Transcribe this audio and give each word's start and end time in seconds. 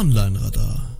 Online-Radar. 0.00 0.96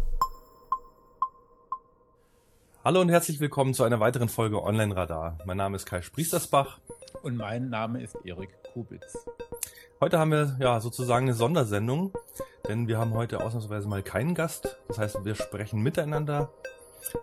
Hallo 2.85 3.01
und 3.01 3.09
herzlich 3.09 3.41
willkommen 3.41 3.73
zu 3.73 3.83
einer 3.83 3.99
weiteren 3.99 4.29
Folge 4.29 4.63
Online-Radar. 4.63 5.39
Mein 5.47 5.57
Name 5.57 5.77
ist 5.77 5.87
Kai 5.87 6.03
Spriestersbach. 6.03 6.81
Und 7.23 7.39
mein 7.39 7.71
Name 7.71 8.03
ist 8.03 8.15
Erik 8.25 8.51
Kubitz. 8.75 9.17
Heute 10.03 10.19
haben 10.19 10.33
wir 10.33 10.55
ja 10.61 10.79
sozusagen 10.83 11.25
eine 11.25 11.35
Sondersendung, 11.35 12.13
denn 12.69 12.89
wir 12.89 12.99
haben 12.99 13.15
heute 13.15 13.43
ausnahmsweise 13.43 13.89
mal 13.89 14.03
keinen 14.03 14.35
Gast. 14.35 14.77
Das 14.89 14.99
heißt, 14.99 15.25
wir 15.25 15.35
sprechen 15.35 15.81
miteinander 15.81 16.53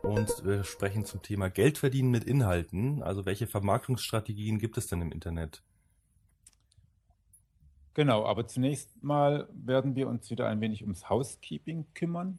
und 0.01 0.43
wir 0.43 0.63
sprechen 0.63 1.05
zum 1.05 1.21
Thema 1.21 1.51
Geld 1.51 1.77
verdienen 1.77 2.09
mit 2.09 2.23
Inhalten. 2.23 3.03
Also 3.03 3.27
welche 3.27 3.45
Vermarktungsstrategien 3.45 4.57
gibt 4.57 4.79
es 4.79 4.87
denn 4.87 5.03
im 5.03 5.11
Internet? 5.11 5.61
Genau, 7.97 8.27
aber 8.27 8.45
zunächst 8.45 9.03
mal 9.03 9.47
werden 9.51 9.95
wir 9.95 10.07
uns 10.07 10.29
wieder 10.29 10.47
ein 10.47 10.61
wenig 10.61 10.83
ums 10.83 11.09
Housekeeping 11.09 11.87
kümmern. 11.95 12.37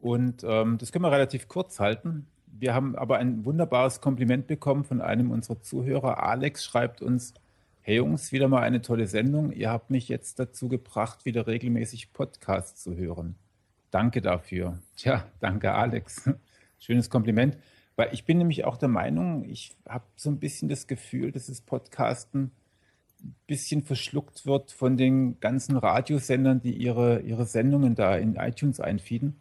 Und 0.00 0.42
ähm, 0.42 0.78
das 0.78 0.90
können 0.90 1.04
wir 1.04 1.12
relativ 1.12 1.46
kurz 1.46 1.78
halten. 1.78 2.26
Wir 2.48 2.74
haben 2.74 2.96
aber 2.96 3.18
ein 3.18 3.44
wunderbares 3.44 4.00
Kompliment 4.00 4.48
bekommen 4.48 4.82
von 4.82 5.00
einem 5.00 5.30
unserer 5.30 5.62
Zuhörer. 5.62 6.24
Alex 6.24 6.64
schreibt 6.64 7.02
uns, 7.02 7.34
hey 7.82 7.98
Jungs, 7.98 8.32
wieder 8.32 8.48
mal 8.48 8.62
eine 8.62 8.82
tolle 8.82 9.06
Sendung. 9.06 9.52
Ihr 9.52 9.70
habt 9.70 9.90
mich 9.90 10.08
jetzt 10.08 10.40
dazu 10.40 10.68
gebracht, 10.68 11.24
wieder 11.24 11.46
regelmäßig 11.46 12.12
Podcasts 12.12 12.82
zu 12.82 12.96
hören. 12.96 13.36
Danke 13.92 14.22
dafür. 14.22 14.80
Tja, 14.96 15.24
danke 15.38 15.72
Alex. 15.72 16.28
Schönes 16.80 17.10
Kompliment. 17.10 17.56
Weil 17.94 18.08
ich 18.12 18.24
bin 18.24 18.38
nämlich 18.38 18.64
auch 18.64 18.76
der 18.76 18.88
Meinung, 18.88 19.44
ich 19.44 19.76
habe 19.88 20.06
so 20.16 20.30
ein 20.30 20.40
bisschen 20.40 20.68
das 20.68 20.88
Gefühl, 20.88 21.30
dass 21.30 21.46
das 21.46 21.60
Podcasten 21.60 22.50
bisschen 23.46 23.82
verschluckt 23.82 24.46
wird 24.46 24.72
von 24.72 24.96
den 24.96 25.40
ganzen 25.40 25.76
Radiosendern, 25.76 26.60
die 26.60 26.74
ihre, 26.74 27.20
ihre 27.20 27.46
Sendungen 27.46 27.94
da 27.94 28.16
in 28.16 28.36
iTunes 28.36 28.80
einfieden. 28.80 29.40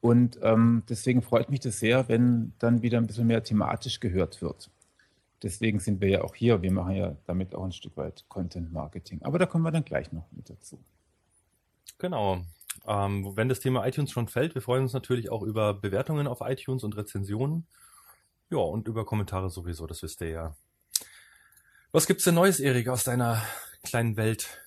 Und 0.00 0.38
ähm, 0.42 0.82
deswegen 0.88 1.22
freut 1.22 1.50
mich 1.50 1.60
das 1.60 1.78
sehr, 1.78 2.08
wenn 2.08 2.52
dann 2.58 2.82
wieder 2.82 2.98
ein 2.98 3.06
bisschen 3.06 3.26
mehr 3.26 3.42
thematisch 3.42 4.00
gehört 4.00 4.40
wird. 4.42 4.70
Deswegen 5.42 5.80
sind 5.80 6.00
wir 6.00 6.08
ja 6.08 6.22
auch 6.22 6.34
hier. 6.34 6.62
Wir 6.62 6.72
machen 6.72 6.94
ja 6.94 7.16
damit 7.26 7.54
auch 7.54 7.64
ein 7.64 7.72
Stück 7.72 7.96
weit 7.96 8.24
Content 8.28 8.72
Marketing. 8.72 9.22
Aber 9.22 9.38
da 9.38 9.46
kommen 9.46 9.64
wir 9.64 9.70
dann 9.70 9.84
gleich 9.84 10.12
noch 10.12 10.30
mit 10.32 10.48
dazu. 10.48 10.78
Genau. 11.98 12.42
Ähm, 12.86 13.36
wenn 13.36 13.48
das 13.48 13.60
Thema 13.60 13.86
iTunes 13.86 14.10
schon 14.10 14.28
fällt, 14.28 14.54
wir 14.54 14.62
freuen 14.62 14.82
uns 14.82 14.92
natürlich 14.92 15.30
auch 15.30 15.42
über 15.42 15.74
Bewertungen 15.74 16.26
auf 16.26 16.40
iTunes 16.40 16.84
und 16.84 16.96
Rezensionen. 16.96 17.66
Ja, 18.50 18.58
und 18.58 18.86
über 18.88 19.04
Kommentare 19.04 19.50
sowieso, 19.50 19.86
das 19.86 20.02
wisst 20.02 20.20
ihr 20.20 20.28
ja. 20.28 20.56
Was 21.96 22.06
gibt's 22.06 22.24
denn 22.24 22.34
Neues, 22.34 22.60
Erik, 22.60 22.88
aus 22.88 23.04
deiner 23.04 23.40
kleinen 23.82 24.18
Welt? 24.18 24.60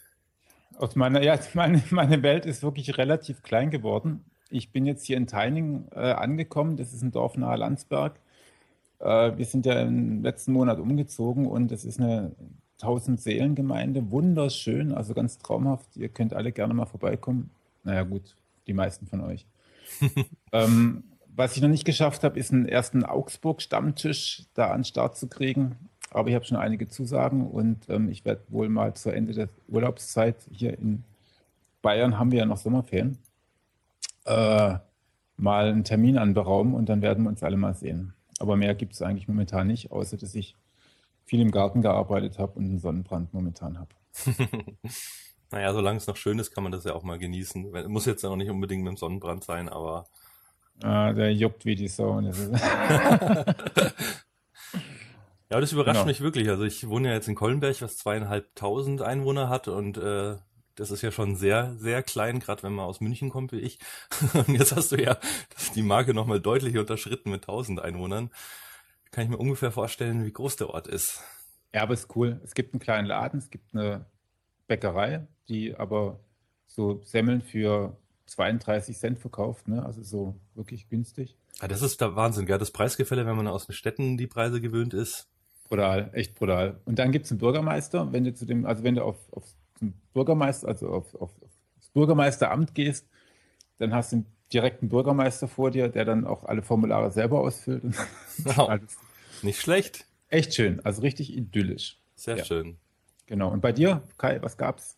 Aus 0.80 0.96
meiner, 0.96 1.22
ja, 1.22 1.38
meine, 1.54 1.84
meine 1.92 2.24
Welt 2.24 2.48
ist 2.48 2.64
wirklich 2.64 2.98
relativ 2.98 3.44
klein 3.44 3.70
geworden. 3.70 4.26
Ich 4.50 4.72
bin 4.72 4.88
jetzt 4.88 5.06
hier 5.06 5.16
in 5.16 5.28
Teining 5.28 5.86
äh, 5.92 6.14
angekommen. 6.14 6.76
Das 6.76 6.92
ist 6.92 7.04
ein 7.04 7.12
Dorf 7.12 7.38
nahe 7.38 7.56
Landsberg. 7.56 8.20
Äh, 8.98 9.38
wir 9.38 9.46
sind 9.46 9.68
ja 9.68 9.80
im 9.80 10.24
letzten 10.24 10.54
Monat 10.54 10.80
umgezogen 10.80 11.46
und 11.46 11.72
es 11.72 11.86
ist 11.86 12.00
eine 12.00 12.32
1000-Seelen-Gemeinde. 12.82 14.10
Wunderschön, 14.10 14.92
also 14.92 15.14
ganz 15.14 15.38
traumhaft. 15.38 15.98
Ihr 15.98 16.10
könnt 16.10 16.34
alle 16.34 16.52
gerne 16.52 16.74
mal 16.74 16.88
vorbeikommen. 16.88 17.52
Naja, 17.84 18.02
gut, 18.06 18.36
die 18.66 18.74
meisten 18.74 19.06
von 19.06 19.22
euch. 19.22 19.46
ähm, 20.52 21.04
was 21.28 21.56
ich 21.56 21.62
noch 21.62 21.70
nicht 21.70 21.86
geschafft 21.86 22.24
habe, 22.24 22.40
ist 22.40 22.52
einen 22.52 22.68
ersten 22.68 23.06
Augsburg-Stammtisch 23.06 24.46
da 24.56 24.72
an 24.72 24.80
den 24.80 24.86
Start 24.86 25.16
zu 25.16 25.28
kriegen. 25.28 25.78
Aber 26.12 26.30
ich 26.30 26.36
habe 26.36 26.46
schon 26.46 26.58
einige 26.58 26.88
Zusagen 26.88 27.48
und 27.48 27.90
ähm, 27.90 28.10
ich 28.10 28.26
werde 28.26 28.42
wohl 28.50 28.70
mal 28.70 28.96
zu 28.96 29.12
Ende 29.12 29.34
der 29.34 29.50
Urlaubszeit 29.68 30.36
hier 30.52 30.78
in 30.78 31.04
Bayern 31.82 32.20
haben 32.20 32.32
wir 32.32 32.40
ja 32.40 32.46
noch 32.46 32.58
Sommerferien, 32.58 33.18
äh, 34.26 34.76
mal 35.38 35.70
einen 35.70 35.84
Termin 35.84 36.18
anberaumen 36.18 36.74
und 36.74 36.90
dann 36.90 37.02
werden 37.02 37.24
wir 37.24 37.30
uns 37.30 37.44
alle 37.44 37.58
mal 37.58 37.74
sehen. 37.74 38.14
Aber 38.40 38.56
mehr 38.56 38.76
gibt 38.76 38.94
es 38.94 39.02
eigentlich 39.02 39.28
momentan 39.28 39.68
nicht, 39.68 39.92
außer 39.92 40.18
dass 40.18 40.36
ich 40.36 40.56
viel 41.26 41.42
im 41.42 41.52
Garten 41.52 41.82
gearbeitet 41.82 42.40
habe 42.40 42.58
und 42.58 42.66
einen 42.66 42.80
Sonnenbrand 42.80 43.34
momentan 43.34 43.80
habe. 43.80 43.90
naja, 45.52 45.74
solange 45.74 45.98
es 45.98 46.08
noch 46.08 46.18
schön 46.18 46.40
ist, 46.40 46.52
kann 46.52 46.64
man 46.64 46.72
das 46.72 46.84
ja 46.84 46.94
auch 46.94 47.04
mal 47.04 47.20
genießen. 47.20 47.88
Muss 47.88 48.06
jetzt 48.06 48.24
ja 48.24 48.30
noch 48.30 48.36
nicht 48.36 48.50
unbedingt 48.50 48.84
mit 48.84 48.92
dem 48.92 48.98
Sonnenbrand 48.98 49.44
sein, 49.44 49.70
aber. 49.70 50.08
Ah, 50.82 51.14
der 51.14 51.34
juckt 51.34 51.66
wie 51.66 51.76
die 51.76 51.88
Sau. 51.88 52.22
Ja, 55.52 55.60
das 55.60 55.72
überrascht 55.72 55.96
genau. 55.96 56.06
mich 56.06 56.22
wirklich. 56.22 56.50
Also 56.50 56.64
ich 56.64 56.88
wohne 56.88 57.10
ja 57.10 57.16
jetzt 57.16 57.28
in 57.28 57.36
Kollenberg, 57.36 57.82
was 57.82 57.98
zweieinhalbtausend 57.98 59.02
Einwohner 59.02 59.50
hat 59.50 59.68
und 59.68 59.98
äh, 59.98 60.36
das 60.80 60.92
ist 60.92 61.02
ja 61.02 61.12
schon 61.12 61.36
sehr, 61.36 61.76
sehr 61.78 62.04
klein, 62.04 62.40
gerade 62.40 62.64
wenn 62.64 62.74
man 62.74 62.86
aus 62.86 63.02
München 63.02 63.30
kommt 63.30 63.52
wie 63.52 63.60
ich. 63.60 63.80
Und 64.34 64.48
jetzt 64.48 64.74
hast 64.74 64.94
du 64.94 64.96
ja 64.96 65.18
die 65.76 65.82
Marke 65.82 66.14
nochmal 66.14 66.40
deutlich 66.40 66.78
unterschritten 66.78 67.32
mit 67.32 67.44
tausend 67.44 67.82
Einwohnern. 67.82 68.32
Kann 69.12 69.26
ich 69.26 69.30
mir 69.30 69.38
ungefähr 69.38 69.72
vorstellen, 69.72 70.26
wie 70.26 70.32
groß 70.32 70.56
der 70.56 70.70
Ort 70.70 70.88
ist. 70.88 71.22
Ja, 71.74 71.82
aber 71.82 71.96
ist 71.96 72.16
cool. 72.16 72.40
Es 72.46 72.54
gibt 72.54 72.74
einen 72.74 72.80
kleinen 72.80 73.08
Laden, 73.08 73.40
es 73.40 73.50
gibt 73.50 73.76
eine 73.76 74.06
Bäckerei, 74.68 75.28
die 75.50 75.76
aber 75.76 76.20
so 76.66 77.02
Semmeln 77.04 77.42
für 77.42 77.98
32 78.28 78.98
Cent 78.98 79.20
verkauft, 79.20 79.68
ne? 79.68 79.84
also 79.86 80.02
so 80.04 80.36
wirklich 80.56 80.88
günstig. 80.88 81.36
Ja, 81.62 81.68
das 81.68 81.82
ist 81.82 82.00
der 82.00 82.16
Wahnsinn, 82.16 82.46
gell? 82.46 82.58
Das 82.58 82.72
Preisgefälle, 82.72 83.26
wenn 83.26 83.36
man 83.36 83.48
aus 83.48 83.66
den 83.66 83.74
Städten 83.74 84.18
die 84.18 84.28
Preise 84.28 84.62
gewöhnt 84.62 84.94
ist. 84.94 85.29
Brutal, 85.70 86.10
echt 86.14 86.36
brutal. 86.36 86.80
Und 86.86 86.98
dann 86.98 87.12
gibt 87.12 87.26
es 87.26 87.32
einen 87.32 87.40
Bürgermeister, 87.40 88.12
wenn 88.12 88.24
du 88.24 88.34
zu 88.34 88.46
dem, 88.46 88.66
also 88.66 88.84
wenn 88.84 88.96
du 88.96 89.04
auf, 89.04 89.18
auf 89.32 89.44
zum 89.78 89.94
Bürgermeister, 90.14 90.68
also 90.68 90.90
auf, 90.90 91.14
auf, 91.16 91.32
auf 91.42 91.52
das 91.78 91.90
Bürgermeisteramt 91.90 92.74
gehst, 92.76 93.08
dann 93.78 93.94
hast 93.94 94.12
du 94.12 94.18
einen 94.18 94.26
direkten 94.52 94.90
Bürgermeister 94.90 95.48
vor 95.48 95.72
dir, 95.72 95.88
der 95.88 96.06
dann 96.06 96.26
auch 96.26 96.44
alle 96.44 96.64
Formulare 96.64 97.12
selber 97.12 97.40
ausfüllt. 97.40 97.84
Wow. 98.44 98.80
Nicht 99.42 99.60
schlecht. 99.60 100.06
Echt 100.30 100.54
schön, 100.54 100.80
also 100.86 101.02
richtig 101.02 101.36
idyllisch. 101.36 101.98
Sehr 102.16 102.38
ja. 102.38 102.46
schön. 102.46 102.78
Genau. 103.26 103.52
Und 103.52 103.62
bei 103.62 103.74
dir, 103.74 104.04
Kai, 104.18 104.42
was 104.42 104.58
gab's? 104.58 104.98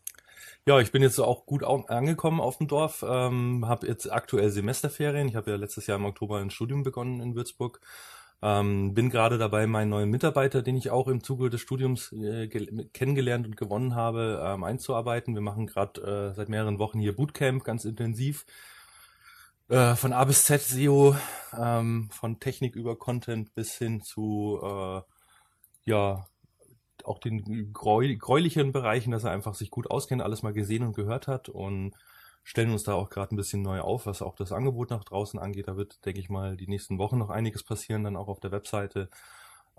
Ja, 0.67 0.79
ich 0.79 0.91
bin 0.91 1.01
jetzt 1.01 1.17
auch 1.19 1.47
gut 1.47 1.63
angekommen 1.63 2.39
auf 2.39 2.59
dem 2.59 2.67
Dorf, 2.67 3.03
ähm, 3.07 3.67
habe 3.67 3.87
jetzt 3.87 4.11
aktuell 4.11 4.51
Semesterferien. 4.51 5.27
Ich 5.27 5.35
habe 5.35 5.49
ja 5.49 5.57
letztes 5.57 5.87
Jahr 5.87 5.97
im 5.97 6.05
Oktober 6.05 6.37
ein 6.37 6.51
Studium 6.51 6.83
begonnen 6.83 7.19
in 7.19 7.35
Würzburg 7.35 7.81
ähm, 8.41 8.93
bin 8.93 9.09
gerade 9.09 9.37
dabei, 9.37 9.67
meinen 9.67 9.89
neuen 9.89 10.09
Mitarbeiter, 10.09 10.61
den 10.61 10.75
ich 10.75 10.89
auch 10.89 11.07
im 11.07 11.23
Zuge 11.23 11.49
des 11.49 11.61
Studiums 11.61 12.11
äh, 12.11 12.47
kennengelernt 12.47 13.45
und 13.45 13.55
gewonnen 13.55 13.95
habe, 13.95 14.41
ähm, 14.43 14.63
einzuarbeiten. 14.63 15.35
Wir 15.35 15.41
machen 15.41 15.67
gerade 15.67 16.31
äh, 16.31 16.35
seit 16.35 16.49
mehreren 16.49 16.79
Wochen 16.79 16.99
hier 16.99 17.15
Bootcamp 17.15 17.63
ganz 17.63 17.85
intensiv. 17.85 18.45
Äh, 19.69 19.95
von 19.95 20.11
A 20.11 20.25
bis 20.25 20.43
Z 20.43 20.61
SEO, 20.61 21.15
ähm, 21.57 22.09
von 22.11 22.39
Technik 22.39 22.75
über 22.75 22.97
Content 22.97 23.53
bis 23.53 23.77
hin 23.77 24.01
zu 24.01 24.59
äh, 24.63 25.01
ja 25.85 26.25
auch 27.05 27.19
den 27.19 27.73
gräulichen 27.73 28.71
Bereichen, 28.71 29.11
dass 29.11 29.23
er 29.23 29.31
einfach 29.31 29.55
sich 29.55 29.71
gut 29.71 29.89
auskennt, 29.89 30.21
alles 30.21 30.43
mal 30.43 30.53
gesehen 30.53 30.83
und 30.83 30.95
gehört 30.95 31.27
hat 31.27 31.49
und 31.49 31.95
stellen 32.43 32.71
uns 32.71 32.83
da 32.83 32.93
auch 32.93 33.09
gerade 33.09 33.33
ein 33.35 33.37
bisschen 33.37 33.61
neu 33.61 33.81
auf, 33.81 34.05
was 34.05 34.21
auch 34.21 34.35
das 34.35 34.51
Angebot 34.51 34.89
nach 34.89 35.03
draußen 35.03 35.39
angeht. 35.39 35.67
Da 35.67 35.77
wird, 35.77 36.05
denke 36.05 36.19
ich 36.19 36.29
mal, 36.29 36.57
die 36.57 36.67
nächsten 36.67 36.97
Wochen 36.97 37.17
noch 37.17 37.29
einiges 37.29 37.63
passieren, 37.63 38.03
dann 38.03 38.15
auch 38.15 38.27
auf 38.27 38.39
der 38.39 38.51
Webseite. 38.51 39.09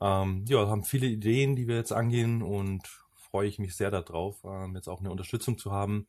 Ähm, 0.01 0.45
ja, 0.47 0.67
haben 0.69 0.85
viele 0.85 1.07
Ideen, 1.07 1.57
die 1.57 1.69
wir 1.69 1.77
jetzt 1.77 1.93
angehen 1.93 2.43
und 2.43 2.87
freue 3.15 3.49
ich 3.49 3.59
mich 3.59 3.75
sehr 3.75 3.91
darauf, 3.91 4.45
ähm, 4.45 4.75
jetzt 4.75 4.89
auch 4.89 5.01
eine 5.01 5.11
Unterstützung 5.11 5.59
zu 5.59 5.73
haben. 5.73 6.07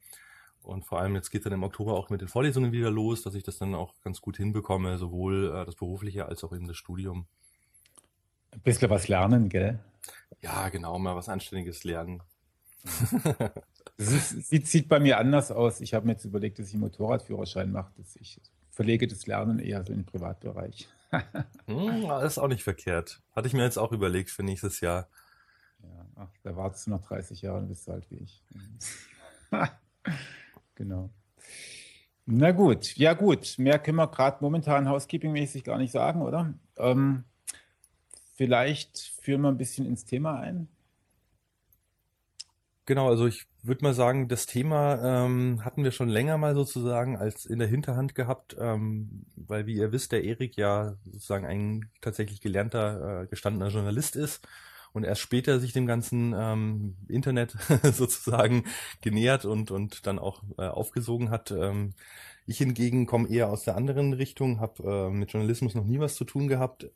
Und 0.61 0.85
vor 0.85 0.99
allem 0.99 1.15
jetzt 1.15 1.29
geht 1.29 1.45
dann 1.45 1.53
im 1.53 1.63
Oktober 1.63 1.93
auch 1.93 2.09
mit 2.09 2.21
den 2.21 2.29
Vorlesungen 2.29 2.71
wieder 2.71 2.89
los, 2.89 3.21
dass 3.21 3.35
ich 3.35 3.43
das 3.43 3.57
dann 3.57 3.75
auch 3.75 3.93
ganz 4.01 4.21
gut 4.21 4.37
hinbekomme, 4.37 4.97
sowohl 4.97 5.53
äh, 5.53 5.65
das 5.65 5.75
berufliche 5.75 6.25
als 6.25 6.43
auch 6.43 6.53
eben 6.53 6.67
das 6.67 6.77
Studium. 6.77 7.27
Ein 8.51 8.61
bisschen 8.61 8.89
was 8.89 9.07
lernen, 9.07 9.49
gell? 9.49 9.79
Ja, 10.41 10.69
genau, 10.69 10.97
mal 10.99 11.15
was 11.15 11.27
Anständiges 11.27 11.83
lernen. 11.83 12.23
Es 13.97 14.29
sieht, 14.29 14.89
bei 14.89 14.99
mir 14.99 15.17
anders 15.17 15.51
aus. 15.51 15.81
Ich 15.81 15.93
habe 15.93 16.05
mir 16.05 16.13
jetzt 16.13 16.25
überlegt, 16.25 16.59
dass 16.59 16.67
ich 16.67 16.73
einen 16.73 16.81
Motorradführerschein 16.81 17.71
mache. 17.71 17.91
Dass 17.97 18.15
ich 18.15 18.41
verlege 18.69 19.07
das 19.07 19.27
Lernen 19.27 19.59
eher 19.59 19.83
so 19.83 19.93
in 19.93 19.99
den 19.99 20.05
Privatbereich. 20.05 20.89
hm, 21.67 22.09
ist 22.25 22.39
auch 22.39 22.47
nicht 22.47 22.63
verkehrt. 22.63 23.21
Hatte 23.35 23.47
ich 23.47 23.53
mir 23.53 23.63
jetzt 23.63 23.77
auch 23.77 23.91
überlegt 23.91 24.31
für 24.31 24.43
nächstes 24.43 24.81
Jahr. 24.81 25.07
Ja, 25.83 26.05
ach, 26.15 26.29
da 26.43 26.55
wartest 26.55 26.87
du 26.87 26.91
noch 26.91 27.01
30 27.01 27.41
Jahre 27.41 27.59
und 27.59 27.67
bist 27.67 27.87
du 27.87 27.91
alt 27.91 28.09
wie 28.09 28.17
ich. 28.17 28.43
genau. 30.75 31.09
Na 32.25 32.51
gut, 32.51 32.95
ja 32.95 33.13
gut. 33.13 33.55
Mehr 33.57 33.79
können 33.79 33.97
wir 33.97 34.07
gerade 34.07 34.37
momentan 34.41 34.87
housekeeping-mäßig 34.87 35.63
gar 35.63 35.77
nicht 35.77 35.91
sagen, 35.91 36.21
oder? 36.21 36.53
Ähm, 36.77 37.25
vielleicht 38.33 38.97
führen 39.21 39.41
wir 39.41 39.49
ein 39.49 39.57
bisschen 39.57 39.85
ins 39.85 40.05
Thema 40.05 40.39
ein. 40.39 40.67
Genau, 42.85 43.09
also 43.09 43.27
ich 43.27 43.45
würde 43.63 43.83
mal 43.83 43.93
sagen, 43.93 44.27
das 44.27 44.45
Thema 44.45 45.25
ähm, 45.25 45.63
hatten 45.63 45.83
wir 45.83 45.91
schon 45.91 46.09
länger 46.09 46.37
mal 46.37 46.55
sozusagen 46.55 47.17
als 47.17 47.45
in 47.45 47.59
der 47.59 47.67
Hinterhand 47.67 48.15
gehabt, 48.15 48.55
ähm, 48.59 49.25
weil 49.35 49.65
wie 49.65 49.75
ihr 49.75 49.91
wisst, 49.91 50.11
der 50.11 50.23
Erik 50.23 50.57
ja 50.57 50.95
sozusagen 51.05 51.45
ein 51.45 51.89
tatsächlich 52.01 52.41
gelernter, 52.41 53.23
äh, 53.23 53.27
gestandener 53.27 53.69
Journalist 53.69 54.15
ist 54.15 54.47
und 54.93 55.03
erst 55.03 55.21
später 55.21 55.59
sich 55.59 55.73
dem 55.73 55.87
ganzen 55.87 56.33
ähm, 56.37 56.95
Internet 57.07 57.55
sozusagen 57.83 58.65
genähert 59.01 59.45
und, 59.45 59.71
und 59.71 60.07
dann 60.07 60.19
auch 60.19 60.43
äh, 60.57 60.67
aufgesogen 60.67 61.29
hat. 61.29 61.51
Ähm, 61.51 61.93
ich 62.45 62.57
hingegen 62.57 63.05
komme 63.05 63.29
eher 63.29 63.49
aus 63.49 63.63
der 63.63 63.75
anderen 63.75 64.13
Richtung, 64.13 64.59
habe 64.59 64.83
äh, 64.83 65.09
mit 65.09 65.31
Journalismus 65.31 65.75
noch 65.75 65.85
nie 65.85 65.99
was 65.99 66.15
zu 66.15 66.25
tun 66.25 66.47
gehabt, 66.47 66.89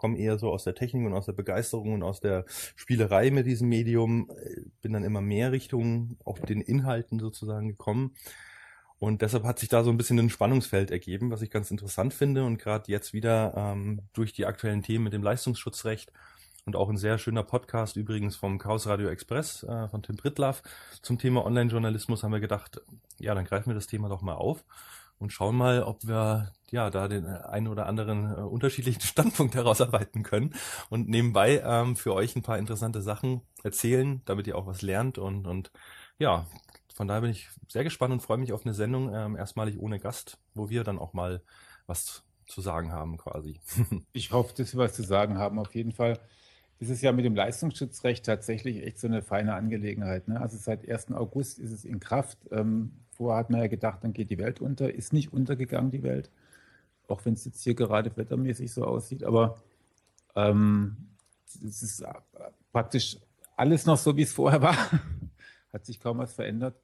komme 0.00 0.18
eher 0.18 0.38
so 0.38 0.50
aus 0.50 0.64
der 0.64 0.74
Technik 0.74 1.06
und 1.06 1.12
aus 1.12 1.26
der 1.26 1.34
Begeisterung 1.34 1.92
und 1.92 2.02
aus 2.02 2.20
der 2.20 2.46
Spielerei 2.74 3.30
mit 3.30 3.46
diesem 3.46 3.68
Medium, 3.68 4.30
bin 4.80 4.94
dann 4.94 5.04
immer 5.04 5.20
mehr 5.20 5.52
Richtung 5.52 6.16
auch 6.24 6.38
den 6.38 6.62
Inhalten 6.62 7.20
sozusagen 7.20 7.68
gekommen. 7.68 8.14
Und 8.98 9.22
deshalb 9.22 9.44
hat 9.44 9.58
sich 9.58 9.68
da 9.68 9.84
so 9.84 9.90
ein 9.90 9.96
bisschen 9.96 10.18
ein 10.18 10.30
Spannungsfeld 10.30 10.90
ergeben, 10.90 11.30
was 11.30 11.42
ich 11.42 11.50
ganz 11.50 11.70
interessant 11.70 12.12
finde. 12.14 12.44
Und 12.44 12.58
gerade 12.58 12.90
jetzt 12.90 13.12
wieder 13.12 13.54
ähm, 13.56 14.00
durch 14.12 14.32
die 14.32 14.46
aktuellen 14.46 14.82
Themen 14.82 15.04
mit 15.04 15.12
dem 15.12 15.22
Leistungsschutzrecht 15.22 16.12
und 16.66 16.76
auch 16.76 16.88
ein 16.88 16.96
sehr 16.96 17.18
schöner 17.18 17.42
Podcast 17.42 17.96
übrigens 17.96 18.36
vom 18.36 18.58
Chaos 18.58 18.86
Radio 18.86 19.08
Express 19.08 19.62
äh, 19.62 19.88
von 19.88 20.02
Tim 20.02 20.16
Brittlaff 20.16 20.62
zum 21.02 21.18
Thema 21.18 21.44
Online-Journalismus 21.44 22.22
haben 22.22 22.32
wir 22.32 22.40
gedacht, 22.40 22.80
ja, 23.18 23.34
dann 23.34 23.44
greifen 23.44 23.70
wir 23.70 23.74
das 23.74 23.86
Thema 23.86 24.08
doch 24.08 24.22
mal 24.22 24.34
auf 24.34 24.64
und 25.20 25.32
schauen 25.32 25.54
mal, 25.54 25.82
ob 25.82 26.06
wir 26.06 26.52
ja 26.70 26.90
da 26.90 27.06
den 27.06 27.26
einen 27.26 27.68
oder 27.68 27.86
anderen 27.86 28.32
äh, 28.32 28.40
unterschiedlichen 28.40 29.00
Standpunkt 29.02 29.54
herausarbeiten 29.54 30.22
können 30.22 30.54
und 30.88 31.08
nebenbei 31.08 31.62
ähm, 31.64 31.94
für 31.94 32.14
euch 32.14 32.34
ein 32.34 32.42
paar 32.42 32.58
interessante 32.58 33.02
Sachen 33.02 33.42
erzählen, 33.62 34.22
damit 34.24 34.46
ihr 34.46 34.56
auch 34.56 34.66
was 34.66 34.82
lernt 34.82 35.18
und 35.18 35.46
und 35.46 35.70
ja, 36.18 36.46
von 36.94 37.06
daher 37.06 37.22
bin 37.22 37.30
ich 37.30 37.48
sehr 37.68 37.84
gespannt 37.84 38.12
und 38.12 38.20
freue 38.20 38.38
mich 38.38 38.52
auf 38.52 38.64
eine 38.64 38.74
Sendung 38.74 39.14
ähm, 39.14 39.36
erstmalig 39.36 39.78
ohne 39.78 40.00
Gast, 40.00 40.38
wo 40.54 40.68
wir 40.68 40.84
dann 40.84 40.98
auch 40.98 41.12
mal 41.12 41.42
was 41.86 42.24
zu 42.46 42.60
sagen 42.60 42.92
haben 42.92 43.16
quasi. 43.16 43.60
ich 44.12 44.32
hoffe, 44.32 44.54
dass 44.56 44.74
wir 44.74 44.80
was 44.80 44.94
zu 44.94 45.02
sagen 45.02 45.38
haben 45.38 45.58
auf 45.58 45.74
jeden 45.74 45.92
Fall 45.92 46.18
ist 46.80 46.88
es 46.88 47.02
ja 47.02 47.12
mit 47.12 47.26
dem 47.26 47.34
Leistungsschutzrecht 47.34 48.24
tatsächlich 48.24 48.82
echt 48.82 48.98
so 48.98 49.06
eine 49.06 49.20
feine 49.20 49.54
Angelegenheit. 49.54 50.28
Ne? 50.28 50.40
Also 50.40 50.56
seit 50.56 50.88
1. 50.88 51.12
August 51.12 51.58
ist 51.58 51.72
es 51.72 51.84
in 51.84 52.00
Kraft. 52.00 52.38
Ähm, 52.50 52.92
vorher 53.10 53.38
hat 53.38 53.50
man 53.50 53.60
ja 53.60 53.66
gedacht, 53.66 54.02
dann 54.02 54.14
geht 54.14 54.30
die 54.30 54.38
Welt 54.38 54.62
unter. 54.62 54.92
Ist 54.92 55.12
nicht 55.12 55.30
untergegangen, 55.30 55.90
die 55.90 56.02
Welt. 56.02 56.30
Auch 57.06 57.22
wenn 57.26 57.34
es 57.34 57.44
jetzt 57.44 57.62
hier 57.62 57.74
gerade 57.74 58.16
wettermäßig 58.16 58.72
so 58.72 58.84
aussieht. 58.84 59.24
Aber 59.24 59.62
ähm, 60.34 60.96
es 61.46 61.82
ist 61.82 62.02
praktisch 62.72 63.18
alles 63.56 63.84
noch 63.84 63.98
so, 63.98 64.16
wie 64.16 64.22
es 64.22 64.32
vorher 64.32 64.62
war. 64.62 64.76
hat 65.74 65.84
sich 65.84 66.00
kaum 66.00 66.16
was 66.16 66.32
verändert. 66.32 66.80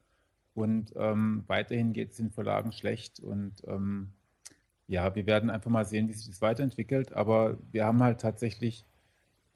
Und 0.53 0.93
ähm, 0.95 1.43
weiterhin 1.47 1.93
geht 1.93 2.11
es 2.11 2.17
den 2.17 2.29
Verlagen 2.29 2.71
schlecht. 2.71 3.19
Und 3.19 3.63
ähm, 3.65 4.13
ja, 4.85 5.15
wir 5.15 5.25
werden 5.25 5.49
einfach 5.49 5.71
mal 5.71 5.85
sehen, 5.85 6.07
wie 6.07 6.13
sich 6.13 6.27
das 6.27 6.41
weiterentwickelt. 6.41 7.13
Aber 7.13 7.57
wir 7.71 7.83
haben 7.85 8.03
halt 8.03 8.21
tatsächlich 8.21 8.85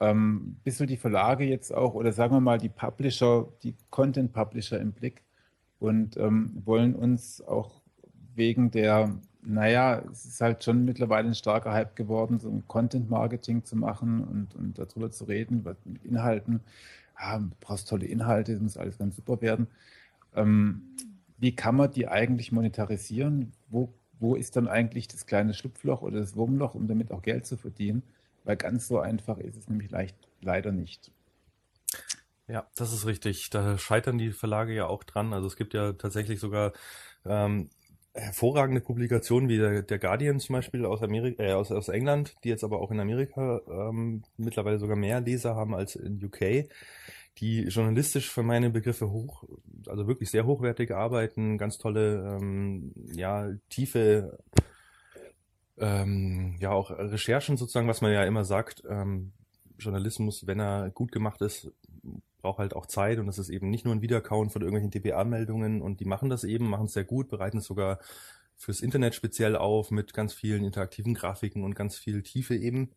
ähm, 0.01 0.57
bisschen 0.63 0.88
die 0.88 0.98
Verlage 0.98 1.45
jetzt 1.45 1.74
auch 1.74 1.94
oder 1.94 2.12
sagen 2.12 2.33
wir 2.33 2.42
mal 2.42 2.57
die 2.57 2.69
Publisher, 2.69 3.48
die 3.63 3.75
Content 3.92 4.33
Publisher 4.33 4.80
im 4.81 4.92
Blick 4.92 5.21
und 5.80 6.18
ähm, 6.18 6.62
wollen 6.65 6.95
uns 6.95 7.42
auch 7.42 7.81
wegen 8.33 8.71
der, 8.71 9.15
naja, 9.44 10.01
es 10.12 10.25
ist 10.25 10.42
halt 10.42 10.63
schon 10.63 10.86
mittlerweile 10.86 11.27
ein 11.27 11.36
starker 11.36 11.71
Hype 11.71 11.95
geworden, 11.95 12.39
so 12.39 12.50
ein 12.50 12.63
Content 12.68 13.09
Marketing 13.12 13.63
zu 13.63 13.75
machen 13.77 14.24
und, 14.24 14.56
und 14.56 14.80
darüber 14.80 15.12
zu 15.12 15.25
reden, 15.25 15.63
was 15.65 15.77
mit 15.86 16.03
Inhalten. 16.03 16.62
Ja, 17.19 17.38
du 17.38 17.51
brauchst 17.59 17.88
tolle 17.88 18.07
Inhalte, 18.07 18.53
das 18.53 18.62
muss 18.62 18.77
alles 18.77 18.98
ganz 18.98 19.15
super 19.15 19.39
werden. 19.42 19.68
Ähm, 20.36 20.81
wie 21.38 21.56
kann 21.56 21.75
man 21.75 21.92
die 21.92 22.07
eigentlich 22.07 22.51
monetarisieren? 22.51 23.51
Wo, 23.69 23.94
wo 24.19 24.36
ist 24.36 24.56
dann 24.56 24.68
eigentlich 24.68 25.07
das 25.07 25.27
kleine 25.27 25.53
Schlupfloch 25.53 26.01
oder 26.01 26.19
das 26.19 26.36
Wurmloch, 26.36 26.74
um 26.74 26.88
damit 26.88 27.12
auch 27.12 27.21
Geld 27.21 27.45
zu 27.45 27.57
verdienen? 27.57 28.01
Weil 28.43 28.57
ganz 28.57 28.88
so 28.88 28.99
einfach 28.99 29.38
ist 29.38 29.55
es 29.55 29.67
nämlich 29.67 29.91
leicht, 29.91 30.15
leider 30.41 30.71
nicht. 30.71 31.11
Ja, 32.47 32.67
das 32.75 32.91
ist 32.91 33.05
richtig. 33.05 33.49
Da 33.49 33.77
scheitern 33.77 34.17
die 34.17 34.31
Verlage 34.31 34.73
ja 34.73 34.88
auch 34.88 35.03
dran. 35.03 35.33
Also 35.33 35.47
es 35.47 35.55
gibt 35.55 35.73
ja 35.73 35.93
tatsächlich 35.93 36.39
sogar 36.39 36.73
ähm, 37.25 37.69
hervorragende 38.13 38.81
Publikationen 38.81 39.47
wie 39.47 39.57
der, 39.57 39.83
der, 39.83 39.99
Guardian 39.99 40.39
zum 40.39 40.53
Beispiel 40.53 40.85
aus 40.85 41.01
Amerika, 41.01 41.41
äh, 41.41 41.53
aus, 41.53 41.71
aus 41.71 41.88
England, 41.88 42.35
die 42.43 42.49
jetzt 42.49 42.63
aber 42.63 42.81
auch 42.81 42.91
in 42.91 42.99
Amerika 42.99 43.61
ähm, 43.69 44.23
mittlerweile 44.38 44.79
sogar 44.79 44.97
mehr 44.97 45.21
Leser 45.21 45.55
haben 45.55 45.73
als 45.73 45.95
in 45.95 46.21
UK, 46.21 46.69
die 47.38 47.63
journalistisch 47.63 48.29
für 48.29 48.43
meine 48.43 48.69
Begriffe 48.69 49.09
hoch, 49.11 49.45
also 49.88 50.07
wirklich 50.07 50.29
sehr 50.29 50.45
hochwertig 50.45 50.91
arbeiten, 50.91 51.57
ganz 51.57 51.77
tolle, 51.77 52.38
ähm, 52.41 52.93
ja, 53.13 53.49
tiefe 53.69 54.39
ähm, 55.77 56.56
ja 56.59 56.71
auch 56.71 56.91
Recherchen 56.91 57.57
sozusagen, 57.57 57.88
was 57.88 58.01
man 58.01 58.12
ja 58.12 58.23
immer 58.23 58.45
sagt, 58.45 58.83
ähm, 58.88 59.33
Journalismus, 59.77 60.47
wenn 60.47 60.59
er 60.59 60.89
gut 60.91 61.12
gemacht 61.12 61.41
ist, 61.41 61.71
braucht 62.41 62.59
halt 62.59 62.75
auch 62.75 62.85
Zeit 62.85 63.19
und 63.19 63.27
es 63.27 63.38
ist 63.38 63.50
eben 63.50 63.69
nicht 63.69 63.85
nur 63.85 63.94
ein 63.94 64.01
Wiederkauen 64.01 64.50
von 64.50 64.62
irgendwelchen 64.62 64.91
DPA-Meldungen 64.91 65.81
und 65.81 66.00
die 66.00 66.06
machen 66.06 66.29
das 66.29 66.44
eben, 66.44 66.69
machen 66.69 66.85
es 66.85 66.94
sehr 66.94 67.03
gut, 67.03 67.29
bereiten 67.29 67.59
es 67.59 67.65
sogar 67.65 68.00
fürs 68.57 68.81
Internet 68.81 69.15
speziell 69.15 69.56
auf 69.56 69.91
mit 69.91 70.13
ganz 70.13 70.33
vielen 70.33 70.63
interaktiven 70.63 71.13
Grafiken 71.13 71.63
und 71.63 71.75
ganz 71.75 71.97
viel 71.97 72.21
Tiefe 72.21 72.56
eben. 72.56 72.91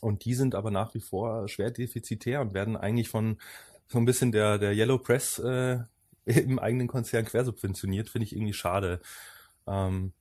Und 0.00 0.24
die 0.24 0.34
sind 0.34 0.54
aber 0.54 0.70
nach 0.70 0.94
wie 0.94 1.00
vor 1.00 1.48
schwer 1.48 1.70
defizitär 1.70 2.40
und 2.40 2.54
werden 2.54 2.76
eigentlich 2.76 3.08
von 3.08 3.38
so 3.86 3.98
ein 3.98 4.04
bisschen 4.04 4.32
der, 4.32 4.58
der 4.58 4.72
Yellow 4.72 4.98
Press 4.98 5.38
äh, 5.38 5.78
im 6.24 6.58
eigenen 6.58 6.88
Konzern 6.88 7.24
quersubventioniert, 7.24 8.08
finde 8.08 8.24
ich 8.24 8.34
irgendwie 8.34 8.52
schade. 8.52 9.00
Ähm, 9.66 10.12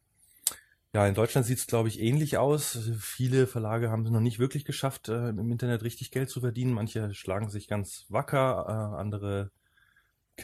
ja, 0.94 1.06
in 1.08 1.14
Deutschland 1.14 1.46
sieht 1.46 1.60
es, 1.60 1.68
glaube 1.68 1.88
ich, 1.88 2.00
ähnlich 2.00 2.38
aus. 2.38 2.78
Viele 3.00 3.46
Verlage 3.46 3.92
haben 3.92 4.06
es 4.06 4.12
noch 4.12 4.20
nicht 4.22 4.40
wirklich 4.40 4.66
geschafft, 4.66 5.10
äh, 5.10 5.30
im 5.30 5.52
Internet 5.52 5.84
richtig 5.84 6.12
Geld 6.12 6.30
zu 6.30 6.40
verdienen. 6.42 6.74
Manche 6.74 7.14
schlagen 7.14 7.50
sich 7.50 7.68
ganz 7.68 8.06
wacker, 8.10 8.66
äh, 8.68 8.98
andere 9.00 9.52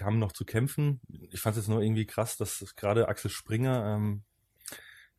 haben 0.01 0.19
noch 0.19 0.33
zu 0.33 0.45
kämpfen. 0.45 0.99
Ich 1.31 1.41
fand 1.41 1.55
es 1.55 1.63
jetzt 1.63 1.69
nur 1.69 1.81
irgendwie 1.81 2.05
krass, 2.05 2.37
dass 2.37 2.75
gerade 2.75 3.07
Axel 3.07 3.31
Springer, 3.31 3.95
ähm, 3.95 4.23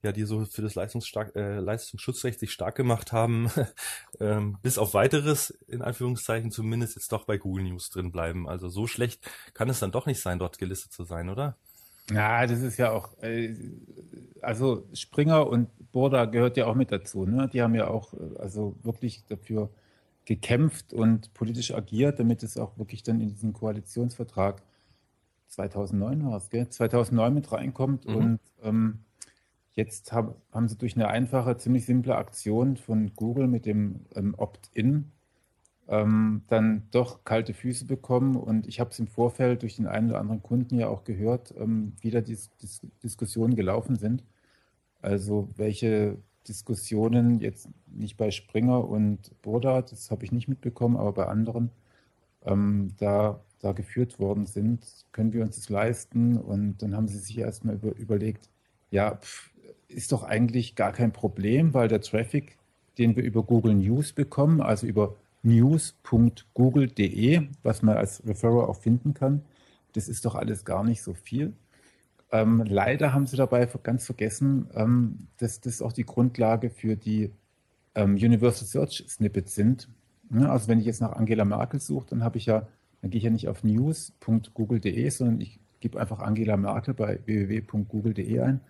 ja, 0.02 0.12
die 0.12 0.24
so 0.24 0.44
für 0.44 0.62
das 0.62 0.74
Leistungsstark, 0.74 1.34
äh, 1.34 1.58
Leistungsschutzrecht 1.58 2.38
sich 2.38 2.52
stark 2.52 2.76
gemacht 2.76 3.12
haben, 3.12 3.50
ähm, 4.20 4.58
bis 4.62 4.78
auf 4.78 4.94
weiteres, 4.94 5.50
in 5.66 5.82
Anführungszeichen 5.82 6.50
zumindest, 6.50 6.96
jetzt 6.96 7.10
doch 7.12 7.24
bei 7.24 7.38
Google 7.38 7.64
News 7.64 7.90
drin 7.90 8.12
bleiben. 8.12 8.48
Also 8.48 8.68
so 8.68 8.86
schlecht 8.86 9.28
kann 9.54 9.68
es 9.70 9.80
dann 9.80 9.92
doch 9.92 10.06
nicht 10.06 10.20
sein, 10.20 10.38
dort 10.38 10.58
gelistet 10.58 10.92
zu 10.92 11.04
sein, 11.04 11.28
oder? 11.30 11.56
Ja, 12.10 12.46
das 12.46 12.62
ist 12.62 12.76
ja 12.78 12.92
auch, 12.92 13.20
äh, 13.22 13.54
also 14.42 14.86
Springer 14.92 15.46
und 15.48 15.68
Burda 15.92 16.26
gehört 16.26 16.56
ja 16.56 16.66
auch 16.66 16.74
mit 16.74 16.92
dazu. 16.92 17.26
Ne? 17.26 17.48
Die 17.52 17.62
haben 17.62 17.74
ja 17.74 17.88
auch 17.88 18.14
äh, 18.14 18.38
also 18.38 18.76
wirklich 18.82 19.24
dafür 19.26 19.70
gekämpft 20.24 20.92
und 20.92 21.32
politisch 21.34 21.72
agiert, 21.72 22.18
damit 22.18 22.42
es 22.42 22.58
auch 22.58 22.76
wirklich 22.78 23.02
dann 23.02 23.20
in 23.20 23.28
diesen 23.28 23.52
Koalitionsvertrag 23.52 24.62
2009 25.48 26.26
war 26.26 26.36
es, 26.36 26.50
gell? 26.50 26.68
2009 26.68 27.34
mit 27.34 27.52
reinkommt. 27.52 28.06
Mhm. 28.06 28.16
Und 28.16 28.40
ähm, 28.62 28.98
jetzt 29.72 30.12
hab, 30.12 30.36
haben 30.52 30.68
sie 30.68 30.76
durch 30.76 30.96
eine 30.96 31.08
einfache, 31.08 31.56
ziemlich 31.56 31.86
simple 31.86 32.16
Aktion 32.16 32.76
von 32.76 33.14
Google 33.14 33.46
mit 33.46 33.66
dem 33.66 34.06
ähm, 34.14 34.34
Opt-in 34.36 35.12
ähm, 35.88 36.42
dann 36.48 36.82
doch 36.90 37.24
kalte 37.24 37.54
Füße 37.54 37.84
bekommen. 37.84 38.36
Und 38.36 38.66
ich 38.66 38.80
habe 38.80 38.90
es 38.90 38.98
im 38.98 39.06
Vorfeld 39.06 39.62
durch 39.62 39.76
den 39.76 39.86
einen 39.86 40.10
oder 40.10 40.20
anderen 40.20 40.42
Kunden 40.42 40.78
ja 40.78 40.88
auch 40.88 41.04
gehört, 41.04 41.54
ähm, 41.58 41.92
wie 42.00 42.10
da 42.10 42.20
die 42.20 42.36
Dis 42.62 42.80
Diskussionen 43.02 43.54
gelaufen 43.56 43.96
sind. 43.96 44.24
Also 45.02 45.48
welche 45.56 46.18
Diskussionen 46.48 47.40
jetzt 47.40 47.68
nicht 47.86 48.16
bei 48.16 48.30
Springer 48.30 48.88
und 48.88 49.30
Burda, 49.42 49.82
das 49.82 50.10
habe 50.10 50.24
ich 50.24 50.32
nicht 50.32 50.48
mitbekommen, 50.48 50.96
aber 50.96 51.12
bei 51.12 51.26
anderen 51.26 51.70
ähm, 52.44 52.92
da, 52.98 53.40
da 53.60 53.72
geführt 53.72 54.18
worden 54.18 54.46
sind, 54.46 54.84
können 55.12 55.32
wir 55.32 55.42
uns 55.42 55.56
das 55.56 55.68
leisten? 55.68 56.36
Und 56.36 56.82
dann 56.82 56.96
haben 56.96 57.08
sie 57.08 57.18
sich 57.18 57.38
erstmal 57.38 57.76
über, 57.76 57.94
überlegt, 57.96 58.48
ja, 58.90 59.16
pff, 59.16 59.50
ist 59.88 60.12
doch 60.12 60.24
eigentlich 60.24 60.74
gar 60.74 60.92
kein 60.92 61.12
Problem, 61.12 61.74
weil 61.74 61.88
der 61.88 62.00
Traffic, 62.00 62.58
den 62.98 63.16
wir 63.16 63.22
über 63.24 63.42
Google 63.42 63.74
News 63.74 64.12
bekommen, 64.12 64.60
also 64.60 64.86
über 64.86 65.16
news.google.de, 65.46 67.48
was 67.62 67.82
man 67.82 67.96
als 67.96 68.26
Referrer 68.26 68.68
auch 68.68 68.76
finden 68.76 69.14
kann. 69.14 69.42
Das 69.92 70.08
ist 70.08 70.26
doch 70.26 70.34
alles 70.34 70.64
gar 70.64 70.84
nicht 70.84 71.02
so 71.02 71.14
viel. 71.14 71.54
Ähm, 72.32 72.64
leider 72.66 73.14
haben 73.14 73.26
sie 73.26 73.36
dabei 73.36 73.66
ganz 73.82 74.04
vergessen, 74.04 74.68
ähm, 74.74 75.28
dass 75.38 75.60
das 75.60 75.80
auch 75.80 75.92
die 75.92 76.04
Grundlage 76.04 76.70
für 76.70 76.96
die 76.96 77.30
ähm, 77.94 78.14
Universal 78.14 78.66
Search 78.66 79.04
Snippets 79.08 79.54
sind. 79.54 79.88
Ja, 80.30 80.50
also 80.50 80.68
wenn 80.68 80.80
ich 80.80 80.86
jetzt 80.86 81.00
nach 81.00 81.12
Angela 81.12 81.44
Merkel 81.44 81.80
suche, 81.80 82.08
dann 82.10 82.24
habe 82.24 82.38
ich 82.38 82.46
ja, 82.46 82.66
dann 83.00 83.10
gehe 83.10 83.18
ich 83.18 83.24
ja 83.24 83.30
nicht 83.30 83.48
auf 83.48 83.62
news.google.de, 83.62 85.08
sondern 85.10 85.40
ich 85.40 85.60
gebe 85.78 86.00
einfach 86.00 86.18
Angela 86.18 86.56
Merkel 86.56 86.94
bei 86.94 87.20
www.google.de 87.24 88.40
ein. 88.40 88.60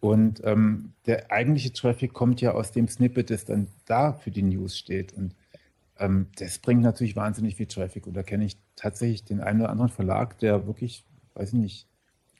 Und 0.00 0.42
ähm, 0.44 0.92
der 1.06 1.32
eigentliche 1.32 1.72
Traffic 1.72 2.12
kommt 2.12 2.40
ja 2.40 2.52
aus 2.52 2.70
dem 2.70 2.86
Snippet, 2.88 3.30
das 3.30 3.44
dann 3.44 3.66
da 3.86 4.12
für 4.12 4.30
die 4.30 4.42
News 4.42 4.78
steht. 4.78 5.14
Und 5.14 5.34
ähm, 6.04 6.28
das 6.38 6.58
bringt 6.58 6.82
natürlich 6.82 7.16
wahnsinnig 7.16 7.56
viel 7.56 7.66
Traffic. 7.66 8.06
Und 8.06 8.14
da 8.14 8.22
kenne 8.22 8.44
ich 8.44 8.56
tatsächlich 8.76 9.24
den 9.24 9.40
einen 9.40 9.60
oder 9.60 9.70
anderen 9.70 9.90
Verlag, 9.90 10.38
der 10.38 10.66
wirklich, 10.66 11.04
weiß 11.34 11.52
ich 11.52 11.58
nicht, 11.58 11.88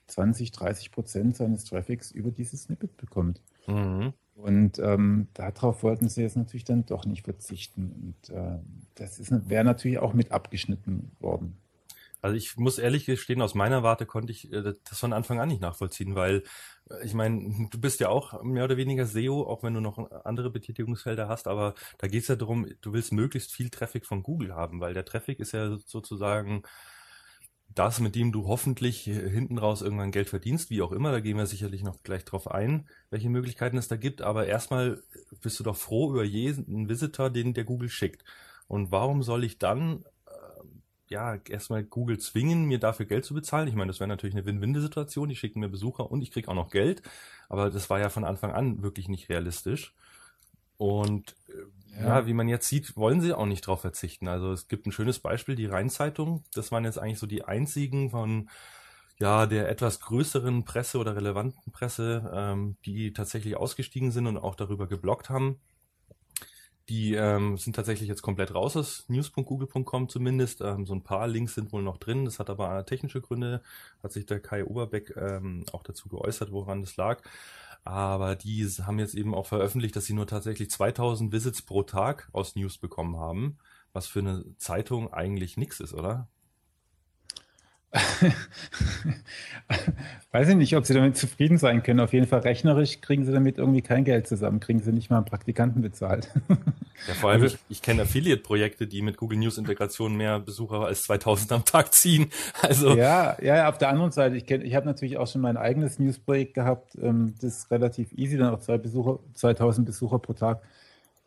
20, 0.06 0.52
30 0.52 0.90
Prozent 0.92 1.36
seines 1.36 1.64
Traffics 1.64 2.10
über 2.10 2.30
dieses 2.30 2.64
Snippet 2.64 2.96
bekommt. 2.96 3.40
Mhm. 3.66 4.12
Und 4.34 4.78
ähm, 4.80 5.28
darauf 5.34 5.82
wollten 5.82 6.08
sie 6.08 6.22
jetzt 6.22 6.36
natürlich 6.36 6.64
dann 6.64 6.84
doch 6.86 7.06
nicht 7.06 7.22
verzichten. 7.24 8.16
Und 8.28 8.34
äh, 8.34 8.58
das 8.96 9.20
wäre 9.48 9.64
natürlich 9.64 9.98
auch 9.98 10.12
mit 10.12 10.32
abgeschnitten 10.32 11.12
worden. 11.20 11.56
Also 12.24 12.36
ich 12.36 12.56
muss 12.56 12.78
ehrlich 12.78 13.04
gestehen, 13.04 13.42
aus 13.42 13.54
meiner 13.54 13.82
Warte 13.82 14.06
konnte 14.06 14.32
ich 14.32 14.50
äh, 14.50 14.62
das 14.62 14.98
von 14.98 15.12
Anfang 15.12 15.40
an 15.40 15.48
nicht 15.50 15.60
nachvollziehen, 15.60 16.14
weil 16.14 16.42
äh, 16.88 17.04
ich 17.04 17.12
meine, 17.12 17.68
du 17.70 17.78
bist 17.78 18.00
ja 18.00 18.08
auch 18.08 18.42
mehr 18.42 18.64
oder 18.64 18.78
weniger 18.78 19.04
SEO, 19.04 19.42
auch 19.42 19.62
wenn 19.62 19.74
du 19.74 19.80
noch 19.82 19.98
andere 20.24 20.48
Betätigungsfelder 20.50 21.28
hast, 21.28 21.46
aber 21.46 21.74
da 21.98 22.08
geht 22.08 22.22
es 22.22 22.28
ja 22.28 22.36
darum, 22.36 22.66
du 22.80 22.94
willst 22.94 23.12
möglichst 23.12 23.52
viel 23.52 23.68
Traffic 23.68 24.06
von 24.06 24.22
Google 24.22 24.54
haben, 24.54 24.80
weil 24.80 24.94
der 24.94 25.04
Traffic 25.04 25.38
ist 25.38 25.52
ja 25.52 25.76
sozusagen 25.84 26.62
das, 27.68 28.00
mit 28.00 28.14
dem 28.14 28.32
du 28.32 28.46
hoffentlich 28.46 29.02
hinten 29.02 29.58
raus 29.58 29.82
irgendwann 29.82 30.10
Geld 30.10 30.30
verdienst, 30.30 30.70
wie 30.70 30.80
auch 30.80 30.92
immer, 30.92 31.12
da 31.12 31.20
gehen 31.20 31.36
wir 31.36 31.44
sicherlich 31.44 31.82
noch 31.82 32.02
gleich 32.04 32.24
drauf 32.24 32.50
ein, 32.50 32.88
welche 33.10 33.28
Möglichkeiten 33.28 33.76
es 33.76 33.88
da 33.88 33.96
gibt, 33.96 34.22
aber 34.22 34.46
erstmal 34.46 35.02
bist 35.42 35.60
du 35.60 35.64
doch 35.64 35.76
froh 35.76 36.10
über 36.12 36.24
jeden 36.24 36.88
Visitor, 36.88 37.28
den 37.28 37.52
der 37.52 37.64
Google 37.64 37.90
schickt. 37.90 38.24
Und 38.66 38.90
warum 38.90 39.22
soll 39.22 39.44
ich 39.44 39.58
dann 39.58 40.04
ja, 41.08 41.36
erstmal 41.48 41.84
Google 41.84 42.18
zwingen, 42.18 42.64
mir 42.64 42.78
dafür 42.78 43.06
Geld 43.06 43.24
zu 43.24 43.34
bezahlen. 43.34 43.68
Ich 43.68 43.74
meine, 43.74 43.90
das 43.90 44.00
wäre 44.00 44.08
natürlich 44.08 44.34
eine 44.34 44.46
Win-Win-Situation. 44.46 45.28
Die 45.28 45.36
schicken 45.36 45.60
mir 45.60 45.68
Besucher 45.68 46.10
und 46.10 46.22
ich 46.22 46.30
kriege 46.30 46.48
auch 46.48 46.54
noch 46.54 46.70
Geld. 46.70 47.02
Aber 47.48 47.70
das 47.70 47.90
war 47.90 48.00
ja 48.00 48.08
von 48.08 48.24
Anfang 48.24 48.52
an 48.52 48.82
wirklich 48.82 49.08
nicht 49.08 49.28
realistisch. 49.28 49.94
Und 50.76 51.36
äh, 51.48 52.00
ja. 52.00 52.06
ja. 52.06 52.26
wie 52.26 52.32
man 52.32 52.48
jetzt 52.48 52.68
sieht, 52.68 52.96
wollen 52.96 53.20
sie 53.20 53.34
auch 53.34 53.46
nicht 53.46 53.66
drauf 53.66 53.82
verzichten. 53.82 54.28
Also 54.28 54.52
es 54.52 54.68
gibt 54.68 54.86
ein 54.86 54.92
schönes 54.92 55.18
Beispiel, 55.18 55.54
die 55.54 55.66
Rheinzeitung. 55.66 56.44
Das 56.54 56.72
waren 56.72 56.84
jetzt 56.84 56.98
eigentlich 56.98 57.18
so 57.18 57.26
die 57.26 57.44
einzigen 57.44 58.10
von 58.10 58.48
ja 59.18 59.46
der 59.46 59.68
etwas 59.68 60.00
größeren 60.00 60.64
Presse 60.64 60.98
oder 60.98 61.14
relevanten 61.14 61.72
Presse, 61.72 62.30
ähm, 62.34 62.76
die 62.84 63.12
tatsächlich 63.12 63.56
ausgestiegen 63.56 64.10
sind 64.10 64.26
und 64.26 64.38
auch 64.38 64.56
darüber 64.56 64.88
geblockt 64.88 65.30
haben. 65.30 65.60
Die 66.90 67.14
ähm, 67.14 67.56
sind 67.56 67.76
tatsächlich 67.76 68.08
jetzt 68.08 68.20
komplett 68.20 68.54
raus 68.54 68.76
aus 68.76 69.04
news.google.com 69.08 70.08
zumindest. 70.08 70.60
Ähm, 70.60 70.84
so 70.84 70.94
ein 70.94 71.02
paar 71.02 71.26
Links 71.26 71.54
sind 71.54 71.72
wohl 71.72 71.82
noch 71.82 71.96
drin. 71.96 72.26
Das 72.26 72.38
hat 72.38 72.50
aber 72.50 72.84
technische 72.84 73.22
Gründe. 73.22 73.62
Hat 74.02 74.12
sich 74.12 74.26
der 74.26 74.40
Kai 74.40 74.64
Oberbeck 74.64 75.16
ähm, 75.16 75.64
auch 75.72 75.82
dazu 75.82 76.08
geäußert, 76.10 76.52
woran 76.52 76.82
das 76.82 76.96
lag. 76.96 77.22
Aber 77.84 78.36
die 78.36 78.66
haben 78.66 78.98
jetzt 78.98 79.14
eben 79.14 79.34
auch 79.34 79.46
veröffentlicht, 79.46 79.96
dass 79.96 80.06
sie 80.06 80.14
nur 80.14 80.26
tatsächlich 80.26 80.70
2000 80.70 81.32
Visits 81.32 81.62
pro 81.62 81.82
Tag 81.82 82.28
aus 82.32 82.54
News 82.56 82.78
bekommen 82.78 83.18
haben. 83.18 83.58
Was 83.92 84.06
für 84.06 84.20
eine 84.20 84.44
Zeitung 84.58 85.12
eigentlich 85.12 85.56
nichts 85.56 85.80
ist, 85.80 85.94
oder? 85.94 86.28
Weiß 90.32 90.48
ich 90.48 90.56
nicht, 90.56 90.76
ob 90.76 90.84
Sie 90.84 90.94
damit 90.94 91.16
zufrieden 91.16 91.58
sein 91.58 91.84
können. 91.84 92.00
Auf 92.00 92.12
jeden 92.12 92.26
Fall 92.26 92.40
rechnerisch 92.40 93.00
kriegen 93.00 93.24
Sie 93.24 93.30
damit 93.32 93.58
irgendwie 93.58 93.82
kein 93.82 94.02
Geld 94.04 94.26
zusammen, 94.26 94.58
kriegen 94.58 94.80
Sie 94.80 94.90
nicht 94.92 95.10
mal 95.10 95.18
einen 95.18 95.26
Praktikanten 95.26 95.80
bezahlt. 95.80 96.28
Ja, 97.06 97.14
vor 97.14 97.30
allem, 97.30 97.42
also, 97.42 97.54
ich, 97.54 97.76
ich 97.76 97.82
kenne 97.82 98.02
Affiliate-Projekte, 98.02 98.88
die 98.88 99.00
mit 99.00 99.16
Google 99.16 99.38
News 99.38 99.58
Integration 99.58 100.16
mehr 100.16 100.40
Besucher 100.40 100.86
als 100.86 101.04
2000 101.04 101.52
am 101.52 101.64
Tag 101.64 101.94
ziehen. 101.94 102.30
Also 102.62 102.96
ja, 102.96 103.36
ja, 103.40 103.68
auf 103.68 103.78
der 103.78 103.90
anderen 103.90 104.10
Seite, 104.10 104.36
ich, 104.36 104.50
ich 104.50 104.74
habe 104.74 104.86
natürlich 104.86 105.18
auch 105.18 105.28
schon 105.28 105.40
mein 105.40 105.56
eigenes 105.56 106.00
News-Projekt 106.00 106.54
gehabt, 106.54 106.96
ähm, 107.00 107.36
das 107.40 107.70
relativ 107.70 108.12
easy 108.12 108.36
dann 108.36 108.52
auch 108.52 108.60
zwei 108.60 108.78
Besucher, 108.78 109.20
2000 109.34 109.86
Besucher 109.86 110.18
pro 110.18 110.32
Tag 110.32 110.62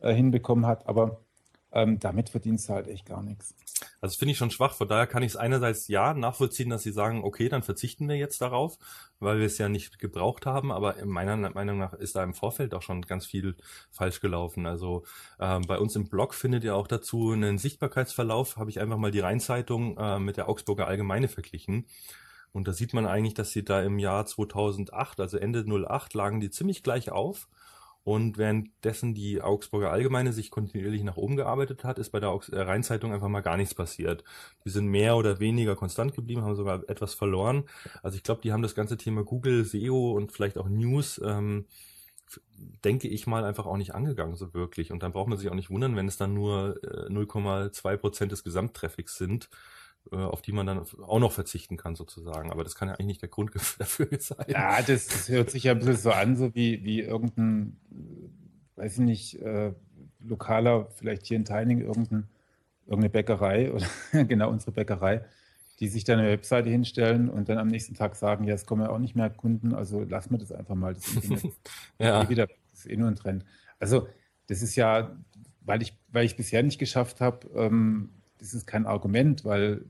äh, 0.02 0.14
hinbekommen 0.14 0.66
hat, 0.66 0.86
aber 0.88 1.22
ähm, 1.72 2.00
damit 2.00 2.30
verdienst 2.30 2.70
du 2.70 2.74
halt 2.74 2.88
echt 2.88 3.06
gar 3.06 3.22
nichts. 3.22 3.54
Also 4.02 4.18
finde 4.18 4.32
ich 4.32 4.38
schon 4.38 4.52
schwach. 4.52 4.74
Von 4.74 4.88
daher 4.88 5.08
kann 5.08 5.24
ich 5.24 5.34
es 5.34 5.36
einerseits 5.36 5.88
ja 5.88 6.14
nachvollziehen, 6.14 6.70
dass 6.70 6.84
sie 6.84 6.92
sagen, 6.92 7.24
okay, 7.24 7.50
dann 7.50 7.64
verzichten 7.64 8.08
wir 8.08 8.16
jetzt 8.16 8.42
darauf, 8.42 8.78
weil 9.20 9.40
wir 9.40 9.46
es 9.46 9.58
ja 9.58 9.70
nicht 9.70 10.00
gebraucht 10.00 10.46
haben. 10.46 10.72
Aber 10.72 10.98
in 10.98 11.10
meiner 11.10 11.36
Meinung 11.36 11.78
nach 11.78 11.94
ist 11.94 12.16
da 12.16 12.24
im 12.24 12.34
Vorfeld 12.34 12.74
auch 12.74 12.82
schon 12.82 13.02
ganz 13.02 13.26
viel 13.26 13.56
falsch 13.92 14.20
gelaufen. 14.20 14.66
Also 14.66 15.04
ähm, 15.40 15.64
bei 15.68 15.78
uns 15.78 15.96
im 15.96 16.08
Blog 16.10 16.34
findet 16.34 16.64
ihr 16.64 16.76
auch 16.76 16.88
dazu 16.88 17.32
einen 17.32 17.58
Sichtbarkeitsverlauf. 17.58 18.58
Habe 18.58 18.70
ich 18.70 18.80
einfach 18.80 18.98
mal 18.98 19.12
die 19.12 19.20
Rheinzeitung 19.20 19.98
äh, 19.98 20.20
mit 20.20 20.38
der 20.38 20.50
Augsburger 20.50 20.88
Allgemeine 20.88 21.28
verglichen. 21.28 21.86
Und 22.52 22.68
da 22.68 22.74
sieht 22.74 22.94
man 22.94 23.06
eigentlich, 23.06 23.34
dass 23.34 23.52
sie 23.52 23.64
da 23.64 23.82
im 23.82 24.00
Jahr 24.00 24.26
2008, 24.26 25.20
also 25.20 25.38
Ende 25.38 25.66
08, 25.68 26.14
lagen 26.14 26.40
die 26.40 26.50
ziemlich 26.50 26.82
gleich 26.82 27.12
auf. 27.12 27.48
Und 28.08 28.38
währenddessen 28.38 29.14
die 29.14 29.42
Augsburger 29.42 29.92
Allgemeine 29.92 30.32
sich 30.32 30.50
kontinuierlich 30.50 31.04
nach 31.04 31.18
oben 31.18 31.36
gearbeitet 31.36 31.84
hat, 31.84 32.00
ist 32.00 32.12
bei 32.12 32.22
der 32.22 32.30
äh, 32.30 32.62
Rheinzeitung 32.62 33.12
einfach 33.12 33.28
mal 33.28 33.42
gar 33.42 33.58
nichts 33.58 33.76
passiert. 33.76 34.24
Die 34.64 34.70
sind 34.70 34.88
mehr 34.88 35.18
oder 35.18 35.42
weniger 35.42 35.76
konstant 35.76 36.16
geblieben, 36.16 36.42
haben 36.42 36.56
sogar 36.56 36.90
etwas 36.90 37.14
verloren. 37.14 37.66
Also 38.04 38.16
ich 38.16 38.24
glaube, 38.24 38.40
die 38.40 38.54
haben 38.54 38.62
das 38.62 38.76
ganze 38.76 38.96
Thema 38.96 39.26
Google, 39.26 39.66
SEO 39.66 40.14
und 40.14 40.32
vielleicht 40.32 40.58
auch 40.58 40.70
News, 40.70 41.20
ähm, 41.22 41.66
denke 42.86 43.10
ich 43.10 43.28
mal, 43.28 43.44
einfach 43.44 43.66
auch 43.66 43.76
nicht 43.76 43.94
angegangen 43.94 44.38
so 44.38 44.54
wirklich. 44.54 44.94
Und 44.94 45.04
dann 45.04 45.12
braucht 45.12 45.28
man 45.28 45.38
sich 45.38 45.50
auch 45.50 45.56
nicht 45.56 45.70
wundern, 45.70 45.98
wenn 45.98 46.08
es 46.08 46.16
dann 46.16 46.34
nur 46.34 46.82
äh, 46.86 47.12
0,2 47.12 47.98
Prozent 47.98 48.32
des 48.32 48.46
Gesamttraffics 48.46 49.18
sind 49.18 49.50
auf 50.12 50.42
die 50.42 50.52
man 50.52 50.66
dann 50.66 50.80
auch 50.80 51.20
noch 51.20 51.32
verzichten 51.32 51.78
kann 51.78 51.96
sozusagen. 51.96 52.52
Aber 52.52 52.64
das 52.64 52.76
kann 52.76 52.88
ja 52.88 52.94
eigentlich 52.96 53.08
nicht 53.08 53.22
der 53.22 53.30
Grund 53.30 53.52
dafür 53.80 54.08
sein. 54.20 54.46
Ja, 54.48 54.82
das, 54.82 55.08
das 55.08 55.30
hört 55.30 55.52
sich 55.52 55.64
ja 55.64 55.74
ein 55.74 55.80
bisschen 55.80 55.98
so 55.98 56.12
an, 56.12 56.36
so 56.36 56.54
wie, 56.56 56.84
wie 56.84 57.02
irgendein, 57.02 57.78
weiß 58.76 58.94
ich 58.94 59.04
nicht, 59.04 59.42
äh, 59.42 59.74
lokaler, 60.20 60.88
vielleicht 60.96 61.26
hier 61.26 61.38
in 61.38 61.46
Teining, 61.46 61.82
irgendein, 61.82 62.28
irgendeine 62.86 63.10
Bäckerei 63.10 63.72
oder 64.12 64.24
genau 64.26 64.50
unsere 64.50 64.72
Bäckerei, 64.72 65.26
die 65.80 65.88
sich 65.88 66.04
dann 66.04 66.20
eine 66.20 66.30
Webseite 66.30 66.70
hinstellen 66.70 67.30
und 67.30 67.50
dann 67.50 67.58
am 67.58 67.68
nächsten 67.68 67.94
Tag 67.94 68.16
sagen, 68.16 68.46
ja, 68.46 68.56
es 68.56 68.66
kommen 68.66 68.84
ja 68.84 68.90
auch 68.90 69.00
nicht 69.00 69.16
mehr 69.16 69.30
Kunden, 69.30 69.74
also 69.74 70.04
lassen 70.04 70.32
wir 70.32 70.40
das 70.40 70.52
einfach 70.52 70.76
mal, 70.76 70.94
das 70.94 71.08
Internet. 71.16 71.54
ja. 72.00 72.24
Eh 72.24 72.30
wieder, 72.30 72.48
das 72.48 72.80
ist 72.80 72.90
eh 72.90 72.98
nur 72.98 73.08
ein 73.08 73.16
Trend. 73.16 73.46
Also 73.80 74.08
das 74.48 74.62
ist 74.62 74.76
ja, 74.76 75.16
weil 75.62 75.82
ich, 75.82 75.98
weil 76.08 76.26
ich 76.26 76.36
bisher 76.36 76.64
nicht 76.64 76.80
geschafft 76.80 77.22
habe, 77.22 77.48
ähm, 77.56 78.10
das 78.40 78.54
ist 78.54 78.66
kein 78.68 78.86
Argument, 78.86 79.46
weil 79.46 79.86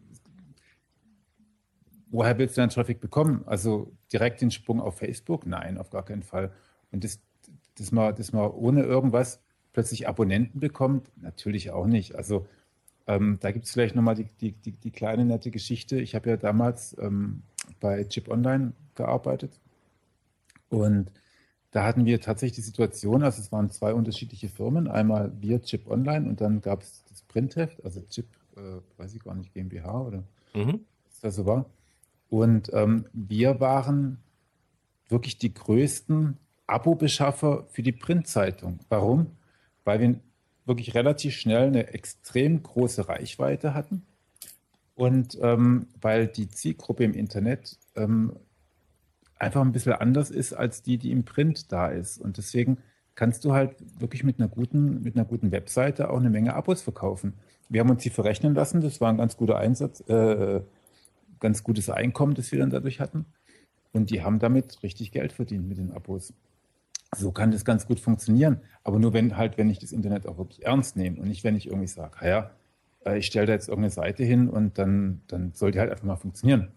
woher 2.10 2.38
willst 2.38 2.58
du 2.58 2.62
deinen 2.62 2.70
Traffic 2.70 3.00
bekommen? 3.00 3.44
Also 3.46 3.92
direkt 4.12 4.42
den 4.42 4.52
Sprung 4.52 4.80
auf 4.82 4.98
Facebook? 4.98 5.46
Nein, 5.46 5.78
auf 5.78 5.90
gar 5.90 6.04
keinen 6.04 6.24
Fall. 6.24 6.52
Und 6.92 7.04
das, 7.04 7.20
dass, 7.76 7.92
man, 7.92 8.16
dass 8.16 8.34
man 8.34 8.50
ohne 8.52 8.84
irgendwas 8.84 9.42
plötzlich 9.74 10.08
Abonnenten 10.08 10.60
bekommt? 10.60 11.12
Natürlich 11.18 11.72
auch 11.72 11.86
nicht. 11.86 12.16
Also 12.16 12.48
ähm, 13.06 13.38
da 13.42 13.52
gibt 13.52 13.66
es 13.66 13.72
vielleicht 13.72 13.96
nochmal 13.96 14.16
die, 14.16 14.26
die, 14.42 14.52
die, 14.52 14.72
die, 14.72 14.92
kleine 14.92 15.24
nette 15.24 15.52
Geschichte. 15.52 16.00
Ich 16.00 16.16
habe 16.16 16.30
ja 16.30 16.38
damals 16.38 16.96
ähm, 17.00 17.44
bei 17.80 18.04
Chip 18.04 18.30
Online 18.30 18.74
gearbeitet 18.96 19.60
und 20.70 21.12
da 21.72 21.86
hatten 21.86 22.06
wir 22.06 22.20
tatsächlich 22.20 22.56
die 22.56 22.62
Situation, 22.62 23.24
also 23.24 23.42
es 23.42 23.52
waren 23.52 23.70
zwei 23.70 23.94
unterschiedliche 23.94 24.50
Firmen, 24.50 24.88
einmal 24.88 25.32
wir 25.40 25.62
Chip 25.62 25.88
Online 25.88 26.28
und 26.28 26.42
dann 26.42 26.62
gab 26.62 26.82
es 26.82 27.04
das 27.10 27.22
Printheft, 27.22 27.84
also 27.86 28.02
Chip, 28.10 28.26
äh, 28.56 28.82
weiß 28.98 29.14
ich 29.14 29.24
gar 29.24 29.36
nicht, 29.36 29.54
GmbH 29.54 30.02
oder 30.02 30.24
mhm. 30.54 30.82
was 31.06 31.20
das 31.22 31.36
so 31.36 31.46
war. 31.46 31.66
Und 32.30 32.72
ähm, 32.74 33.06
wir 33.14 33.60
waren 33.60 34.20
wirklich 35.10 35.38
die 35.38 35.54
größten 35.54 36.38
Abo-Beschaffer 36.68 37.66
für 37.72 37.84
die 37.84 37.94
Printzeitung. 37.94 38.80
Warum? 38.90 39.28
Weil 39.86 40.00
wir 40.02 40.20
wirklich 40.66 40.94
relativ 40.96 41.36
schnell 41.36 41.68
eine 41.68 41.94
extrem 41.94 42.62
große 42.62 43.08
Reichweite 43.08 43.74
hatten 43.74 44.06
und 44.96 45.38
ähm, 45.42 45.88
weil 46.02 46.28
die 46.28 46.50
Zielgruppe 46.50 47.06
im 47.06 47.14
Internet 47.14 47.78
ähm, 47.96 48.34
einfach 49.40 49.62
ein 49.62 49.72
bisschen 49.72 49.94
anders 49.94 50.30
ist 50.30 50.54
als 50.54 50.82
die, 50.82 50.98
die 50.98 51.12
im 51.12 51.24
Print 51.24 51.72
da 51.72 51.88
ist. 51.88 52.18
Und 52.18 52.38
deswegen 52.38 52.80
kannst 53.16 53.46
du 53.46 53.54
halt 53.54 53.76
wirklich 54.00 54.24
mit 54.24 54.40
einer 54.40 54.50
guten, 54.50 55.04
mit 55.04 55.16
einer 55.16 55.26
guten 55.26 55.52
Webseite 55.52 56.10
auch 56.10 56.20
eine 56.20 56.30
Menge 56.30 56.54
Abos 56.56 56.82
verkaufen. 56.82 57.34
Wir 57.70 57.82
haben 57.82 57.90
uns 57.90 58.04
die 58.04 58.10
verrechnen 58.10 58.56
lassen, 58.56 58.82
das 58.82 59.00
war 59.00 59.10
ein 59.10 59.18
ganz 59.18 59.38
guter 59.38 59.58
Einsatz, 59.58 60.02
äh, 60.10 60.62
ganz 61.40 61.64
gutes 61.64 61.90
Einkommen, 61.90 62.34
das 62.34 62.52
wir 62.52 62.60
dann 62.60 62.70
dadurch 62.70 63.00
hatten. 63.00 63.26
Und 63.94 64.10
die 64.10 64.22
haben 64.22 64.40
damit 64.40 64.84
richtig 64.84 65.12
Geld 65.12 65.32
verdient 65.32 65.68
mit 65.68 65.78
den 65.78 65.92
Abos. 65.92 66.34
So 67.16 67.32
kann 67.32 67.52
das 67.52 67.66
ganz 67.66 67.88
gut 67.88 68.00
funktionieren. 68.00 68.62
Aber 68.84 69.00
nur 69.00 69.14
wenn 69.14 69.38
halt, 69.38 69.58
wenn 69.58 69.70
ich 69.70 69.80
das 69.80 69.92
Internet 69.92 70.28
auch 70.28 70.38
wirklich 70.38 70.66
ernst 70.66 70.98
nehme 70.98 71.20
und 71.22 71.28
nicht, 71.28 71.44
wenn 71.44 71.56
ich 71.56 71.68
irgendwie 71.68 71.88
sage, 71.88 72.28
ja, 72.28 72.52
äh, 73.06 73.18
ich 73.18 73.28
stelle 73.28 73.48
da 73.48 73.54
jetzt 73.54 73.70
irgendeine 73.70 73.92
Seite 73.92 74.24
hin 74.24 74.50
und 74.50 74.78
dann, 74.78 75.22
dann 75.28 75.54
soll 75.54 75.72
die 75.72 75.80
halt 75.80 75.92
einfach 75.92 76.06
mal 76.06 76.18
funktionieren. 76.18 76.72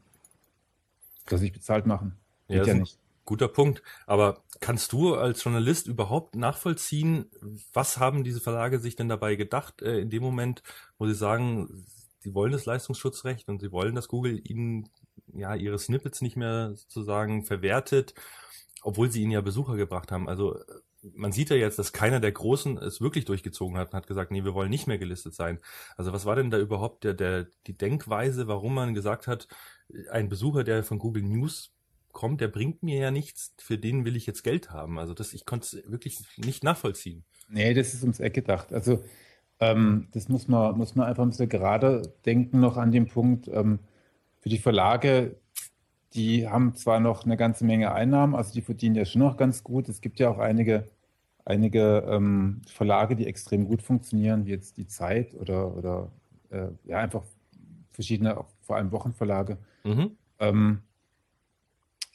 Dass 1.26 1.42
ich 1.42 1.52
bezahlt 1.52 1.86
machen. 1.86 2.16
Geht 2.48 2.66
ja, 2.66 2.74
ja 2.74 2.74
nicht. 2.74 2.98
Guter 3.24 3.48
Punkt. 3.48 3.82
Aber 4.06 4.42
kannst 4.60 4.92
du 4.92 5.14
als 5.14 5.44
Journalist 5.44 5.86
überhaupt 5.86 6.34
nachvollziehen, 6.36 7.26
was 7.72 7.98
haben 7.98 8.24
diese 8.24 8.40
Verlage 8.40 8.80
sich 8.80 8.96
denn 8.96 9.08
dabei 9.08 9.36
gedacht, 9.36 9.82
äh, 9.82 10.00
in 10.00 10.10
dem 10.10 10.22
Moment, 10.22 10.62
wo 10.98 11.06
sie 11.06 11.14
sagen, 11.14 11.84
sie 12.20 12.34
wollen 12.34 12.52
das 12.52 12.66
Leistungsschutzrecht 12.66 13.48
und 13.48 13.60
sie 13.60 13.72
wollen, 13.72 13.94
dass 13.94 14.08
Google 14.08 14.40
ihnen 14.44 14.88
ja 15.32 15.54
ihre 15.54 15.78
Snippets 15.78 16.20
nicht 16.20 16.36
mehr 16.36 16.72
sozusagen 16.74 17.44
verwertet, 17.44 18.14
obwohl 18.82 19.10
sie 19.10 19.22
ihnen 19.22 19.32
ja 19.32 19.40
Besucher 19.40 19.76
gebracht 19.76 20.12
haben. 20.12 20.28
Also 20.28 20.58
man 21.14 21.32
sieht 21.32 21.50
ja 21.50 21.56
jetzt, 21.56 21.78
dass 21.78 21.92
keiner 21.92 22.20
der 22.20 22.32
Großen 22.32 22.76
es 22.78 23.00
wirklich 23.00 23.24
durchgezogen 23.24 23.78
hat 23.78 23.88
und 23.88 23.96
hat 23.96 24.06
gesagt, 24.06 24.30
nee, 24.30 24.44
wir 24.44 24.54
wollen 24.54 24.70
nicht 24.70 24.86
mehr 24.86 24.98
gelistet 24.98 25.34
sein. 25.34 25.58
Also 25.96 26.12
was 26.12 26.26
war 26.26 26.36
denn 26.36 26.50
da 26.50 26.58
überhaupt 26.58 27.04
der, 27.04 27.14
der, 27.14 27.46
die 27.66 27.76
Denkweise, 27.76 28.48
warum 28.48 28.74
man 28.74 28.94
gesagt 28.94 29.26
hat, 29.26 29.48
ein 30.10 30.28
Besucher, 30.28 30.62
der 30.62 30.84
von 30.84 30.98
Google 30.98 31.22
News 31.22 31.72
kommt, 32.12 32.40
der 32.40 32.48
bringt 32.48 32.82
mir 32.82 32.98
ja 32.98 33.10
nichts, 33.10 33.54
für 33.58 33.78
den 33.78 34.04
will 34.04 34.16
ich 34.16 34.26
jetzt 34.26 34.42
Geld 34.42 34.70
haben. 34.70 34.98
Also 34.98 35.14
das, 35.14 35.32
ich 35.32 35.46
konnte 35.46 35.78
es 35.78 35.90
wirklich 35.90 36.18
nicht 36.36 36.64
nachvollziehen. 36.64 37.24
Nee, 37.48 37.72
das 37.74 37.94
ist 37.94 38.02
ums 38.02 38.20
Eck 38.20 38.34
gedacht. 38.34 38.72
Also 38.72 39.02
ähm, 39.60 40.08
das 40.12 40.28
muss 40.28 40.48
man, 40.48 40.76
muss 40.76 40.96
man 40.96 41.06
einfach 41.06 41.22
ein 41.22 41.28
bisschen 41.28 41.48
gerade 41.48 42.02
denken 42.24 42.60
noch 42.60 42.78
an 42.78 42.92
dem 42.92 43.06
Punkt. 43.06 43.48
Ähm, 43.48 43.78
für 44.40 44.48
die 44.48 44.58
Verlage, 44.58 45.36
die 46.14 46.48
haben 46.48 46.74
zwar 46.74 46.98
noch 46.98 47.24
eine 47.24 47.36
ganze 47.36 47.64
Menge 47.64 47.92
Einnahmen, 47.92 48.34
also 48.34 48.52
die 48.52 48.62
verdienen 48.62 48.96
ja 48.96 49.04
schon 49.04 49.20
noch 49.20 49.36
ganz 49.36 49.62
gut. 49.62 49.88
Es 49.88 50.00
gibt 50.00 50.18
ja 50.18 50.30
auch 50.30 50.38
einige, 50.38 50.88
einige 51.44 52.04
ähm, 52.08 52.62
Verlage, 52.66 53.16
die 53.16 53.26
extrem 53.26 53.66
gut 53.66 53.82
funktionieren, 53.82 54.46
wie 54.46 54.50
jetzt 54.50 54.78
die 54.78 54.86
Zeit 54.86 55.34
oder, 55.34 55.76
oder 55.76 56.10
äh, 56.48 56.68
ja, 56.84 56.98
einfach 56.98 57.22
verschiedene, 57.92 58.42
vor 58.62 58.76
allem 58.76 58.92
Wochenverlage. 58.92 59.58
Mhm. 59.84 60.12
Ähm, 60.38 60.82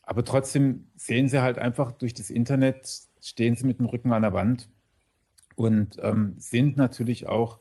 aber 0.01 0.25
trotzdem 0.25 0.87
sehen 0.95 1.29
sie 1.29 1.41
halt 1.41 1.59
einfach 1.59 1.91
durch 1.91 2.15
das 2.15 2.31
Internet, 2.31 3.07
stehen 3.21 3.55
sie 3.55 3.65
mit 3.65 3.79
dem 3.79 3.85
Rücken 3.85 4.13
an 4.13 4.23
der 4.23 4.33
Wand 4.33 4.67
und 5.55 5.97
ähm, 6.01 6.35
sind 6.37 6.77
natürlich 6.77 7.27
auch, 7.27 7.59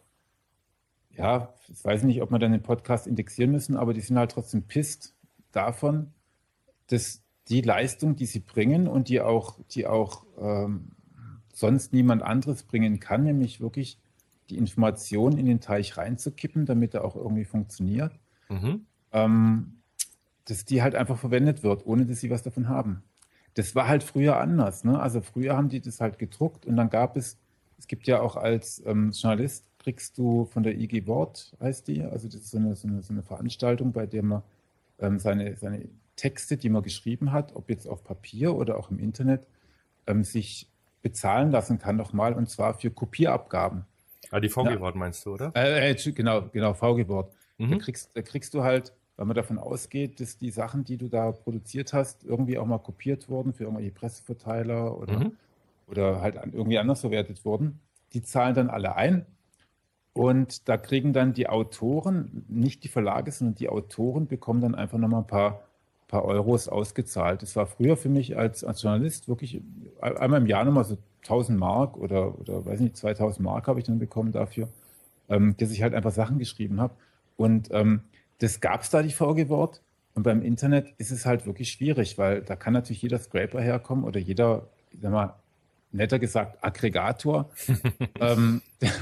ja, 1.11 1.55
ich 1.69 1.85
weiß 1.85 2.03
nicht, 2.03 2.23
ob 2.23 2.31
wir 2.31 2.39
dann 2.39 2.53
den 2.53 2.63
Podcast 2.63 3.07
indexieren 3.07 3.53
müssen, 3.53 3.77
aber 3.77 3.95
die 3.95 4.01
sind 4.01 4.19
halt 4.19 4.33
trotzdem 4.33 4.65
pisst 4.65 5.15
davon, 5.53 6.13
dass 6.89 7.23
die 7.49 7.61
Leistung, 7.61 8.17
die 8.17 8.27
sie 8.27 8.41
bringen 8.41 8.89
und 8.89 9.09
die 9.09 9.21
auch, 9.21 9.59
die 9.71 9.87
auch 9.87 10.25
ähm, 10.39 10.93
sonst 11.53 11.93
niemand 11.93 12.23
anderes 12.23 12.65
bringen 12.65 13.01
kann, 13.01 13.23
nämlich 13.23 13.61
wirklich 13.61 13.99
die 14.51 14.59
Information 14.59 15.39
in 15.39 15.47
den 15.47 15.61
Teich 15.61 15.97
reinzukippen, 15.97 16.67
damit 16.67 16.95
er 16.95 17.05
auch 17.05 17.17
irgendwie 17.17 17.45
funktioniert, 17.45 18.13
mhm. 18.49 18.87
ähm, 19.13 19.81
dass 20.47 20.65
die 20.65 20.83
halt 20.83 20.95
einfach 20.95 21.19
verwendet 21.19 21.63
wird, 21.63 21.87
ohne 21.87 22.07
dass 22.07 22.21
sie 22.21 22.31
was 22.31 22.43
davon 22.43 22.69
haben. 22.69 23.03
Das 23.55 23.75
war 23.75 23.87
halt 23.89 24.03
früher 24.03 24.39
anders. 24.39 24.85
Ne? 24.85 24.99
Also 24.99 25.21
früher 25.21 25.57
haben 25.57 25.69
die 25.69 25.81
das 25.81 26.01
halt 26.01 26.19
gedruckt 26.19 26.67
und 26.67 26.77
dann 26.77 26.91
gab 26.91 27.17
es, 27.17 27.39
es 27.85 27.89
gibt 27.89 28.07
ja 28.07 28.23
auch 28.23 28.37
als 28.37 28.83
ähm, 28.87 29.11
Journalist, 29.11 29.67
kriegst 29.79 30.17
du 30.17 30.47
von 30.47 30.63
der 30.63 30.75
IG 30.75 31.07
Wort, 31.07 31.53
heißt 31.61 31.87
die, 31.87 32.01
also 32.01 32.29
das 32.29 32.37
ist 32.37 32.51
so 32.51 32.57
eine, 32.57 32.75
so 32.77 32.89
eine, 32.89 33.03
so 33.03 33.13
eine 33.13 33.23
Veranstaltung, 33.23 33.93
bei 33.93 34.07
der 34.07 34.23
man 34.23 34.43
ähm, 34.99 35.19
seine, 35.19 35.55
seine 35.59 35.87
Texte, 36.17 36.57
die 36.57 36.71
man 36.71 36.83
geschrieben 36.83 37.31
hat, 37.31 37.55
ob 37.55 37.69
jetzt 37.69 37.87
auf 37.87 38.03
Papier 38.03 38.55
oder 38.55 38.79
auch 38.79 38.91
im 38.91 38.99
Internet, 38.99 39.47
ähm, 40.07 40.25
sich 40.25 40.71
bezahlen 41.03 41.51
lassen 41.51 41.79
kann 41.79 41.97
nochmal 41.97 42.33
und 42.33 42.49
zwar 42.49 42.73
für 42.73 42.91
Kopierabgaben. 42.91 43.85
Ah, 44.31 44.41
die 44.41 44.49
VG-Wort 44.49 44.97
meinst 44.97 45.27
du, 45.27 45.35
oder? 45.35 45.53
Äh, 45.55 45.91
äh, 45.91 46.13
genau, 46.13 46.49
genau, 46.51 46.73
VG-Wort. 46.73 47.35
Mhm. 47.59 47.71
Da, 47.73 47.77
kriegst, 47.77 48.17
da 48.17 48.23
kriegst 48.23 48.55
du 48.55 48.63
halt, 48.63 48.95
weil 49.17 49.27
man 49.27 49.37
davon 49.37 49.59
ausgeht, 49.59 50.21
dass 50.21 50.39
die 50.39 50.51
Sachen, 50.51 50.85
die 50.85 50.97
du 50.97 51.09
da 51.09 51.33
produziert 51.33 51.93
hast, 51.93 52.25
irgendwie 52.25 52.57
auch 52.57 52.65
mal 52.65 52.79
kopiert 52.79 53.29
wurden 53.29 53.53
für 53.53 53.65
irgendwelche 53.65 53.93
Presseverteiler 53.93 54.99
oder, 54.99 55.19
mhm. 55.19 55.37
Oder 55.87 56.21
halt 56.21 56.37
irgendwie 56.53 56.79
anders 56.79 57.01
verwertet 57.01 57.45
wurden. 57.45 57.81
Die 58.13 58.23
zahlen 58.23 58.55
dann 58.55 58.71
alle 58.71 58.97
ein. 58.97 59.27
Und 60.13 60.69
da 60.69 60.77
kriegen 60.77 61.13
dann 61.13 61.33
die 61.33 61.49
Autoren, 61.49 62.45
nicht 62.49 62.85
die 62.85 62.89
Verlage, 62.89 63.33
sondern 63.33 63.57
die 63.57 63.69
Autoren 63.69 64.29
bekommen 64.29 64.61
dann 64.61 64.75
einfach 64.77 64.99
nochmal 64.99 65.23
ein 65.23 65.27
paar 65.27 65.65
paar 66.15 66.25
Euros 66.25 66.69
ausgezahlt. 66.69 67.43
Das 67.43 67.57
war 67.57 67.67
früher 67.67 67.97
für 67.97 68.09
mich 68.09 68.37
als, 68.37 68.63
als 68.63 68.83
Journalist 68.83 69.29
wirklich 69.29 69.61
einmal 70.01 70.41
im 70.41 70.47
Jahr 70.47 70.65
nochmal 70.65 70.85
so 70.85 70.97
1000 71.23 71.59
Mark 71.59 71.97
oder, 71.97 72.39
oder 72.39 72.65
weiß 72.65 72.81
nicht, 72.81 72.97
2000 72.97 73.45
Mark 73.45 73.67
habe 73.67 73.81
ich 73.81 73.87
dann 73.87 73.99
bekommen 73.99 74.31
dafür, 74.31 74.69
ähm, 75.29 75.57
dass 75.57 75.71
ich 75.73 75.83
halt 75.83 75.93
einfach 75.93 76.13
Sachen 76.13 76.39
geschrieben 76.39 76.81
habe. 76.81 76.95
Und 77.37 77.69
ähm, 77.73 78.03
das 78.39 78.61
gab 78.61 78.83
es 78.83 78.91
da, 78.91 79.03
die 79.03 79.11
VG-Wort. 79.11 79.83
Und 80.15 80.23
beim 80.23 80.43
Internet 80.43 80.95
ist 80.99 81.11
es 81.11 81.27
halt 81.27 81.47
wirklich 81.47 81.73
schwierig, 81.73 82.17
weil 82.19 82.43
da 82.43 82.55
kann 82.55 82.73
natürlich 82.73 83.03
jeder 83.03 83.19
Scraper 83.19 83.61
herkommen 83.61 84.05
oder 84.05 84.21
jeder, 84.21 84.69
sag 85.01 85.11
mal, 85.11 85.35
netter 85.95 86.19
gesagt, 86.19 86.63
Aggregator, 86.63 87.51
ähm, 88.21 88.63
der, 88.81 88.93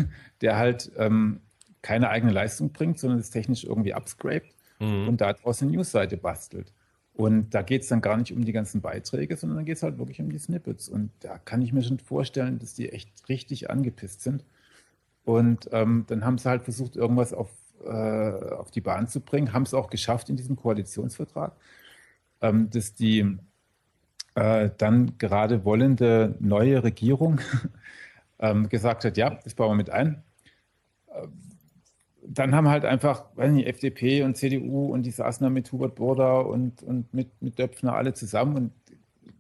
der, 0.41 0.57
halt 0.57 0.93
ähm, 0.97 1.41
keine 1.81 2.11
eigene 2.11 2.33
Leistung 2.33 2.73
bringt, 2.73 2.99
sondern 2.99 3.19
es 3.19 3.31
technisch 3.31 3.65
irgendwie 3.65 3.95
abscrapt 3.95 4.55
mhm. 4.79 5.09
und 5.09 5.21
daraus 5.21 5.63
eine 5.63 5.73
Newsseite 5.73 6.17
bastelt. 6.17 6.73
Und 7.15 7.51
da 7.51 7.63
geht 7.63 7.83
es 7.83 7.89
dann 7.89 8.01
gar 8.01 8.17
nicht 8.17 8.33
um 8.33 8.45
die 8.45 8.53
ganzen 8.53 8.81
Beiträge, 8.81 9.37
sondern 9.37 9.57
dann 9.59 9.67
geht 9.67 9.77
es 9.77 9.83
halt 9.83 9.99
wirklich 9.99 10.21
um 10.21 10.31
die 10.31 10.39
Snippets. 10.39 10.89
Und 10.89 11.11
da 11.21 11.39
kann 11.39 11.61
ich 11.61 11.73
mir 11.73 11.83
schon 11.83 11.99
vorstellen, 11.99 12.59
dass 12.59 12.75
die 12.75 12.89
echt 12.89 13.29
richtig 13.29 13.69
angepisst 13.69 14.23
sind. 14.23 14.45
Und 15.25 15.69
ähm, 15.73 16.05
dann 16.09 16.25
haben 16.25 16.39
sie 16.39 16.49
halt 16.49 16.63
versucht, 16.63 16.97
irgendwas 16.97 17.33
auf, 17.33 17.51
äh, 17.85 17.91
auf 18.55 18.71
die 18.71 18.81
Bahn 18.81 19.09
zu 19.09 19.21
bringen, 19.21 19.53
haben 19.53 19.65
es 19.65 19.75
auch 19.75 19.91
geschafft 19.91 20.31
in 20.31 20.37
diesem 20.37 20.57
Koalitionsvertrag, 20.57 21.55
ähm, 22.41 22.71
dass 22.71 22.95
die 22.95 23.39
äh, 24.35 24.71
dann 24.79 25.19
gerade 25.19 25.65
wollende 25.65 26.35
neue 26.41 26.83
Regierung 26.83 27.41
ähm, 28.39 28.69
gesagt 28.69 29.05
hat, 29.05 29.17
ja, 29.17 29.39
das 29.45 29.55
bauen 29.55 29.71
wir 29.71 29.77
mit 29.77 29.91
ein. 29.91 30.23
Äh, 31.09 31.27
dann 32.25 32.55
haben 32.55 32.69
halt 32.69 32.85
einfach, 32.85 33.25
weiß 33.35 33.53
nicht, 33.53 33.67
FDP 33.67 34.23
und 34.23 34.37
CDU 34.37 34.93
und 34.93 35.03
die 35.03 35.11
saßen 35.11 35.45
da 35.45 35.51
mit 35.51 35.71
Hubert 35.73 35.97
Burda 35.97 36.41
und, 36.41 36.83
und 36.83 37.13
mit, 37.13 37.43
mit 37.43 37.59
Döpfner 37.59 37.95
alle 37.95 38.15
zusammen 38.15 38.57
und 38.57 38.73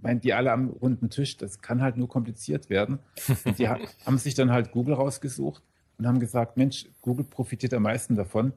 meine, 0.02 0.20
die 0.20 0.34
alle 0.34 0.52
am 0.52 0.70
runden 0.70 1.10
Tisch, 1.10 1.36
das 1.36 1.60
kann 1.60 1.80
halt 1.80 1.96
nur 1.96 2.08
kompliziert 2.08 2.70
werden. 2.70 2.98
Und 3.44 3.58
die 3.58 3.68
haben 3.68 4.18
sich 4.18 4.34
dann 4.34 4.50
halt 4.50 4.72
Google 4.72 4.94
rausgesucht 4.94 5.62
und 5.98 6.06
haben 6.06 6.20
gesagt, 6.20 6.56
Mensch, 6.56 6.88
Google 7.00 7.24
profitiert 7.24 7.72
am 7.74 7.84
meisten 7.84 8.16
davon. 8.16 8.52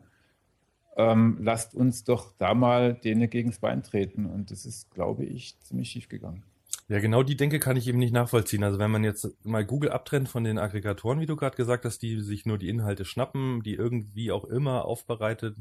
Ähm, 0.98 1.38
lasst 1.42 1.76
uns 1.76 2.04
doch 2.04 2.34
da 2.38 2.54
mal 2.54 2.94
denen 2.94 3.30
gegen 3.30 3.50
das 3.50 3.60
Bein 3.60 3.84
treten. 3.84 4.26
Und 4.26 4.52
das 4.52 4.66
ist, 4.66 4.92
glaube 4.92 5.26
ich, 5.26 5.60
ziemlich 5.62 5.90
schief 5.90 6.10
gegangen. 6.10 6.44
Ja, 6.88 7.00
genau 7.00 7.24
die 7.24 7.36
Denke 7.36 7.60
kann 7.60 7.78
ich 7.78 7.88
eben 7.88 7.98
nicht 7.98 8.14
nachvollziehen. 8.14 8.64
Also 8.64 8.78
wenn 8.78 8.92
man 8.92 9.04
jetzt 9.04 9.28
mal 9.44 9.66
Google 9.66 9.92
abtrennt 9.92 10.30
von 10.30 10.44
den 10.44 10.60
Aggregatoren, 10.60 11.20
wie 11.20 11.26
du 11.26 11.36
gerade 11.36 11.58
gesagt 11.58 11.84
hast, 11.84 12.00
die 12.04 12.22
sich 12.22 12.46
nur 12.46 12.60
die 12.60 12.70
Inhalte 12.70 13.06
schnappen, 13.06 13.64
die 13.64 13.74
irgendwie 13.74 14.32
auch 14.32 14.46
immer 14.46 14.86
aufbereitet 14.86 15.58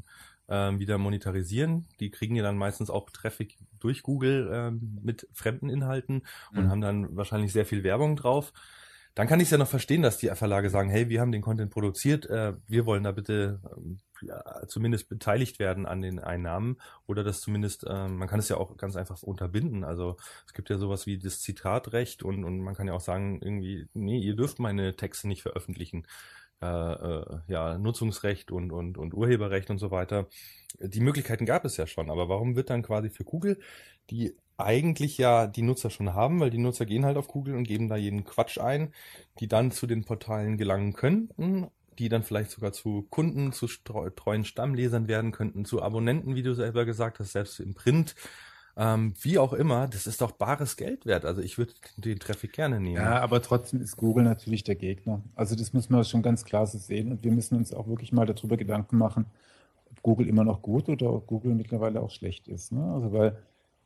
ähm, 0.47 0.79
wieder 0.79 0.99
monetarisieren, 0.99 1.87
die 1.99 2.11
kriegen 2.11 2.35
ja 2.35 2.43
dann 2.43 2.57
meistens 2.57 2.91
auch 2.91 3.09
Traffic 3.09 3.57
durch 3.79 4.03
Google 4.03 4.51
ähm, 4.53 4.99
mit 5.01 5.27
fremden 5.33 5.69
Inhalten 5.69 6.21
und 6.51 6.65
mhm. 6.65 6.69
haben 6.69 6.81
dann 6.81 7.15
wahrscheinlich 7.15 7.51
sehr 7.51 7.65
viel 7.65 7.83
Werbung 7.83 8.15
drauf. 8.15 8.53
Dann 9.15 9.27
kann 9.27 9.39
ich 9.39 9.45
es 9.45 9.51
ja 9.51 9.57
noch 9.57 9.67
verstehen, 9.67 10.01
dass 10.01 10.17
die 10.17 10.27
Verlage 10.27 10.69
sagen, 10.69 10.89
hey, 10.89 11.07
wir 11.07 11.21
haben 11.21 11.31
den 11.31 11.41
Content 11.41 11.71
produziert, 11.71 12.29
äh, 12.29 12.53
wir 12.67 12.85
wollen 12.85 13.03
da 13.03 13.13
bitte 13.13 13.61
ja, 14.21 14.67
zumindest 14.67 15.07
beteiligt 15.07 15.57
werden 15.57 15.85
an 15.85 16.01
den 16.01 16.19
Einnahmen 16.19 16.77
oder 17.07 17.23
das 17.23 17.39
zumindest, 17.39 17.85
äh, 17.85 18.07
man 18.09 18.27
kann 18.27 18.39
es 18.39 18.49
ja 18.49 18.57
auch 18.57 18.75
ganz 18.75 18.97
einfach 18.97 19.23
unterbinden. 19.23 19.85
Also 19.85 20.17
es 20.45 20.53
gibt 20.53 20.69
ja 20.69 20.77
sowas 20.77 21.05
wie 21.05 21.17
das 21.17 21.39
Zitatrecht 21.39 22.23
und, 22.23 22.43
und 22.43 22.59
man 22.59 22.75
kann 22.75 22.87
ja 22.87 22.93
auch 22.93 23.01
sagen, 23.01 23.39
irgendwie, 23.41 23.87
nee, 23.93 24.19
ihr 24.19 24.35
dürft 24.35 24.59
meine 24.59 24.95
Texte 24.97 25.29
nicht 25.29 25.41
veröffentlichen. 25.41 26.05
Äh, 26.61 26.65
äh, 26.65 27.39
ja, 27.47 27.77
Nutzungsrecht 27.77 28.51
und, 28.51 28.71
und, 28.71 28.97
und 28.97 29.13
Urheberrecht 29.13 29.69
und 29.69 29.77
so 29.77 29.91
weiter. 29.91 30.27
Die 30.79 31.01
Möglichkeiten 31.01 31.45
gab 31.45 31.65
es 31.65 31.77
ja 31.77 31.85
schon, 31.85 32.09
aber 32.09 32.29
warum 32.29 32.55
wird 32.55 32.69
dann 32.69 32.81
quasi 32.81 33.09
für 33.09 33.23
Google, 33.23 33.59
die 34.09 34.35
eigentlich 34.57 35.17
ja 35.17 35.47
die 35.47 35.61
Nutzer 35.61 35.89
schon 35.89 36.13
haben, 36.13 36.39
weil 36.39 36.49
die 36.49 36.57
Nutzer 36.57 36.85
gehen 36.85 37.05
halt 37.05 37.17
auf 37.17 37.27
Google 37.27 37.55
und 37.55 37.65
geben 37.65 37.89
da 37.89 37.95
jeden 37.95 38.23
Quatsch 38.23 38.57
ein, 38.57 38.93
die 39.39 39.47
dann 39.47 39.71
zu 39.71 39.87
den 39.87 40.05
Portalen 40.05 40.57
gelangen 40.57 40.93
könnten, 40.93 41.67
die 41.99 42.09
dann 42.09 42.23
vielleicht 42.23 42.51
sogar 42.51 42.71
zu 42.73 43.05
Kunden, 43.09 43.51
zu 43.51 43.67
treuen 43.67 44.45
Stammlesern 44.45 45.07
werden 45.07 45.31
könnten, 45.31 45.65
zu 45.65 45.81
Abonnenten, 45.81 46.35
wie 46.35 46.43
du 46.43 46.53
selber 46.53 46.85
gesagt 46.85 47.19
hast, 47.19 47.33
selbst 47.33 47.59
im 47.59 47.73
Print. 47.73 48.15
Ähm, 48.77 49.13
wie 49.21 49.39
auch 49.39 49.53
immer, 49.53 49.87
das 49.87 50.05
ist 50.05 50.19
doch 50.19 50.31
bares 50.31 50.75
Geld 50.75 51.05
wert. 51.05 51.23
Also 51.23 51.41
ich 51.41 51.57
würde 51.57 51.73
den 51.95 52.19
Traffic 52.19 52.51
gerne 52.51 52.81
nehmen. 52.81 52.97
Ja, 52.97 53.21
aber 53.21 53.41
trotzdem 53.41 53.79
ist 53.81 53.95
Google 53.95 54.25
natürlich 54.25 54.63
der 54.65 54.75
Gegner. 54.75 55.21
Also 55.33 55.55
das 55.55 55.71
muss 55.71 55.89
man 55.89 56.03
schon 56.03 56.21
ganz 56.21 56.43
klar 56.43 56.67
so 56.67 56.77
sehen 56.77 57.11
und 57.11 57.23
wir 57.23 57.31
müssen 57.31 57.55
uns 57.55 57.73
auch 57.73 57.87
wirklich 57.87 58.11
mal 58.11 58.25
darüber 58.25 58.57
Gedanken 58.57 58.97
machen, 58.97 59.27
ob 59.89 60.01
Google 60.01 60.27
immer 60.27 60.43
noch 60.43 60.61
gut 60.61 60.89
oder 60.89 61.13
ob 61.13 61.25
Google 61.27 61.55
mittlerweile 61.55 62.01
auch 62.01 62.11
schlecht 62.11 62.49
ist. 62.49 62.73
Ne? 62.73 62.83
Also 62.83 63.13
weil 63.13 63.37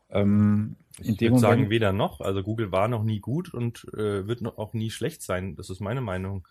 ähm, 0.10 0.76
ich 1.02 1.20
würde 1.22 1.40
sagen, 1.40 1.70
weder 1.70 1.94
noch. 1.94 2.22
Also 2.22 2.44
Google 2.44 2.72
war 2.72 2.88
noch 2.88 3.04
nie 3.04 3.20
gut 3.20 3.54
und 3.54 3.86
äh, 3.94 4.28
wird 4.28 4.42
noch 4.42 4.58
auch 4.58 4.74
nie 4.74 4.90
schlecht 4.90 5.22
sein. 5.22 5.56
Das 5.56 5.70
ist 5.70 5.80
meine 5.80 6.02
Meinung. 6.02 6.48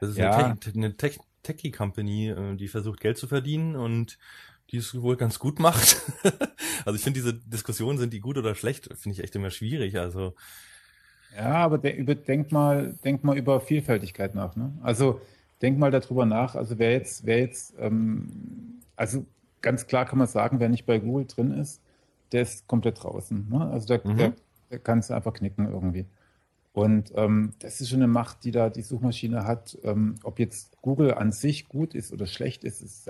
Das 0.00 0.10
ist 0.10 0.18
ja. 0.18 0.32
eine, 0.32 0.58
Te 0.58 0.72
eine 0.74 0.96
Tech 0.96 1.18
Techie-Company, 1.42 2.30
äh, 2.30 2.56
die 2.56 2.68
versucht 2.68 3.00
Geld 3.00 3.18
zu 3.18 3.28
verdienen 3.28 3.76
und 3.76 4.18
die 4.70 4.78
es 4.78 5.00
wohl 5.00 5.16
ganz 5.16 5.38
gut 5.38 5.60
macht. 5.60 6.02
also 6.84 6.96
ich 6.96 7.02
finde 7.02 7.20
diese 7.20 7.34
Diskussionen, 7.34 7.98
sind 7.98 8.12
die 8.12 8.20
gut 8.20 8.38
oder 8.38 8.54
schlecht, 8.54 8.88
finde 8.96 9.18
ich 9.18 9.22
echt 9.22 9.36
immer 9.36 9.50
schwierig. 9.50 9.98
Also 9.98 10.34
ja, 11.36 11.54
aber 11.54 11.78
de 11.78 11.94
über, 11.94 12.14
denk 12.14 12.52
mal, 12.52 12.94
denk 13.04 13.24
mal 13.24 13.36
über 13.36 13.60
Vielfältigkeit 13.60 14.34
nach. 14.34 14.56
Ne? 14.56 14.72
Also 14.82 15.20
denk 15.62 15.78
mal 15.78 15.90
darüber 15.90 16.26
nach. 16.26 16.54
Also 16.54 16.78
wer 16.78 16.92
jetzt, 16.92 17.26
wer 17.26 17.38
jetzt, 17.40 17.74
ähm, 17.78 18.80
also 18.96 19.26
ganz 19.60 19.86
klar 19.86 20.06
kann 20.06 20.18
man 20.18 20.28
sagen, 20.28 20.60
wer 20.60 20.68
nicht 20.68 20.86
bei 20.86 20.98
Google 20.98 21.26
drin 21.26 21.52
ist, 21.52 21.80
der 22.34 22.42
ist 22.42 22.66
komplett 22.66 23.02
draußen. 23.02 23.48
Ne? 23.48 23.70
Also 23.70 23.86
der, 23.86 24.00
mhm. 24.04 24.16
der, 24.16 24.32
der 24.70 24.78
kann 24.80 24.98
es 24.98 25.10
einfach 25.10 25.32
knicken 25.32 25.68
irgendwie. 25.68 26.06
Und 26.72 27.12
ähm, 27.14 27.52
das 27.60 27.80
ist 27.80 27.88
schon 27.88 28.00
eine 28.00 28.08
Macht, 28.08 28.44
die 28.44 28.50
da 28.50 28.68
die 28.68 28.82
Suchmaschine 28.82 29.44
hat. 29.44 29.78
Ähm, 29.84 30.16
ob 30.24 30.40
jetzt 30.40 30.76
Google 30.82 31.14
an 31.14 31.30
sich 31.30 31.68
gut 31.68 31.94
ist 31.94 32.12
oder 32.12 32.26
schlecht 32.26 32.64
ist, 32.64 32.82
ist 32.82 33.08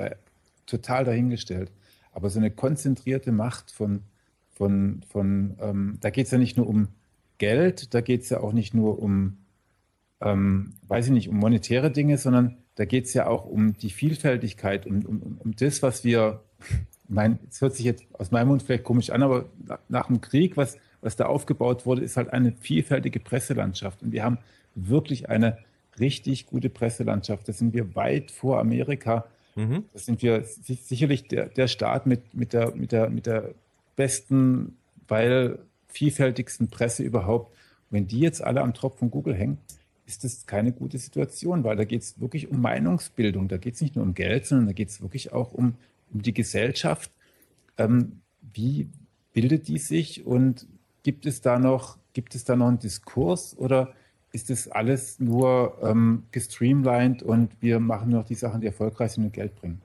total 0.67 1.05
dahingestellt. 1.05 1.73
Aber 2.13 2.29
so 2.29 2.39
eine 2.39 2.51
konzentrierte 2.51 3.33
Macht 3.33 3.73
von, 3.73 4.03
von, 4.53 5.03
von 5.09 5.57
ähm, 5.61 5.99
da 6.03 6.11
geht 6.11 6.27
es 6.27 6.33
ja 6.33 6.39
nicht 6.39 6.59
nur 6.59 6.69
um 6.69 6.89
Geld, 7.39 7.95
da 7.95 8.03
geht 8.03 8.23
es 8.23 8.29
ja 8.29 8.41
auch 8.41 8.53
nicht 8.53 8.75
nur 8.75 9.03
um, 9.03 9.39
ähm, 10.21 10.75
weiß 10.87 11.07
ich 11.07 11.13
nicht, 11.13 11.29
um 11.31 11.39
monetäre 11.39 11.91
Dinge, 11.91 12.19
sondern 12.19 12.59
da 12.75 12.85
geht 12.85 13.07
es 13.07 13.15
ja 13.15 13.27
auch 13.27 13.47
um 13.47 13.77
die 13.79 13.91
Vielfältigkeit, 13.91 14.87
um, 14.87 15.05
um, 15.05 15.39
um 15.39 15.57
das, 15.57 15.83
was 15.83 16.05
wir, 16.05 16.43
mein, 17.09 17.39
es 17.51 17.61
hört 17.61 17.75
sich 17.75 17.85
jetzt 17.85 18.05
aus 18.13 18.31
meinem 18.31 18.49
Mund 18.49 18.63
vielleicht 18.63 18.85
komisch 18.85 19.11
an, 19.11 19.23
aber 19.23 19.47
nach 19.89 20.07
dem 20.07 20.21
Krieg, 20.21 20.57
was, 20.57 20.79
was 21.01 21.17
da 21.17 21.27
aufgebaut 21.27 21.87
wurde, 21.87 22.03
ist 22.03 22.17
halt 22.17 22.33
eine 22.33 22.53
vielfältige 22.53 23.21
Presselandschaft. 23.21 24.03
Und 24.03 24.13
wir 24.13 24.25
haben 24.25 24.39
wirklich 24.75 25.29
eine 25.29 25.59
richtig 25.99 26.47
gute 26.47 26.71
Presselandschaft. 26.71 27.49
Da 27.49 27.53
sind 27.53 27.75
wir 27.75 27.95
weit 27.95 28.31
vor 28.31 28.59
Amerika. 28.59 29.27
Mhm. 29.55 29.85
Da 29.93 29.99
sind 29.99 30.23
wir 30.23 30.45
sicherlich 30.45 31.29
der, 31.29 31.49
der 31.49 31.69
Staat 31.69 32.07
mit, 32.07 32.35
mit, 32.35 32.53
der, 32.53 32.75
mit, 32.75 32.93
der, 32.93 33.11
mit 33.11 33.27
der 33.27 33.55
besten, 33.97 34.77
weil 35.07 35.59
vielfältigsten 35.87 36.69
Presse 36.69 37.03
überhaupt. 37.03 37.55
wenn 37.91 38.09
die 38.09 38.19
jetzt 38.19 38.43
alle 38.43 38.63
am 38.63 38.75
Tropf 38.75 38.99
von 38.99 39.11
Google 39.11 39.35
hängen, 39.35 39.59
ist 40.07 40.25
das 40.25 40.47
keine 40.47 40.73
gute 40.73 40.99
Situation, 40.99 41.65
weil 41.65 41.77
da 41.77 41.85
geht 41.85 42.03
es 42.03 42.21
wirklich 42.21 42.51
um 42.51 42.61
Meinungsbildung. 42.61 43.49
Da 43.49 43.57
geht 43.57 43.75
es 43.75 43.81
nicht 43.81 43.95
nur 43.95 44.05
um 44.05 44.15
Geld, 44.15 44.47
sondern 44.47 44.67
da 44.67 44.73
geht 44.73 44.89
es 44.89 45.01
wirklich 45.01 45.33
auch 45.33 45.53
um, 45.53 45.75
um 46.15 46.23
die 46.23 46.33
Gesellschaft. 46.33 47.11
Ähm, 47.77 48.21
wie 48.41 48.89
bildet 49.33 49.69
die 49.69 49.79
sich 49.79 50.25
und 50.25 50.67
gibt 51.03 51.27
es 51.27 51.41
da 51.41 51.59
noch, 51.59 51.99
gibt 52.13 52.35
es 52.35 52.45
da 52.45 52.57
noch 52.57 52.69
einen 52.69 52.79
Diskurs 52.79 53.57
oder 53.59 53.93
ist 54.33 54.51
das 54.51 54.69
alles 54.69 55.21
nur 55.21 55.79
ähm, 55.83 56.25
gestreamlined 56.33 57.23
und 57.23 57.53
wir 57.61 57.79
machen 57.79 58.11
nur 58.11 58.21
noch 58.21 58.27
die 58.27 58.35
Sachen, 58.35 58.61
die 58.61 58.67
erfolgreich 58.67 59.13
sind 59.13 59.25
und 59.25 59.33
Geld 59.33 59.55
bringen? 59.57 59.83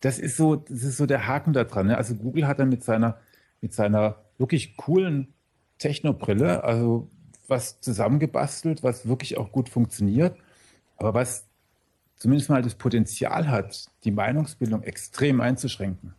Das 0.00 0.18
ist 0.18 0.36
so, 0.36 0.56
das 0.56 0.82
ist 0.82 0.96
so 0.96 1.06
der 1.06 1.26
Haken 1.26 1.52
da 1.52 1.64
dran. 1.64 1.88
Ne? 1.88 1.96
Also 1.96 2.14
Google 2.14 2.46
hat 2.46 2.58
dann 2.58 2.70
mit 2.70 2.82
seiner, 2.82 3.18
mit 3.60 3.74
seiner 3.74 4.16
wirklich 4.38 4.76
coolen 4.76 5.34
Technobrille, 5.78 6.64
also 6.64 7.10
was 7.46 7.80
zusammengebastelt, 7.80 8.82
was 8.82 9.06
wirklich 9.06 9.36
auch 9.36 9.52
gut 9.52 9.68
funktioniert, 9.68 10.36
aber 10.96 11.14
was 11.14 11.49
zumindest 12.20 12.48
mal 12.48 12.62
das 12.62 12.76
Potenzial 12.76 13.48
hat, 13.48 13.86
die 14.04 14.12
Meinungsbildung 14.12 14.84
extrem 14.84 15.40
einzuschränken. 15.40 16.14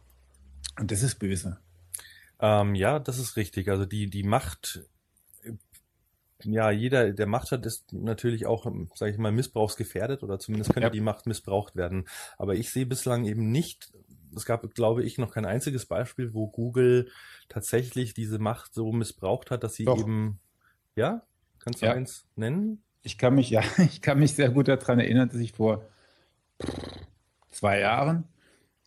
Und 0.78 0.92
das 0.92 1.02
ist 1.02 1.16
böse. 1.16 1.58
Ähm, 2.40 2.76
ja, 2.76 3.00
das 3.00 3.20
ist 3.20 3.38
richtig. 3.38 3.70
Also 3.70 3.86
die, 3.86 4.10
die 4.10 4.24
Macht 4.24 4.82
ja, 6.46 6.72
jeder, 6.72 7.12
der 7.12 7.28
Macht 7.28 7.52
hat, 7.52 7.66
ist 7.66 7.94
natürlich 7.94 8.46
auch, 8.46 8.66
sage 8.96 9.12
ich 9.12 9.18
mal, 9.18 9.32
missbrauchsgefährdet 9.32 10.24
oder 10.24 10.40
zumindest 10.40 10.74
könnte 10.74 10.88
ja. 10.88 10.92
die 10.92 11.02
Macht 11.02 11.28
missbraucht 11.28 11.76
werden. 11.76 12.08
Aber 12.38 12.56
ich 12.56 12.72
sehe 12.72 12.86
bislang 12.86 13.26
eben 13.26 13.52
nicht, 13.52 13.92
es 14.36 14.46
gab, 14.46 14.68
glaube 14.74 15.04
ich, 15.04 15.18
noch 15.18 15.32
kein 15.34 15.46
einziges 15.46 15.86
Beispiel, 15.86 16.34
wo 16.34 16.48
Google 16.48 17.10
tatsächlich 17.50 18.14
diese 18.14 18.40
Macht 18.40 18.74
so 18.74 18.92
missbraucht 18.92 19.52
hat, 19.52 19.64
dass 19.64 19.76
sie 19.76 19.86
Doch. 19.86 20.00
eben, 20.00 20.40
ja, 20.96 21.24
kannst 21.60 21.82
du 21.82 21.86
ja. 21.86 21.94
eins 21.94 22.26
nennen? 22.36 22.84
Ich 23.04 23.18
kann 23.18 23.36
mich, 23.36 23.50
ja, 23.50 23.62
ich 23.78 24.02
kann 24.02 24.20
mich 24.20 24.34
sehr 24.34 24.50
gut 24.50 24.68
daran 24.68 25.00
erinnern, 25.00 25.30
dass 25.30 25.40
ich 25.40 25.54
vor 25.54 25.86
zwei 27.52 27.80
Jahren 27.80 28.26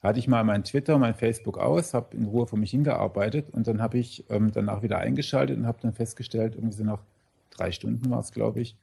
hatte 0.05 0.19
ich 0.19 0.29
mal 0.29 0.45
mein 0.45 0.63
Twitter, 0.65 0.99
mein 0.99 1.15
Facebook 1.15 1.57
aus, 1.57 1.95
habe 1.95 2.15
in 2.15 2.27
Ruhe 2.27 2.47
vor 2.47 2.59
mich 2.59 2.73
hingearbeitet 2.73 3.49
und 3.53 3.67
dann 3.67 3.81
habe 3.81 3.97
ich 3.97 4.27
ähm, 4.29 4.53
danach 4.53 4.83
wieder 4.83 4.99
eingeschaltet 4.99 5.57
und 5.57 5.67
habe 5.67 5.79
dann 5.81 5.95
festgestellt, 5.95 6.57
irgendwie 6.57 6.77
so 6.77 6.85
nach 6.85 7.01
drei 7.49 7.73
Stunden 7.73 8.11
war 8.11 8.21
es, 8.21 8.31
glaube 8.31 8.61
ich, 8.61 8.77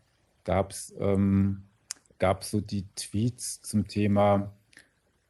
gab 0.43 0.71
es 0.71 0.95
ähm, 0.99 1.61
so 2.41 2.59
die 2.59 2.87
Tweets 2.95 3.61
zum 3.61 3.87
Thema 3.87 4.51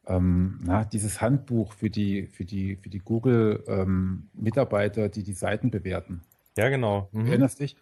ähm, 0.06 0.60
na, 0.64 0.84
dieses 0.84 1.20
Handbuch 1.20 1.74
für 1.74 1.90
die, 1.90 2.26
für 2.26 2.46
die, 2.46 2.76
für 2.76 2.88
die 2.88 3.00
Google-Mitarbeiter, 3.00 5.04
ähm, 5.04 5.10
die 5.10 5.24
die 5.24 5.34
Seiten 5.34 5.70
bewerten. 5.70 6.22
Ja, 6.56 6.70
genau. 6.70 7.10
Mhm. 7.12 7.24
Du 7.24 7.30
erinnerst 7.30 7.60
dich? 7.60 7.76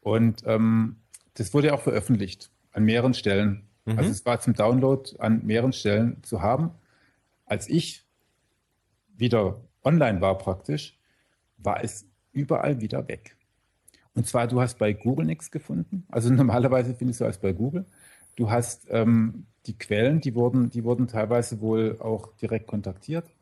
Und 0.00 0.44
ähm, 0.46 0.98
das 1.40 1.54
wurde 1.54 1.68
ja 1.68 1.74
auch 1.74 1.80
veröffentlicht 1.80 2.50
an 2.72 2.84
mehreren 2.84 3.14
Stellen. 3.14 3.62
Mhm. 3.86 3.96
Also 3.98 4.10
es 4.10 4.26
war 4.26 4.40
zum 4.40 4.52
Download 4.52 5.10
an 5.20 5.40
mehreren 5.46 5.72
Stellen 5.72 6.22
zu 6.22 6.42
haben. 6.42 6.72
Als 7.46 7.66
ich 7.66 8.04
wieder 9.16 9.58
online 9.82 10.20
war 10.20 10.36
praktisch, 10.36 10.98
war 11.56 11.82
es 11.82 12.06
überall 12.32 12.82
wieder 12.82 13.08
weg. 13.08 13.36
Und 14.14 14.26
zwar, 14.26 14.48
du 14.48 14.60
hast 14.60 14.76
bei 14.76 14.92
Google 14.92 15.24
nichts 15.24 15.50
gefunden. 15.50 16.04
Also 16.10 16.30
normalerweise 16.32 16.94
findest 16.94 17.20
du 17.20 17.24
alles 17.24 17.38
bei 17.38 17.54
Google. 17.54 17.86
Du 18.36 18.50
hast 18.50 18.86
ähm, 18.90 19.46
die 19.64 19.78
Quellen, 19.78 20.20
die 20.20 20.34
wurden, 20.34 20.68
die 20.68 20.84
wurden 20.84 21.08
teilweise 21.08 21.62
wohl 21.62 21.96
auch 22.00 22.36
direkt 22.36 22.66
kontaktiert, 22.66 23.34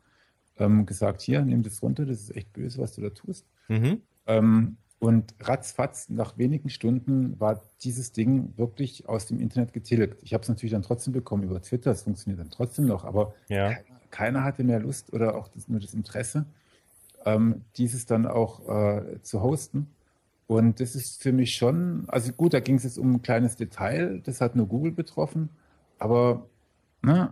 ähm, 0.57 0.85
gesagt, 0.85 1.19
hier, 1.19 1.41
nimm 1.41 1.63
das 1.63 1.83
runter, 1.83 2.05
das 2.05 2.21
ist 2.21 2.33
echt 2.33 2.53
böse, 2.53 2.79
was 2.79 2.95
du 2.95 3.01
da 3.01 3.09
tust. 3.09 3.45
Mhm. 3.67 4.03
Ähm, 4.25 4.77
und 4.99 5.33
ratzfatz, 5.39 6.09
nach 6.09 6.37
wenigen 6.37 6.69
Stunden 6.69 7.39
war 7.39 7.61
dieses 7.83 8.11
Ding 8.11 8.53
wirklich 8.57 9.07
aus 9.07 9.25
dem 9.25 9.39
Internet 9.39 9.71
getilgt. 9.71 10.21
Ich 10.23 10.33
habe 10.33 10.41
es 10.43 10.49
natürlich 10.49 10.73
dann 10.73 10.81
trotzdem 10.81 11.13
bekommen 11.13 11.43
über 11.43 11.61
Twitter, 11.61 11.91
es 11.91 12.03
funktioniert 12.03 12.41
dann 12.41 12.51
trotzdem 12.51 12.85
noch, 12.85 13.05
aber 13.05 13.33
ja. 13.47 13.69
keiner, 13.69 13.99
keiner, 14.11 14.43
hatte 14.43 14.63
mehr 14.63 14.79
Lust 14.79 15.13
oder 15.13 15.35
auch 15.35 15.47
das, 15.47 15.69
nur 15.69 15.79
das 15.79 15.93
Interesse, 15.93 16.45
ähm, 17.25 17.61
dieses 17.77 18.05
dann 18.05 18.27
auch 18.27 18.67
äh, 18.67 19.21
zu 19.21 19.41
hosten. 19.41 19.87
Und 20.47 20.81
das 20.81 20.95
ist 20.95 21.21
für 21.21 21.31
mich 21.31 21.55
schon, 21.55 22.05
also 22.07 22.33
gut, 22.33 22.53
da 22.53 22.59
ging 22.59 22.75
es 22.75 22.83
jetzt 22.83 22.97
um 22.97 23.13
ein 23.13 23.21
kleines 23.21 23.55
Detail, 23.55 24.19
das 24.25 24.41
hat 24.41 24.55
nur 24.55 24.67
Google 24.67 24.91
betroffen, 24.91 25.49
aber, 25.97 26.45
ne? 27.01 27.31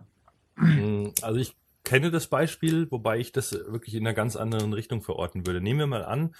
Also 1.21 1.39
ich 1.39 1.56
kenne 1.84 2.12
das 2.12 2.27
Beispiel, 2.27 2.89
wobei 2.91 3.17
ich 3.17 3.32
das 3.32 3.51
wirklich 3.53 3.95
in 3.95 4.06
einer 4.06 4.13
ganz 4.13 4.36
anderen 4.36 4.73
Richtung 4.73 5.01
verorten 5.01 5.47
würde. 5.47 5.62
Nehmen 5.62 5.80
wir 5.80 5.88
mal 5.88 6.06
an, 6.06 6.36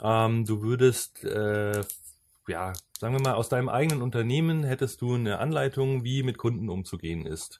ähm, 0.00 0.44
du 0.44 0.62
würdest, 0.62 1.24
äh, 1.24 1.82
ja, 2.48 2.72
sagen 2.98 3.14
wir 3.14 3.20
mal, 3.20 3.34
aus 3.34 3.48
deinem 3.48 3.68
eigenen 3.68 4.02
Unternehmen 4.02 4.64
hättest 4.64 5.00
du 5.00 5.14
eine 5.14 5.38
Anleitung, 5.38 6.04
wie 6.04 6.22
mit 6.22 6.38
Kunden 6.38 6.68
umzugehen 6.68 7.26
ist. 7.26 7.58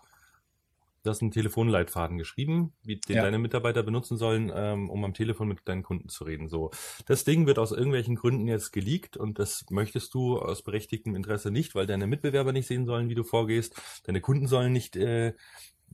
Du 1.03 1.11
hast 1.11 1.21
einen 1.21 1.33
Telefonleitfaden 1.33 2.17
geschrieben, 2.17 2.75
wie 2.85 2.97
den 2.97 3.17
ja. 3.17 3.23
deine 3.25 3.41
Mitarbeiter 3.41 3.83
benutzen 3.83 4.17
sollen, 4.17 4.53
ähm, 4.55 4.89
um 4.89 5.05
am 5.05 5.15
Telefon 5.15 5.49
mit 5.49 5.59
deinen 5.65 5.83
Kunden 5.83 6.09
zu 6.09 6.23
reden. 6.23 6.49
So, 6.49 6.71
das 7.07 7.25
Ding 7.25 7.47
wird 7.49 7.59
aus 7.59 7.73
irgendwelchen 7.73 8.15
Gründen 8.15 8.47
jetzt 8.47 8.71
geleakt 8.73 9.17
und 9.17 9.41
das 9.41 9.65
möchtest 9.69 10.15
du 10.15 10.39
aus 10.39 10.63
berechtigtem 10.63 11.17
Interesse 11.17 11.51
nicht, 11.51 11.75
weil 11.75 11.87
deine 11.87 12.07
Mitbewerber 12.07 12.53
nicht 12.53 12.69
sehen 12.69 12.87
sollen, 12.87 13.09
wie 13.09 13.17
du 13.17 13.25
vorgehst. 13.25 13.75
Deine 14.05 14.21
Kunden 14.21 14.47
sollen 14.47 14.73
nicht 14.73 14.95
äh, 14.95 15.35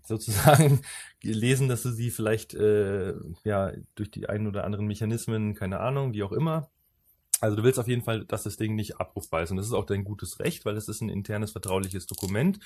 sozusagen 0.09 0.81
lesen, 1.23 1.69
dass 1.69 1.83
du 1.83 1.91
sie 1.91 2.11
vielleicht 2.11 2.55
äh, 2.55 3.15
ja 3.45 3.73
durch 3.95 4.11
die 4.11 4.29
einen 4.29 4.47
oder 4.47 4.65
anderen 4.65 4.87
Mechanismen, 4.87 5.55
keine 5.55 5.81
Ahnung, 5.81 6.13
wie 6.15 6.23
auch 6.23 6.33
immer, 6.33 6.71
also 7.41 7.57
du 7.57 7.63
willst 7.63 7.79
auf 7.79 7.89
jeden 7.89 8.03
Fall, 8.03 8.25
dass 8.25 8.43
das 8.43 8.57
Ding 8.57 8.75
nicht 8.75 9.01
abrufbar 9.01 9.43
ist. 9.43 9.51
Und 9.51 9.59
das 9.59 9.67
ist 9.67 9.73
auch 9.73 9.87
dein 9.87 10.05
gutes 10.05 10.41
Recht, 10.41 10.65
weil 10.65 10.77
es 10.77 10.89
ist 10.89 11.01
ein 11.01 11.09
internes 11.09 11.53
vertrauliches 11.53 12.07
Dokument. 12.07 12.59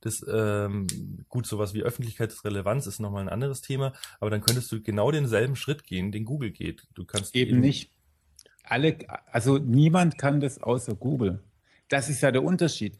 Das 0.00 0.24
ähm, 0.28 0.86
gut, 1.28 1.46
sowas 1.46 1.74
wie 1.74 1.82
Öffentlichkeitsrelevanz 1.82 2.86
ist 2.86 3.00
nochmal 3.00 3.22
ein 3.22 3.28
anderes 3.28 3.60
Thema, 3.60 3.92
aber 4.18 4.30
dann 4.30 4.40
könntest 4.40 4.72
du 4.72 4.82
genau 4.82 5.10
denselben 5.10 5.56
Schritt 5.56 5.84
gehen, 5.84 6.10
den 6.10 6.24
Google 6.24 6.50
geht. 6.50 6.86
Du 6.94 7.04
kannst 7.04 7.36
eben, 7.36 7.50
eben 7.50 7.60
nicht. 7.60 7.92
Alle, 8.64 8.96
also 9.30 9.58
niemand 9.58 10.16
kann 10.16 10.40
das 10.40 10.62
außer 10.62 10.94
Google. 10.94 11.42
Das 11.88 12.08
ist 12.08 12.22
ja 12.22 12.30
der 12.30 12.42
Unterschied. 12.42 12.98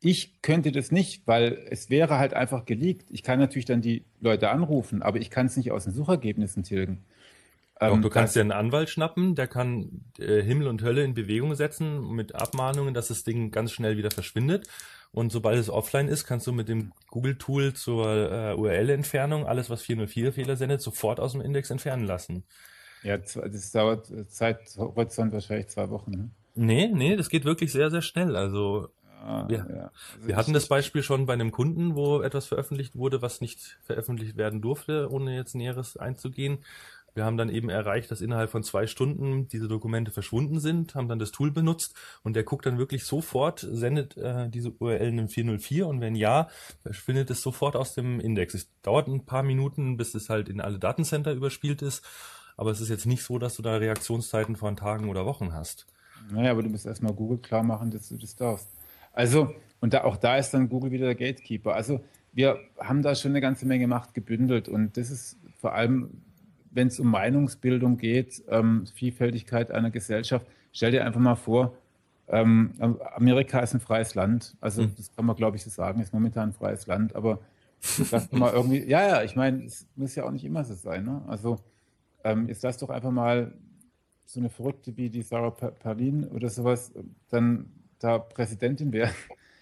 Ich 0.00 0.40
könnte 0.42 0.70
das 0.70 0.92
nicht, 0.92 1.26
weil 1.26 1.66
es 1.70 1.90
wäre 1.90 2.18
halt 2.18 2.32
einfach 2.32 2.64
geleakt. 2.64 3.06
Ich 3.10 3.22
kann 3.22 3.38
natürlich 3.38 3.64
dann 3.64 3.82
die 3.82 4.04
Leute 4.20 4.50
anrufen, 4.50 5.02
aber 5.02 5.18
ich 5.18 5.30
kann 5.30 5.46
es 5.46 5.56
nicht 5.56 5.72
aus 5.72 5.84
den 5.84 5.92
Suchergebnissen 5.92 6.62
tilgen. 6.62 7.04
Doch, 7.80 7.94
ähm, 7.94 8.02
du 8.02 8.10
kannst 8.10 8.36
dir 8.36 8.40
einen 8.40 8.52
Anwalt 8.52 8.90
schnappen, 8.90 9.34
der 9.34 9.46
kann 9.46 10.04
äh, 10.18 10.42
Himmel 10.42 10.68
und 10.68 10.82
Hölle 10.82 11.04
in 11.04 11.14
Bewegung 11.14 11.54
setzen 11.54 12.10
mit 12.12 12.34
Abmahnungen, 12.34 12.94
dass 12.94 13.08
das 13.08 13.24
Ding 13.24 13.50
ganz 13.50 13.72
schnell 13.72 13.96
wieder 13.96 14.10
verschwindet. 14.10 14.68
Und 15.10 15.32
sobald 15.32 15.58
es 15.58 15.70
offline 15.70 16.08
ist, 16.08 16.26
kannst 16.26 16.46
du 16.46 16.52
mit 16.52 16.68
dem 16.68 16.92
Google-Tool 17.08 17.74
zur 17.74 18.30
äh, 18.30 18.54
URL-Entfernung 18.54 19.46
alles, 19.46 19.70
was 19.70 19.82
404-Fehler 19.82 20.56
sendet, 20.56 20.82
sofort 20.82 21.18
aus 21.18 21.32
dem 21.32 21.40
Index 21.40 21.70
entfernen 21.70 22.04
lassen. 22.04 22.44
Ja, 23.02 23.16
das 23.16 23.72
dauert 23.72 24.10
äh, 24.10 24.26
Zeithorizont 24.26 25.32
wahrscheinlich 25.32 25.68
zwei 25.68 25.88
Wochen. 25.88 26.10
Ne? 26.10 26.30
Nee, 26.54 26.88
nee, 26.88 27.16
das 27.16 27.30
geht 27.30 27.44
wirklich 27.44 27.72
sehr, 27.72 27.90
sehr 27.90 28.02
schnell. 28.02 28.36
Also 28.36 28.88
Ah, 29.20 29.48
wir, 29.48 29.66
ja. 29.68 29.90
wir 30.24 30.36
hatten 30.36 30.52
das 30.52 30.68
Beispiel 30.68 31.02
schon 31.02 31.26
bei 31.26 31.32
einem 31.32 31.50
Kunden, 31.50 31.96
wo 31.96 32.22
etwas 32.22 32.46
veröffentlicht 32.46 32.96
wurde, 32.96 33.20
was 33.20 33.40
nicht 33.40 33.78
veröffentlicht 33.82 34.36
werden 34.36 34.60
durfte, 34.60 35.10
ohne 35.10 35.34
jetzt 35.34 35.54
Näheres 35.54 35.96
einzugehen. 35.96 36.58
Wir 37.14 37.24
haben 37.24 37.36
dann 37.36 37.48
eben 37.48 37.68
erreicht, 37.68 38.12
dass 38.12 38.20
innerhalb 38.20 38.48
von 38.48 38.62
zwei 38.62 38.86
Stunden 38.86 39.48
diese 39.48 39.66
Dokumente 39.66 40.12
verschwunden 40.12 40.60
sind, 40.60 40.94
haben 40.94 41.08
dann 41.08 41.18
das 41.18 41.32
Tool 41.32 41.50
benutzt 41.50 41.96
und 42.22 42.34
der 42.34 42.44
guckt 42.44 42.64
dann 42.64 42.78
wirklich 42.78 43.04
sofort, 43.04 43.66
sendet 43.68 44.16
äh, 44.16 44.48
diese 44.48 44.70
URL 44.70 45.18
in 45.18 45.28
404 45.28 45.88
und 45.88 46.00
wenn 46.00 46.14
ja, 46.14 46.46
verschwindet 46.82 47.30
es 47.30 47.42
sofort 47.42 47.74
aus 47.74 47.94
dem 47.94 48.20
Index. 48.20 48.54
Es 48.54 48.70
dauert 48.82 49.08
ein 49.08 49.24
paar 49.24 49.42
Minuten, 49.42 49.96
bis 49.96 50.14
es 50.14 50.28
halt 50.28 50.48
in 50.48 50.60
alle 50.60 50.78
Datencenter 50.78 51.32
überspielt 51.32 51.82
ist, 51.82 52.04
aber 52.56 52.70
es 52.70 52.80
ist 52.80 52.88
jetzt 52.88 53.06
nicht 53.06 53.24
so, 53.24 53.38
dass 53.38 53.56
du 53.56 53.62
da 53.62 53.76
Reaktionszeiten 53.76 54.54
von 54.54 54.76
Tagen 54.76 55.08
oder 55.08 55.26
Wochen 55.26 55.52
hast. 55.52 55.86
Naja, 56.30 56.52
aber 56.52 56.62
du 56.62 56.68
musst 56.68 56.86
erstmal 56.86 57.14
Google 57.14 57.38
klar 57.38 57.64
machen, 57.64 57.90
dass 57.90 58.08
du 58.08 58.16
das 58.16 58.36
darfst. 58.36 58.68
Also, 59.18 59.54
und 59.80 59.94
da, 59.94 60.04
auch 60.04 60.16
da 60.16 60.36
ist 60.36 60.52
dann 60.52 60.68
Google 60.68 60.90
wieder 60.92 61.06
der 61.06 61.14
Gatekeeper. 61.14 61.74
Also, 61.74 62.00
wir 62.32 62.58
haben 62.78 63.02
da 63.02 63.14
schon 63.14 63.32
eine 63.32 63.40
ganze 63.40 63.66
Menge 63.66 63.88
Macht 63.88 64.14
gebündelt 64.14 64.68
und 64.68 64.96
das 64.96 65.10
ist 65.10 65.36
vor 65.60 65.74
allem 65.74 66.10
wenn 66.70 66.88
es 66.88 67.00
um 67.00 67.10
Meinungsbildung 67.10 67.96
geht, 67.96 68.42
ähm, 68.48 68.86
Vielfältigkeit 68.94 69.70
einer 69.70 69.90
Gesellschaft, 69.90 70.46
stell 70.72 70.92
dir 70.92 71.04
einfach 71.04 71.20
mal 71.20 71.34
vor, 71.34 71.76
ähm, 72.28 72.72
Amerika 73.14 73.60
ist 73.60 73.74
ein 73.74 73.80
freies 73.80 74.14
Land. 74.14 74.56
Also 74.60 74.82
mhm. 74.82 74.94
das 74.96 75.14
kann 75.14 75.24
man, 75.24 75.34
glaube 75.34 75.56
ich, 75.56 75.64
so 75.64 75.70
sagen, 75.70 76.00
ist 76.00 76.12
momentan 76.12 76.50
ein 76.50 76.52
freies 76.52 76.86
Land. 76.86 77.16
Aber 77.16 77.40
das 78.10 78.30
mal 78.32 78.52
irgendwie, 78.52 78.84
ja, 78.88 79.08
ja, 79.08 79.22
ich 79.22 79.34
meine, 79.34 79.64
es 79.64 79.86
muss 79.96 80.14
ja 80.14 80.24
auch 80.24 80.30
nicht 80.30 80.44
immer 80.44 80.64
so 80.64 80.74
sein. 80.74 81.04
Ne? 81.04 81.22
Also 81.26 81.58
ähm, 82.22 82.48
ist 82.48 82.64
das 82.64 82.76
doch 82.78 82.90
einfach 82.90 83.10
mal 83.10 83.54
so 84.26 84.40
eine 84.40 84.50
Verrückte 84.50 84.96
wie 84.96 85.08
die 85.08 85.22
Sarah 85.22 85.50
Palin 85.50 86.24
oder 86.28 86.50
sowas, 86.50 86.92
dann 87.30 87.72
da 87.98 88.18
Präsidentin 88.18 88.92
wäre, 88.92 89.10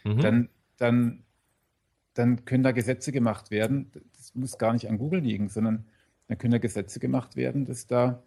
mhm. 0.04 0.20
dann, 0.20 0.48
dann, 0.78 1.22
dann 2.14 2.44
können 2.44 2.64
da 2.64 2.72
Gesetze 2.72 3.12
gemacht 3.12 3.50
werden. 3.50 3.90
Das 4.16 4.34
muss 4.34 4.58
gar 4.58 4.72
nicht 4.72 4.88
an 4.88 4.98
Google 4.98 5.20
liegen, 5.20 5.48
sondern 5.48 5.86
dann 6.28 6.38
können 6.38 6.52
da 6.52 6.58
Gesetze 6.58 7.00
gemacht 7.00 7.36
werden, 7.36 7.64
dass 7.64 7.86
da 7.86 8.22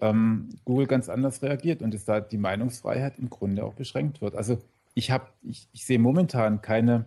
ähm, 0.00 0.50
Google 0.64 0.86
ganz 0.86 1.08
anders 1.08 1.42
reagiert 1.42 1.82
und 1.82 1.94
dass 1.94 2.04
da 2.04 2.20
die 2.20 2.38
Meinungsfreiheit 2.38 3.18
im 3.18 3.30
Grunde 3.30 3.64
auch 3.64 3.74
beschränkt 3.74 4.20
wird. 4.20 4.34
Also 4.34 4.58
ich 4.94 5.10
habe, 5.10 5.28
ich, 5.42 5.68
ich 5.72 5.84
sehe 5.84 5.98
momentan 5.98 6.62
keine, 6.62 7.06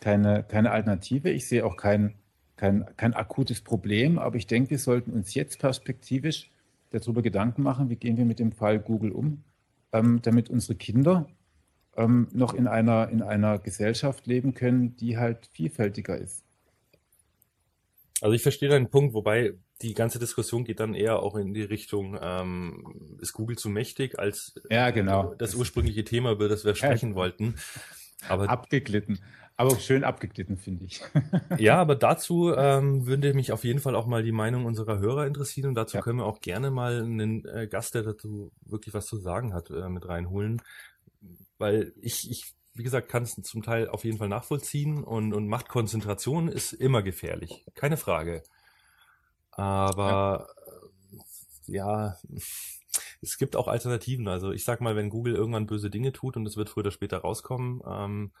keine, 0.00 0.42
keine 0.44 0.70
Alternative. 0.70 1.30
Ich 1.30 1.46
sehe 1.46 1.64
auch 1.64 1.76
kein, 1.76 2.14
kein, 2.56 2.84
kein 2.96 3.14
akutes 3.14 3.60
Problem, 3.60 4.18
aber 4.18 4.36
ich 4.36 4.46
denke, 4.46 4.70
wir 4.70 4.78
sollten 4.78 5.12
uns 5.12 5.34
jetzt 5.34 5.58
perspektivisch 5.58 6.50
darüber 6.90 7.22
Gedanken 7.22 7.62
machen, 7.62 7.90
wie 7.90 7.96
gehen 7.96 8.16
wir 8.16 8.24
mit 8.24 8.38
dem 8.38 8.52
Fall 8.52 8.78
Google 8.78 9.12
um, 9.12 9.42
ähm, 9.92 10.20
damit 10.22 10.48
unsere 10.48 10.76
Kinder 10.76 11.26
ähm, 11.96 12.28
noch 12.32 12.54
in 12.54 12.66
einer, 12.66 13.08
in 13.08 13.22
einer 13.22 13.58
Gesellschaft 13.58 14.26
leben 14.26 14.54
können, 14.54 14.96
die 14.96 15.18
halt 15.18 15.48
vielfältiger 15.52 16.16
ist. 16.16 16.44
Also 18.20 18.34
ich 18.34 18.42
verstehe 18.42 18.68
deinen 18.68 18.90
Punkt, 18.90 19.14
wobei 19.14 19.54
die 19.82 19.94
ganze 19.94 20.18
Diskussion 20.18 20.64
geht 20.64 20.80
dann 20.80 20.94
eher 20.94 21.20
auch 21.20 21.36
in 21.36 21.52
die 21.52 21.62
Richtung, 21.62 22.18
ähm, 22.20 23.18
ist 23.20 23.32
Google 23.32 23.58
zu 23.58 23.68
mächtig 23.68 24.18
als 24.18 24.54
ja, 24.70 24.90
genau. 24.90 25.34
das 25.34 25.54
ursprüngliche 25.54 26.04
Thema, 26.04 26.32
über 26.32 26.48
das 26.48 26.64
wir 26.64 26.74
sprechen 26.74 27.10
ja. 27.10 27.16
wollten. 27.16 27.56
Aber 28.28 28.48
abgeglitten. 28.48 29.18
Aber 29.56 29.78
schön 29.78 30.02
abgeglitten, 30.02 30.56
finde 30.56 30.84
ich. 30.84 31.00
ja, 31.58 31.76
aber 31.76 31.94
dazu 31.94 32.52
ähm, 32.56 33.06
würde 33.06 33.34
mich 33.34 33.52
auf 33.52 33.62
jeden 33.62 33.78
Fall 33.78 33.94
auch 33.94 34.06
mal 34.06 34.24
die 34.24 34.32
Meinung 34.32 34.64
unserer 34.64 34.98
Hörer 34.98 35.26
interessieren 35.26 35.68
und 35.68 35.74
dazu 35.74 35.96
ja. 35.96 36.02
können 36.02 36.18
wir 36.18 36.26
auch 36.26 36.40
gerne 36.40 36.70
mal 36.70 37.02
einen 37.02 37.44
äh, 37.44 37.68
Gast, 37.68 37.94
der 37.94 38.02
dazu 38.02 38.50
wirklich 38.64 38.94
was 38.94 39.06
zu 39.06 39.16
sagen 39.16 39.54
hat, 39.54 39.70
äh, 39.70 39.88
mit 39.88 40.08
reinholen. 40.08 40.60
Weil 41.58 41.92
ich, 42.00 42.30
ich 42.30 42.54
wie 42.74 42.82
gesagt, 42.82 43.08
kann 43.08 43.22
es 43.22 43.34
zum 43.34 43.62
Teil 43.62 43.88
auf 43.88 44.04
jeden 44.04 44.18
Fall 44.18 44.28
nachvollziehen 44.28 45.04
und, 45.04 45.32
und 45.32 45.46
Machtkonzentration 45.46 46.48
ist 46.48 46.72
immer 46.72 47.02
gefährlich, 47.02 47.64
keine 47.74 47.96
Frage. 47.96 48.42
Aber 49.52 50.48
ja. 51.66 52.16
ja, 52.16 52.18
es 53.22 53.38
gibt 53.38 53.54
auch 53.54 53.68
Alternativen. 53.68 54.26
Also 54.26 54.50
ich 54.50 54.64
sag 54.64 54.80
mal, 54.80 54.96
wenn 54.96 55.08
Google 55.08 55.36
irgendwann 55.36 55.66
böse 55.66 55.88
Dinge 55.88 56.12
tut 56.12 56.36
und 56.36 56.46
es 56.46 56.56
wird 56.56 56.68
früher 56.68 56.82
oder 56.82 56.90
später 56.90 57.18
rauskommen, 57.18 57.80
ähm, 57.86 58.32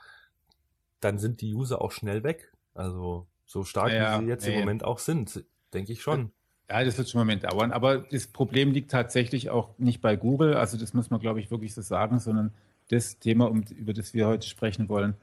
dann 0.98 1.18
sind 1.18 1.40
die 1.40 1.54
User 1.54 1.80
auch 1.80 1.92
schnell 1.92 2.24
weg. 2.24 2.52
Also 2.74 3.28
so 3.46 3.62
stark 3.62 3.92
ja, 3.92 4.18
wie 4.18 4.24
sie 4.24 4.28
jetzt 4.28 4.46
ja, 4.46 4.52
im 4.52 4.60
Moment 4.60 4.84
auch 4.84 4.98
sind, 4.98 5.44
denke 5.72 5.92
ich 5.92 6.02
schon. 6.02 6.32
Ja, 6.70 6.82
das 6.82 6.96
wird 6.96 7.08
schon 7.08 7.20
einen 7.20 7.28
Moment 7.28 7.44
dauern. 7.44 7.72
Aber 7.72 7.98
das 7.98 8.26
Problem 8.26 8.72
liegt 8.72 8.90
tatsächlich 8.90 9.50
auch 9.50 9.78
nicht 9.78 10.00
bei 10.00 10.16
Google. 10.16 10.54
Also 10.54 10.78
das 10.78 10.94
muss 10.94 11.10
man, 11.10 11.20
glaube 11.20 11.40
ich, 11.40 11.50
wirklich 11.50 11.74
so 11.74 11.82
sagen, 11.82 12.18
sondern 12.18 12.52
das 12.88 13.18
Thema, 13.18 13.50
um, 13.50 13.62
über 13.62 13.92
das 13.92 14.14
wir 14.14 14.26
heute 14.26 14.46
sprechen 14.46 14.88
wollen, 14.88 15.14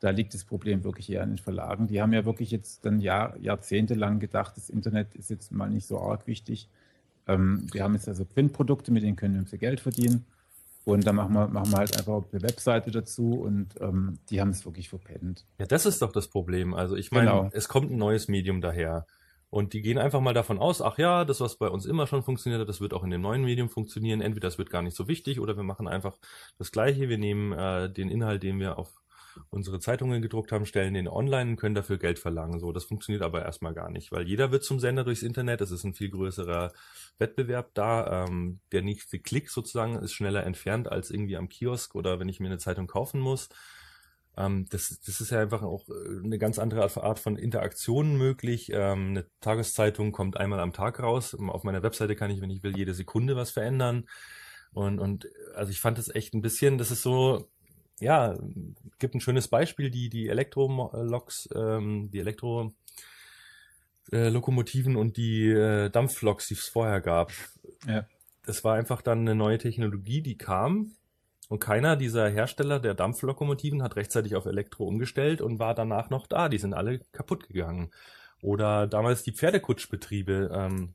da 0.00 0.10
liegt 0.10 0.32
das 0.34 0.44
Problem 0.44 0.84
wirklich 0.84 1.10
eher 1.10 1.22
an 1.22 1.30
den 1.30 1.38
Verlagen. 1.38 1.86
Die 1.86 2.00
haben 2.00 2.12
ja 2.12 2.24
wirklich 2.24 2.50
jetzt 2.50 2.84
dann 2.86 3.00
Jahr, 3.00 3.36
jahrzehntelang 3.38 4.18
gedacht, 4.18 4.56
das 4.56 4.70
Internet 4.70 5.14
ist 5.14 5.30
jetzt 5.30 5.52
mal 5.52 5.68
nicht 5.68 5.86
so 5.86 6.00
arg 6.00 6.26
wichtig. 6.26 6.68
Ähm, 7.28 7.66
wir 7.72 7.84
haben 7.84 7.94
jetzt 7.94 8.08
also 8.08 8.24
Printprodukte, 8.24 8.92
mit 8.92 9.02
denen 9.02 9.16
können 9.16 9.34
wir 9.34 9.40
unser 9.40 9.58
Geld 9.58 9.80
verdienen. 9.80 10.24
Und 10.84 11.06
dann 11.06 11.16
machen 11.16 11.34
wir, 11.34 11.48
machen 11.48 11.70
wir 11.70 11.78
halt 11.78 11.96
einfach 11.96 12.22
eine 12.32 12.42
Webseite 12.42 12.90
dazu 12.90 13.34
und 13.34 13.74
ähm, 13.80 14.18
die 14.30 14.40
haben 14.40 14.50
es 14.50 14.64
wirklich 14.64 14.88
verpennt. 14.88 15.44
Ja, 15.58 15.66
das 15.66 15.84
ist 15.84 16.00
doch 16.00 16.10
das 16.10 16.28
Problem. 16.28 16.72
Also 16.72 16.96
ich 16.96 17.10
meine, 17.10 17.30
genau. 17.30 17.50
es 17.52 17.68
kommt 17.68 17.90
ein 17.90 17.98
neues 17.98 18.28
Medium 18.28 18.62
daher. 18.62 19.06
Und 19.50 19.72
die 19.72 19.82
gehen 19.82 19.98
einfach 19.98 20.20
mal 20.20 20.32
davon 20.32 20.58
aus, 20.58 20.80
ach 20.80 20.96
ja, 20.96 21.24
das, 21.24 21.40
was 21.40 21.56
bei 21.56 21.68
uns 21.68 21.84
immer 21.84 22.06
schon 22.06 22.22
funktioniert 22.22 22.60
hat, 22.60 22.68
das 22.68 22.80
wird 22.80 22.94
auch 22.94 23.02
in 23.02 23.10
dem 23.10 23.20
neuen 23.20 23.42
Medium 23.42 23.68
funktionieren. 23.68 24.20
Entweder 24.20 24.46
das 24.46 24.58
wird 24.58 24.70
gar 24.70 24.82
nicht 24.82 24.96
so 24.96 25.08
wichtig 25.08 25.40
oder 25.40 25.56
wir 25.56 25.64
machen 25.64 25.88
einfach 25.88 26.16
das 26.56 26.70
Gleiche. 26.70 27.08
Wir 27.08 27.18
nehmen 27.18 27.52
äh, 27.52 27.92
den 27.92 28.10
Inhalt, 28.10 28.44
den 28.44 28.60
wir 28.60 28.78
auf 28.78 29.00
unsere 29.50 29.80
Zeitungen 29.80 30.22
gedruckt 30.22 30.52
haben, 30.52 30.66
stellen 30.66 30.94
den 30.94 31.08
online 31.08 31.50
und 31.50 31.56
können 31.56 31.74
dafür 31.74 31.98
Geld 31.98 32.18
verlangen. 32.18 32.60
So, 32.60 32.72
das 32.72 32.84
funktioniert 32.84 33.22
aber 33.22 33.44
erstmal 33.44 33.74
gar 33.74 33.90
nicht, 33.90 34.12
weil 34.12 34.26
jeder 34.26 34.50
wird 34.50 34.64
zum 34.64 34.80
Sender 34.80 35.04
durchs 35.04 35.22
Internet. 35.22 35.60
Es 35.60 35.70
ist 35.70 35.84
ein 35.84 35.94
viel 35.94 36.10
größerer 36.10 36.72
Wettbewerb 37.18 37.70
da. 37.74 38.24
Ähm, 38.24 38.60
der 38.72 38.82
nächste 38.82 39.18
Klick 39.18 39.50
sozusagen 39.50 39.96
ist 39.96 40.12
schneller 40.12 40.44
entfernt 40.44 40.90
als 40.90 41.10
irgendwie 41.10 41.36
am 41.36 41.48
Kiosk 41.48 41.94
oder 41.94 42.20
wenn 42.20 42.28
ich 42.28 42.40
mir 42.40 42.46
eine 42.46 42.58
Zeitung 42.58 42.86
kaufen 42.86 43.20
muss. 43.20 43.48
Ähm, 44.40 44.66
das, 44.70 45.00
das 45.04 45.20
ist 45.20 45.30
ja 45.30 45.40
einfach 45.40 45.62
auch 45.62 45.88
äh, 45.88 46.24
eine 46.24 46.38
ganz 46.38 46.58
andere 46.58 46.82
Art 46.82 47.18
von 47.18 47.36
Interaktion 47.36 48.16
möglich. 48.16 48.70
Ähm, 48.72 49.10
eine 49.10 49.26
Tageszeitung 49.40 50.12
kommt 50.12 50.36
einmal 50.36 50.60
am 50.60 50.72
Tag 50.72 51.00
raus. 51.00 51.34
Auf 51.34 51.64
meiner 51.64 51.82
Webseite 51.82 52.16
kann 52.16 52.30
ich, 52.30 52.40
wenn 52.40 52.50
ich 52.50 52.62
will, 52.62 52.76
jede 52.76 52.94
Sekunde 52.94 53.36
was 53.36 53.50
verändern. 53.50 54.08
Und, 54.72 54.98
und 54.98 55.28
also 55.54 55.70
ich 55.70 55.80
fand 55.80 55.98
das 55.98 56.14
echt 56.14 56.32
ein 56.32 56.42
bisschen, 56.42 56.78
das 56.78 56.90
ist 56.90 57.02
so, 57.02 57.48
ja, 57.98 58.38
gibt 58.98 59.14
ein 59.14 59.20
schönes 59.20 59.48
Beispiel, 59.48 59.90
die, 59.90 60.08
die 60.08 60.28
Elektroloks, 60.28 61.48
ähm, 61.54 62.10
die 62.10 62.20
Elektro 62.20 62.72
äh, 64.12 64.28
Lokomotiven 64.28 64.96
und 64.96 65.16
die 65.16 65.50
äh, 65.50 65.90
Dampfloks, 65.90 66.48
die 66.48 66.54
es 66.54 66.68
vorher 66.68 67.00
gab. 67.00 67.32
Ja. 67.86 68.06
Das 68.44 68.64
war 68.64 68.76
einfach 68.76 69.02
dann 69.02 69.20
eine 69.20 69.34
neue 69.34 69.58
Technologie, 69.58 70.22
die 70.22 70.38
kam 70.38 70.92
und 71.50 71.58
keiner 71.58 71.96
dieser 71.96 72.28
Hersteller 72.28 72.78
der 72.78 72.94
Dampflokomotiven 72.94 73.82
hat 73.82 73.96
rechtzeitig 73.96 74.36
auf 74.36 74.46
Elektro 74.46 74.84
umgestellt 74.86 75.40
und 75.40 75.58
war 75.58 75.74
danach 75.74 76.08
noch 76.08 76.28
da. 76.28 76.48
Die 76.48 76.58
sind 76.58 76.74
alle 76.74 77.00
kaputt 77.10 77.48
gegangen. 77.48 77.90
Oder 78.40 78.86
damals 78.86 79.24
die 79.24 79.32
Pferdekutschbetriebe, 79.32 80.52
ähm, 80.54 80.94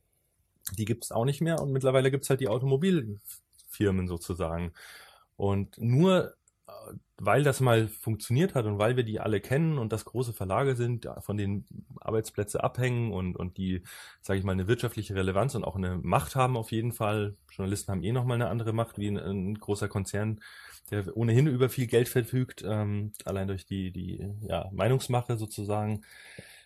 die 0.77 0.85
gibt's 0.85 1.11
auch 1.11 1.25
nicht 1.25 1.41
mehr 1.41 1.61
und 1.61 1.73
mittlerweile 1.73 2.09
gibt's 2.09 2.29
halt 2.29 2.39
die 2.39 2.47
Automobilfirmen 2.47 4.07
sozusagen. 4.07 4.71
Und 5.35 5.77
nur 5.77 6.35
weil 7.17 7.43
das 7.43 7.61
mal 7.61 7.87
funktioniert 7.87 8.55
hat 8.55 8.65
und 8.65 8.77
weil 8.77 8.97
wir 8.97 9.03
die 9.03 9.19
alle 9.19 9.39
kennen 9.39 9.77
und 9.77 9.93
das 9.93 10.05
große 10.05 10.33
Verlage 10.33 10.75
sind, 10.75 11.07
von 11.19 11.37
denen 11.37 11.65
Arbeitsplätze 12.01 12.63
abhängen 12.63 13.11
und, 13.11 13.35
und 13.35 13.57
die, 13.57 13.83
sage 14.21 14.39
ich 14.39 14.45
mal, 14.45 14.51
eine 14.51 14.67
wirtschaftliche 14.67 15.15
Relevanz 15.15 15.55
und 15.55 15.63
auch 15.63 15.75
eine 15.75 15.97
Macht 15.97 16.35
haben 16.35 16.57
auf 16.57 16.71
jeden 16.71 16.91
Fall. 16.91 17.35
Journalisten 17.49 17.91
haben 17.91 18.03
eh 18.03 18.11
nochmal 18.11 18.35
eine 18.35 18.49
andere 18.49 18.73
Macht 18.73 18.97
wie 18.97 19.07
ein, 19.07 19.17
ein, 19.17 19.55
großer 19.55 19.87
Konzern, 19.87 20.41
der 20.91 21.15
ohnehin 21.15 21.47
über 21.47 21.69
viel 21.69 21.87
Geld 21.87 22.09
verfügt, 22.09 22.63
ähm, 22.67 23.13
allein 23.23 23.47
durch 23.47 23.65
die, 23.65 23.91
die 23.91 24.27
ja, 24.41 24.69
Meinungsmache 24.73 25.37
sozusagen. 25.37 26.03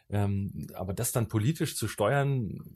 Ähm, 0.09 0.67
aber 0.73 0.93
das 0.93 1.11
dann 1.11 1.27
politisch 1.27 1.75
zu 1.75 1.87
steuern, 1.87 2.75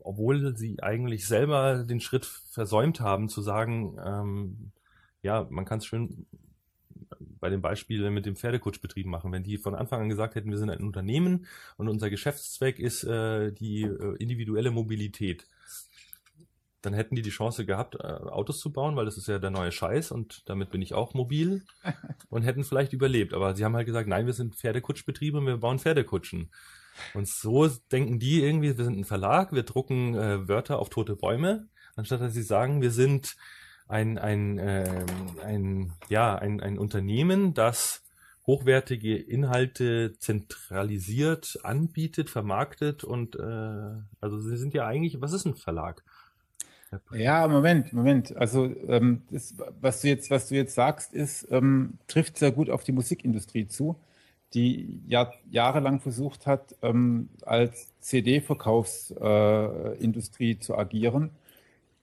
obwohl 0.00 0.54
sie 0.56 0.82
eigentlich 0.82 1.26
selber 1.26 1.84
den 1.84 2.00
Schritt 2.00 2.26
versäumt 2.26 3.00
haben, 3.00 3.30
zu 3.30 3.40
sagen, 3.40 3.96
ähm, 4.04 4.72
ja, 5.22 5.46
man 5.48 5.64
kann 5.64 5.78
es 5.78 5.86
schön 5.86 6.26
bei 7.44 7.50
dem 7.50 7.60
Beispiel 7.60 8.10
mit 8.10 8.24
dem 8.24 8.36
Pferdekutschbetrieb 8.36 9.04
machen. 9.04 9.30
Wenn 9.30 9.42
die 9.42 9.58
von 9.58 9.74
Anfang 9.74 10.00
an 10.00 10.08
gesagt 10.08 10.34
hätten, 10.34 10.48
wir 10.48 10.56
sind 10.56 10.70
ein 10.70 10.80
Unternehmen 10.80 11.44
und 11.76 11.90
unser 11.90 12.08
Geschäftszweck 12.08 12.78
ist 12.78 13.04
äh, 13.04 13.52
die 13.52 13.82
äh, 13.82 14.16
individuelle 14.16 14.70
Mobilität, 14.70 15.46
dann 16.80 16.94
hätten 16.94 17.16
die 17.16 17.20
die 17.20 17.28
Chance 17.28 17.66
gehabt, 17.66 17.96
äh, 17.96 17.98
Autos 17.98 18.60
zu 18.60 18.72
bauen, 18.72 18.96
weil 18.96 19.04
das 19.04 19.18
ist 19.18 19.28
ja 19.28 19.38
der 19.38 19.50
neue 19.50 19.72
Scheiß 19.72 20.10
und 20.10 20.48
damit 20.48 20.70
bin 20.70 20.80
ich 20.80 20.94
auch 20.94 21.12
mobil 21.12 21.66
und 22.30 22.44
hätten 22.44 22.64
vielleicht 22.64 22.94
überlebt. 22.94 23.34
Aber 23.34 23.54
sie 23.54 23.62
haben 23.62 23.76
halt 23.76 23.84
gesagt, 23.84 24.08
nein, 24.08 24.24
wir 24.24 24.32
sind 24.32 24.56
Pferdekutschbetriebe 24.56 25.36
und 25.36 25.44
wir 25.44 25.58
bauen 25.58 25.78
Pferdekutschen. 25.78 26.50
Und 27.12 27.28
so 27.28 27.68
denken 27.92 28.18
die 28.18 28.42
irgendwie, 28.42 28.78
wir 28.78 28.84
sind 28.86 28.98
ein 28.98 29.04
Verlag, 29.04 29.52
wir 29.52 29.64
drucken 29.64 30.14
äh, 30.14 30.48
Wörter 30.48 30.78
auf 30.78 30.88
tote 30.88 31.14
Bäume, 31.14 31.68
anstatt 31.94 32.22
dass 32.22 32.32
sie 32.32 32.42
sagen, 32.42 32.80
wir 32.80 32.90
sind 32.90 33.36
ein, 33.88 34.18
ein, 34.18 34.58
äh, 34.58 35.04
ein, 35.44 35.92
ja, 36.08 36.36
ein, 36.36 36.60
ein 36.60 36.78
Unternehmen, 36.78 37.54
das 37.54 38.02
hochwertige 38.46 39.16
Inhalte 39.16 40.18
zentralisiert 40.18 41.58
anbietet, 41.62 42.28
vermarktet 42.30 43.04
und 43.04 43.36
äh, 43.36 44.02
also 44.20 44.40
sie 44.40 44.56
sind 44.56 44.74
ja 44.74 44.86
eigentlich, 44.86 45.20
was 45.20 45.32
ist 45.32 45.46
ein 45.46 45.54
Verlag? 45.54 46.02
Ja, 47.12 47.46
Moment, 47.48 47.92
Moment. 47.92 48.36
Also 48.36 48.66
ähm, 48.86 49.22
das, 49.30 49.54
was 49.80 50.02
du 50.02 50.08
jetzt, 50.08 50.30
was 50.30 50.48
du 50.48 50.54
jetzt 50.54 50.74
sagst, 50.74 51.12
ist 51.12 51.48
ähm, 51.50 51.98
trifft 52.06 52.38
sehr 52.38 52.52
gut 52.52 52.70
auf 52.70 52.84
die 52.84 52.92
Musikindustrie 52.92 53.66
zu, 53.66 53.98
die 54.52 55.02
Jahr, 55.06 55.34
jahrelang 55.50 56.00
versucht 56.00 56.46
hat, 56.46 56.76
ähm, 56.82 57.30
als 57.42 57.88
CD-Verkaufsindustrie 58.00 60.52
äh, 60.52 60.60
zu 60.60 60.78
agieren, 60.78 61.30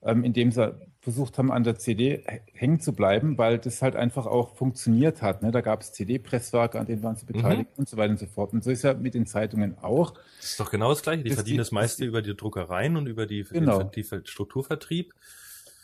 ähm, 0.02 0.26
indem 0.26 0.52
sie 0.52 0.76
versucht 1.02 1.40
haben, 1.40 1.52
an 1.52 1.64
der 1.64 1.78
CD 1.78 2.24
hängen 2.54 2.80
zu 2.80 2.94
bleiben, 2.94 3.38
weil 3.40 3.58
das 3.58 3.82
halt 3.82 3.96
einfach 3.96 4.28
auch 4.28 4.56
funktioniert 4.56 5.24
hat. 5.24 5.42
Ne? 5.42 5.52
Da 5.52 5.62
gab 5.62 5.82
es 5.82 5.92
CD-Presswerke, 5.94 6.80
an 6.80 6.86
denen 6.86 7.02
waren 7.02 7.16
sie 7.16 7.26
beteiligt 7.26 7.72
mhm. 7.72 7.80
und 7.80 7.90
so 7.90 7.98
weiter 7.98 8.12
und 8.12 8.20
so 8.20 8.28
fort. 8.28 8.54
Und 8.54 8.64
so 8.64 8.70
ist 8.70 8.84
ja 8.84 8.94
mit 8.94 9.16
den 9.16 9.26
Zeitungen 9.26 9.78
auch. 9.80 10.14
Das 10.38 10.52
ist 10.52 10.60
doch 10.60 10.70
genau 10.70 10.90
das 10.90 11.02
Gleiche. 11.02 11.24
Die 11.24 11.32
verdienen 11.32 11.56
die, 11.56 11.58
das 11.58 11.72
meiste 11.72 12.06
über 12.06 12.22
die 12.22 12.36
Druckereien 12.36 12.98
und 12.98 13.08
über 13.08 13.26
die, 13.26 13.44
genau. 13.44 13.82
den, 13.82 13.92
die 13.92 14.04
Strukturvertrieb. 14.04 15.14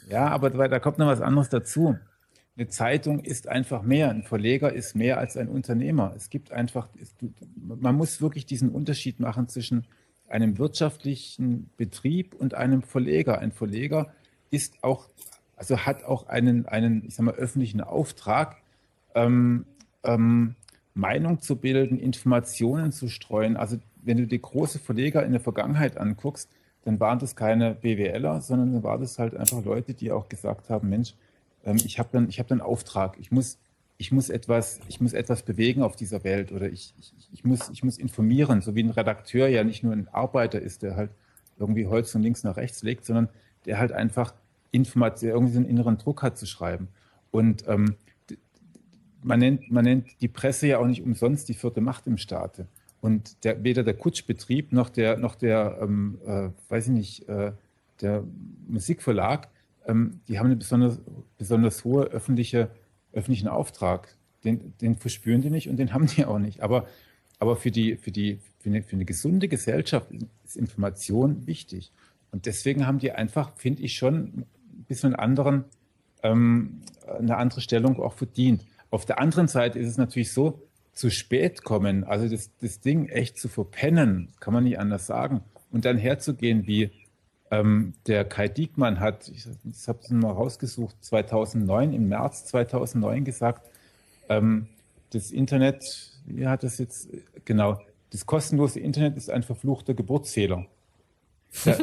Ja, 0.07 0.27
aber 0.27 0.51
da 0.51 0.79
kommt 0.79 0.99
noch 0.99 1.07
was 1.07 1.21
anderes 1.21 1.49
dazu. 1.49 1.97
Eine 2.55 2.67
Zeitung 2.67 3.19
ist 3.19 3.47
einfach 3.47 3.81
mehr. 3.81 4.11
Ein 4.11 4.21
Verleger 4.21 4.71
ist 4.71 4.95
mehr 4.95 5.17
als 5.17 5.35
ein 5.35 5.49
Unternehmer. 5.49 6.13
Es 6.15 6.29
gibt 6.29 6.51
einfach, 6.51 6.89
man 7.55 7.95
muss 7.95 8.21
wirklich 8.21 8.45
diesen 8.45 8.69
Unterschied 8.69 9.19
machen 9.19 9.47
zwischen 9.47 9.87
einem 10.27 10.59
wirtschaftlichen 10.59 11.71
Betrieb 11.77 12.35
und 12.35 12.53
einem 12.53 12.83
Verleger. 12.83 13.39
Ein 13.39 13.51
Verleger 13.51 14.13
ist 14.49 14.83
auch, 14.83 15.05
also 15.55 15.77
hat 15.85 16.03
auch 16.03 16.27
einen, 16.27 16.65
einen 16.65 17.05
ich 17.07 17.15
sag 17.15 17.25
mal, 17.25 17.35
öffentlichen 17.35 17.81
Auftrag, 17.81 18.57
ähm, 19.15 19.65
ähm, 20.03 20.55
Meinung 20.93 21.41
zu 21.41 21.55
bilden, 21.57 21.99
Informationen 21.99 22.91
zu 22.91 23.07
streuen. 23.07 23.55
Also 23.55 23.77
wenn 24.01 24.17
du 24.17 24.27
die 24.27 24.41
große 24.41 24.79
Verleger 24.79 25.23
in 25.23 25.31
der 25.31 25.41
Vergangenheit 25.41 25.97
anguckst, 25.97 26.49
dann 26.85 26.99
waren 26.99 27.19
das 27.19 27.35
keine 27.35 27.75
BWLer, 27.75 28.41
sondern 28.41 28.73
dann 28.73 28.83
waren 28.83 29.01
das 29.01 29.19
halt 29.19 29.35
einfach 29.35 29.63
Leute, 29.63 29.93
die 29.93 30.11
auch 30.11 30.29
gesagt 30.29 30.69
haben, 30.69 30.89
Mensch, 30.89 31.13
ähm, 31.65 31.77
ich 31.85 31.99
habe 31.99 32.09
dann, 32.11 32.29
ich 32.29 32.39
habe 32.39 32.49
dann 32.49 32.61
Auftrag, 32.61 33.17
ich 33.19 33.31
muss, 33.31 33.59
ich 33.97 34.11
muss 34.11 34.29
etwas, 34.29 34.79
ich 34.87 35.01
muss 35.01 35.13
etwas 35.13 35.43
bewegen 35.43 35.81
auf 35.83 35.95
dieser 35.95 36.23
Welt 36.23 36.51
oder 36.51 36.67
ich, 36.69 36.93
ich, 36.99 37.13
ich 37.31 37.43
muss, 37.43 37.69
ich 37.69 37.83
muss 37.83 37.97
informieren, 37.97 38.61
so 38.61 38.75
wie 38.75 38.83
ein 38.83 38.89
Redakteur 38.89 39.47
ja 39.47 39.63
nicht 39.63 39.83
nur 39.83 39.93
ein 39.93 40.07
Arbeiter 40.07 40.61
ist, 40.61 40.81
der 40.81 40.95
halt 40.95 41.11
irgendwie 41.59 41.87
Holz 41.87 42.11
von 42.11 42.21
links 42.21 42.43
nach 42.43 42.55
rechts 42.55 42.83
legt, 42.83 43.05
sondern 43.05 43.29
der 43.67 43.77
halt 43.77 43.91
einfach 43.91 44.33
Information, 44.71 45.31
irgendwie 45.31 45.53
so 45.53 45.59
einen 45.59 45.69
inneren 45.69 45.97
Druck 45.97 46.23
hat 46.23 46.37
zu 46.37 46.47
schreiben. 46.47 46.87
Und 47.31 47.67
ähm, 47.67 47.95
man, 49.21 49.39
nennt, 49.39 49.71
man 49.71 49.83
nennt 49.83 50.07
die 50.21 50.27
Presse 50.27 50.67
ja 50.67 50.79
auch 50.79 50.87
nicht 50.87 51.03
umsonst 51.03 51.49
die 51.49 51.53
vierte 51.53 51.81
Macht 51.81 52.07
im 52.07 52.17
Staate. 52.17 52.67
Und 53.01 53.43
der, 53.43 53.63
weder 53.63 53.83
der 53.83 53.93
Kutschbetrieb 53.93 54.71
noch 54.71 54.89
der, 54.89 55.17
noch 55.17 55.35
der 55.35 55.77
ähm, 55.81 56.19
äh, 56.25 56.49
weiß 56.69 56.87
ich 56.87 56.93
nicht, 56.93 57.29
äh, 57.29 57.51
der 58.01 58.23
Musikverlag, 58.67 59.49
ähm, 59.87 60.19
die 60.27 60.39
haben 60.39 60.47
einen 60.47 60.59
besonders, 60.59 60.99
besonders 61.37 61.83
hohe 61.83 62.05
öffentliche, 62.05 62.69
öffentlichen 63.13 63.47
Auftrag. 63.47 64.15
Den, 64.43 64.73
den 64.81 64.95
verspüren 64.95 65.41
die 65.41 65.49
nicht 65.49 65.69
und 65.69 65.77
den 65.77 65.93
haben 65.93 66.07
die 66.07 66.25
auch 66.25 66.39
nicht. 66.39 66.61
Aber, 66.61 66.87
aber 67.39 67.55
für, 67.55 67.71
die, 67.71 67.97
für, 67.97 68.11
die, 68.11 68.39
für, 68.59 68.69
eine, 68.69 68.83
für 68.83 68.95
eine 68.95 69.05
gesunde 69.05 69.47
Gesellschaft 69.47 70.09
ist 70.43 70.57
Information 70.57 71.45
wichtig. 71.45 71.91
Und 72.31 72.45
deswegen 72.45 72.85
haben 72.85 72.99
die 72.99 73.11
einfach, 73.11 73.51
finde 73.55 73.83
ich, 73.83 73.95
schon 73.95 74.15
ein 74.15 74.85
bisschen 74.87 75.15
anderen, 75.15 75.65
ähm, 76.23 76.81
eine 77.07 77.37
andere 77.37 77.61
Stellung 77.61 78.01
auch 78.01 78.13
verdient. 78.13 78.65
Auf 78.89 79.05
der 79.05 79.19
anderen 79.19 79.47
Seite 79.47 79.79
ist 79.79 79.89
es 79.89 79.97
natürlich 79.97 80.31
so, 80.33 80.61
zu 80.97 81.11
spät 81.11 81.63
kommen, 81.63 82.03
also 82.03 82.27
das, 82.27 82.49
das 82.59 82.79
Ding 82.79 83.07
echt 83.07 83.37
zu 83.37 83.49
verpennen, 83.49 84.29
kann 84.39 84.51
man 84.51 84.63
nicht 84.63 84.79
anders 84.79 85.05
sagen, 85.05 85.41
und 85.71 85.85
dann 85.85 85.95
herzugehen, 85.95 86.65
wie 86.65 86.89
ähm, 87.51 87.93
der 88.07 88.25
Kai 88.25 88.47
Diekmann 88.47 88.99
hat, 88.99 89.27
ich, 89.29 89.45
ich 89.63 89.87
habe 89.87 89.99
es 90.01 90.09
mal 90.09 90.31
rausgesucht, 90.31 90.95
2009, 91.01 91.93
im 91.93 92.09
März 92.09 92.45
2009 92.45 93.25
gesagt, 93.25 93.69
ähm, 94.27 94.67
das 95.11 95.31
Internet, 95.31 96.13
wie 96.25 96.47
hat 96.47 96.63
das 96.63 96.79
jetzt, 96.79 97.09
genau, 97.45 97.79
das 98.09 98.25
kostenlose 98.25 98.79
Internet 98.79 99.17
ist 99.17 99.29
ein 99.29 99.43
verfluchter 99.43 99.93
Geburtszähler. 99.93 100.65
Da, 101.65 101.77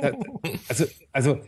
da, 0.00 0.12
also, 0.68 0.84
also 1.12 1.40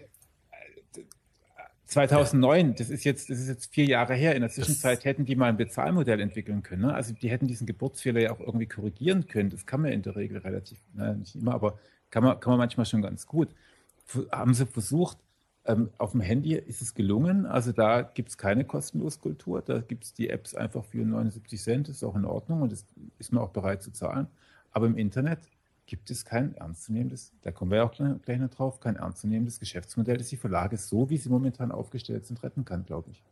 2009, 1.87 2.75
das 2.75 2.91
ist 2.91 3.05
jetzt, 3.05 3.31
das 3.31 3.39
ist 3.39 3.49
jetzt 3.49 3.73
vier 3.73 3.85
Jahre 3.85 4.15
her. 4.15 4.35
In 4.35 4.41
der 4.41 4.51
Zwischenzeit 4.51 5.05
hätten 5.05 5.25
die 5.25 5.37
mal 5.37 5.49
ein 5.49 5.57
Bezahlmodell 5.57 6.21
entwickeln 6.21 6.63
können. 6.63 6.83
Ne? 6.83 6.95
Also 6.95 7.15
die 7.15 7.31
hätten 7.31 7.47
diesen 7.47 7.67
Geburtsfehler 7.67 8.21
ja 8.21 8.33
auch 8.33 8.41
irgendwie 8.41 8.67
korrigieren 8.67 9.29
können. 9.29 9.51
Das 9.51 9.67
kann 9.67 9.83
man 9.83 9.93
in 9.93 10.03
der 10.03 10.17
Regel 10.17 10.39
relativ, 10.39 10.79
ne, 10.95 11.17
nicht 11.17 11.37
immer, 11.37 11.55
aber 11.55 11.79
kann 12.11 12.25
man, 12.25 12.41
kann 12.41 12.51
man 12.51 12.59
manchmal 12.59 12.87
schon 12.87 13.03
ganz 13.03 13.27
gut. 13.27 13.49
Haben 14.33 14.55
sie 14.55 14.67
versucht, 14.67 15.19
ähm, 15.65 15.91
auf 15.99 16.13
dem 16.13 16.21
Handy 16.21 16.55
ist 16.55 16.83
es 16.83 16.95
gelungen. 16.95 17.47
Also 17.47 17.71
da 17.73 18.03
gibt 18.03 18.31
es 18.31 18.39
keine 18.39 18.65
kostenlose 18.65 19.21
Kultur. 19.21 19.63
Da 19.63 19.79
gibt 19.81 20.05
es 20.05 20.13
die 20.13 20.29
Apps 20.29 20.55
einfach 20.55 20.85
für 20.85 21.05
79 21.05 21.61
Cent. 21.61 21.89
Das 21.89 21.97
ist 21.97 22.05
auch 22.05 22.17
in 22.17 22.25
Ordnung 22.25 22.63
und 22.63 22.73
das 22.73 22.85
ist 23.19 23.33
man 23.33 23.43
auch 23.45 23.51
bereit 23.51 23.83
zu 23.83 23.93
zahlen. 23.93 24.27
Aber 24.73 24.87
im 24.87 24.97
Internet 24.97 25.39
gibt 25.87 26.11
es 26.11 26.25
kein 26.25 26.55
ernstzunehmendes, 26.55 27.33
da 27.43 27.53
kommen 27.53 27.71
wir 27.71 27.79
ja 27.79 27.85
auch 27.85 27.95
gleich 27.95 28.39
noch 28.39 28.51
drauf, 28.51 28.81
kein 28.81 28.97
ernstzunehmendes 28.97 29.61
Geschäftsmodell, 29.61 30.17
das 30.19 30.29
die 30.29 30.37
Verlage 30.37 30.77
so, 30.77 31.11
wie 31.11 31.17
sie 31.17 31.29
momentan 31.29 31.73
aufgestellt 31.73 32.27
sind, 32.27 32.43
retten 32.43 32.65
kann, 32.65 32.85
glaube 32.85 33.11
ich. 33.11 33.23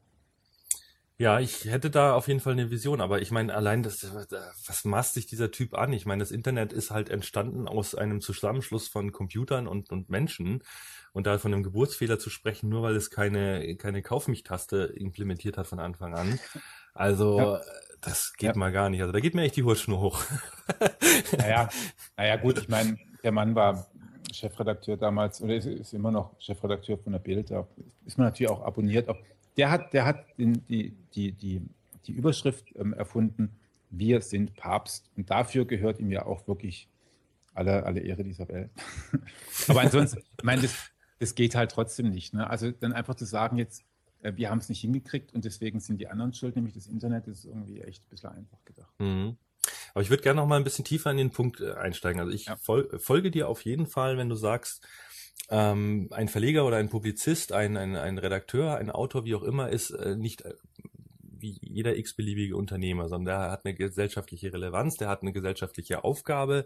Ja, 1.16 1.38
ich 1.38 1.66
hätte 1.66 1.90
da 1.90 2.14
auf 2.14 2.26
jeden 2.26 2.40
Fall 2.40 2.54
eine 2.54 2.72
Vision, 2.72 3.00
aber 3.00 3.22
ich 3.22 3.30
meine, 3.30 3.54
allein 3.54 3.84
das, 3.84 4.12
was 4.66 4.84
maßt 4.84 5.14
sich 5.14 5.26
dieser 5.26 5.52
Typ 5.52 5.74
an? 5.74 5.92
Ich 5.92 6.06
meine, 6.06 6.20
das 6.20 6.32
Internet 6.32 6.72
ist 6.72 6.90
halt 6.90 7.08
entstanden 7.08 7.68
aus 7.68 7.94
einem 7.94 8.20
Zusammenschluss 8.20 8.88
von 8.88 9.12
Computern 9.12 9.68
und, 9.68 9.90
und 9.92 10.10
Menschen. 10.10 10.64
Und 11.12 11.28
da 11.28 11.38
von 11.38 11.54
einem 11.54 11.62
Geburtsfehler 11.62 12.18
zu 12.18 12.30
sprechen, 12.30 12.68
nur 12.68 12.82
weil 12.82 12.96
es 12.96 13.10
keine, 13.10 13.76
keine 13.76 14.02
Kaufmich-Taste 14.02 14.92
implementiert 14.96 15.56
hat 15.56 15.68
von 15.68 15.78
Anfang 15.78 16.14
an. 16.14 16.40
Also, 16.94 17.38
ja. 17.38 17.60
Das 18.04 18.34
geht 18.36 18.50
ja. 18.50 18.56
mal 18.56 18.72
gar 18.72 18.90
nicht. 18.90 19.00
Also, 19.00 19.12
da 19.12 19.20
geht 19.20 19.34
mir 19.34 19.42
echt 19.42 19.56
die 19.56 19.62
Hutschnur 19.62 20.00
hoch. 20.00 20.24
naja, 21.38 21.68
naja, 22.16 22.36
gut, 22.36 22.58
ich 22.58 22.68
meine, 22.68 22.98
der 23.22 23.32
Mann 23.32 23.54
war 23.54 23.86
Chefredakteur 24.32 24.96
damals 24.96 25.40
oder 25.40 25.54
ist, 25.54 25.66
ist, 25.66 25.92
immer 25.92 26.10
noch 26.10 26.38
Chefredakteur 26.40 26.98
von 26.98 27.12
der 27.12 27.18
Bild. 27.18 27.50
Da 27.50 27.66
ist 28.04 28.18
man 28.18 28.26
natürlich 28.26 28.50
auch 28.50 28.62
abonniert. 28.62 29.08
Auch 29.08 29.18
der 29.56 29.70
hat, 29.70 29.92
der 29.92 30.04
hat 30.04 30.26
den, 30.38 30.66
die, 30.66 30.96
die, 31.14 31.32
die, 31.32 31.62
die 32.06 32.12
Überschrift 32.12 32.66
ähm, 32.76 32.92
erfunden, 32.92 33.56
wir 33.90 34.20
sind 34.20 34.54
Papst. 34.54 35.10
Und 35.16 35.30
dafür 35.30 35.64
gehört 35.64 36.00
ihm 36.00 36.10
ja 36.10 36.26
auch 36.26 36.46
wirklich 36.48 36.88
alle, 37.54 37.84
alle 37.84 38.00
Ehre 38.00 38.24
dieser 38.24 38.48
Welt. 38.48 38.70
Aber 39.68 39.80
ansonsten, 39.80 40.22
ich 40.36 40.44
meine, 40.44 40.62
das, 40.62 40.74
das 41.20 41.34
geht 41.34 41.54
halt 41.54 41.70
trotzdem 41.70 42.10
nicht. 42.10 42.34
Ne? 42.34 42.48
Also 42.48 42.72
dann 42.72 42.92
einfach 42.92 43.14
zu 43.14 43.24
sagen, 43.24 43.56
jetzt, 43.56 43.84
wir 44.34 44.50
haben 44.50 44.58
es 44.58 44.68
nicht 44.68 44.80
hingekriegt 44.80 45.34
und 45.34 45.44
deswegen 45.44 45.80
sind 45.80 46.00
die 46.00 46.08
anderen 46.08 46.32
schuld, 46.32 46.56
nämlich 46.56 46.74
das 46.74 46.86
Internet, 46.86 47.26
ist 47.28 47.44
irgendwie 47.44 47.80
echt 47.80 48.04
ein 48.04 48.10
bisschen 48.10 48.30
einfach 48.30 48.64
gedacht. 48.64 48.92
Mhm. 48.98 49.36
Aber 49.92 50.02
ich 50.02 50.10
würde 50.10 50.22
gerne 50.22 50.40
noch 50.40 50.46
mal 50.46 50.56
ein 50.56 50.64
bisschen 50.64 50.84
tiefer 50.84 51.10
in 51.10 51.16
den 51.16 51.30
Punkt 51.30 51.60
äh, 51.60 51.72
einsteigen. 51.72 52.20
Also 52.20 52.32
ich 52.32 52.46
ja. 52.46 52.56
fol 52.56 52.98
folge 52.98 53.30
dir 53.30 53.48
auf 53.48 53.64
jeden 53.64 53.86
Fall, 53.86 54.18
wenn 54.18 54.28
du 54.28 54.34
sagst, 54.34 54.86
ähm, 55.50 56.08
ein 56.10 56.28
Verleger 56.28 56.66
oder 56.66 56.78
ein 56.78 56.88
Publizist, 56.88 57.52
ein, 57.52 57.76
ein, 57.76 57.96
ein 57.96 58.18
Redakteur, 58.18 58.76
ein 58.76 58.90
Autor, 58.90 59.24
wie 59.24 59.34
auch 59.34 59.42
immer, 59.42 59.68
ist 59.68 59.90
äh, 59.90 60.16
nicht 60.16 60.42
äh, 60.42 60.54
wie 61.22 61.58
jeder 61.60 61.96
x-beliebige 61.96 62.56
Unternehmer, 62.56 63.08
sondern 63.08 63.38
der 63.38 63.50
hat 63.50 63.64
eine 63.64 63.74
gesellschaftliche 63.74 64.52
Relevanz, 64.52 64.96
der 64.96 65.08
hat 65.08 65.22
eine 65.22 65.32
gesellschaftliche 65.32 66.02
Aufgabe. 66.02 66.64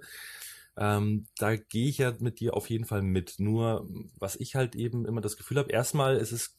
Ähm, 0.77 1.27
da 1.38 1.57
gehe 1.57 1.88
ich 1.88 1.99
ja 1.99 2.14
mit 2.21 2.38
dir 2.38 2.55
auf 2.55 2.71
jeden 2.71 2.85
Fall 2.85 3.03
mit. 3.03 3.40
Nur, 3.40 3.88
was 4.18 4.37
ich 4.37 4.55
halt 4.55 4.77
eben 4.77 5.07
immer 5.07 5.21
das 5.21 5.37
Gefühl 5.37 5.59
habe, 5.59 5.73
erstmal 5.73 6.16
ist 6.16 6.31
es 6.31 6.57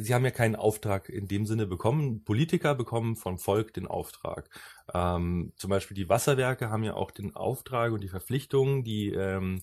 sie 0.00 0.14
haben 0.14 0.24
ja 0.24 0.30
keinen 0.30 0.56
Auftrag 0.56 1.08
in 1.08 1.28
dem 1.28 1.46
Sinne 1.46 1.66
bekommen. 1.66 2.24
Politiker 2.24 2.74
bekommen 2.74 3.16
vom 3.16 3.38
Volk 3.38 3.74
den 3.74 3.86
Auftrag. 3.86 4.48
Ähm, 4.92 5.52
zum 5.56 5.70
Beispiel 5.70 5.94
die 5.94 6.08
Wasserwerke 6.08 6.70
haben 6.70 6.84
ja 6.84 6.94
auch 6.94 7.10
den 7.10 7.34
Auftrag 7.34 7.92
und 7.92 8.02
die 8.02 8.08
Verpflichtung, 8.08 8.84
die 8.84 9.10
ähm, 9.10 9.62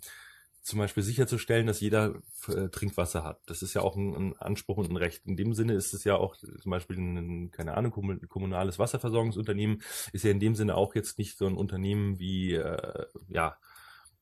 zum 0.61 0.79
Beispiel 0.79 1.03
sicherzustellen, 1.03 1.67
dass 1.67 1.79
jeder 1.79 2.21
äh, 2.47 2.69
Trinkwasser 2.69 3.23
hat. 3.23 3.39
Das 3.47 3.61
ist 3.61 3.73
ja 3.73 3.81
auch 3.81 3.95
ein, 3.95 4.15
ein, 4.15 4.37
Anspruch 4.37 4.77
und 4.77 4.89
ein 4.91 4.97
Recht. 4.97 5.25
In 5.25 5.35
dem 5.35 5.53
Sinne 5.53 5.73
ist 5.73 5.93
es 5.93 6.03
ja 6.03 6.15
auch 6.15 6.35
zum 6.35 6.69
Beispiel 6.69 6.97
ein, 6.97 7.51
keine 7.51 7.75
Ahnung, 7.75 7.91
kommunales 8.27 8.77
Wasserversorgungsunternehmen 8.77 9.81
ist 10.13 10.23
ja 10.23 10.31
in 10.31 10.39
dem 10.39 10.55
Sinne 10.55 10.75
auch 10.75 10.95
jetzt 10.95 11.17
nicht 11.17 11.37
so 11.37 11.47
ein 11.47 11.55
Unternehmen 11.55 12.19
wie, 12.19 12.53
äh, 12.53 13.05
ja, 13.29 13.57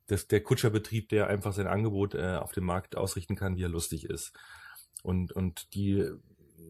das, 0.07 0.27
der 0.27 0.41
Kutscherbetrieb, 0.41 1.09
der 1.09 1.27
einfach 1.27 1.53
sein 1.53 1.67
Angebot 1.67 2.15
äh, 2.15 2.37
auf 2.37 2.53
dem 2.53 2.63
Markt 2.63 2.95
ausrichten 2.95 3.35
kann, 3.35 3.57
wie 3.57 3.63
er 3.63 3.69
lustig 3.69 4.05
ist. 4.05 4.31
Und, 5.03 5.31
und 5.31 5.73
die 5.73 6.09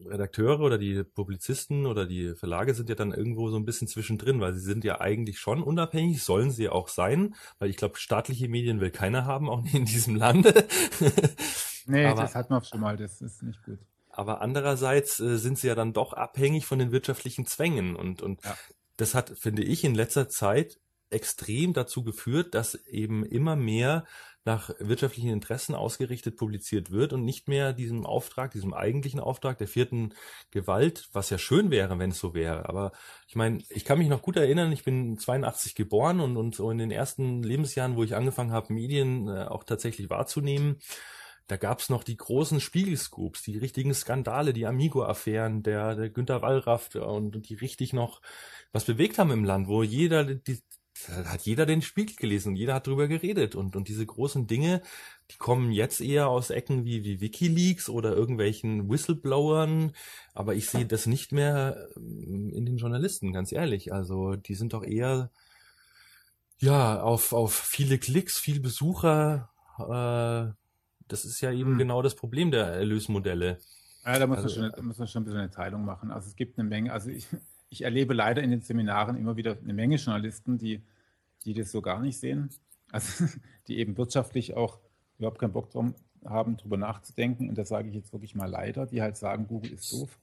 Redakteure 0.06 0.60
oder 0.60 0.78
die 0.78 1.02
Publizisten 1.04 1.86
oder 1.86 2.06
die 2.06 2.34
Verlage 2.34 2.74
sind 2.74 2.88
ja 2.88 2.94
dann 2.94 3.12
irgendwo 3.12 3.50
so 3.50 3.56
ein 3.56 3.64
bisschen 3.64 3.88
zwischendrin, 3.88 4.40
weil 4.40 4.54
sie 4.54 4.60
sind 4.60 4.84
ja 4.84 5.00
eigentlich 5.00 5.38
schon 5.38 5.62
unabhängig, 5.62 6.22
sollen 6.22 6.50
sie 6.50 6.68
auch 6.68 6.88
sein, 6.88 7.34
weil 7.58 7.70
ich 7.70 7.76
glaube, 7.76 7.98
staatliche 7.98 8.48
Medien 8.48 8.80
will 8.80 8.90
keiner 8.90 9.24
haben, 9.24 9.48
auch 9.48 9.62
nicht 9.62 9.74
in 9.74 9.84
diesem 9.84 10.16
Lande. 10.16 10.66
nee, 11.86 12.06
aber, 12.06 12.22
das 12.22 12.34
hat 12.34 12.50
man 12.50 12.64
schon 12.64 12.80
mal, 12.80 12.96
das 12.96 13.20
ist 13.20 13.42
nicht 13.42 13.62
gut. 13.64 13.78
Aber 14.10 14.40
andererseits 14.40 15.20
äh, 15.20 15.38
sind 15.38 15.58
sie 15.58 15.68
ja 15.68 15.74
dann 15.74 15.92
doch 15.92 16.12
abhängig 16.12 16.66
von 16.66 16.78
den 16.78 16.90
wirtschaftlichen 16.90 17.46
Zwängen 17.46 17.94
und, 17.94 18.22
und 18.22 18.44
ja. 18.44 18.56
das 18.96 19.14
hat, 19.14 19.30
finde 19.38 19.62
ich, 19.62 19.84
in 19.84 19.94
letzter 19.94 20.28
Zeit 20.28 20.78
extrem 21.10 21.72
dazu 21.72 22.02
geführt, 22.02 22.54
dass 22.54 22.74
eben 22.74 23.24
immer 23.24 23.56
mehr 23.56 24.04
nach 24.44 24.70
wirtschaftlichen 24.78 25.30
Interessen 25.30 25.74
ausgerichtet 25.74 26.36
publiziert 26.36 26.90
wird 26.90 27.12
und 27.12 27.24
nicht 27.24 27.48
mehr 27.48 27.72
diesem 27.72 28.06
Auftrag, 28.06 28.52
diesem 28.52 28.72
eigentlichen 28.72 29.20
Auftrag 29.20 29.58
der 29.58 29.68
vierten 29.68 30.14
Gewalt, 30.50 31.08
was 31.12 31.30
ja 31.30 31.38
schön 31.38 31.70
wäre, 31.70 31.98
wenn 31.98 32.10
es 32.10 32.18
so 32.18 32.34
wäre. 32.34 32.68
Aber 32.68 32.92
ich 33.26 33.36
meine, 33.36 33.62
ich 33.68 33.84
kann 33.84 33.98
mich 33.98 34.08
noch 34.08 34.22
gut 34.22 34.36
erinnern, 34.36 34.72
ich 34.72 34.84
bin 34.84 35.18
82 35.18 35.74
geboren 35.74 36.20
und, 36.20 36.36
und 36.36 36.54
so 36.54 36.70
in 36.70 36.78
den 36.78 36.90
ersten 36.90 37.42
Lebensjahren, 37.42 37.96
wo 37.96 38.04
ich 38.04 38.14
angefangen 38.14 38.52
habe, 38.52 38.72
Medien 38.72 39.28
äh, 39.28 39.44
auch 39.44 39.64
tatsächlich 39.64 40.08
wahrzunehmen, 40.08 40.78
da 41.48 41.56
gab's 41.56 41.88
noch 41.88 42.04
die 42.04 42.16
großen 42.16 42.60
Spiegelscoops, 42.60 43.42
die 43.42 43.56
richtigen 43.56 43.94
Skandale, 43.94 44.52
die 44.52 44.66
Amigo-Affären, 44.66 45.62
der, 45.62 45.94
der 45.96 46.10
Günter 46.10 46.42
Wallraff 46.42 46.94
und 46.94 47.48
die 47.48 47.54
richtig 47.54 47.94
noch 47.94 48.20
was 48.70 48.84
bewegt 48.84 49.18
haben 49.18 49.30
im 49.30 49.44
Land, 49.44 49.66
wo 49.66 49.82
jeder, 49.82 50.24
die, 50.24 50.62
hat 51.08 51.42
jeder 51.42 51.66
den 51.66 51.82
Spiegel 51.82 52.16
gelesen 52.16 52.50
und 52.50 52.56
jeder 52.56 52.74
hat 52.74 52.86
drüber 52.86 53.08
geredet 53.08 53.54
und, 53.54 53.76
und 53.76 53.88
diese 53.88 54.04
großen 54.04 54.46
Dinge, 54.46 54.82
die 55.30 55.36
kommen 55.36 55.70
jetzt 55.72 56.00
eher 56.00 56.28
aus 56.28 56.50
Ecken 56.50 56.84
wie, 56.84 57.04
wie 57.04 57.20
Wikileaks 57.20 57.88
oder 57.88 58.14
irgendwelchen 58.14 58.88
Whistleblowern, 58.90 59.92
aber 60.34 60.54
ich 60.54 60.68
sehe 60.68 60.86
das 60.86 61.06
nicht 61.06 61.32
mehr 61.32 61.88
ähm, 61.96 62.52
in 62.52 62.66
den 62.66 62.76
Journalisten, 62.76 63.32
ganz 63.32 63.52
ehrlich. 63.52 63.92
Also 63.92 64.36
die 64.36 64.54
sind 64.54 64.72
doch 64.72 64.84
eher 64.84 65.30
ja 66.58 67.00
auf, 67.00 67.32
auf 67.32 67.54
viele 67.54 67.98
Klicks, 67.98 68.38
viel 68.38 68.60
Besucher, 68.60 69.50
äh, 69.78 70.52
das 71.08 71.24
ist 71.24 71.40
ja 71.40 71.50
eben 71.52 71.72
hm. 71.72 71.78
genau 71.78 72.02
das 72.02 72.14
Problem 72.14 72.50
der 72.50 72.66
Erlösmodelle. 72.66 73.58
Ja, 74.04 74.18
da 74.18 74.26
muss, 74.26 74.38
also, 74.38 74.60
man 74.60 74.70
schon, 74.70 74.76
da 74.76 74.82
muss 74.82 74.98
man 74.98 75.08
schon 75.08 75.22
ein 75.22 75.24
bisschen 75.24 75.40
eine 75.40 75.50
Teilung 75.50 75.84
machen. 75.84 76.10
Also 76.10 76.28
es 76.28 76.36
gibt 76.36 76.58
eine 76.58 76.68
Menge, 76.68 76.92
also 76.92 77.10
ich, 77.10 77.26
ich 77.70 77.82
erlebe 77.82 78.14
leider 78.14 78.42
in 78.42 78.50
den 78.50 78.60
Seminaren 78.60 79.16
immer 79.16 79.36
wieder 79.36 79.56
eine 79.62 79.74
Menge 79.74 79.96
Journalisten, 79.96 80.58
die, 80.58 80.82
die 81.44 81.54
das 81.54 81.70
so 81.70 81.82
gar 81.82 82.00
nicht 82.00 82.18
sehen. 82.18 82.50
Also 82.90 83.26
die 83.68 83.78
eben 83.78 83.96
wirtschaftlich 83.96 84.56
auch 84.56 84.78
überhaupt 85.18 85.38
keinen 85.38 85.52
Bock 85.52 85.70
drauf 85.70 85.86
haben, 86.24 86.56
darüber 86.56 86.76
nachzudenken. 86.76 87.48
Und 87.48 87.58
das 87.58 87.68
sage 87.68 87.88
ich 87.88 87.94
jetzt 87.94 88.12
wirklich 88.12 88.34
mal 88.34 88.48
leider, 88.48 88.86
die 88.86 89.02
halt 89.02 89.16
sagen, 89.16 89.46
Google 89.46 89.72
ist 89.72 89.92
doof. 89.92 90.18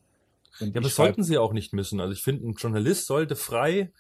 Und 0.60 0.68
ja, 0.68 0.74
aber 0.74 0.82
das 0.82 0.96
sollten 0.96 1.24
sie 1.24 1.38
auch 1.38 1.54
nicht 1.54 1.74
müssen. 1.74 2.00
Also 2.00 2.14
ich 2.14 2.24
finde, 2.24 2.48
ein 2.48 2.54
Journalist 2.54 3.06
sollte 3.08 3.36
frei 3.36 3.92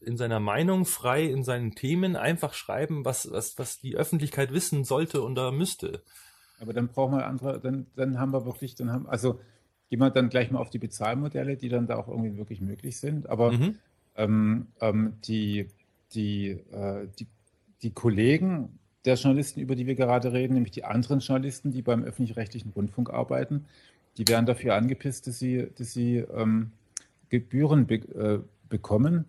in 0.00 0.16
seiner 0.16 0.40
Meinung, 0.40 0.84
frei 0.84 1.24
in 1.24 1.44
seinen 1.44 1.74
Themen 1.74 2.16
einfach 2.16 2.54
schreiben, 2.54 3.04
was, 3.04 3.30
was, 3.30 3.58
was 3.58 3.80
die 3.80 3.96
Öffentlichkeit 3.96 4.52
wissen 4.52 4.84
sollte 4.84 5.22
und 5.22 5.34
da 5.34 5.50
müsste. 5.50 6.02
Aber 6.60 6.72
dann 6.72 6.88
brauchen 6.88 7.16
wir 7.16 7.26
andere, 7.26 7.60
dann, 7.60 7.86
dann 7.96 8.18
haben 8.18 8.32
wir 8.32 8.44
wirklich, 8.44 8.74
dann 8.74 8.92
haben, 8.92 9.06
also 9.06 9.40
gehen 9.94 10.00
wir 10.00 10.10
dann 10.10 10.28
gleich 10.28 10.50
mal 10.50 10.58
auf 10.58 10.70
die 10.70 10.80
Bezahlmodelle, 10.80 11.56
die 11.56 11.68
dann 11.68 11.86
da 11.86 11.94
auch 11.94 12.08
irgendwie 12.08 12.36
wirklich 12.36 12.60
möglich 12.60 12.98
sind. 12.98 13.28
Aber 13.28 13.52
mhm. 13.52 13.76
ähm, 14.16 14.66
ähm, 14.80 15.12
die, 15.24 15.68
die, 16.14 16.48
äh, 16.72 17.06
die, 17.16 17.28
die 17.80 17.92
Kollegen 17.92 18.80
der 19.04 19.14
Journalisten, 19.14 19.60
über 19.60 19.76
die 19.76 19.86
wir 19.86 19.94
gerade 19.94 20.32
reden, 20.32 20.54
nämlich 20.54 20.72
die 20.72 20.82
anderen 20.82 21.20
Journalisten, 21.20 21.70
die 21.70 21.80
beim 21.80 22.02
öffentlich-rechtlichen 22.02 22.72
Rundfunk 22.72 23.08
arbeiten, 23.10 23.66
die 24.16 24.26
werden 24.26 24.46
dafür 24.46 24.74
angepisst, 24.74 25.28
dass 25.28 25.38
sie, 25.38 25.68
dass 25.78 25.92
sie 25.92 26.16
ähm, 26.16 26.72
Gebühren 27.28 27.86
be 27.86 27.94
äh, 27.94 28.40
bekommen 28.68 29.26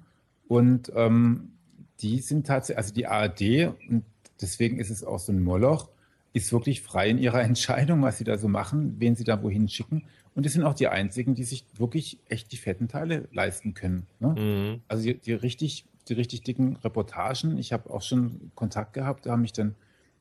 und 0.47 0.91
ähm, 0.95 1.51
die 1.99 2.21
sind 2.21 2.47
tatsächlich, 2.47 2.77
also 2.79 2.93
die 2.95 3.05
ARD, 3.05 3.67
und 3.87 4.03
deswegen 4.41 4.79
ist 4.79 4.89
es 4.89 5.03
auch 5.03 5.19
so 5.19 5.31
ein 5.31 5.43
Moloch, 5.43 5.89
ist 6.33 6.51
wirklich 6.51 6.81
frei 6.81 7.11
in 7.11 7.19
ihrer 7.19 7.41
Entscheidung, 7.51 8.01
was 8.01 8.17
sie 8.17 8.23
da 8.23 8.39
so 8.39 8.47
machen, 8.47 8.95
wen 8.97 9.15
sie 9.15 9.25
da 9.25 9.43
wohin 9.43 9.69
schicken. 9.69 10.05
Und 10.35 10.45
die 10.45 10.49
sind 10.49 10.63
auch 10.63 10.73
die 10.73 10.89
einzigen, 10.89 11.33
die 11.33 11.45
sich 11.45 11.65
wirklich 11.77 12.19
echt 12.27 12.51
die 12.51 12.57
fetten 12.57 12.89
Teile 12.89 13.27
leisten 13.31 13.73
können. 13.73 14.05
Ne? 14.19 14.35
Mhm. 14.37 14.81
Also 14.89 15.03
die, 15.03 15.17
die, 15.17 15.33
richtig, 15.33 15.85
die 16.09 16.13
richtig 16.13 16.41
dicken 16.41 16.75
Reportagen. 16.77 17.57
Ich 17.57 17.71
habe 17.71 17.89
auch 17.89 18.01
schon 18.01 18.51
Kontakt 18.53 18.93
gehabt, 18.93 19.25
da 19.25 19.31
haben 19.31 19.41
mich 19.41 19.53
dann, 19.53 19.75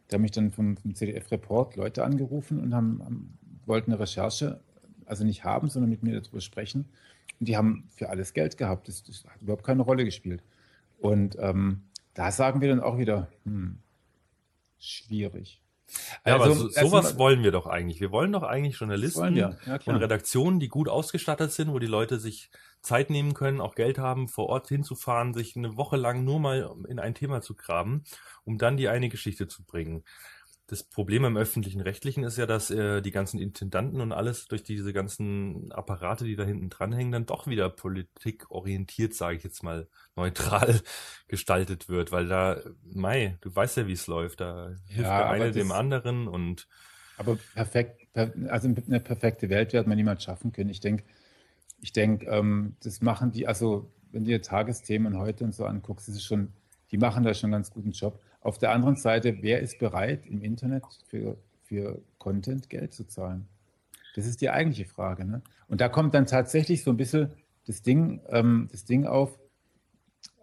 da 0.08 0.14
haben 0.14 0.22
mich 0.22 0.30
dann 0.30 0.52
vom, 0.52 0.76
vom 0.76 0.94
CDF-Report 0.94 1.74
Leute 1.74 2.04
angerufen 2.04 2.60
und 2.60 2.74
haben, 2.74 3.02
haben, 3.04 3.38
wollten 3.66 3.90
eine 3.90 4.00
Recherche, 4.00 4.60
also 5.04 5.24
nicht 5.24 5.42
haben, 5.42 5.68
sondern 5.68 5.90
mit 5.90 6.04
mir 6.04 6.20
darüber 6.20 6.40
sprechen. 6.40 6.86
Und 7.40 7.48
die 7.48 7.56
haben 7.56 7.88
für 7.90 8.08
alles 8.08 8.34
Geld 8.34 8.56
gehabt. 8.56 8.86
Das, 8.86 9.02
das 9.02 9.24
hat 9.24 9.42
überhaupt 9.42 9.64
keine 9.64 9.82
Rolle 9.82 10.04
gespielt. 10.04 10.42
Und 11.00 11.36
ähm, 11.40 11.82
da 12.14 12.30
sagen 12.30 12.60
wir 12.60 12.68
dann 12.68 12.80
auch 12.80 12.98
wieder, 12.98 13.28
hm, 13.44 13.78
schwierig. 14.78 15.60
Ja, 16.26 16.38
also, 16.38 16.44
aber 16.44 16.54
so, 16.54 16.68
sowas 16.68 17.18
wollen 17.18 17.42
wir 17.42 17.52
doch 17.52 17.66
eigentlich. 17.66 18.00
Wir 18.00 18.10
wollen 18.10 18.32
doch 18.32 18.42
eigentlich 18.42 18.78
Journalisten 18.78 19.34
ja, 19.34 19.56
und 19.86 19.96
Redaktionen, 19.96 20.60
die 20.60 20.68
gut 20.68 20.88
ausgestattet 20.88 21.52
sind, 21.52 21.72
wo 21.72 21.78
die 21.78 21.86
Leute 21.86 22.18
sich 22.18 22.50
Zeit 22.82 23.10
nehmen 23.10 23.34
können, 23.34 23.60
auch 23.60 23.74
Geld 23.74 23.98
haben, 23.98 24.28
vor 24.28 24.46
Ort 24.46 24.68
hinzufahren, 24.68 25.32
sich 25.32 25.56
eine 25.56 25.76
Woche 25.76 25.96
lang 25.96 26.24
nur 26.24 26.38
mal 26.38 26.74
in 26.88 26.98
ein 26.98 27.14
Thema 27.14 27.40
zu 27.40 27.54
graben, 27.54 28.04
um 28.44 28.58
dann 28.58 28.76
die 28.76 28.88
eine 28.88 29.08
Geschichte 29.08 29.48
zu 29.48 29.64
bringen 29.64 30.04
das 30.66 30.82
Problem 30.82 31.24
im 31.24 31.36
öffentlichen 31.36 31.80
Rechtlichen 31.80 32.24
ist 32.24 32.38
ja, 32.38 32.46
dass 32.46 32.70
äh, 32.70 33.02
die 33.02 33.10
ganzen 33.10 33.38
Intendanten 33.38 34.00
und 34.00 34.12
alles 34.12 34.46
durch 34.46 34.62
diese 34.62 34.92
ganzen 34.92 35.70
Apparate, 35.72 36.24
die 36.24 36.36
da 36.36 36.44
hinten 36.44 36.70
dranhängen, 36.70 37.12
dann 37.12 37.26
doch 37.26 37.46
wieder 37.46 37.68
politikorientiert, 37.68 39.14
sage 39.14 39.36
ich 39.36 39.44
jetzt 39.44 39.62
mal, 39.62 39.88
neutral 40.16 40.80
gestaltet 41.28 41.88
wird, 41.88 42.12
weil 42.12 42.28
da, 42.28 42.60
Mai, 42.84 43.36
du 43.42 43.54
weißt 43.54 43.76
ja, 43.76 43.86
wie 43.86 43.92
es 43.92 44.06
läuft, 44.06 44.40
da 44.40 44.70
hilft 44.86 45.08
ja, 45.08 45.18
der 45.18 45.30
eine 45.30 45.46
das, 45.46 45.56
dem 45.56 45.72
anderen 45.72 46.28
und 46.28 46.66
aber 47.16 47.38
perfekt, 47.54 48.08
also 48.14 48.68
eine 48.68 49.00
perfekte 49.00 49.48
Welt 49.48 49.72
wird 49.72 49.86
man 49.86 49.96
niemals 49.96 50.24
schaffen 50.24 50.52
können. 50.52 50.70
Ich 50.70 50.80
denke, 50.80 51.04
ich 51.80 51.92
denke, 51.92 52.26
ähm, 52.26 52.76
das 52.82 53.02
machen 53.02 53.30
die, 53.30 53.46
also 53.46 53.92
wenn 54.10 54.24
du 54.24 54.30
dir 54.30 54.42
Tagesthemen 54.42 55.18
heute 55.18 55.44
und 55.44 55.54
so 55.54 55.64
anguckst, 55.64 56.08
ist 56.08 56.16
es 56.16 56.24
schon, 56.24 56.52
die 56.90 56.98
machen 56.98 57.24
da 57.24 57.34
schon 57.34 57.48
einen 57.48 57.62
ganz 57.62 57.70
guten 57.70 57.92
Job. 57.92 58.20
Auf 58.44 58.58
der 58.58 58.72
anderen 58.72 58.96
Seite, 58.96 59.38
wer 59.40 59.60
ist 59.60 59.78
bereit, 59.78 60.26
im 60.26 60.42
Internet 60.42 60.84
für, 61.08 61.38
für 61.62 62.02
Content 62.18 62.68
Geld 62.68 62.92
zu 62.92 63.06
zahlen? 63.06 63.48
Das 64.14 64.26
ist 64.26 64.42
die 64.42 64.50
eigentliche 64.50 64.84
Frage. 64.84 65.24
Ne? 65.24 65.40
Und 65.66 65.80
da 65.80 65.88
kommt 65.88 66.12
dann 66.12 66.26
tatsächlich 66.26 66.84
so 66.84 66.90
ein 66.90 66.98
bisschen 66.98 67.32
das 67.66 67.80
Ding, 67.80 68.20
ähm, 68.28 68.68
das 68.70 68.84
Ding 68.84 69.06
auf, 69.06 69.38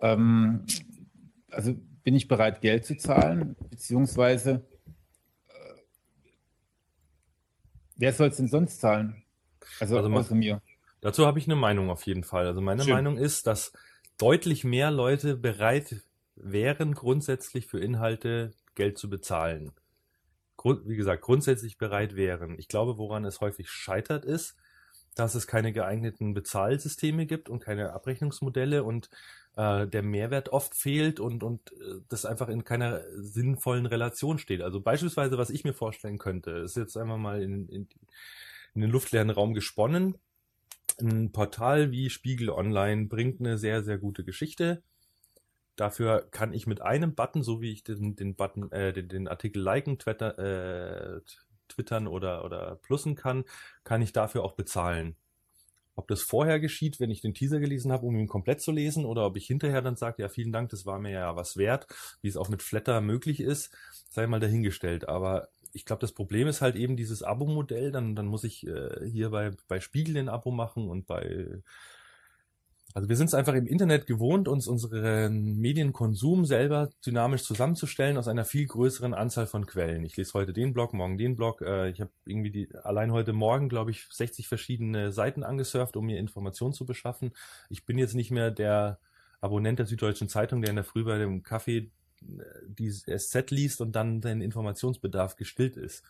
ähm, 0.01 0.65
also 1.51 1.75
bin 2.03 2.15
ich 2.15 2.27
bereit, 2.27 2.61
Geld 2.61 2.87
zu 2.87 2.97
zahlen, 2.97 3.55
beziehungsweise 3.69 4.65
äh, 5.49 5.53
wer 7.97 8.13
soll 8.13 8.29
es 8.29 8.37
denn 8.37 8.47
sonst 8.47 8.81
zahlen? 8.81 9.21
Also, 9.79 9.97
also 9.97 10.11
außer 10.11 10.33
mir. 10.33 10.59
Dazu 11.01 11.27
habe 11.27 11.37
ich 11.37 11.45
eine 11.45 11.55
Meinung 11.55 11.91
auf 11.91 12.07
jeden 12.07 12.23
Fall. 12.23 12.47
Also 12.47 12.61
meine 12.61 12.81
Schön. 12.81 12.93
Meinung 12.93 13.17
ist, 13.17 13.45
dass 13.45 13.73
deutlich 14.17 14.63
mehr 14.63 14.89
Leute 14.89 15.37
bereit 15.37 16.01
wären 16.43 16.93
grundsätzlich 16.93 17.67
für 17.67 17.79
Inhalte 17.79 18.51
Geld 18.75 18.97
zu 18.97 19.09
bezahlen. 19.09 19.71
Grund, 20.57 20.87
wie 20.87 20.95
gesagt, 20.95 21.23
grundsätzlich 21.23 21.77
bereit 21.77 22.15
wären. 22.15 22.57
Ich 22.59 22.67
glaube, 22.67 22.97
woran 22.97 23.25
es 23.25 23.41
häufig 23.41 23.69
scheitert, 23.69 24.25
ist, 24.25 24.55
dass 25.15 25.35
es 25.35 25.47
keine 25.47 25.73
geeigneten 25.73 26.33
Bezahlsysteme 26.33 27.25
gibt 27.25 27.49
und 27.49 27.59
keine 27.59 27.93
Abrechnungsmodelle 27.93 28.83
und 28.83 29.09
äh, 29.55 29.87
der 29.87 30.03
Mehrwert 30.03 30.49
oft 30.49 30.75
fehlt 30.75 31.19
und, 31.19 31.43
und 31.43 31.71
äh, 31.73 32.01
das 32.07 32.25
einfach 32.25 32.47
in 32.47 32.63
keiner 32.63 33.01
sinnvollen 33.15 33.85
Relation 33.85 34.37
steht. 34.37 34.61
Also 34.61 34.79
beispielsweise, 34.79 35.37
was 35.37 35.49
ich 35.49 35.63
mir 35.63 35.73
vorstellen 35.73 36.17
könnte, 36.17 36.51
ist 36.51 36.77
jetzt 36.77 36.95
einmal 36.95 37.17
mal 37.17 37.41
in, 37.41 37.67
in, 37.67 37.89
in 38.73 38.81
den 38.81 38.89
luftleeren 38.89 39.29
Raum 39.29 39.53
gesponnen. 39.53 40.15
Ein 40.99 41.31
Portal 41.31 41.91
wie 41.91 42.09
Spiegel 42.09 42.49
Online 42.49 43.07
bringt 43.07 43.39
eine 43.39 43.57
sehr, 43.57 43.83
sehr 43.83 43.97
gute 43.97 44.23
Geschichte 44.23 44.83
Dafür 45.75 46.27
kann 46.31 46.53
ich 46.53 46.67
mit 46.67 46.81
einem 46.81 47.15
Button, 47.15 47.43
so 47.43 47.61
wie 47.61 47.71
ich 47.71 47.83
den, 47.83 48.15
den 48.15 48.35
Button, 48.35 48.71
äh, 48.71 48.93
den, 48.93 49.07
den 49.07 49.27
Artikel 49.27 49.61
liken, 49.61 49.97
twitter, 49.97 50.37
äh, 50.37 51.21
twittern 51.67 52.07
oder, 52.07 52.43
oder 52.45 52.75
plussen 52.75 53.15
kann, 53.15 53.45
kann 53.83 54.01
ich 54.01 54.13
dafür 54.13 54.43
auch 54.43 54.53
bezahlen. 54.53 55.15
Ob 55.95 56.07
das 56.07 56.21
vorher 56.21 56.59
geschieht, 56.59 56.99
wenn 56.99 57.11
ich 57.11 57.21
den 57.21 57.33
Teaser 57.33 57.59
gelesen 57.59 57.91
habe, 57.91 58.05
um 58.05 58.15
ihn 58.17 58.27
komplett 58.27 58.61
zu 58.61 58.71
lesen, 58.71 59.05
oder 59.05 59.25
ob 59.25 59.37
ich 59.37 59.45
hinterher 59.45 59.81
dann 59.81 59.95
sage, 59.95 60.21
ja, 60.21 60.29
vielen 60.29 60.51
Dank, 60.51 60.69
das 60.69 60.85
war 60.85 60.99
mir 60.99 61.11
ja 61.11 61.35
was 61.35 61.57
wert, 61.57 61.87
wie 62.21 62.27
es 62.27 62.37
auch 62.37 62.49
mit 62.49 62.63
Flatter 62.63 63.01
möglich 63.01 63.39
ist, 63.39 63.71
sei 64.09 64.25
mal 64.27 64.39
dahingestellt. 64.39 65.07
Aber 65.07 65.49
ich 65.73 65.85
glaube, 65.85 66.01
das 66.01 66.13
Problem 66.13 66.47
ist 66.47 66.61
halt 66.61 66.75
eben 66.75 66.97
dieses 66.97 67.23
Abo-Modell. 67.23 67.91
Dann, 67.91 68.15
dann 68.15 68.25
muss 68.25 68.43
ich 68.43 68.65
äh, 68.67 69.09
hier 69.09 69.29
bei, 69.29 69.51
bei 69.67 69.79
Spiegel 69.79 70.17
ein 70.17 70.29
Abo 70.29 70.51
machen 70.51 70.89
und 70.89 71.07
bei 71.07 71.61
also 72.93 73.07
wir 73.07 73.15
sind 73.15 73.27
es 73.27 73.33
einfach 73.33 73.53
im 73.53 73.67
Internet 73.67 74.05
gewohnt, 74.05 74.47
uns 74.47 74.67
unseren 74.67 75.57
Medienkonsum 75.57 76.45
selber 76.45 76.89
dynamisch 77.05 77.43
zusammenzustellen 77.43 78.17
aus 78.17 78.27
einer 78.27 78.43
viel 78.43 78.65
größeren 78.65 79.13
Anzahl 79.13 79.47
von 79.47 79.65
Quellen. 79.65 80.03
Ich 80.03 80.17
lese 80.17 80.33
heute 80.33 80.51
den 80.51 80.73
Blog, 80.73 80.93
morgen 80.93 81.17
den 81.17 81.35
Blog. 81.35 81.61
Äh, 81.61 81.89
ich 81.89 82.01
habe 82.01 82.11
irgendwie 82.25 82.51
die, 82.51 82.75
allein 82.83 83.11
heute 83.11 83.33
Morgen, 83.33 83.69
glaube 83.69 83.91
ich, 83.91 84.07
60 84.11 84.47
verschiedene 84.47 85.11
Seiten 85.11 85.43
angesurft, 85.43 85.95
um 85.95 86.05
mir 86.05 86.19
Informationen 86.19 86.73
zu 86.73 86.85
beschaffen. 86.85 87.31
Ich 87.69 87.85
bin 87.85 87.97
jetzt 87.97 88.15
nicht 88.15 88.31
mehr 88.31 88.51
der 88.51 88.99
Abonnent 89.39 89.79
der 89.79 89.85
Süddeutschen 89.85 90.29
Zeitung, 90.29 90.61
der 90.61 90.69
in 90.69 90.75
der 90.75 90.85
Früh 90.85 91.03
bei 91.03 91.17
dem 91.17 91.43
Kaffee 91.43 91.77
äh, 91.77 92.43
die 92.67 92.91
SZ 92.91 93.51
liest 93.51 93.81
und 93.81 93.95
dann 93.95 94.21
den 94.21 94.41
Informationsbedarf 94.41 95.35
gestillt 95.37 95.77
ist. 95.77 96.03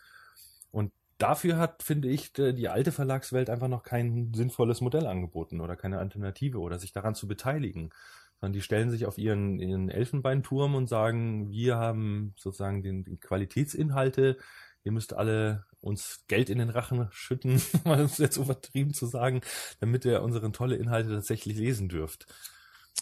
Und 0.72 0.92
dafür 1.22 1.58
hat, 1.58 1.84
finde 1.84 2.10
ich, 2.10 2.34
die 2.34 2.70
alte 2.70 2.92
Verlagswelt 2.92 3.50
einfach 3.50 3.68
noch 3.68 3.84
kein 3.84 4.34
sinnvolles 4.34 4.82
Modell 4.82 5.06
angeboten 5.06 5.62
oder 5.62 5.76
keine 5.76 6.00
Alternative 6.00 6.60
oder 6.60 6.80
sich 6.80 6.94
daran 6.94 7.16
zu 7.16 7.28
beteiligen. 7.28 7.92
Sondern 8.40 8.54
die 8.54 8.62
stellen 8.62 8.90
sich 8.90 9.06
auf 9.06 9.18
ihren, 9.18 9.60
ihren 9.60 9.90
Elfenbeinturm 9.90 10.74
und 10.74 10.88
sagen, 10.88 11.52
wir 11.52 11.78
haben 11.78 12.34
sozusagen 12.38 12.82
den, 12.82 13.04
den 13.04 13.20
Qualitätsinhalte, 13.20 14.38
ihr 14.84 14.92
müsst 14.92 15.14
alle 15.14 15.66
uns 15.80 16.24
Geld 16.28 16.50
in 16.50 16.58
den 16.58 16.70
Rachen 16.70 17.08
schütten, 17.12 17.62
um 17.84 17.92
es 17.92 18.18
jetzt 18.18 18.38
übertrieben 18.38 18.94
zu 18.94 19.06
sagen, 19.06 19.42
damit 19.80 20.06
ihr 20.06 20.24
unsere 20.24 20.52
tolle 20.52 20.76
Inhalte 20.76 21.10
tatsächlich 21.10 21.58
lesen 21.58 21.88
dürft. 21.88 22.26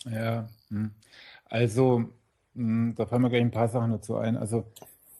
Ja, 0.05 0.49
hm. 0.69 0.91
also 1.45 2.09
hm, 2.55 2.95
da 2.95 3.05
fallen 3.05 3.21
mir 3.21 3.29
gleich 3.29 3.41
ein 3.41 3.51
paar 3.51 3.69
Sachen 3.69 3.91
dazu 3.91 4.17
ein. 4.17 4.35
Also 4.35 4.69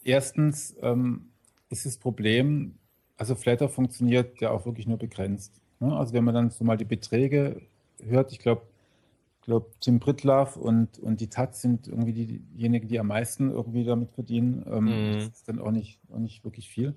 erstens, 0.03 0.75
ähm, 0.81 1.29
ist 1.69 1.85
das 1.85 1.97
Problem, 1.97 2.78
also 3.19 3.35
Flatter 3.35 3.69
funktioniert 3.69 4.39
ja 4.39 4.49
auch 4.49 4.65
wirklich 4.65 4.87
nur 4.87 4.97
begrenzt. 4.97 5.61
Ne? 5.79 5.95
Also 5.95 6.13
wenn 6.13 6.23
man 6.23 6.33
dann 6.33 6.49
so 6.49 6.63
mal 6.63 6.77
die 6.77 6.85
Beträge 6.85 7.61
hört, 8.01 8.31
ich 8.31 8.39
glaube, 8.39 8.61
glaube, 9.41 9.65
Tim 9.81 9.99
Pritlove 9.99 10.57
und, 10.57 10.99
und 10.99 11.19
die 11.19 11.27
Taz 11.27 11.61
sind 11.61 11.87
irgendwie 11.87 12.13
diejenigen, 12.13 12.87
die 12.87 12.99
am 12.99 13.07
meisten 13.07 13.51
irgendwie 13.51 13.83
damit 13.83 14.11
verdienen. 14.11 14.63
Ähm, 14.67 14.85
mhm. 14.85 15.13
Das 15.15 15.25
ist 15.25 15.49
dann 15.49 15.59
auch 15.59 15.71
nicht, 15.71 15.99
auch 16.13 16.19
nicht 16.19 16.45
wirklich 16.45 16.69
viel. 16.69 16.93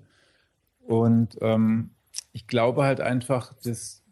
Und 0.85 1.37
ähm, 1.41 1.89
ich 2.31 2.47
glaube 2.47 2.83
halt 2.83 3.01
einfach, 3.01 3.53
dass 3.63 4.03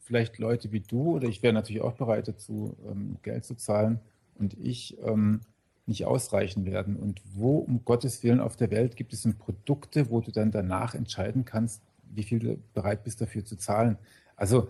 vielleicht 0.00 0.38
Leute 0.38 0.72
wie 0.72 0.80
du 0.80 1.14
oder 1.14 1.28
ich 1.28 1.42
wäre 1.42 1.54
natürlich 1.54 1.82
auch 1.82 1.94
bereit 1.94 2.28
dazu, 2.28 2.76
ähm, 2.90 3.16
Geld 3.22 3.44
zu 3.44 3.54
zahlen 3.54 4.00
und 4.34 4.54
ich 4.54 4.98
ähm, 5.02 5.40
nicht 5.86 6.06
ausreichen 6.06 6.64
werden. 6.64 6.96
Und 6.96 7.20
wo 7.34 7.58
um 7.58 7.84
Gottes 7.84 8.22
Willen 8.22 8.40
auf 8.40 8.56
der 8.56 8.70
Welt 8.70 8.96
gibt 8.96 9.12
es 9.12 9.22
denn 9.22 9.38
Produkte, 9.38 10.10
wo 10.10 10.20
du 10.20 10.30
dann 10.30 10.50
danach 10.50 10.94
entscheiden 10.94 11.44
kannst, 11.44 11.82
wie 12.02 12.22
viel 12.22 12.38
du 12.38 12.58
bereit 12.72 13.04
bist 13.04 13.20
dafür 13.20 13.44
zu 13.44 13.56
zahlen? 13.56 13.98
Also 14.36 14.68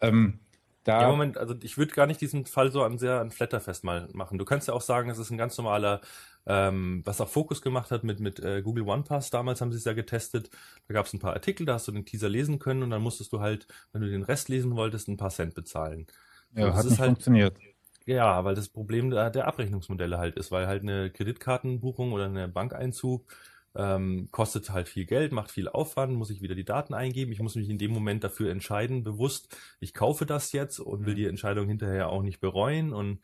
ähm, 0.00 0.40
da 0.86 1.02
ja, 1.02 1.08
Moment, 1.08 1.36
also 1.36 1.54
ich 1.62 1.78
würde 1.78 1.92
gar 1.92 2.06
nicht 2.06 2.20
diesen 2.20 2.46
Fall 2.46 2.70
so 2.70 2.84
an 2.84 2.96
sehr 2.96 3.20
an 3.20 3.32
Flatterfest 3.32 3.82
mal 3.82 4.08
machen. 4.12 4.38
Du 4.38 4.44
kannst 4.44 4.68
ja 4.68 4.74
auch 4.74 4.80
sagen, 4.80 5.10
es 5.10 5.18
ist 5.18 5.30
ein 5.30 5.38
ganz 5.38 5.58
normaler, 5.58 6.00
ähm, 6.46 7.02
was 7.04 7.20
auch 7.20 7.28
Fokus 7.28 7.60
gemacht 7.60 7.90
hat 7.90 8.04
mit, 8.04 8.20
mit 8.20 8.38
äh, 8.38 8.62
Google 8.62 8.88
OnePass. 8.88 9.30
Damals 9.30 9.60
haben 9.60 9.72
sie 9.72 9.78
es 9.78 9.84
ja 9.84 9.94
getestet. 9.94 10.48
Da 10.86 10.94
gab 10.94 11.06
es 11.06 11.12
ein 11.12 11.18
paar 11.18 11.32
Artikel, 11.32 11.66
da 11.66 11.74
hast 11.74 11.88
du 11.88 11.92
den 11.92 12.04
Teaser 12.04 12.28
lesen 12.28 12.60
können 12.60 12.84
und 12.84 12.90
dann 12.90 13.02
musstest 13.02 13.32
du 13.32 13.40
halt, 13.40 13.66
wenn 13.92 14.02
du 14.02 14.08
den 14.08 14.22
Rest 14.22 14.48
lesen 14.48 14.76
wolltest, 14.76 15.08
ein 15.08 15.16
paar 15.16 15.30
Cent 15.30 15.54
bezahlen. 15.54 16.06
Ja, 16.54 16.72
hat 16.72 16.84
nicht 16.84 17.00
halt, 17.00 17.08
funktioniert. 17.08 17.58
Ja, 18.06 18.44
weil 18.44 18.54
das 18.54 18.68
Problem 18.68 19.10
der, 19.10 19.30
der 19.30 19.48
Abrechnungsmodelle 19.48 20.16
halt 20.16 20.36
ist, 20.36 20.52
weil 20.52 20.68
halt 20.68 20.82
eine 20.82 21.10
Kreditkartenbuchung 21.10 22.12
oder 22.12 22.26
eine 22.26 22.48
Bankeinzug 22.48 23.26
ähm, 23.74 24.28
kostet 24.30 24.70
halt 24.70 24.88
viel 24.88 25.04
Geld, 25.04 25.32
macht 25.32 25.50
viel 25.50 25.68
Aufwand, 25.68 26.14
muss 26.14 26.30
ich 26.30 26.40
wieder 26.40 26.54
die 26.54 26.64
Daten 26.64 26.94
eingeben. 26.94 27.32
Ich 27.32 27.40
muss 27.40 27.56
mich 27.56 27.68
in 27.68 27.78
dem 27.78 27.90
Moment 27.90 28.24
dafür 28.24 28.50
entscheiden, 28.50 29.02
bewusst, 29.02 29.56
ich 29.80 29.92
kaufe 29.92 30.24
das 30.24 30.52
jetzt 30.52 30.78
und 30.78 31.04
will 31.04 31.12
mhm. 31.14 31.18
die 31.18 31.26
Entscheidung 31.26 31.68
hinterher 31.68 32.08
auch 32.08 32.22
nicht 32.22 32.40
bereuen. 32.40 32.92
Und 32.92 33.20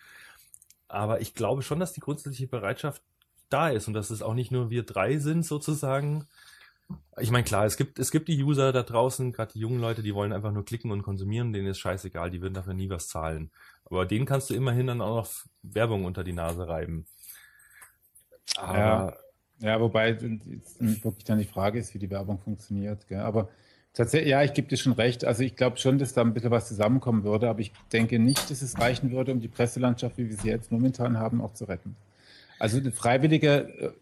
aber 0.88 1.20
ich 1.20 1.34
glaube 1.34 1.62
schon, 1.62 1.80
dass 1.80 1.92
die 1.92 2.00
grundsätzliche 2.00 2.48
Bereitschaft 2.48 3.02
da 3.48 3.70
ist 3.70 3.88
und 3.88 3.94
dass 3.94 4.10
es 4.10 4.20
auch 4.20 4.34
nicht 4.34 4.50
nur 4.50 4.68
wir 4.68 4.82
drei 4.82 5.18
sind 5.18 5.46
sozusagen. 5.46 6.26
Ich 7.20 7.30
meine, 7.30 7.44
klar, 7.44 7.66
es 7.66 7.76
gibt, 7.76 7.98
es 7.98 8.10
gibt 8.10 8.28
die 8.28 8.42
User 8.42 8.72
da 8.72 8.82
draußen, 8.82 9.32
gerade 9.32 9.52
die 9.52 9.60
jungen 9.60 9.80
Leute, 9.80 10.02
die 10.02 10.14
wollen 10.14 10.32
einfach 10.32 10.52
nur 10.52 10.64
klicken 10.64 10.90
und 10.90 11.02
konsumieren, 11.02 11.52
denen 11.52 11.68
ist 11.68 11.78
scheißegal, 11.78 12.30
die 12.30 12.40
würden 12.40 12.54
dafür 12.54 12.74
nie 12.74 12.90
was 12.90 13.08
zahlen. 13.08 13.50
Aber 13.84 14.06
denen 14.06 14.26
kannst 14.26 14.50
du 14.50 14.54
immerhin 14.54 14.86
dann 14.86 15.00
auch 15.00 15.16
noch 15.16 15.30
Werbung 15.62 16.04
unter 16.04 16.24
die 16.24 16.32
Nase 16.32 16.68
reiben. 16.68 17.06
Aber 18.56 18.78
ja. 18.78 19.16
Ja, 19.62 19.80
wobei 19.80 20.20
wirklich 20.20 21.24
dann 21.24 21.38
die 21.38 21.44
Frage 21.44 21.78
ist, 21.78 21.94
wie 21.94 22.00
die 22.00 22.10
Werbung 22.10 22.40
funktioniert. 22.40 23.06
Gell? 23.06 23.20
Aber 23.20 23.48
tatsächlich, 23.92 24.30
ja, 24.30 24.42
ich 24.42 24.54
gebe 24.54 24.66
dir 24.66 24.76
schon 24.76 24.92
recht. 24.92 25.24
Also 25.24 25.44
ich 25.44 25.54
glaube 25.54 25.76
schon, 25.76 25.98
dass 25.98 26.14
da 26.14 26.22
ein 26.22 26.34
bisschen 26.34 26.50
was 26.50 26.66
zusammenkommen 26.66 27.22
würde, 27.22 27.48
aber 27.48 27.60
ich 27.60 27.72
denke 27.92 28.18
nicht, 28.18 28.50
dass 28.50 28.60
es 28.60 28.80
reichen 28.80 29.12
würde, 29.12 29.30
um 29.30 29.40
die 29.40 29.48
Presselandschaft, 29.48 30.18
wie 30.18 30.28
wir 30.28 30.36
sie 30.36 30.48
jetzt 30.48 30.72
momentan 30.72 31.16
haben, 31.16 31.40
auch 31.40 31.54
zu 31.54 31.66
retten. 31.66 31.94
Also 32.58 32.78
eine 32.78 32.90
freiwillige, 32.90 33.68
äh, 33.78 33.92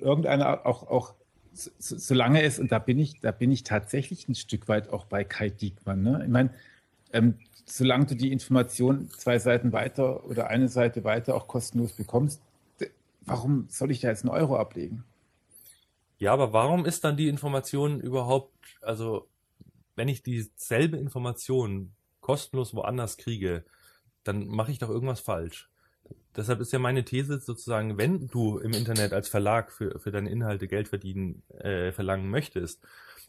irgendeine 0.00 0.64
auch, 0.64 0.86
auch 0.86 1.14
so, 1.52 1.70
solange 1.78 2.42
es, 2.42 2.58
und 2.58 2.72
da 2.72 2.78
bin 2.78 2.98
ich, 2.98 3.20
da 3.20 3.32
bin 3.32 3.50
ich 3.50 3.64
tatsächlich 3.64 4.28
ein 4.28 4.34
Stück 4.34 4.68
weit 4.68 4.90
auch 4.90 5.04
bei 5.04 5.24
Kai 5.24 5.50
Diekmann. 5.50 6.02
Ne? 6.02 6.22
Ich 6.24 6.30
meine, 6.30 6.50
ähm, 7.12 7.34
solange 7.66 8.06
du 8.06 8.14
die 8.14 8.32
Information 8.32 9.10
zwei 9.10 9.38
Seiten 9.38 9.72
weiter 9.72 10.24
oder 10.26 10.48
eine 10.48 10.68
Seite 10.68 11.04
weiter 11.04 11.34
auch 11.34 11.48
kostenlos 11.48 11.92
bekommst, 11.92 12.40
warum 13.22 13.66
soll 13.68 13.90
ich 13.90 14.00
da 14.00 14.08
jetzt 14.08 14.24
einen 14.24 14.34
Euro 14.34 14.56
ablegen? 14.56 15.04
Ja, 16.18 16.32
aber 16.32 16.52
warum 16.52 16.84
ist 16.84 17.04
dann 17.04 17.16
die 17.16 17.28
Information 17.28 18.00
überhaupt, 18.00 18.52
also 18.82 19.26
wenn 19.96 20.08
ich 20.08 20.22
dieselbe 20.22 20.98
Information 20.98 21.92
kostenlos 22.20 22.74
woanders 22.74 23.16
kriege, 23.16 23.64
dann 24.24 24.46
mache 24.46 24.70
ich 24.70 24.78
doch 24.78 24.90
irgendwas 24.90 25.20
falsch. 25.20 25.69
Deshalb 26.36 26.60
ist 26.60 26.72
ja 26.72 26.78
meine 26.78 27.04
These 27.04 27.40
sozusagen, 27.40 27.98
wenn 27.98 28.28
du 28.28 28.58
im 28.58 28.72
Internet 28.72 29.12
als 29.12 29.28
Verlag 29.28 29.72
für, 29.72 29.98
für 29.98 30.12
deine 30.12 30.30
Inhalte 30.30 30.68
Geld 30.68 30.88
verdienen, 30.88 31.42
äh, 31.58 31.92
verlangen 31.92 32.30
möchtest, 32.30 32.80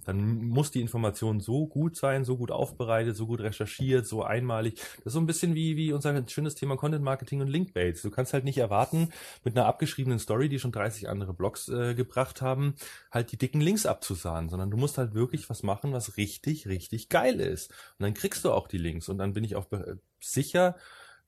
dann 0.06 0.46
muss 0.46 0.72
die 0.72 0.82
Information 0.82 1.40
so 1.40 1.68
gut 1.68 1.96
sein, 1.96 2.26
so 2.26 2.38
gut 2.38 2.52
aufbereitet, 2.52 3.16
so 3.16 3.28
gut 3.28 3.42
recherchiert, 3.42 4.08
so 4.08 4.24
einmalig. 4.24 4.76
Das 4.98 5.08
ist 5.08 5.14
so 5.14 5.20
ein 5.20 5.26
bisschen 5.26 5.56
wie, 5.56 5.76
wie 5.78 5.94
unser 5.94 6.28
schönes 6.28 6.56
Thema 6.56 6.76
Content 6.76 7.04
Marketing 7.04 7.42
und 7.42 7.48
Linkbaits. 7.48 8.02
Du 8.02 8.10
kannst 8.10 8.34
halt 8.34 8.44
nicht 8.44 8.58
erwarten, 8.58 9.10
mit 9.44 9.56
einer 9.56 9.68
abgeschriebenen 9.68 10.20
Story, 10.20 10.50
die 10.50 10.60
schon 10.60 10.72
30 10.72 11.10
andere 11.10 11.34
Blogs 11.34 11.70
äh, 11.70 11.94
gebracht 11.94 12.42
haben, 12.42 12.76
halt 13.12 13.32
die 13.32 13.38
dicken 13.38 13.62
Links 13.62 13.86
abzusahen, 13.86 14.50
sondern 14.50 14.72
du 14.72 14.78
musst 14.78 14.98
halt 14.98 15.14
wirklich 15.14 15.50
was 15.50 15.64
machen, 15.64 15.94
was 15.94 16.18
richtig, 16.18 16.68
richtig 16.68 17.10
geil 17.10 17.40
ist. 17.40 17.72
Und 18.00 18.04
dann 18.04 18.14
kriegst 18.14 18.44
du 18.46 18.52
auch 18.52 18.68
die 18.68 18.80
Links 18.80 19.10
und 19.10 19.18
dann 19.18 19.34
bin 19.34 19.44
ich 19.44 19.56
auch 19.56 19.68
sicher, 20.20 20.76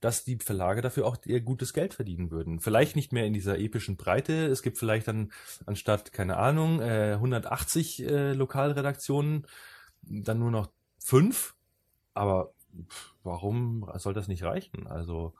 dass 0.04 0.22
die 0.22 0.36
Verlage 0.36 0.82
dafür 0.82 1.06
auch 1.06 1.16
ihr 1.24 1.40
gutes 1.40 1.72
Geld 1.72 1.94
verdienen 1.94 2.30
würden. 2.30 2.60
Vielleicht 2.60 2.94
nicht 2.94 3.10
mehr 3.10 3.24
in 3.24 3.32
dieser 3.32 3.58
epischen 3.58 3.96
Breite. 3.96 4.46
Es 4.48 4.60
gibt 4.60 4.76
vielleicht 4.76 5.08
dann 5.08 5.32
anstatt, 5.64 6.12
keine 6.12 6.36
Ahnung, 6.36 6.82
äh, 6.82 7.14
180 7.14 8.02
äh, 8.02 8.32
Lokalredaktionen 8.34 9.46
dann 10.02 10.38
nur 10.40 10.50
noch 10.50 10.68
fünf. 10.98 11.54
Aber 12.12 12.52
warum 13.22 13.90
soll 13.96 14.12
das 14.12 14.28
nicht 14.28 14.42
reichen? 14.42 14.86
Also. 14.86 15.32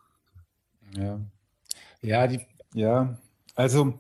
Ja. 0.97 1.21
Ja, 2.01 2.27
die, 2.27 2.41
ja. 2.73 3.19
Also, 3.55 3.99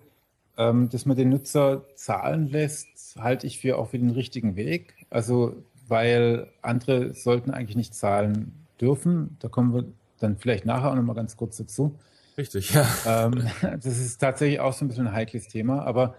ähm, 0.56 0.88
dass 0.88 1.04
man 1.04 1.18
den 1.18 1.28
Nutzer 1.28 1.84
zahlen 1.94 2.48
lässt, 2.48 3.16
halte 3.18 3.46
ich 3.46 3.58
für 3.58 3.76
auch 3.76 3.90
für 3.90 3.98
den 3.98 4.10
richtigen 4.10 4.56
Weg. 4.56 4.94
Also, 5.10 5.62
weil 5.88 6.50
andere 6.62 7.12
sollten 7.12 7.50
eigentlich 7.50 7.76
nicht 7.76 7.94
zahlen 7.94 8.64
dürfen. 8.80 9.36
Da 9.40 9.48
kommen 9.48 9.74
wir 9.74 9.84
dann 10.24 10.38
vielleicht 10.38 10.66
nachher 10.66 10.90
auch 10.90 10.94
nochmal 10.96 11.14
ganz 11.14 11.36
kurz 11.36 11.56
dazu. 11.56 11.98
Richtig, 12.36 12.72
ja. 12.72 12.86
Ähm, 13.06 13.46
das 13.62 13.98
ist 13.98 14.18
tatsächlich 14.18 14.60
auch 14.60 14.72
so 14.72 14.84
ein 14.84 14.88
bisschen 14.88 15.06
ein 15.06 15.14
heikles 15.14 15.48
Thema, 15.48 15.82
aber 15.84 16.16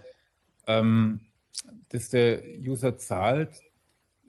ähm, 0.68 1.22
dass 1.90 2.10
der 2.10 2.42
User 2.60 2.98
zahlt, 2.98 3.62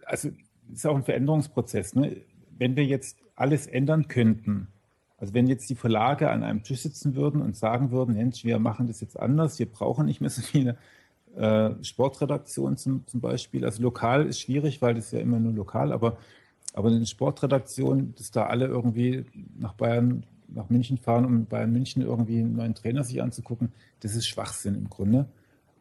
also 0.04 0.30
ist 0.72 0.86
auch 0.86 0.96
ein 0.96 1.04
Veränderungsprozess. 1.04 1.94
Ne? 1.94 2.22
Wenn 2.58 2.76
wir 2.76 2.84
jetzt 2.84 3.18
alles 3.34 3.66
ändern 3.66 4.08
könnten, 4.08 4.68
also 5.18 5.32
wenn 5.32 5.46
jetzt 5.46 5.70
die 5.70 5.74
Verlage 5.74 6.30
an 6.30 6.42
einem 6.42 6.62
Tisch 6.62 6.80
sitzen 6.80 7.14
würden 7.14 7.40
und 7.40 7.56
sagen 7.56 7.90
würden, 7.90 8.14
Mensch, 8.14 8.44
wir 8.44 8.58
machen 8.58 8.86
das 8.86 9.00
jetzt 9.00 9.18
anders, 9.18 9.58
wir 9.58 9.66
brauchen 9.66 10.06
nicht 10.06 10.20
mehr 10.20 10.30
so 10.30 10.42
viele 10.42 10.76
äh, 11.36 11.70
Sportredaktionen 11.82 12.76
zum, 12.76 13.06
zum 13.06 13.20
Beispiel. 13.20 13.64
Also 13.64 13.82
lokal 13.82 14.26
ist 14.26 14.40
schwierig, 14.40 14.82
weil 14.82 14.94
das 14.94 15.12
ja 15.12 15.20
immer 15.20 15.38
nur 15.38 15.52
lokal, 15.52 15.92
aber 15.92 16.18
aber 16.76 16.90
eine 16.90 17.06
Sportredaktion, 17.06 18.14
dass 18.16 18.30
da 18.30 18.46
alle 18.46 18.66
irgendwie 18.66 19.24
nach 19.58 19.72
Bayern, 19.72 20.26
nach 20.46 20.68
München 20.68 20.98
fahren, 20.98 21.24
um 21.24 21.46
Bayern 21.46 21.72
München 21.72 22.02
irgendwie 22.02 22.38
einen 22.40 22.54
neuen 22.54 22.74
Trainer 22.74 23.02
sich 23.02 23.22
anzugucken, 23.22 23.72
das 24.00 24.14
ist 24.14 24.28
Schwachsinn 24.28 24.74
im 24.74 24.90
Grunde. 24.90 25.26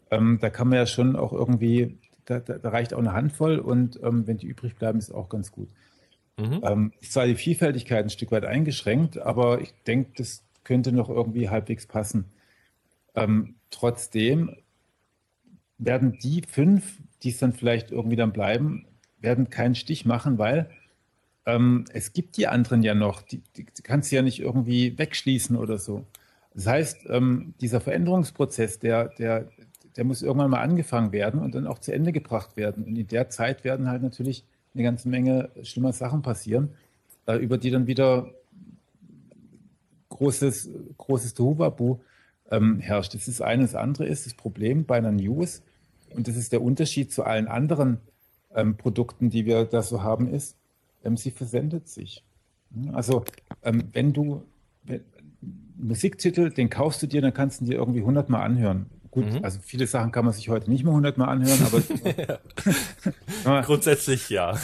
Ähm, 0.09 0.39
da 0.39 0.49
kann 0.49 0.69
man 0.69 0.77
ja 0.77 0.85
schon 0.85 1.17
auch 1.17 1.33
irgendwie, 1.33 1.97
da, 2.23 2.39
da, 2.39 2.57
da 2.57 2.69
reicht 2.69 2.93
auch 2.93 2.99
eine 2.99 3.11
Handvoll 3.11 3.59
und 3.59 3.99
ähm, 4.01 4.25
wenn 4.25 4.37
die 4.37 4.47
übrig 4.47 4.75
bleiben, 4.75 4.97
ist 4.97 5.13
auch 5.13 5.27
ganz 5.27 5.51
gut. 5.51 5.67
Mhm. 6.37 6.61
Ähm, 6.63 6.93
ist 7.01 7.11
zwar 7.11 7.27
die 7.27 7.35
Vielfältigkeit 7.35 8.05
ein 8.05 8.09
Stück 8.09 8.31
weit 8.31 8.45
eingeschränkt, 8.45 9.17
aber 9.17 9.59
ich 9.59 9.73
denke, 9.85 10.11
das 10.15 10.45
könnte 10.63 10.93
noch 10.93 11.09
irgendwie 11.09 11.49
halbwegs 11.49 11.87
passen. 11.87 12.31
Ähm, 13.15 13.55
trotzdem 13.69 14.55
werden 15.77 16.17
die 16.23 16.41
fünf, 16.47 17.01
die 17.21 17.31
es 17.31 17.37
dann 17.37 17.51
vielleicht 17.51 17.91
irgendwie 17.91 18.15
dann 18.15 18.31
bleiben, 18.31 18.85
werden 19.19 19.49
keinen 19.49 19.75
Stich 19.75 20.05
machen, 20.05 20.37
weil 20.37 20.69
ähm, 21.45 21.85
es 21.93 22.13
gibt 22.13 22.37
die 22.37 22.47
anderen 22.47 22.83
ja 22.83 22.95
noch, 22.95 23.21
die, 23.21 23.41
die, 23.55 23.65
kannst 23.83 24.11
du 24.11 24.15
ja 24.15 24.21
nicht 24.21 24.39
irgendwie 24.39 24.97
wegschließen 24.97 25.55
oder 25.55 25.77
so. 25.77 26.05
Das 26.53 26.67
heißt, 26.67 26.97
ähm, 27.09 27.53
dieser 27.61 27.81
Veränderungsprozess, 27.81 28.79
der, 28.79 29.09
der, 29.09 29.49
der 29.95 30.03
muss 30.03 30.21
irgendwann 30.21 30.51
mal 30.51 30.61
angefangen 30.61 31.11
werden 31.11 31.41
und 31.41 31.53
dann 31.53 31.67
auch 31.67 31.79
zu 31.79 31.91
Ende 31.91 32.11
gebracht 32.11 32.57
werden. 32.57 32.83
Und 32.83 32.95
in 32.97 33.07
der 33.07 33.29
Zeit 33.29 33.63
werden 33.63 33.89
halt 33.89 34.01
natürlich 34.01 34.45
eine 34.73 34.83
ganze 34.83 35.09
Menge 35.09 35.49
schlimmer 35.63 35.93
Sachen 35.93 36.21
passieren, 36.21 36.69
äh, 37.27 37.35
über 37.35 37.57
die 37.57 37.71
dann 37.71 37.87
wieder 37.87 38.29
großes, 40.09 40.69
großes 40.97 41.33
Tohuwabu 41.33 41.99
ähm, 42.49 42.79
herrscht. 42.79 43.13
Das 43.13 43.27
ist 43.27 43.41
eines. 43.41 43.71
Das 43.71 43.81
andere 43.81 44.05
ist 44.05 44.25
das 44.25 44.33
Problem 44.33 44.85
bei 44.85 44.97
einer 44.97 45.11
News, 45.11 45.61
und 46.15 46.27
das 46.27 46.37
ist 46.37 46.53
der 46.53 46.61
Unterschied 46.61 47.11
zu 47.11 47.23
allen 47.23 47.47
anderen 47.47 47.99
ähm, 48.53 48.77
Produkten, 48.77 49.29
die 49.29 49.45
wir 49.45 49.65
da 49.65 49.81
so 49.81 50.01
haben, 50.01 50.33
ist, 50.33 50.55
sie 51.17 51.31
versendet 51.31 51.87
sich. 51.87 52.23
Also 52.93 53.23
ähm, 53.63 53.89
wenn 53.93 54.13
du 54.13 54.43
wenn, 54.83 55.01
Musiktitel, 55.77 56.51
den 56.51 56.69
kaufst 56.69 57.01
du 57.01 57.07
dir, 57.07 57.21
dann 57.21 57.33
kannst 57.33 57.61
du 57.61 57.65
dir 57.65 57.75
irgendwie 57.75 57.99
100 57.99 58.29
Mal 58.29 58.41
anhören. 58.43 58.87
Gut, 59.11 59.31
mhm. 59.31 59.43
also 59.43 59.59
viele 59.61 59.87
Sachen 59.87 60.11
kann 60.11 60.25
man 60.25 60.33
sich 60.33 60.49
heute 60.49 60.69
nicht 60.69 60.83
mehr 60.83 60.91
100 60.91 61.17
Mal 61.17 61.27
anhören, 61.27 61.59
aber 61.63 63.61
grundsätzlich 63.63 64.29
ja. 64.29 64.57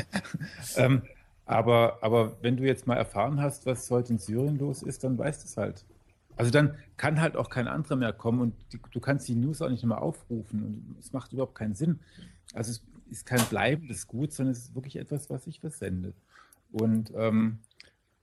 ähm, 0.76 1.02
aber, 1.46 1.98
aber 2.02 2.36
wenn 2.42 2.58
du 2.58 2.64
jetzt 2.64 2.86
mal 2.86 2.96
erfahren 2.96 3.40
hast, 3.40 3.64
was 3.64 3.90
heute 3.90 4.12
in 4.12 4.18
Syrien 4.18 4.58
los 4.58 4.82
ist, 4.82 5.04
dann 5.04 5.16
weißt 5.16 5.42
du 5.42 5.46
es 5.46 5.56
halt. 5.56 5.84
Also 6.36 6.50
dann 6.50 6.74
kann 6.98 7.20
halt 7.20 7.36
auch 7.36 7.48
kein 7.48 7.66
anderer 7.66 7.96
mehr 7.96 8.12
kommen 8.12 8.40
und 8.40 8.54
die, 8.72 8.78
du 8.90 9.00
kannst 9.00 9.26
die 9.26 9.34
News 9.34 9.62
auch 9.62 9.70
nicht 9.70 9.84
mehr 9.84 10.02
aufrufen 10.02 10.62
und 10.62 10.96
es 11.00 11.12
macht 11.12 11.32
überhaupt 11.32 11.54
keinen 11.54 11.74
Sinn. 11.74 12.00
Also 12.52 12.72
es 12.72 12.82
ist 13.10 13.26
kein 13.26 13.44
bleibendes 13.46 14.06
Gut, 14.06 14.32
sondern 14.32 14.52
es 14.52 14.60
ist 14.60 14.74
wirklich 14.74 14.96
etwas, 14.96 15.30
was 15.30 15.44
sich 15.44 15.60
versendet. 15.60 16.16
Und 16.72 17.12
ähm, 17.16 17.58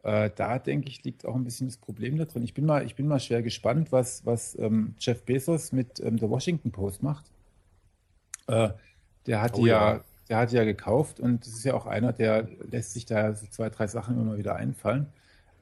äh, 0.04 0.30
da 0.36 0.60
denke 0.60 0.88
ich, 0.88 1.04
liegt 1.04 1.26
auch 1.26 1.36
ein 1.36 1.44
bisschen 1.44 1.68
das 1.68 1.78
Problem 1.78 2.18
da 2.18 2.26
drin. 2.26 2.44
Ich 2.44 2.54
bin 2.54 2.66
mal, 2.66 2.86
ich 2.86 2.96
bin 2.96 3.08
mal 3.08 3.20
schwer 3.20 3.42
gespannt, 3.42 3.92
was, 3.92 4.26
was 4.26 4.58
ähm, 4.60 4.96
Jeff 5.00 5.24
Bezos 5.24 5.72
mit 5.72 6.00
ähm, 6.00 6.18
der 6.18 6.30
Washington 6.30 6.72
Post 6.72 7.02
macht. 7.02 7.26
Äh, 8.48 8.70
der 9.26 9.42
hat 9.42 9.58
oh, 9.58 9.66
ja, 9.66 9.96
ja, 9.96 10.04
der 10.30 10.38
hat 10.38 10.52
ja 10.52 10.64
gekauft 10.64 11.20
und 11.20 11.46
das 11.46 11.54
ist 11.54 11.66
ja 11.66 11.74
auch 11.74 11.88
einer, 11.88 12.14
der 12.14 12.48
lässt 12.70 12.94
sich 12.94 13.06
da 13.06 13.34
so 13.34 13.48
zwei, 13.48 13.70
drei 13.70 13.88
Sachen 13.88 14.16
immer 14.16 14.26
mal 14.26 14.38
wieder 14.38 14.56
einfallen. 14.56 15.08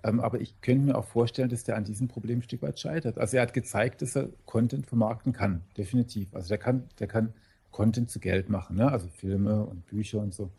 Ähm, 0.04 0.20
aber 0.20 0.42
ich 0.42 0.60
könnte 0.60 0.88
mir 0.88 0.98
auch 0.98 1.06
vorstellen, 1.06 1.48
dass 1.48 1.64
der 1.64 1.78
an 1.78 1.86
diesem 1.86 2.10
Problem 2.10 2.40
ein 2.40 2.44
Stück 2.44 2.62
weit 2.62 2.78
scheitert. 2.78 3.18
Also 3.18 3.38
er 3.38 3.44
hat 3.44 3.54
gezeigt, 3.54 4.02
dass 4.02 4.18
er 4.18 4.28
Content 4.46 4.86
vermarkten 4.86 5.32
kann, 5.32 5.62
definitiv. 5.78 6.34
Also 6.36 6.50
der 6.50 6.58
kann, 6.58 6.84
der 7.00 7.08
kann 7.08 7.34
Content 7.74 8.10
zu 8.10 8.22
Geld 8.22 8.48
machen, 8.48 8.78
ne? 8.78 8.90
also 8.90 9.10
Filme 9.10 9.66
und 9.66 9.86
Bücher 9.88 10.20
und 10.20 10.34
so. 10.34 10.50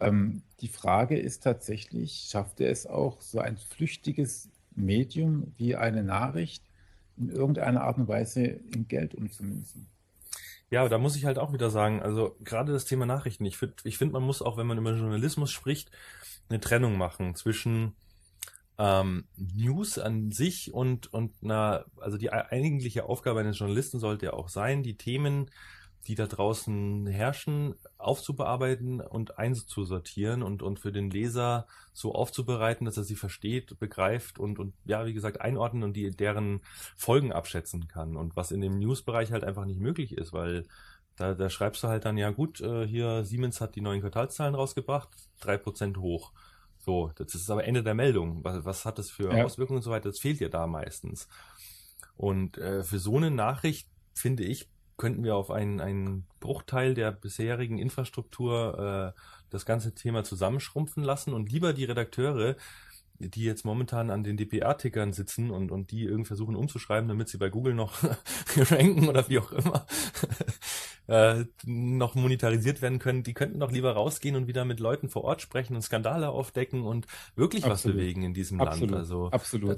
Ähm, 0.00 0.42
die 0.60 0.68
Frage 0.68 1.16
ist 1.16 1.44
tatsächlich, 1.44 2.26
schafft 2.28 2.60
er 2.60 2.70
es 2.70 2.86
auch, 2.86 3.20
so 3.20 3.38
ein 3.38 3.56
flüchtiges 3.56 4.48
Medium 4.74 5.52
wie 5.56 5.76
eine 5.76 6.02
Nachricht 6.02 6.64
in 7.16 7.30
irgendeiner 7.30 7.82
Art 7.82 7.98
und 7.98 8.08
Weise 8.08 8.42
in 8.42 8.88
Geld 8.88 9.14
umzumünzen? 9.14 9.86
Ja, 10.70 10.88
da 10.88 10.98
muss 10.98 11.16
ich 11.16 11.24
halt 11.24 11.38
auch 11.38 11.52
wieder 11.52 11.70
sagen, 11.70 12.02
also 12.02 12.36
gerade 12.44 12.72
das 12.72 12.84
Thema 12.84 13.06
Nachrichten, 13.06 13.44
ich 13.44 13.56
finde, 13.56 13.76
ich 13.84 13.96
find, 13.96 14.12
man 14.12 14.22
muss 14.22 14.42
auch, 14.42 14.56
wenn 14.56 14.66
man 14.66 14.78
über 14.78 14.92
Journalismus 14.92 15.50
spricht, 15.50 15.90
eine 16.48 16.60
Trennung 16.60 16.98
machen 16.98 17.34
zwischen 17.34 17.94
ähm, 18.78 19.24
News 19.36 19.98
an 19.98 20.30
sich 20.30 20.72
und, 20.72 21.12
und 21.12 21.32
na, 21.40 21.84
also 22.00 22.16
die 22.16 22.30
eigentliche 22.30 23.04
Aufgabe 23.04 23.40
eines 23.40 23.58
Journalisten 23.58 23.98
sollte 23.98 24.26
ja 24.26 24.32
auch 24.34 24.48
sein, 24.48 24.82
die 24.82 24.96
Themen, 24.96 25.50
die 26.08 26.14
da 26.14 26.26
draußen 26.26 27.06
herrschen, 27.06 27.74
aufzubearbeiten 27.98 29.02
und 29.02 29.38
einzusortieren 29.38 30.42
und, 30.42 30.62
und 30.62 30.80
für 30.80 30.90
den 30.90 31.10
Leser 31.10 31.66
so 31.92 32.14
aufzubereiten, 32.14 32.86
dass 32.86 32.96
er 32.96 33.04
sie 33.04 33.14
versteht, 33.14 33.78
begreift 33.78 34.38
und, 34.38 34.58
und 34.58 34.72
ja, 34.86 35.04
wie 35.04 35.12
gesagt, 35.12 35.42
einordnen 35.42 35.82
und 35.82 35.92
die, 35.92 36.10
deren 36.10 36.62
Folgen 36.96 37.30
abschätzen 37.30 37.88
kann. 37.88 38.16
Und 38.16 38.36
was 38.36 38.52
in 38.52 38.62
dem 38.62 38.78
News-Bereich 38.78 39.32
halt 39.32 39.44
einfach 39.44 39.66
nicht 39.66 39.80
möglich 39.80 40.16
ist, 40.16 40.32
weil 40.32 40.66
da, 41.16 41.34
da 41.34 41.50
schreibst 41.50 41.82
du 41.82 41.88
halt 41.88 42.06
dann, 42.06 42.16
ja 42.16 42.30
gut, 42.30 42.62
äh, 42.62 42.86
hier 42.86 43.24
Siemens 43.24 43.60
hat 43.60 43.76
die 43.76 43.82
neuen 43.82 44.00
Quartalszahlen 44.00 44.54
rausgebracht, 44.54 45.10
drei 45.40 45.58
Prozent 45.58 45.98
hoch. 45.98 46.32
So, 46.78 47.12
das 47.16 47.34
ist 47.34 47.50
aber 47.50 47.64
Ende 47.64 47.82
der 47.82 47.94
Meldung. 47.94 48.42
Was, 48.44 48.64
was 48.64 48.84
hat 48.86 48.98
das 48.98 49.10
für 49.10 49.36
ja. 49.36 49.44
Auswirkungen 49.44 49.78
und 49.78 49.82
so 49.82 49.90
weiter? 49.90 50.08
Das 50.08 50.20
fehlt 50.20 50.40
ja 50.40 50.48
da 50.48 50.66
meistens. 50.66 51.28
Und 52.16 52.56
äh, 52.56 52.82
für 52.82 52.98
so 52.98 53.18
eine 53.18 53.30
Nachricht, 53.30 53.90
finde 54.14 54.44
ich, 54.44 54.70
könnten 54.98 55.24
wir 55.24 55.36
auf 55.36 55.50
einen, 55.50 55.80
einen 55.80 56.26
Bruchteil 56.40 56.92
der 56.92 57.12
bisherigen 57.12 57.78
Infrastruktur 57.78 59.14
äh, 59.16 59.20
das 59.48 59.64
ganze 59.64 59.94
Thema 59.94 60.24
zusammenschrumpfen 60.24 61.02
lassen 61.02 61.32
und 61.32 61.50
lieber 61.50 61.72
die 61.72 61.84
Redakteure, 61.84 62.56
die 63.18 63.44
jetzt 63.44 63.64
momentan 63.64 64.10
an 64.10 64.22
den 64.22 64.36
DPR-Tickern 64.36 65.12
sitzen 65.12 65.50
und, 65.50 65.72
und 65.72 65.90
die 65.90 66.04
irgendwie 66.04 66.28
versuchen 66.28 66.54
umzuschreiben, 66.54 67.08
damit 67.08 67.28
sie 67.28 67.38
bei 67.38 67.48
Google 67.48 67.74
noch 67.74 67.94
ranken 68.56 69.08
oder 69.08 69.28
wie 69.28 69.38
auch 69.38 69.52
immer, 69.52 69.86
äh, 71.06 71.44
noch 71.64 72.14
monetarisiert 72.14 72.82
werden 72.82 72.98
können, 72.98 73.22
die 73.22 73.34
könnten 73.34 73.60
doch 73.60 73.72
lieber 73.72 73.92
rausgehen 73.92 74.36
und 74.36 74.46
wieder 74.46 74.64
mit 74.64 74.78
Leuten 74.78 75.08
vor 75.08 75.24
Ort 75.24 75.42
sprechen 75.42 75.74
und 75.74 75.82
Skandale 75.82 76.28
aufdecken 76.28 76.82
und 76.82 77.06
wirklich 77.34 77.64
absolut. 77.64 77.96
was 77.96 78.00
bewegen 78.00 78.22
in 78.22 78.34
diesem 78.34 78.60
absolut. 78.60 78.90
Land. 78.90 79.00
Also 79.00 79.30
absolut. 79.30 79.70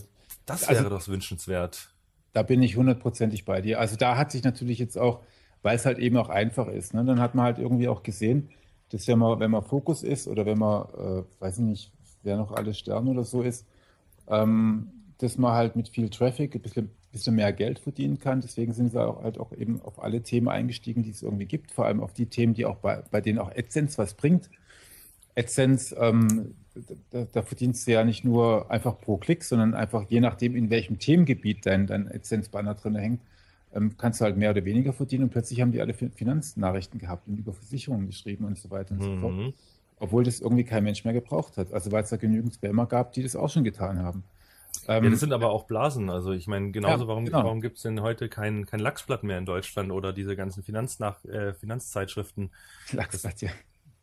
Das, 0.46 0.60
das 0.60 0.68
wäre 0.68 0.84
also, 0.84 0.90
doch 0.90 1.08
wünschenswert. 1.08 1.94
Da 2.32 2.42
bin 2.42 2.62
ich 2.62 2.76
hundertprozentig 2.76 3.44
bei 3.44 3.60
dir. 3.60 3.80
Also 3.80 3.96
da 3.96 4.16
hat 4.16 4.30
sich 4.32 4.44
natürlich 4.44 4.78
jetzt 4.78 4.98
auch, 4.98 5.20
weil 5.62 5.76
es 5.76 5.86
halt 5.86 5.98
eben 5.98 6.16
auch 6.16 6.28
einfach 6.28 6.68
ist, 6.68 6.94
ne, 6.94 7.04
dann 7.04 7.20
hat 7.20 7.34
man 7.34 7.44
halt 7.44 7.58
irgendwie 7.58 7.88
auch 7.88 8.02
gesehen, 8.02 8.50
dass 8.90 9.06
wenn 9.08 9.18
man, 9.18 9.40
wenn 9.40 9.50
man 9.50 9.62
Fokus 9.62 10.02
ist 10.02 10.28
oder 10.28 10.46
wenn 10.46 10.58
man, 10.58 10.82
äh, 10.96 11.22
weiß 11.40 11.58
ich 11.58 11.64
nicht, 11.64 11.92
wer 12.22 12.36
noch 12.36 12.52
alles 12.52 12.78
Stern 12.78 13.08
oder 13.08 13.24
so 13.24 13.42
ist, 13.42 13.66
ähm, 14.28 14.90
dass 15.18 15.38
man 15.38 15.52
halt 15.52 15.76
mit 15.76 15.88
viel 15.88 16.08
Traffic 16.08 16.54
ein 16.54 16.62
bisschen 16.62 16.90
bisschen 17.12 17.34
mehr 17.34 17.52
Geld 17.52 17.78
verdienen 17.78 18.18
kann. 18.18 18.40
Deswegen 18.40 18.72
sind 18.72 18.92
sie 18.92 19.02
auch 19.02 19.22
halt 19.22 19.38
auch 19.38 19.52
eben 19.52 19.80
auf 19.82 20.02
alle 20.02 20.22
Themen 20.22 20.48
eingestiegen, 20.48 21.02
die 21.02 21.10
es 21.10 21.22
irgendwie 21.22 21.46
gibt, 21.46 21.70
vor 21.70 21.86
allem 21.86 22.00
auf 22.00 22.12
die 22.12 22.26
Themen, 22.26 22.54
die 22.54 22.66
auch 22.66 22.76
bei, 22.76 23.02
bei 23.10 23.20
denen 23.20 23.38
auch 23.38 23.50
AdSense 23.50 23.98
was 23.98 24.14
bringt. 24.14 24.50
AdSense, 25.40 25.94
ähm, 25.96 26.54
da, 27.10 27.26
da, 27.32 27.42
verdienst 27.42 27.86
du 27.86 27.92
ja 27.92 28.04
nicht 28.04 28.24
nur 28.24 28.70
einfach 28.70 29.00
pro 29.00 29.16
Klick, 29.16 29.44
sondern 29.44 29.74
einfach 29.74 30.04
je 30.08 30.20
nachdem, 30.20 30.54
in 30.54 30.70
welchem 30.70 30.98
Themengebiet 30.98 31.66
dein, 31.66 31.86
dein 31.86 32.10
AdSense-Banner 32.10 32.74
drin 32.74 32.94
hängt, 32.96 33.20
ähm, 33.74 33.96
kannst 33.96 34.20
du 34.20 34.24
halt 34.24 34.36
mehr 34.36 34.50
oder 34.50 34.64
weniger 34.64 34.92
verdienen 34.92 35.24
und 35.24 35.30
plötzlich 35.30 35.60
haben 35.60 35.72
die 35.72 35.80
alle 35.80 35.94
Finanznachrichten 35.94 36.98
gehabt 36.98 37.28
und 37.28 37.38
über 37.38 37.52
Versicherungen 37.52 38.06
geschrieben 38.06 38.44
und 38.44 38.58
so 38.58 38.70
weiter 38.70 38.92
und 38.92 39.00
mhm. 39.00 39.04
so 39.04 39.20
fort. 39.20 39.34
Mhm. 39.34 39.54
Obwohl 39.98 40.24
das 40.24 40.40
irgendwie 40.40 40.64
kein 40.64 40.82
Mensch 40.82 41.04
mehr 41.04 41.12
gebraucht 41.12 41.56
hat. 41.58 41.72
Also 41.72 41.92
weil 41.92 42.02
es 42.02 42.10
da 42.10 42.16
genügend 42.16 42.54
Spammer 42.54 42.86
gab, 42.86 43.12
die 43.12 43.22
das 43.22 43.36
auch 43.36 43.50
schon 43.50 43.64
getan 43.64 43.98
haben. 43.98 44.24
Ähm, 44.88 45.04
ja, 45.04 45.10
das 45.10 45.20
sind 45.20 45.32
aber 45.32 45.50
auch 45.50 45.64
Blasen. 45.64 46.08
Also 46.10 46.32
ich 46.32 46.46
meine, 46.46 46.70
genauso, 46.70 47.04
ja, 47.04 47.08
warum, 47.08 47.24
genau. 47.26 47.44
warum 47.44 47.60
gibt 47.60 47.76
es 47.76 47.82
denn 47.82 48.00
heute 48.00 48.28
kein, 48.28 48.66
kein 48.66 48.80
Lachsblatt 48.80 49.22
mehr 49.24 49.38
in 49.38 49.44
Deutschland 49.44 49.92
oder 49.92 50.12
diese 50.12 50.36
ganzen 50.36 50.62
Finanznach, 50.62 51.22
äh, 51.26 51.52
Finanzzeitschriften? 51.52 52.50
Lachsblatt, 52.92 53.42
ja. 53.42 53.50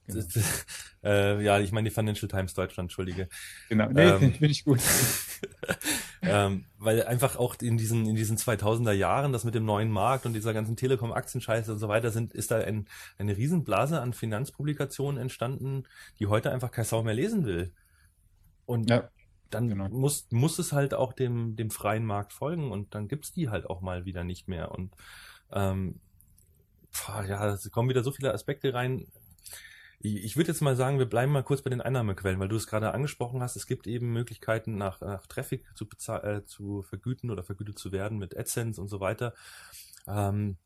Genau. 0.08 0.26
äh, 1.04 1.44
ja, 1.44 1.60
ich 1.60 1.72
meine 1.72 1.90
die 1.90 1.94
Financial 1.94 2.28
Times 2.28 2.54
Deutschland, 2.54 2.88
entschuldige. 2.88 3.30
Genau, 3.70 3.90
nee, 3.90 4.04
ähm, 4.04 4.20
finde 4.20 4.48
ich 4.48 4.64
gut. 4.64 4.80
ähm, 6.22 6.66
weil 6.78 7.04
einfach 7.04 7.36
auch 7.36 7.56
in 7.62 7.78
diesen, 7.78 8.06
in 8.06 8.16
diesen 8.16 8.38
2000er 8.38 8.94
Jahren, 8.94 9.34
das 9.34 9.44
mit 9.44 9.56
dem 9.56 9.66
neuen 9.66 9.92
Markt 9.92 10.26
und 10.26 10.34
dieser 10.34 10.54
ganzen 10.54 10.76
Telekom-Aktienscheiße 10.76 11.72
und 11.72 11.80
so 11.80 11.88
weiter 11.88 12.12
sind, 12.12 12.34
ist 12.34 12.52
da 12.52 12.58
ein, 12.58 12.88
eine 13.18 13.38
Riesenblase 13.38 14.02
an 14.02 14.14
Finanzpublikationen 14.14 15.22
entstanden, 15.22 15.84
die 16.20 16.28
heute 16.28 16.52
einfach 16.52 16.72
kein 16.72 16.86
Sau 16.86 17.04
mehr 17.04 17.14
lesen 17.14 17.46
will. 17.46 17.74
Und 18.66 18.90
ja 18.90 19.10
dann 19.50 19.70
genau. 19.70 19.90
muss, 19.90 20.28
muss 20.32 20.60
es 20.60 20.74
halt 20.74 20.94
auch 20.94 21.14
dem, 21.14 21.56
dem 21.56 21.70
freien 21.72 22.06
Markt 22.06 22.34
folgen 22.34 22.72
und 22.72 22.94
dann 22.96 23.08
gibt's 23.08 23.32
die 23.32 23.50
halt 23.50 23.70
auch 23.70 23.82
mal 23.82 24.06
wieder 24.06 24.24
nicht 24.24 24.48
mehr. 24.48 24.72
Und 24.72 24.94
ähm, 25.52 26.00
ja, 27.08 27.54
es 27.54 27.70
kommen 27.72 27.90
wieder 27.90 28.04
so 28.04 28.12
viele 28.12 28.34
Aspekte 28.34 28.74
rein. 28.74 29.08
Ich, 30.00 30.38
würde 30.38 30.52
jetzt 30.52 30.62
mal 30.62 30.76
sagen, 30.76 31.00
wir 31.00 31.08
bleiben 31.08 31.32
mal 31.32 31.44
kurz 31.44 31.64
bei 31.64 31.72
den 31.72 31.82
Einnahmequellen, 31.82 32.40
weil 32.40 32.48
du 32.48 32.56
es 32.56 32.68
gerade 32.68 32.94
angesprochen 32.94 33.42
hast. 33.42 33.56
Es 33.56 33.66
gibt 33.66 33.88
eben 33.88 34.14
Möglichkeiten, 34.14 34.78
nach, 34.78 35.02
nach 35.02 35.26
Traffic 35.26 35.66
zu, 35.76 35.88
äh, 36.12 36.46
zu 36.46 36.84
vergüten 36.84 37.32
oder 37.32 37.44
vergütet 37.44 37.80
zu 37.80 37.92
werden 37.92 38.20
mit 38.20 38.38
AdSense 38.38 38.80
und 38.80 38.90
so 38.90 39.00
weiter. 39.00 39.34
Ähm, 40.08 40.58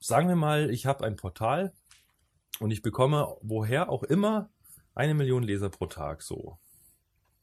sagen 0.00 0.28
wir 0.28 0.36
mal, 0.36 0.70
ich 0.70 0.84
habe 0.84 1.04
ein 1.04 1.14
Portal 1.14 1.72
und 2.58 2.72
ich 2.72 2.82
bekomme 2.82 3.36
woher 3.40 3.88
auch 3.88 4.02
immer 4.02 4.50
eine 4.94 5.14
Million 5.14 5.44
Leser 5.44 5.70
pro 5.70 5.86
Tag 5.86 6.22
so. 6.22 6.58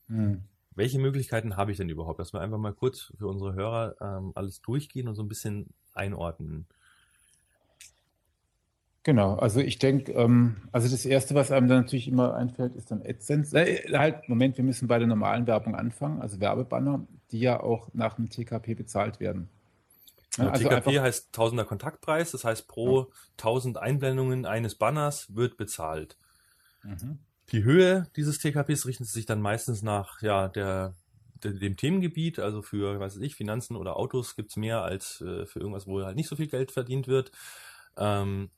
Hm 0.07 0.43
welche 0.76 0.99
Möglichkeiten 0.99 1.55
habe 1.57 1.71
ich 1.71 1.78
denn 1.78 1.89
überhaupt? 1.89 2.19
Dass 2.19 2.34
wir 2.34 2.41
einfach 2.41 2.57
mal 2.57 2.74
kurz 2.74 3.13
für 3.17 3.28
unsere 3.28 3.53
Hörer 3.53 3.95
ähm, 4.01 4.32
alles 4.36 4.61
durchgehen 4.61 5.07
und 5.07 5.15
so 5.15 5.24
ein 5.24 5.28
bisschen 5.28 5.74
einordnen. 5.93 6.67
Genau, 9.03 9.35
also 9.35 9.59
ich 9.59 9.79
denke, 9.79 10.13
ähm, 10.13 10.55
also 10.71 10.87
das 10.87 11.05
Erste, 11.05 11.35
was 11.35 11.51
einem 11.51 11.67
dann 11.67 11.81
natürlich 11.81 12.07
immer 12.07 12.35
einfällt, 12.35 12.73
ist 12.75 12.89
dann 12.89 13.01
AdSense. 13.01 13.57
Äh, 13.57 13.97
halt, 13.97 14.29
Moment, 14.29 14.55
wir 14.55 14.63
müssen 14.63 14.87
bei 14.87 14.97
der 14.97 15.07
normalen 15.07 15.45
Werbung 15.45 15.75
anfangen, 15.75 16.21
also 16.21 16.39
Werbebanner, 16.39 17.05
die 17.31 17.39
ja 17.39 17.59
auch 17.59 17.89
nach 17.93 18.15
dem 18.15 18.29
TKP 18.29 18.75
bezahlt 18.75 19.19
werden. 19.19 19.49
Ja, 20.37 20.49
also 20.49 20.63
TKP 20.63 20.87
einfach, 20.87 21.03
heißt 21.03 21.33
Tausender 21.33 21.65
Kontaktpreis, 21.65 22.31
das 22.31 22.45
heißt 22.45 22.67
pro 22.69 23.01
ja. 23.01 23.07
1000 23.39 23.77
Einblendungen 23.77 24.45
eines 24.45 24.75
Banners 24.75 25.35
wird 25.35 25.57
bezahlt. 25.57 26.17
Mhm. 26.83 27.19
Die 27.51 27.65
Höhe 27.65 28.07
dieses 28.15 28.39
TKPs 28.39 28.85
richtet 28.85 29.07
sich 29.07 29.25
dann 29.25 29.41
meistens 29.41 29.83
nach 29.83 30.21
ja, 30.21 30.47
der, 30.47 30.95
der 31.43 31.51
dem 31.51 31.75
Themengebiet, 31.75 32.39
also 32.39 32.61
für, 32.61 33.01
weiß 33.01 33.17
ich, 33.17 33.35
Finanzen 33.35 33.75
oder 33.75 33.97
Autos 33.97 34.37
gibt's 34.37 34.55
mehr 34.55 34.81
als 34.81 35.19
äh, 35.19 35.45
für 35.45 35.59
irgendwas, 35.59 35.87
wo 35.87 36.01
halt 36.01 36.15
nicht 36.15 36.29
so 36.29 36.37
viel 36.37 36.47
Geld 36.47 36.71
verdient 36.71 37.09
wird. 37.09 37.31
Ähm, 37.97 38.49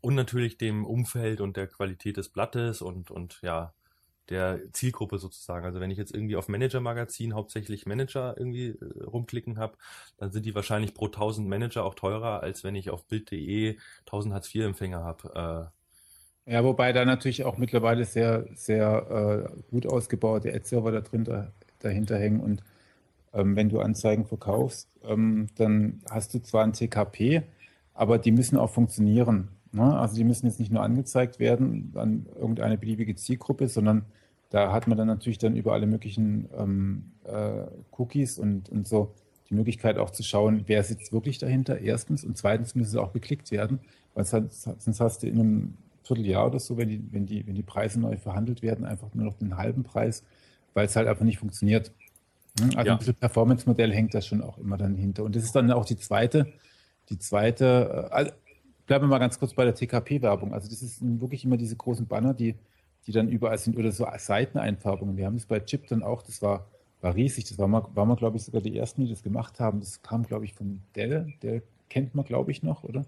und 0.00 0.14
natürlich 0.14 0.58
dem 0.58 0.84
Umfeld 0.84 1.40
und 1.40 1.56
der 1.56 1.66
Qualität 1.66 2.16
des 2.16 2.28
Blattes 2.28 2.82
und, 2.82 3.10
und 3.10 3.40
ja, 3.42 3.74
der 4.30 4.60
Zielgruppe 4.72 5.18
sozusagen. 5.18 5.66
Also 5.66 5.80
wenn 5.80 5.90
ich 5.90 5.98
jetzt 5.98 6.14
irgendwie 6.14 6.36
auf 6.36 6.48
Manager-Magazin 6.48 7.34
hauptsächlich 7.34 7.84
Manager 7.84 8.34
irgendwie 8.38 8.68
äh, 8.68 9.02
rumklicken 9.04 9.58
habe, 9.58 9.76
dann 10.18 10.30
sind 10.30 10.46
die 10.46 10.54
wahrscheinlich 10.54 10.94
pro 10.94 11.06
1000 11.06 11.48
Manager 11.48 11.84
auch 11.84 11.94
teurer, 11.94 12.42
als 12.42 12.64
wenn 12.64 12.76
ich 12.76 12.90
auf 12.90 13.04
Bild.de 13.06 13.76
1000 14.06 14.34
Hartz-IV-Empfänger 14.34 15.02
habe. 15.02 15.70
Äh, 16.46 16.52
ja, 16.52 16.64
wobei 16.64 16.92
da 16.92 17.04
natürlich 17.04 17.44
auch 17.44 17.58
mittlerweile 17.58 18.04
sehr, 18.04 18.46
sehr 18.54 19.50
äh, 19.52 19.70
gut 19.70 19.86
ausgebaute 19.86 20.54
Ad-Server 20.54 20.92
da 20.92 21.00
drin 21.00 21.24
da, 21.24 21.52
dahinter 21.80 22.18
hängen. 22.18 22.40
Und 22.40 22.62
ähm, 23.32 23.56
wenn 23.56 23.68
du 23.68 23.80
Anzeigen 23.80 24.26
verkaufst, 24.26 24.88
ähm, 25.02 25.48
dann 25.56 26.02
hast 26.10 26.34
du 26.34 26.38
zwar 26.40 26.64
ein 26.64 26.72
TKP, 26.72 27.42
aber 27.94 28.18
die 28.18 28.32
müssen 28.32 28.56
auch 28.56 28.70
funktionieren. 28.70 29.48
Ne? 29.72 29.98
Also 29.98 30.16
die 30.16 30.24
müssen 30.24 30.46
jetzt 30.46 30.58
nicht 30.58 30.72
nur 30.72 30.82
angezeigt 30.82 31.38
werden 31.38 31.92
an 31.94 32.26
irgendeine 32.34 32.78
beliebige 32.78 33.14
Zielgruppe, 33.14 33.68
sondern 33.68 34.04
da 34.50 34.72
hat 34.72 34.88
man 34.88 34.98
dann 34.98 35.06
natürlich 35.06 35.38
dann 35.38 35.56
über 35.56 35.72
alle 35.72 35.86
möglichen 35.86 36.48
ähm, 36.56 37.12
äh, 37.24 37.66
Cookies 37.92 38.38
und, 38.38 38.68
und 38.68 38.86
so 38.86 39.14
die 39.48 39.54
Möglichkeit 39.54 39.98
auch 39.98 40.10
zu 40.10 40.22
schauen, 40.22 40.64
wer 40.66 40.82
sitzt 40.82 41.12
wirklich 41.12 41.38
dahinter, 41.38 41.78
erstens. 41.80 42.24
Und 42.24 42.36
zweitens 42.36 42.74
müssen 42.74 42.90
sie 42.90 43.00
auch 43.00 43.10
beklickt 43.10 43.50
werden, 43.50 43.80
weil 44.14 44.24
sonst 44.24 44.68
hast 45.00 45.22
du 45.22 45.26
in 45.26 45.40
einem 45.40 45.74
Vierteljahr 46.02 46.46
oder 46.46 46.58
so, 46.58 46.76
wenn 46.76 46.88
die, 46.88 47.02
wenn 47.12 47.26
die, 47.26 47.46
wenn 47.46 47.54
die 47.54 47.62
Preise 47.62 48.00
neu 48.00 48.16
verhandelt 48.16 48.62
werden, 48.62 48.84
einfach 48.84 49.14
nur 49.14 49.24
noch 49.24 49.34
den 49.34 49.56
halben 49.56 49.84
Preis, 49.84 50.24
weil 50.74 50.86
es 50.86 50.96
halt 50.96 51.06
einfach 51.06 51.24
nicht 51.24 51.38
funktioniert. 51.38 51.92
Hm, 52.58 52.70
also 52.76 52.86
ja. 52.86 52.92
ein 52.92 52.98
bisschen 52.98 53.14
Performance-Modell 53.14 53.92
hängt 53.92 54.14
da 54.14 54.20
schon 54.20 54.42
auch 54.42 54.58
immer 54.58 54.76
dann 54.76 54.96
hinter. 54.96 55.24
Und 55.24 55.36
das 55.36 55.44
ist 55.44 55.54
dann 55.54 55.70
auch 55.70 55.84
die 55.84 55.96
zweite, 55.96 56.52
die 57.08 57.18
zweite, 57.18 58.08
äh, 58.10 58.14
also 58.14 58.32
bleiben 58.90 59.04
wir 59.04 59.08
mal 59.10 59.18
ganz 59.18 59.38
kurz 59.38 59.54
bei 59.54 59.64
der 59.64 59.76
TKP-Werbung. 59.76 60.52
Also 60.52 60.68
das 60.68 60.82
ist 60.82 60.98
wirklich 61.00 61.44
immer 61.44 61.56
diese 61.56 61.76
großen 61.76 62.08
Banner, 62.08 62.34
die, 62.34 62.56
die 63.06 63.12
dann 63.12 63.28
überall 63.28 63.56
sind 63.56 63.76
oder 63.76 63.92
so 63.92 64.04
Seiteneinfärbungen. 64.18 65.16
Wir 65.16 65.26
haben 65.26 65.36
das 65.36 65.46
bei 65.46 65.60
Chip 65.60 65.86
dann 65.86 66.02
auch, 66.02 66.22
das 66.22 66.42
war, 66.42 66.66
war 67.00 67.14
riesig. 67.14 67.44
Das 67.44 67.56
war 67.56 67.68
mal, 67.68 67.86
war 67.94 68.16
glaube 68.16 68.36
ich, 68.36 68.42
sogar 68.42 68.60
die 68.60 68.76
ersten, 68.76 69.04
die 69.04 69.08
das 69.08 69.22
gemacht 69.22 69.60
haben. 69.60 69.78
Das 69.78 70.02
kam, 70.02 70.24
glaube 70.24 70.44
ich, 70.44 70.54
von 70.54 70.80
Dell. 70.96 71.32
Der 71.40 71.62
kennt 71.88 72.16
man, 72.16 72.24
glaube 72.24 72.50
ich, 72.50 72.64
noch, 72.64 72.82
oder? 72.82 73.06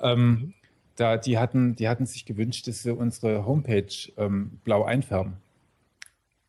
Ähm, 0.00 0.54
da, 0.94 1.16
die, 1.16 1.36
hatten, 1.36 1.74
die 1.74 1.88
hatten 1.88 2.06
sich 2.06 2.24
gewünscht, 2.24 2.68
dass 2.68 2.84
sie 2.84 2.94
unsere 2.94 3.44
Homepage 3.44 4.12
ähm, 4.18 4.60
blau 4.62 4.84
einfärben. 4.84 5.38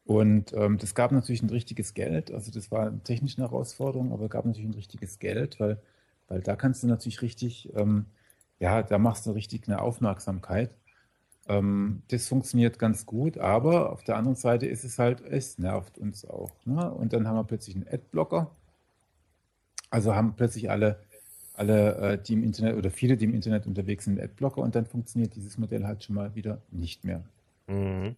Und 0.05 0.53
ähm, 0.53 0.77
das 0.77 0.93
gab 0.93 1.11
natürlich 1.11 1.41
ein 1.41 1.49
richtiges 1.49 1.95
Geld. 1.95 2.31
Also 2.31 2.51
das 2.51 2.69
war 2.69 2.85
eine 2.85 3.01
technische 3.01 3.41
Herausforderung, 3.41 4.13
aber 4.13 4.29
gab 4.29 4.45
natürlich 4.45 4.69
ein 4.69 4.75
richtiges 4.75 5.17
Geld, 5.17 5.59
weil, 5.59 5.81
weil 6.27 6.41
da 6.41 6.55
kannst 6.55 6.83
du 6.83 6.87
natürlich 6.87 7.23
richtig 7.23 7.73
ähm, 7.75 8.05
ja, 8.59 8.83
da 8.83 8.97
machst 8.97 9.25
du 9.25 9.31
richtig 9.31 9.67
eine 9.67 9.81
Aufmerksamkeit. 9.81 10.71
Ähm, 11.47 12.03
das 12.09 12.27
funktioniert 12.27 12.77
ganz 12.77 13.05
gut, 13.05 13.37
aber 13.37 13.91
auf 13.91 14.03
der 14.03 14.17
anderen 14.17 14.35
Seite 14.35 14.67
ist 14.67 14.83
es 14.83 14.99
halt, 14.99 15.21
es 15.21 15.57
nervt 15.57 15.97
uns 15.97 16.25
auch. 16.25 16.51
Ne? 16.65 16.91
Und 16.91 17.13
dann 17.13 17.27
haben 17.27 17.35
wir 17.35 17.43
plötzlich 17.43 17.75
einen 17.75 17.87
Adblocker. 17.87 18.51
Also 19.89 20.13
haben 20.13 20.35
plötzlich 20.35 20.69
alle, 20.69 20.99
alle, 21.53 21.95
äh, 21.95 22.21
die 22.21 22.33
im 22.33 22.43
Internet 22.43 22.75
oder 22.75 22.91
viele, 22.91 23.17
die 23.17 23.25
im 23.25 23.33
Internet 23.33 23.65
unterwegs 23.65 24.05
sind, 24.05 24.19
einen 24.19 24.29
Adblocker 24.29 24.61
und 24.61 24.75
dann 24.75 24.85
funktioniert 24.85 25.35
dieses 25.35 25.57
Modell 25.57 25.85
halt 25.85 26.03
schon 26.03 26.15
mal 26.15 26.35
wieder 26.35 26.61
nicht 26.69 27.03
mehr. 27.03 27.23
Mhm. 27.67 28.15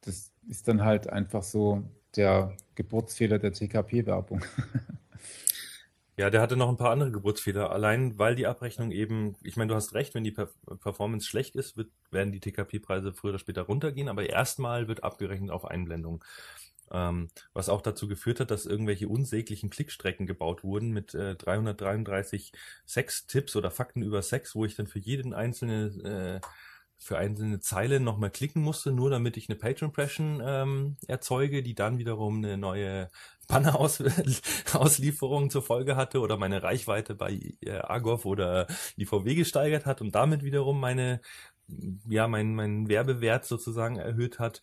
Das 0.00 0.32
ist 0.48 0.66
dann 0.66 0.84
halt 0.84 1.08
einfach 1.08 1.44
so 1.44 1.84
der 2.16 2.56
Geburtsfehler 2.74 3.38
der 3.38 3.52
TKP-Werbung. 3.52 4.44
Ja, 6.22 6.30
der 6.30 6.40
hatte 6.40 6.56
noch 6.56 6.68
ein 6.68 6.76
paar 6.76 6.92
andere 6.92 7.10
Geburtsfehler. 7.10 7.72
Allein 7.72 8.16
weil 8.16 8.36
die 8.36 8.46
Abrechnung 8.46 8.92
eben, 8.92 9.34
ich 9.42 9.56
meine, 9.56 9.70
du 9.70 9.74
hast 9.74 9.92
recht, 9.92 10.14
wenn 10.14 10.22
die 10.22 10.30
Performance 10.30 11.26
schlecht 11.26 11.56
ist, 11.56 11.76
wird, 11.76 11.90
werden 12.12 12.30
die 12.30 12.38
TKP-Preise 12.38 13.12
früher 13.12 13.30
oder 13.30 13.40
später 13.40 13.62
runtergehen, 13.62 14.08
aber 14.08 14.30
erstmal 14.30 14.86
wird 14.86 15.02
abgerechnet 15.02 15.50
auf 15.50 15.64
Einblendung. 15.64 16.24
Ähm, 16.92 17.28
was 17.54 17.68
auch 17.68 17.82
dazu 17.82 18.06
geführt 18.06 18.38
hat, 18.38 18.52
dass 18.52 18.66
irgendwelche 18.66 19.08
unsäglichen 19.08 19.68
Klickstrecken 19.68 20.26
gebaut 20.26 20.62
wurden 20.62 20.92
mit 20.92 21.12
äh, 21.12 21.34
333 21.34 22.52
Sex-Tipps 22.86 23.56
oder 23.56 23.72
Fakten 23.72 24.02
über 24.02 24.22
Sex, 24.22 24.54
wo 24.54 24.64
ich 24.64 24.76
dann 24.76 24.86
für 24.86 25.00
jeden 25.00 25.34
einzelnen 25.34 26.04
äh, 26.04 26.40
für 27.02 27.18
einzelne 27.18 27.58
Zeile 27.58 27.98
nochmal 27.98 28.30
klicken 28.30 28.62
musste, 28.62 28.92
nur 28.92 29.10
damit 29.10 29.36
ich 29.36 29.48
eine 29.48 29.58
Page 29.58 29.82
Impression 29.82 30.40
ähm, 30.44 30.96
erzeuge, 31.08 31.64
die 31.64 31.74
dann 31.74 31.98
wiederum 31.98 32.38
eine 32.38 32.56
neue 32.56 33.10
Banner-Auslieferung 33.52 35.50
zur 35.50 35.62
Folge 35.62 35.96
hatte 35.96 36.20
oder 36.20 36.36
meine 36.36 36.62
Reichweite 36.62 37.14
bei 37.14 37.38
äh, 37.60 37.78
Argov 37.78 38.24
oder 38.24 38.66
IVW 38.96 39.34
gesteigert 39.34 39.86
hat 39.86 40.00
und 40.00 40.14
damit 40.14 40.42
wiederum 40.42 40.80
meine, 40.80 41.20
ja, 42.08 42.28
mein, 42.28 42.54
mein 42.54 42.88
Werbewert 42.88 43.44
sozusagen 43.44 43.96
erhöht 43.96 44.38
hat. 44.38 44.62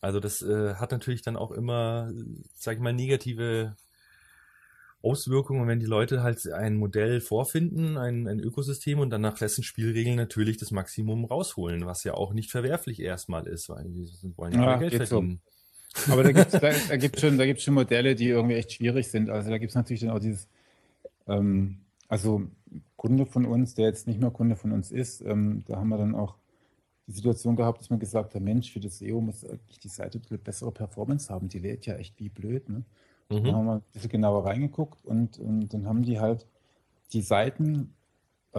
Also 0.00 0.20
das 0.20 0.42
äh, 0.42 0.74
hat 0.74 0.92
natürlich 0.92 1.22
dann 1.22 1.36
auch 1.36 1.50
immer, 1.50 2.12
sag 2.54 2.76
ich 2.76 2.80
mal, 2.80 2.92
negative 2.92 3.76
Auswirkungen, 5.00 5.68
wenn 5.68 5.78
die 5.78 5.86
Leute 5.86 6.22
halt 6.22 6.44
ein 6.50 6.76
Modell 6.76 7.20
vorfinden, 7.20 7.96
ein, 7.96 8.26
ein 8.26 8.40
Ökosystem 8.40 8.98
und 8.98 9.10
dann 9.10 9.20
nach 9.20 9.38
dessen 9.38 9.62
Spielregeln 9.62 10.16
natürlich 10.16 10.56
das 10.56 10.72
Maximum 10.72 11.24
rausholen, 11.24 11.86
was 11.86 12.02
ja 12.02 12.14
auch 12.14 12.32
nicht 12.32 12.50
verwerflich 12.50 13.00
erstmal 13.00 13.46
ist, 13.46 13.68
weil 13.68 13.84
die 13.84 14.10
wollen 14.36 14.54
ja, 14.54 14.72
ja 14.72 14.76
Geld 14.76 14.94
verdienen. 14.94 15.40
So. 15.44 15.47
Aber 16.10 16.22
da 16.22 16.32
gibt 16.32 16.52
es 16.54 16.60
da, 16.60 16.70
da 16.88 16.96
gibt's 16.98 17.20
schon, 17.20 17.56
schon 17.58 17.74
Modelle, 17.74 18.14
die 18.14 18.28
irgendwie 18.28 18.56
echt 18.56 18.72
schwierig 18.72 19.08
sind. 19.08 19.30
Also 19.30 19.50
da 19.50 19.58
gibt 19.58 19.70
es 19.70 19.74
natürlich 19.74 20.00
dann 20.00 20.10
auch 20.10 20.18
dieses, 20.18 20.48
ähm, 21.26 21.78
also 22.08 22.42
Kunde 22.96 23.26
von 23.26 23.46
uns, 23.46 23.74
der 23.74 23.86
jetzt 23.86 24.06
nicht 24.06 24.20
mehr 24.20 24.30
Kunde 24.30 24.56
von 24.56 24.72
uns 24.72 24.90
ist, 24.90 25.20
ähm, 25.22 25.62
da 25.66 25.76
haben 25.76 25.88
wir 25.88 25.98
dann 25.98 26.14
auch 26.14 26.36
die 27.06 27.12
Situation 27.12 27.56
gehabt, 27.56 27.80
dass 27.80 27.90
man 27.90 27.98
gesagt 27.98 28.34
hat, 28.34 28.42
Mensch, 28.42 28.70
für 28.70 28.80
das 28.80 28.98
SEO 28.98 29.20
muss 29.20 29.44
eigentlich 29.44 29.78
die 29.78 29.88
Seite 29.88 30.20
eine 30.28 30.38
bessere 30.38 30.72
Performance 30.72 31.32
haben. 31.32 31.48
Die 31.48 31.58
lädt 31.58 31.86
ja 31.86 31.94
echt 31.96 32.18
wie 32.18 32.28
blöd. 32.28 32.68
Ne? 32.68 32.84
Mhm. 33.30 33.44
Dann 33.44 33.54
haben 33.54 33.66
wir 33.66 33.74
ein 33.76 33.82
bisschen 33.92 34.10
genauer 34.10 34.44
reingeguckt 34.44 35.04
und, 35.04 35.38
und 35.38 35.72
dann 35.72 35.86
haben 35.86 36.02
die 36.02 36.20
halt 36.20 36.46
die 37.12 37.22
Seiten, 37.22 37.94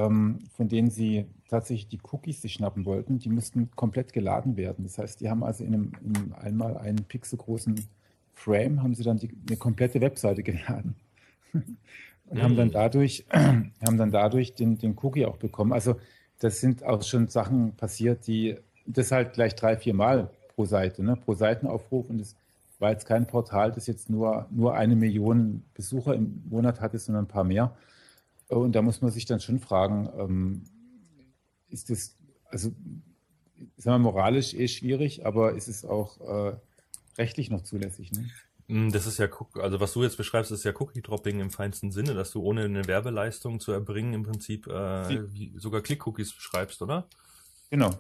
ähm, 0.06 0.40
von 0.56 0.68
denen 0.68 0.90
sie 0.90 1.26
tatsächlich 1.50 1.88
die 1.88 2.00
Cookies 2.12 2.42
sich 2.42 2.54
schnappen 2.54 2.86
wollten, 2.86 3.20
die 3.20 3.30
mussten 3.30 3.72
komplett 3.76 4.14
geladen 4.14 4.58
werden. 4.58 4.84
Das 4.84 4.98
heißt, 4.98 5.20
die 5.22 5.30
haben 5.30 5.44
also 5.44 5.64
in 5.64 5.74
einem, 5.74 5.92
in 6.04 6.16
einem 6.16 6.34
einmal 6.34 6.78
einen 6.78 7.04
pixelgroßen 7.04 7.76
Frame, 8.34 8.84
haben 8.84 8.96
sie 8.96 9.04
dann 9.04 9.18
die, 9.18 9.30
eine 9.48 9.58
komplette 9.58 10.02
Webseite 10.02 10.44
geladen. 10.44 10.96
und 11.54 11.78
mhm. 12.32 12.42
haben 12.42 12.56
dann 12.56 12.72
dadurch, 12.72 13.26
haben 13.32 13.98
dann 13.98 14.12
dadurch 14.12 14.54
den, 14.54 14.78
den 14.78 14.96
Cookie 15.02 15.26
auch 15.26 15.38
bekommen. 15.38 15.74
Also 15.74 15.96
das 16.40 16.60
sind 16.60 16.84
auch 16.84 17.04
schon 17.04 17.28
Sachen 17.28 17.74
passiert, 17.74 18.28
die 18.28 18.56
das 18.86 19.12
halt 19.12 19.34
gleich 19.34 19.56
drei, 19.56 19.78
vier 19.78 19.94
Mal 19.94 20.30
pro 20.56 20.66
Seite, 20.66 21.04
ne, 21.04 21.16
pro 21.16 21.34
Seitenaufruf 21.34 22.10
und 22.10 22.20
das 22.20 22.36
war 22.80 22.92
jetzt 22.92 23.06
kein 23.06 23.28
Portal, 23.28 23.72
das 23.72 23.88
jetzt 23.88 24.10
nur, 24.10 24.48
nur 24.50 24.74
eine 24.74 24.96
Million 24.96 25.64
Besucher 25.74 26.16
im 26.16 26.44
Monat 26.50 26.80
hatte, 26.80 26.98
sondern 26.98 27.26
ein 27.26 27.28
paar 27.28 27.44
mehr. 27.44 27.76
Und 28.50 28.74
da 28.74 28.82
muss 28.82 29.02
man 29.02 29.12
sich 29.12 29.26
dann 29.26 29.40
schon 29.40 29.60
fragen, 29.60 30.10
ähm, 30.18 30.64
ist 31.70 31.90
das, 31.90 32.18
also, 32.46 32.72
sagen 33.78 34.02
wir 34.04 34.12
moralisch 34.12 34.54
eh 34.54 34.68
schwierig, 34.68 35.26
aber 35.26 35.54
ist 35.54 35.68
es 35.68 35.86
auch 35.86 36.20
äh, 36.20 36.58
rechtlich 37.18 37.52
noch 37.52 37.62
zulässig? 37.62 38.12
Ne? 38.12 38.28
Hm, 38.68 38.92
das 38.92 39.06
ist 39.06 39.20
ja, 39.20 39.28
also 39.56 39.80
was 39.80 39.94
du 39.94 40.04
jetzt 40.04 40.18
beschreibst, 40.18 40.52
ist 40.52 40.64
ja 40.64 40.74
Cookie-Dropping 40.74 41.40
im 41.40 41.52
feinsten 41.52 41.92
Sinne, 41.92 42.16
dass 42.16 42.32
du 42.32 42.42
ohne 42.42 42.64
eine 42.64 42.88
Werbeleistung 42.88 43.60
zu 43.60 43.72
erbringen 43.72 44.14
im 44.14 44.24
Prinzip 44.24 44.68
äh, 44.68 45.28
sogar 45.58 45.82
Click-Cookies 45.82 46.34
beschreibst, 46.34 46.82
oder? 46.82 47.08
Genau. 47.70 47.92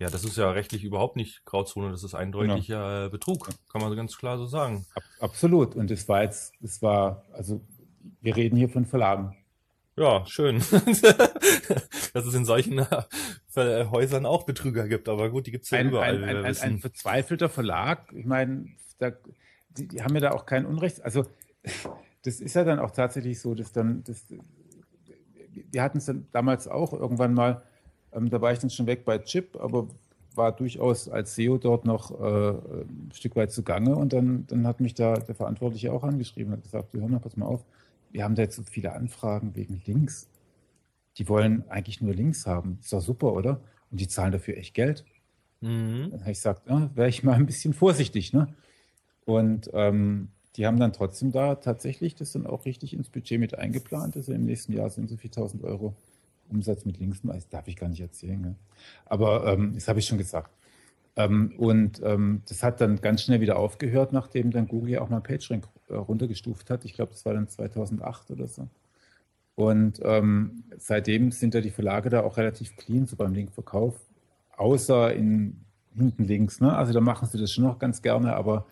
Ja, 0.00 0.10
das 0.10 0.24
ist 0.24 0.36
ja 0.36 0.50
rechtlich 0.50 0.82
überhaupt 0.82 1.14
nicht 1.14 1.44
Grauzone, 1.44 1.92
das 1.92 2.02
ist 2.02 2.14
eindeutiger 2.14 2.98
genau. 2.98 3.10
Betrug, 3.10 3.50
kann 3.70 3.80
man 3.80 3.94
ganz 3.94 4.16
klar 4.16 4.36
so 4.38 4.46
sagen. 4.46 4.84
Absolut. 5.20 5.76
Und 5.76 5.92
es 5.92 6.08
war 6.08 6.24
jetzt, 6.24 6.52
es 6.60 6.82
war, 6.82 7.24
also 7.32 7.60
wir 8.20 8.34
reden 8.34 8.56
hier 8.56 8.68
von 8.68 8.84
Verlagen. 8.84 9.36
Ja, 9.96 10.26
schön. 10.26 10.58
Dass 12.12 12.26
es 12.26 12.34
in 12.34 12.44
solchen 12.44 12.78
äh, 12.78 13.84
Häusern 13.86 14.26
auch 14.26 14.44
Betrüger 14.44 14.88
gibt, 14.88 15.08
aber 15.08 15.30
gut, 15.30 15.46
die 15.46 15.52
gibt 15.52 15.64
es 15.64 15.70
ja 15.70 15.78
ein, 15.78 15.88
überall. 15.88 16.24
Ein, 16.24 16.44
ein, 16.44 16.56
ein, 16.56 16.78
verzweifelter 16.80 17.48
Verlag, 17.48 18.12
ich 18.12 18.26
meine, 18.26 18.66
da, 18.98 19.12
die, 19.76 19.86
die, 19.86 20.02
haben 20.02 20.14
ja 20.14 20.20
da 20.20 20.30
auch 20.32 20.46
kein 20.46 20.66
Unrecht. 20.66 21.04
Also 21.04 21.24
das 22.22 22.40
ist 22.40 22.54
ja 22.54 22.64
dann 22.64 22.80
auch 22.80 22.90
tatsächlich 22.90 23.40
so, 23.40 23.54
dass 23.54 23.72
dann, 23.72 24.02
das, 24.04 24.24
wir 25.70 25.82
hatten 25.82 25.98
es 25.98 26.06
dann 26.06 26.26
damals 26.32 26.66
auch 26.66 26.92
irgendwann 26.92 27.34
mal, 27.34 27.62
ähm, 28.12 28.30
da 28.30 28.40
war 28.40 28.52
ich 28.52 28.58
dann 28.58 28.70
schon 28.70 28.86
weg 28.86 29.04
bei 29.04 29.18
Chip, 29.18 29.56
aber 29.60 29.88
war 30.34 30.52
durchaus 30.52 31.08
als 31.08 31.36
SEO 31.36 31.58
dort 31.58 31.84
noch 31.84 32.10
äh, 32.10 32.50
ein 32.50 33.10
Stück 33.12 33.36
weit 33.36 33.52
zugange. 33.52 33.94
Und 33.94 34.12
dann, 34.12 34.46
dann 34.48 34.66
hat 34.66 34.80
mich 34.80 34.94
da 34.94 35.14
der 35.14 35.34
Verantwortliche 35.34 35.92
auch 35.92 36.02
angeschrieben 36.02 36.54
und 36.54 36.62
gesagt, 36.62 36.88
hör 36.92 37.08
mal, 37.08 37.20
pass 37.20 37.36
mal 37.36 37.46
auf, 37.46 37.64
wir 38.14 38.22
haben 38.22 38.36
da 38.36 38.42
jetzt 38.42 38.54
so 38.54 38.62
viele 38.62 38.92
Anfragen 38.92 39.56
wegen 39.56 39.82
Links. 39.84 40.28
Die 41.18 41.28
wollen 41.28 41.68
eigentlich 41.68 42.00
nur 42.00 42.14
Links 42.14 42.46
haben. 42.46 42.78
Ist 42.80 42.92
doch 42.92 43.00
super, 43.00 43.32
oder? 43.32 43.60
Und 43.90 44.00
die 44.00 44.06
zahlen 44.06 44.30
dafür 44.30 44.56
echt 44.56 44.72
Geld. 44.72 45.04
Mhm. 45.60 46.10
Dann 46.12 46.20
habe 46.20 46.30
ich 46.30 46.38
gesagt, 46.38 46.68
ja, 46.68 46.88
wäre 46.94 47.08
ich 47.08 47.24
mal 47.24 47.34
ein 47.34 47.46
bisschen 47.46 47.74
vorsichtig. 47.74 48.32
Ne? 48.32 48.54
Und 49.24 49.68
ähm, 49.74 50.28
die 50.54 50.64
haben 50.64 50.78
dann 50.78 50.92
trotzdem 50.92 51.32
da 51.32 51.56
tatsächlich 51.56 52.14
das 52.14 52.30
dann 52.30 52.46
auch 52.46 52.66
richtig 52.66 52.94
ins 52.94 53.08
Budget 53.08 53.40
mit 53.40 53.58
eingeplant. 53.58 54.16
Also 54.16 54.32
im 54.32 54.44
nächsten 54.44 54.72
Jahr 54.72 54.90
sind 54.90 55.10
so 55.10 55.16
viel 55.16 55.30
1000 55.30 55.64
Euro 55.64 55.96
Umsatz 56.48 56.84
mit 56.84 56.98
Links, 57.00 57.20
das 57.24 57.48
darf 57.48 57.66
ich 57.66 57.74
gar 57.74 57.88
nicht 57.88 58.00
erzählen. 58.00 58.40
Ne? 58.40 58.54
Aber 59.06 59.44
ähm, 59.52 59.72
das 59.74 59.88
habe 59.88 59.98
ich 59.98 60.06
schon 60.06 60.18
gesagt. 60.18 60.52
Ähm, 61.16 61.54
und 61.58 62.00
ähm, 62.02 62.42
das 62.48 62.62
hat 62.62 62.80
dann 62.80 63.00
ganz 63.00 63.22
schnell 63.22 63.40
wieder 63.40 63.56
aufgehört, 63.56 64.12
nachdem 64.12 64.50
dann 64.50 64.66
Google 64.66 64.90
ja 64.90 65.00
auch 65.00 65.10
mal 65.10 65.20
PageRank 65.20 65.68
äh, 65.88 65.94
runtergestuft 65.94 66.70
hat. 66.70 66.84
Ich 66.84 66.94
glaube, 66.94 67.12
das 67.12 67.24
war 67.24 67.34
dann 67.34 67.48
2008 67.48 68.30
oder 68.30 68.48
so. 68.48 68.68
Und 69.54 70.00
ähm, 70.02 70.64
seitdem 70.76 71.30
sind 71.30 71.54
da 71.54 71.60
die 71.60 71.70
Verlage 71.70 72.10
da 72.10 72.22
auch 72.22 72.36
relativ 72.36 72.76
clean, 72.76 73.06
so 73.06 73.14
beim 73.14 73.34
Linkverkauf, 73.34 73.94
außer 74.56 75.14
in 75.14 75.60
hinten 75.96 76.24
links. 76.24 76.60
Ne? 76.60 76.74
Also 76.76 76.92
da 76.92 77.00
machen 77.00 77.28
sie 77.28 77.38
das 77.38 77.52
schon 77.52 77.64
noch 77.64 77.78
ganz 77.78 78.02
gerne, 78.02 78.34
aber 78.34 78.66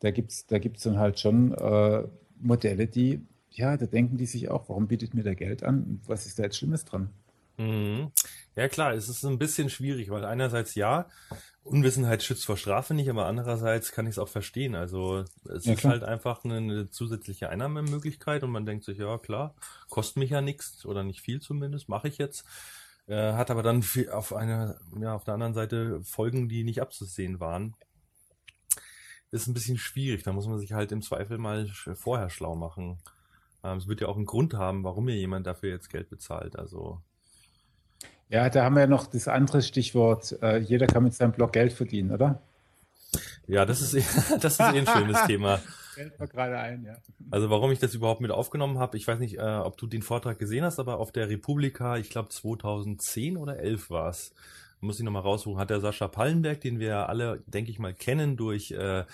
da 0.00 0.10
gibt 0.10 0.32
es 0.32 0.46
da 0.46 0.58
gibt's 0.58 0.82
dann 0.82 0.98
halt 0.98 1.20
schon 1.20 1.52
äh, 1.52 2.02
Modelle, 2.40 2.88
die 2.88 3.20
ja, 3.56 3.76
da 3.76 3.86
denken 3.86 4.18
die 4.18 4.26
sich 4.26 4.50
auch, 4.50 4.68
warum 4.68 4.86
bietet 4.86 5.14
mir 5.14 5.22
der 5.22 5.34
Geld 5.34 5.62
an? 5.62 6.00
Was 6.06 6.26
ist 6.26 6.38
da 6.38 6.42
jetzt 6.42 6.58
Schlimmes 6.58 6.84
dran? 6.84 7.08
Mhm. 7.56 8.10
Ja 8.56 8.68
klar, 8.68 8.94
es 8.94 9.10
ist 9.10 9.22
ein 9.24 9.38
bisschen 9.38 9.68
schwierig, 9.68 10.08
weil 10.08 10.24
einerseits 10.24 10.74
ja, 10.74 11.06
Unwissenheit 11.62 12.22
schützt 12.22 12.46
vor 12.46 12.56
Strafe 12.56 12.94
nicht, 12.94 13.10
aber 13.10 13.26
andererseits 13.26 13.92
kann 13.92 14.06
ich 14.06 14.12
es 14.12 14.18
auch 14.18 14.28
verstehen. 14.28 14.74
Also 14.74 15.24
es 15.44 15.66
ja, 15.66 15.74
ist 15.74 15.80
klar. 15.80 15.92
halt 15.92 16.04
einfach 16.04 16.42
eine, 16.44 16.56
eine, 16.56 16.90
zusätzliche 16.90 17.50
Einnahmemöglichkeit 17.50 18.42
und 18.42 18.50
man 18.50 18.64
denkt 18.64 18.84
sich, 18.84 18.96
ja 18.96 19.18
klar, 19.18 19.54
kostet 19.90 20.16
mich 20.16 20.30
ja 20.30 20.40
nichts 20.40 20.86
oder 20.86 21.04
nicht 21.04 21.20
viel 21.20 21.42
zumindest, 21.42 21.90
mache 21.90 22.08
ich 22.08 22.16
jetzt. 22.16 22.46
Äh, 23.06 23.34
hat 23.34 23.50
aber 23.50 23.62
dann 23.62 23.84
auf 24.10 24.32
einer, 24.32 24.80
ja, 24.98 25.14
auf 25.14 25.24
der 25.24 25.34
anderen 25.34 25.54
Seite 25.54 26.02
Folgen, 26.02 26.48
die 26.48 26.64
nicht 26.64 26.80
abzusehen 26.80 27.40
waren. 27.40 27.74
Ist 29.30 29.48
ein 29.48 29.54
bisschen 29.54 29.76
schwierig. 29.76 30.22
Da 30.22 30.32
muss 30.32 30.46
man 30.46 30.58
sich 30.58 30.72
halt 30.72 30.92
im 30.92 31.02
Zweifel 31.02 31.36
mal 31.36 31.68
vorher 31.94 32.30
schlau 32.30 32.54
machen. 32.54 32.98
Ähm, 33.62 33.76
es 33.76 33.86
wird 33.86 34.00
ja 34.00 34.08
auch 34.08 34.16
einen 34.16 34.24
Grund 34.24 34.54
haben, 34.54 34.82
warum 34.82 35.04
mir 35.04 35.16
jemand 35.16 35.46
dafür 35.46 35.70
jetzt 35.70 35.90
Geld 35.90 36.08
bezahlt. 36.08 36.56
Also 36.56 37.02
ja, 38.28 38.50
da 38.50 38.64
haben 38.64 38.74
wir 38.74 38.82
ja 38.82 38.86
noch 38.86 39.06
das 39.06 39.28
andere 39.28 39.62
Stichwort. 39.62 40.36
Äh, 40.42 40.58
jeder 40.58 40.86
kann 40.86 41.04
mit 41.04 41.14
seinem 41.14 41.32
Blog 41.32 41.52
Geld 41.52 41.72
verdienen, 41.72 42.10
oder? 42.10 42.42
Ja, 43.46 43.64
das 43.64 43.80
ist, 43.80 43.94
das 44.40 44.54
ist 44.54 44.60
eh 44.60 44.78
ein 44.78 44.86
schönes 44.86 45.24
Thema. 45.26 45.60
Fällt 45.94 46.18
mir 46.20 46.28
gerade 46.28 46.58
ein, 46.58 46.84
ja. 46.84 46.96
Also 47.30 47.48
warum 47.48 47.70
ich 47.70 47.78
das 47.78 47.94
überhaupt 47.94 48.20
mit 48.20 48.30
aufgenommen 48.30 48.78
habe, 48.78 48.96
ich 48.98 49.08
weiß 49.08 49.18
nicht, 49.18 49.38
äh, 49.38 49.40
ob 49.40 49.78
du 49.78 49.86
den 49.86 50.02
Vortrag 50.02 50.38
gesehen 50.38 50.64
hast, 50.64 50.78
aber 50.78 50.98
auf 50.98 51.10
der 51.10 51.28
Republika, 51.30 51.96
ich 51.96 52.10
glaube 52.10 52.28
2010 52.28 53.38
oder 53.38 53.58
11 53.58 53.88
war 53.88 54.10
es, 54.10 54.34
muss 54.80 54.98
ich 54.98 55.04
nochmal 55.04 55.22
raussuchen, 55.22 55.58
hat 55.58 55.70
der 55.70 55.80
Sascha 55.80 56.08
Pallenberg, 56.08 56.60
den 56.60 56.80
wir 56.80 57.08
alle, 57.08 57.42
denke 57.46 57.70
ich 57.70 57.78
mal, 57.78 57.94
kennen 57.94 58.36
durch 58.36 58.72
äh, 58.72 59.04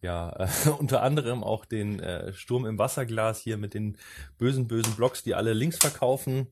ja, 0.00 0.30
äh, 0.38 0.68
unter 0.78 1.02
anderem 1.02 1.42
auch 1.42 1.64
den 1.64 2.00
äh, 2.00 2.32
Sturm 2.32 2.66
im 2.66 2.78
Wasserglas 2.78 3.40
hier 3.40 3.56
mit 3.56 3.74
den 3.74 3.96
bösen, 4.38 4.68
bösen 4.68 4.94
Blogs, 4.94 5.22
die 5.22 5.34
alle 5.34 5.54
Links 5.54 5.78
verkaufen. 5.78 6.46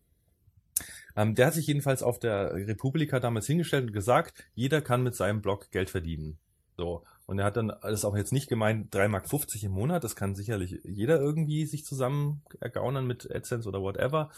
Ähm, 1.16 1.34
der 1.34 1.46
hat 1.46 1.54
sich 1.54 1.66
jedenfalls 1.66 2.02
auf 2.02 2.18
der 2.18 2.54
Republika 2.54 3.20
damals 3.20 3.46
hingestellt 3.46 3.86
und 3.86 3.92
gesagt, 3.92 4.44
jeder 4.54 4.80
kann 4.82 5.02
mit 5.02 5.14
seinem 5.14 5.42
Blog 5.42 5.70
Geld 5.70 5.90
verdienen. 5.90 6.38
So. 6.76 7.04
Und 7.26 7.38
er 7.40 7.46
hat 7.46 7.56
dann 7.56 7.72
das 7.82 8.04
auch 8.04 8.16
jetzt 8.16 8.32
nicht 8.32 8.48
gemeint, 8.48 8.94
3,50 8.94 9.08
Mark 9.08 9.62
im 9.62 9.72
Monat, 9.72 10.04
das 10.04 10.14
kann 10.14 10.36
sicherlich 10.36 10.78
jeder 10.84 11.18
irgendwie 11.18 11.66
sich 11.66 11.84
zusammen 11.84 12.42
ergaunern 12.60 13.06
mit 13.06 13.28
AdSense 13.34 13.68
oder 13.68 13.82
whatever, 13.82 14.30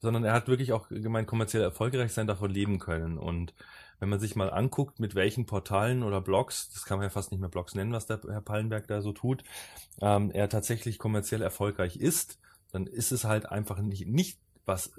sondern 0.00 0.24
er 0.24 0.34
hat 0.34 0.48
wirklich 0.48 0.72
auch 0.72 0.88
gemeint, 0.90 1.26
kommerziell 1.26 1.62
erfolgreich 1.62 2.12
sein, 2.12 2.26
davon 2.26 2.50
leben 2.50 2.78
können. 2.78 3.16
Und 3.16 3.54
wenn 4.00 4.10
man 4.10 4.20
sich 4.20 4.36
mal 4.36 4.50
anguckt, 4.50 5.00
mit 5.00 5.14
welchen 5.14 5.46
Portalen 5.46 6.02
oder 6.02 6.20
Blogs, 6.20 6.68
das 6.74 6.84
kann 6.84 6.98
man 6.98 7.06
ja 7.06 7.10
fast 7.10 7.30
nicht 7.30 7.40
mehr 7.40 7.48
Blogs 7.48 7.74
nennen, 7.74 7.92
was 7.92 8.06
der 8.06 8.20
Herr 8.28 8.42
Pallenberg 8.42 8.86
da 8.86 9.00
so 9.00 9.12
tut, 9.12 9.42
ähm, 10.02 10.30
er 10.30 10.50
tatsächlich 10.50 10.98
kommerziell 10.98 11.40
erfolgreich 11.40 11.96
ist, 11.96 12.38
dann 12.72 12.86
ist 12.86 13.12
es 13.12 13.24
halt 13.24 13.46
einfach 13.46 13.80
nicht, 13.80 14.06
nicht 14.06 14.38
was 14.66 14.92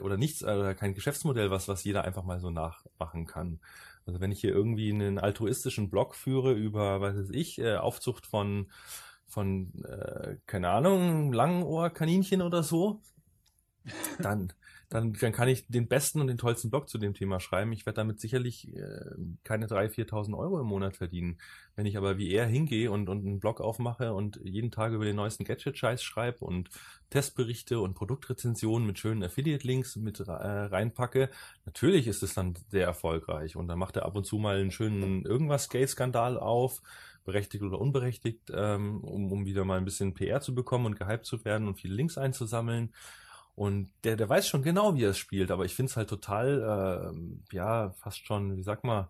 oder 0.00 0.16
nichts 0.16 0.42
oder 0.42 0.74
kein 0.74 0.94
Geschäftsmodell, 0.94 1.50
was 1.50 1.68
was 1.68 1.84
jeder 1.84 2.04
einfach 2.04 2.24
mal 2.24 2.40
so 2.40 2.50
nachmachen 2.50 3.26
kann. 3.26 3.60
Also 4.04 4.20
wenn 4.20 4.32
ich 4.32 4.40
hier 4.40 4.50
irgendwie 4.50 4.92
einen 4.92 5.18
altruistischen 5.18 5.90
Blog 5.90 6.14
führe 6.14 6.52
über, 6.52 7.00
was 7.00 7.16
weiß 7.16 7.30
ich, 7.30 7.58
äh, 7.58 7.76
Aufzucht 7.76 8.26
von 8.26 8.70
von 9.26 9.72
äh, 9.84 10.36
keine 10.46 10.68
Ahnung 10.70 11.32
Langenohrkaninchen 11.32 12.42
oder 12.42 12.62
so, 12.62 13.00
dann 14.18 14.52
dann, 14.92 15.14
dann 15.14 15.32
kann 15.32 15.48
ich 15.48 15.66
den 15.68 15.88
besten 15.88 16.20
und 16.20 16.26
den 16.26 16.36
tollsten 16.36 16.68
Blog 16.68 16.86
zu 16.86 16.98
dem 16.98 17.14
Thema 17.14 17.40
schreiben. 17.40 17.72
Ich 17.72 17.86
werde 17.86 17.96
damit 17.96 18.20
sicherlich 18.20 18.76
äh, 18.76 19.14
keine 19.42 19.66
3.000, 19.66 20.10
4.000 20.10 20.36
Euro 20.36 20.60
im 20.60 20.66
Monat 20.66 20.96
verdienen. 20.96 21.38
Wenn 21.76 21.86
ich 21.86 21.96
aber 21.96 22.18
wie 22.18 22.30
er 22.30 22.44
hingehe 22.44 22.90
und, 22.90 23.08
und 23.08 23.24
einen 23.24 23.40
Blog 23.40 23.62
aufmache 23.62 24.12
und 24.12 24.38
jeden 24.44 24.70
Tag 24.70 24.92
über 24.92 25.06
den 25.06 25.16
neuesten 25.16 25.44
Gadget-Scheiß 25.44 26.02
schreibe 26.02 26.44
und 26.44 26.68
Testberichte 27.08 27.80
und 27.80 27.94
Produktrezensionen 27.94 28.86
mit 28.86 28.98
schönen 28.98 29.24
Affiliate-Links 29.24 29.96
mit 29.96 30.20
äh, 30.20 30.30
reinpacke, 30.30 31.30
natürlich 31.64 32.06
ist 32.06 32.22
es 32.22 32.34
dann 32.34 32.54
sehr 32.68 32.84
erfolgreich. 32.84 33.56
Und 33.56 33.68
dann 33.68 33.78
macht 33.78 33.96
er 33.96 34.04
ab 34.04 34.14
und 34.14 34.26
zu 34.26 34.36
mal 34.36 34.58
einen 34.58 34.72
schönen 34.72 35.24
irgendwas-Gay-Skandal 35.24 36.38
auf 36.38 36.82
berechtigt 37.24 37.62
oder 37.62 37.80
unberechtigt, 37.80 38.52
ähm, 38.54 39.00
um, 39.02 39.32
um 39.32 39.46
wieder 39.46 39.64
mal 39.64 39.78
ein 39.78 39.86
bisschen 39.86 40.12
PR 40.12 40.42
zu 40.42 40.54
bekommen 40.54 40.84
und 40.84 40.98
gehypt 40.98 41.24
zu 41.24 41.44
werden 41.46 41.66
und 41.66 41.76
viele 41.76 41.94
Links 41.94 42.18
einzusammeln. 42.18 42.92
Und 43.54 43.90
der, 44.04 44.16
der 44.16 44.28
weiß 44.28 44.48
schon 44.48 44.62
genau, 44.62 44.94
wie 44.94 45.04
er 45.04 45.10
es 45.10 45.18
spielt, 45.18 45.50
aber 45.50 45.64
ich 45.64 45.74
finde 45.74 45.90
es 45.90 45.96
halt 45.96 46.08
total, 46.08 47.12
äh, 47.52 47.54
ja, 47.56 47.90
fast 47.98 48.24
schon, 48.26 48.56
wie 48.56 48.62
sag 48.62 48.82
mal, 48.84 49.08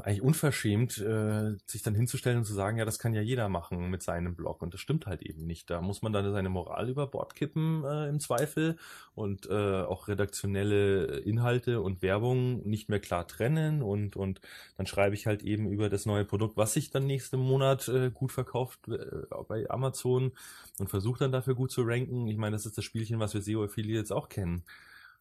eigentlich 0.00 0.22
unverschämt, 0.22 0.98
äh, 0.98 1.56
sich 1.66 1.82
dann 1.82 1.94
hinzustellen 1.94 2.38
und 2.38 2.44
zu 2.44 2.54
sagen, 2.54 2.78
ja, 2.78 2.84
das 2.84 2.98
kann 2.98 3.14
ja 3.14 3.22
jeder 3.22 3.48
machen 3.48 3.90
mit 3.90 4.02
seinem 4.02 4.34
Blog. 4.34 4.62
Und 4.62 4.74
das 4.74 4.80
stimmt 4.80 5.06
halt 5.06 5.22
eben 5.22 5.46
nicht. 5.46 5.70
Da 5.70 5.80
muss 5.80 6.02
man 6.02 6.12
dann 6.12 6.30
seine 6.32 6.48
Moral 6.48 6.88
über 6.88 7.06
Bord 7.06 7.34
kippen 7.34 7.84
äh, 7.84 8.08
im 8.08 8.20
Zweifel 8.20 8.76
und 9.14 9.48
äh, 9.50 9.82
auch 9.82 10.08
redaktionelle 10.08 11.18
Inhalte 11.18 11.80
und 11.80 12.02
Werbung 12.02 12.66
nicht 12.68 12.88
mehr 12.88 13.00
klar 13.00 13.26
trennen. 13.26 13.82
Und, 13.82 14.16
und 14.16 14.40
dann 14.76 14.86
schreibe 14.86 15.14
ich 15.14 15.26
halt 15.26 15.42
eben 15.42 15.70
über 15.70 15.88
das 15.88 16.06
neue 16.06 16.24
Produkt, 16.24 16.56
was 16.56 16.72
sich 16.72 16.90
dann 16.90 17.06
nächsten 17.06 17.38
Monat 17.38 17.88
äh, 17.88 18.10
gut 18.10 18.32
verkauft 18.32 18.88
äh, 18.88 19.26
bei 19.48 19.68
Amazon 19.70 20.32
und 20.78 20.90
versuche 20.90 21.20
dann 21.20 21.32
dafür 21.32 21.54
gut 21.54 21.70
zu 21.70 21.82
ranken. 21.82 22.28
Ich 22.28 22.36
meine, 22.36 22.56
das 22.56 22.66
ist 22.66 22.78
das 22.78 22.84
Spielchen, 22.84 23.20
was 23.20 23.34
wir 23.34 23.42
SEO-Affiliates 23.42 24.12
auch 24.12 24.28
kennen. 24.28 24.64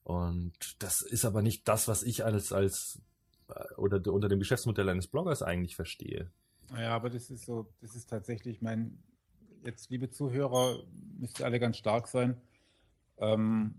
Und 0.07 0.53
das 0.79 1.01
ist 1.01 1.25
aber 1.25 1.41
nicht 1.41 1.67
das, 1.67 1.89
was 1.89 2.01
ich 2.01 2.23
als, 2.23 2.53
als 2.53 3.01
oder 3.77 4.01
unter 4.11 4.29
dem 4.29 4.39
Geschäftsmodell 4.39 4.89
eines 4.89 5.07
Bloggers 5.07 5.41
eigentlich 5.41 5.75
verstehe. 5.75 6.29
Ja, 6.75 6.95
aber 6.95 7.09
das 7.09 7.29
ist 7.29 7.45
so, 7.45 7.67
das 7.81 7.95
ist 7.95 8.09
tatsächlich 8.09 8.61
mein, 8.61 8.97
jetzt 9.63 9.89
liebe 9.89 10.09
Zuhörer, 10.09 10.83
müsst 11.17 11.39
ihr 11.39 11.45
alle 11.45 11.59
ganz 11.59 11.77
stark 11.77 12.07
sein. 12.07 12.41
Ähm, 13.19 13.75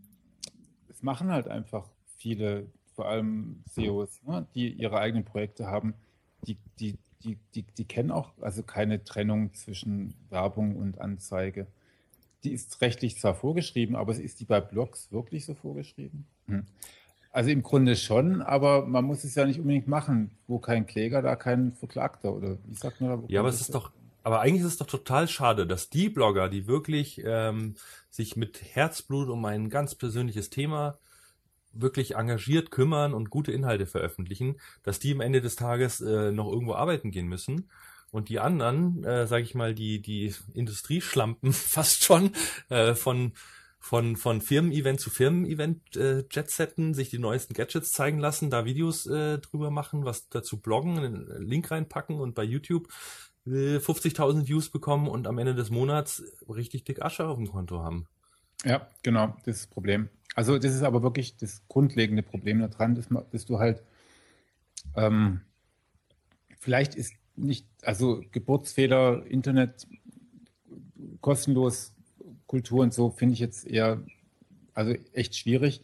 es 0.89 1.03
machen 1.03 1.31
halt 1.31 1.49
einfach 1.49 1.89
viele, 2.17 2.67
vor 2.95 3.09
allem 3.09 3.63
CEOs, 3.71 4.23
ne, 4.25 4.47
die 4.55 4.73
ihre 4.73 4.99
eigenen 4.99 5.25
Projekte 5.25 5.67
haben, 5.67 5.95
die, 6.47 6.57
die, 6.81 6.99
die, 7.23 7.39
die, 7.55 7.63
die 7.63 7.85
kennen 7.85 8.11
auch 8.11 8.33
also 8.41 8.63
keine 8.63 9.05
Trennung 9.05 9.53
zwischen 9.55 10.15
Werbung 10.31 10.77
und 10.77 11.01
Anzeige. 11.01 11.67
Die 12.45 12.53
ist 12.53 12.81
rechtlich 12.81 13.19
zwar 13.19 13.35
vorgeschrieben, 13.35 13.97
aber 13.97 14.15
ist 14.15 14.41
die 14.41 14.45
bei 14.45 14.61
Blogs 14.61 15.13
wirklich 15.13 15.45
so 15.45 15.55
vorgeschrieben? 15.55 16.27
Hm. 16.47 16.65
Also 17.39 17.51
im 17.51 17.63
Grunde 17.63 17.95
schon, 17.95 18.43
aber 18.43 18.85
man 18.85 19.05
muss 19.05 19.23
es 19.23 19.37
ja 19.37 19.47
nicht 19.47 19.61
unbedingt 19.61 19.87
machen. 19.87 20.33
Wo 20.49 20.59
kein 20.59 20.89
Kläger, 20.89 21.23
da 21.23 21.37
kein 21.37 21.73
Verklagter, 21.73 22.35
oder 22.35 22.59
wie 22.67 22.75
sagt 22.75 23.01
man 23.01 23.11
da? 23.11 23.29
Ja, 23.29 23.39
aber 23.39 23.49
es 23.49 23.61
ist 23.61 23.77
doch, 23.77 23.93
aber 24.25 24.41
eigentlich 24.41 24.63
ist 24.63 24.73
es 24.73 24.79
doch 24.79 24.89
total 24.89 25.29
schade, 25.29 25.65
dass 25.65 25.89
die 25.89 26.09
Blogger, 26.09 26.49
die 26.49 26.67
wirklich 26.67 27.23
ähm, 27.25 27.77
sich 28.11 28.35
mit 28.35 28.61
Herzblut 28.75 29.29
um 29.29 29.45
ein 29.45 29.71
ganz 29.71 29.95
persönliches 29.95 30.51
Thema 30.51 30.99
wirklich 31.73 32.17
engagiert 32.17 32.73
kümmern 32.73 33.15
und 33.15 33.31
gute 33.31 33.53
Inhalte 33.53 33.87
veröffentlichen, 33.87 34.57
dass 34.83 34.99
die 34.99 35.13
am 35.13 35.21
Ende 35.21 35.41
des 35.41 35.55
Tages 35.55 36.01
äh, 36.01 36.33
noch 36.33 36.51
irgendwo 36.51 36.75
arbeiten 36.75 37.13
gehen 37.13 37.29
müssen. 37.29 37.71
Und 38.11 38.31
die 38.31 38.41
anderen, 38.41 39.05
äh, 39.05 39.29
sage 39.29 39.45
ich 39.45 39.55
mal, 39.55 39.77
die, 39.77 40.03
die 40.03 40.35
Industrieschlampen 40.55 41.53
fast 41.53 42.03
schon 42.03 42.33
äh, 42.69 42.97
von 42.97 43.33
von, 43.79 44.17
von 44.17 44.41
Firmen-Event 44.41 45.01
zu 45.01 45.11
Firmen-Event 45.11 45.97
äh, 45.97 46.25
Jetsetten, 46.31 46.95
sich 46.95 47.11
die 47.11 47.19
neuesten 47.19 47.55
Gadgets 47.55 47.93
zeigen 47.93 48.19
lassen, 48.19 48.51
da 48.51 48.65
Videos 48.65 49.07
äh, 49.07 49.39
drüber 49.39 49.71
machen, 49.71 50.05
was 50.05 50.29
dazu 50.29 50.61
bloggen, 50.61 50.99
einen 50.99 51.43
Link 51.43 51.71
reinpacken 51.71 52.21
und 52.21 52.35
bei 52.35 52.43
YouTube 52.43 52.89
äh, 53.47 53.79
50.000 53.79 54.49
Views 54.49 54.71
bekommen 54.71 55.09
und 55.09 55.27
am 55.27 55.39
Ende 55.39 55.55
des 55.55 55.71
Monats 55.71 56.23
richtig 56.49 56.85
dick 56.85 57.03
Asche 57.03 57.27
auf 57.27 57.37
dem 57.37 57.49
Konto 57.49 57.83
haben. 57.83 58.07
Ja, 58.65 58.89
genau, 59.03 59.37
das 59.45 59.57
ist 59.57 59.65
das 59.65 59.71
Problem. 59.71 60.09
Also 60.35 60.59
das 60.59 60.75
ist 60.75 60.83
aber 60.83 61.03
wirklich 61.03 61.37
das 61.37 61.63
grundlegende 61.69 62.23
Problem 62.23 62.61
daran, 62.61 62.95
dass, 62.95 63.09
dass 63.31 63.47
du 63.47 63.59
halt 63.59 63.83
ähm, 64.97 65.41
vielleicht 66.59 66.95
ist 66.95 67.15
nicht, 67.37 67.67
also 67.83 68.23
Geburtsfehler, 68.33 69.25
Internet 69.27 69.87
kostenlos 71.21 71.95
Kultur 72.49 72.83
und 72.83 72.93
so 72.93 73.11
finde 73.11 73.35
ich 73.35 73.41
jetzt 73.41 73.65
eher, 73.65 74.03
also 74.75 74.95
echt 75.13 75.37
schwierig. 75.37 75.83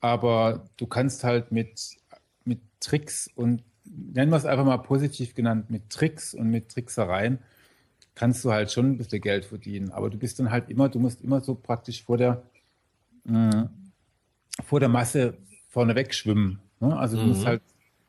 Aber 0.00 0.68
du 0.76 0.86
kannst 0.86 1.24
halt 1.24 1.50
mit, 1.50 1.96
mit 2.44 2.60
Tricks 2.80 3.30
und 3.34 3.62
nennen 3.84 4.30
wir 4.30 4.36
es 4.36 4.44
einfach 4.44 4.66
mal 4.66 4.76
positiv 4.76 5.34
genannt, 5.34 5.70
mit 5.70 5.88
Tricks 5.88 6.34
und 6.34 6.50
mit 6.50 6.68
Tricksereien 6.68 7.38
kannst 8.14 8.44
du 8.44 8.52
halt 8.52 8.72
schon 8.72 8.90
ein 8.90 8.98
bisschen 8.98 9.20
Geld 9.20 9.44
verdienen. 9.44 9.90
Aber 9.92 10.10
du 10.10 10.18
bist 10.18 10.38
dann 10.38 10.50
halt 10.50 10.68
immer, 10.70 10.88
du 10.88 10.98
musst 10.98 11.22
immer 11.22 11.40
so 11.40 11.54
praktisch 11.54 12.02
vor 12.02 12.16
der, 12.16 12.42
mh, 13.24 13.50
mm, 13.50 13.70
vor 14.64 14.80
der 14.80 14.88
Masse 14.88 15.34
vorneweg 15.68 16.14
schwimmen. 16.14 16.58
Ne? 16.80 16.96
Also 16.96 17.16
du 17.16 17.22
mhm. 17.22 17.28
musst 17.28 17.46
halt 17.46 17.62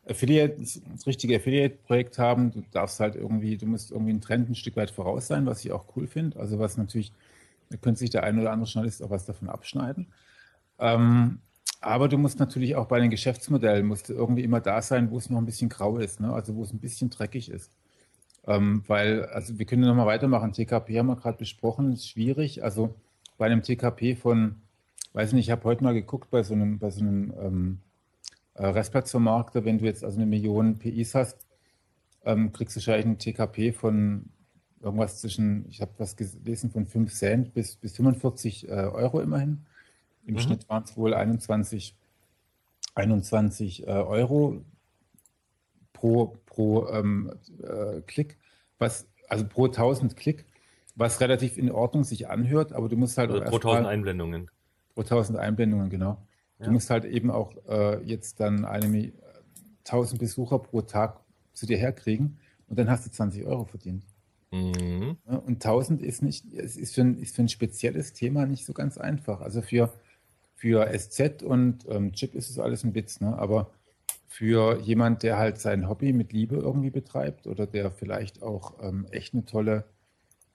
Affiliate, 0.07 0.55
das 0.57 1.05
richtige 1.05 1.35
Affiliate-Projekt 1.35 2.17
haben. 2.17 2.51
Du 2.51 2.63
darfst 2.71 2.99
halt 3.01 3.15
irgendwie, 3.15 3.57
du 3.57 3.65
musst 3.65 3.91
irgendwie 3.91 4.11
einen 4.11 4.21
Trend 4.21 4.49
ein 4.49 4.55
Stück 4.55 4.77
weit 4.77 4.89
voraus 4.91 5.27
sein, 5.27 5.45
was 5.45 5.63
ich 5.65 5.73
auch 5.73 5.85
cool 5.95 6.07
finde. 6.07 6.39
Also 6.39 6.57
was 6.57 6.77
natürlich 6.77 7.11
da 7.69 7.77
könnte 7.77 7.99
sich 7.99 8.09
der 8.09 8.23
ein 8.23 8.39
oder 8.39 8.51
andere 8.51 8.69
Journalist 8.69 9.03
auch 9.03 9.09
was 9.09 9.25
davon 9.25 9.49
abschneiden. 9.49 10.07
Ähm, 10.79 11.39
aber 11.81 12.07
du 12.07 12.17
musst 12.17 12.39
natürlich 12.39 12.75
auch 12.75 12.87
bei 12.87 12.99
den 12.99 13.09
Geschäftsmodellen 13.09 13.85
musst 13.85 14.09
irgendwie 14.09 14.43
immer 14.43 14.61
da 14.61 14.81
sein, 14.81 15.11
wo 15.11 15.17
es 15.17 15.29
noch 15.29 15.37
ein 15.37 15.45
bisschen 15.45 15.69
grau 15.69 15.97
ist, 15.97 16.19
ne? 16.19 16.33
also 16.33 16.55
wo 16.55 16.63
es 16.63 16.73
ein 16.73 16.79
bisschen 16.79 17.09
dreckig 17.09 17.49
ist. 17.49 17.71
Ähm, 18.45 18.83
weil, 18.87 19.25
also 19.25 19.59
wir 19.59 19.65
können 19.65 19.83
nochmal 19.83 20.07
weitermachen. 20.07 20.53
TKP 20.53 20.99
haben 20.99 21.07
wir 21.07 21.17
gerade 21.17 21.37
besprochen, 21.37 21.93
ist 21.93 22.09
schwierig. 22.09 22.63
Also 22.63 22.95
bei 23.37 23.45
einem 23.45 23.61
TKP 23.61 24.15
von 24.15 24.55
weiß 25.17 25.33
nicht, 25.33 25.47
ich 25.47 25.51
habe 25.51 25.63
heute 25.63 25.83
mal 25.83 25.95
geguckt 25.95 26.29
bei 26.29 26.43
so 26.43 26.53
einem, 26.53 26.77
bei 26.77 26.91
so 26.91 27.01
einem 27.01 27.33
ähm, 27.41 27.79
äh, 28.53 28.67
Restplatzvermarkter, 28.67 29.65
wenn 29.65 29.79
du 29.79 29.85
jetzt 29.85 30.03
also 30.03 30.17
eine 30.17 30.27
Million 30.27 30.77
PIs 30.77 31.15
hast, 31.15 31.47
ähm, 32.23 32.53
kriegst 32.53 32.75
du 32.75 32.79
wahrscheinlich 32.79 33.05
ein 33.07 33.17
TKP 33.17 33.71
von 33.71 34.29
irgendwas 34.81 35.21
zwischen, 35.21 35.65
ich 35.69 35.81
habe 35.81 35.91
was 35.97 36.15
gelesen, 36.15 36.69
von 36.69 36.85
5 36.85 37.13
Cent 37.13 37.53
bis, 37.53 37.75
bis 37.75 37.95
45 37.95 38.67
äh, 38.67 38.71
Euro 38.71 39.19
immerhin. 39.21 39.65
Im 40.25 40.35
mhm. 40.35 40.39
Schnitt 40.39 40.69
waren 40.69 40.83
es 40.83 40.95
wohl 40.97 41.13
21, 41.13 41.95
21 42.95 43.87
äh, 43.87 43.91
Euro 43.91 44.61
pro, 45.93 46.37
pro 46.45 46.87
ähm, 46.89 47.31
äh, 47.63 48.01
Klick, 48.01 48.37
was, 48.77 49.07
also 49.29 49.45
pro 49.47 49.65
1000 49.65 50.15
Klick, 50.15 50.45
was 50.95 51.21
relativ 51.21 51.57
in 51.57 51.71
Ordnung 51.71 52.03
sich 52.03 52.29
anhört, 52.29 52.73
aber 52.73 52.89
du 52.89 52.97
musst 52.97 53.17
halt 53.17 53.31
also 53.31 53.43
pro 53.45 53.55
1000 53.57 53.87
Einblendungen. 53.87 54.51
Pro 54.93 55.01
1000 55.01 55.37
Einblendungen, 55.37 55.89
genau. 55.89 56.17
Ja. 56.59 56.65
Du 56.65 56.71
musst 56.71 56.89
halt 56.89 57.05
eben 57.05 57.29
auch 57.29 57.53
äh, 57.67 58.01
jetzt 58.03 58.39
dann 58.39 58.65
eine 58.65 59.11
1000 59.85 60.19
Besucher 60.19 60.59
pro 60.59 60.81
Tag 60.81 61.19
zu 61.53 61.65
dir 61.65 61.77
herkriegen 61.77 62.37
und 62.67 62.77
dann 62.77 62.89
hast 62.89 63.05
du 63.05 63.11
20 63.11 63.45
Euro 63.45 63.65
verdient. 63.65 64.03
Mhm. 64.51 65.17
Und 65.25 65.65
1000 65.65 66.01
ist 66.01 66.21
nicht, 66.21 66.45
es 66.53 66.77
ist 66.77 66.95
für, 66.95 67.01
ein, 67.01 67.17
ist 67.19 67.35
für 67.35 67.43
ein 67.43 67.49
spezielles 67.49 68.13
Thema 68.13 68.45
nicht 68.45 68.65
so 68.65 68.73
ganz 68.73 68.97
einfach. 68.97 69.41
Also 69.41 69.61
für, 69.61 69.93
für 70.55 70.87
SZ 70.97 71.43
und 71.43 71.85
ähm, 71.89 72.13
Chip 72.13 72.35
ist 72.35 72.49
es 72.49 72.59
alles 72.59 72.83
ein 72.83 72.95
Witz, 72.95 73.19
ne? 73.19 73.37
aber 73.37 73.71
für 74.27 74.79
jemand, 74.81 75.23
der 75.23 75.37
halt 75.37 75.59
sein 75.59 75.89
Hobby 75.89 76.13
mit 76.13 76.31
Liebe 76.33 76.57
irgendwie 76.57 76.91
betreibt 76.91 77.47
oder 77.47 77.65
der 77.65 77.91
vielleicht 77.91 78.43
auch 78.43 78.75
ähm, 78.81 79.07
echt 79.11 79.33
eine 79.33 79.45
tolle 79.45 79.85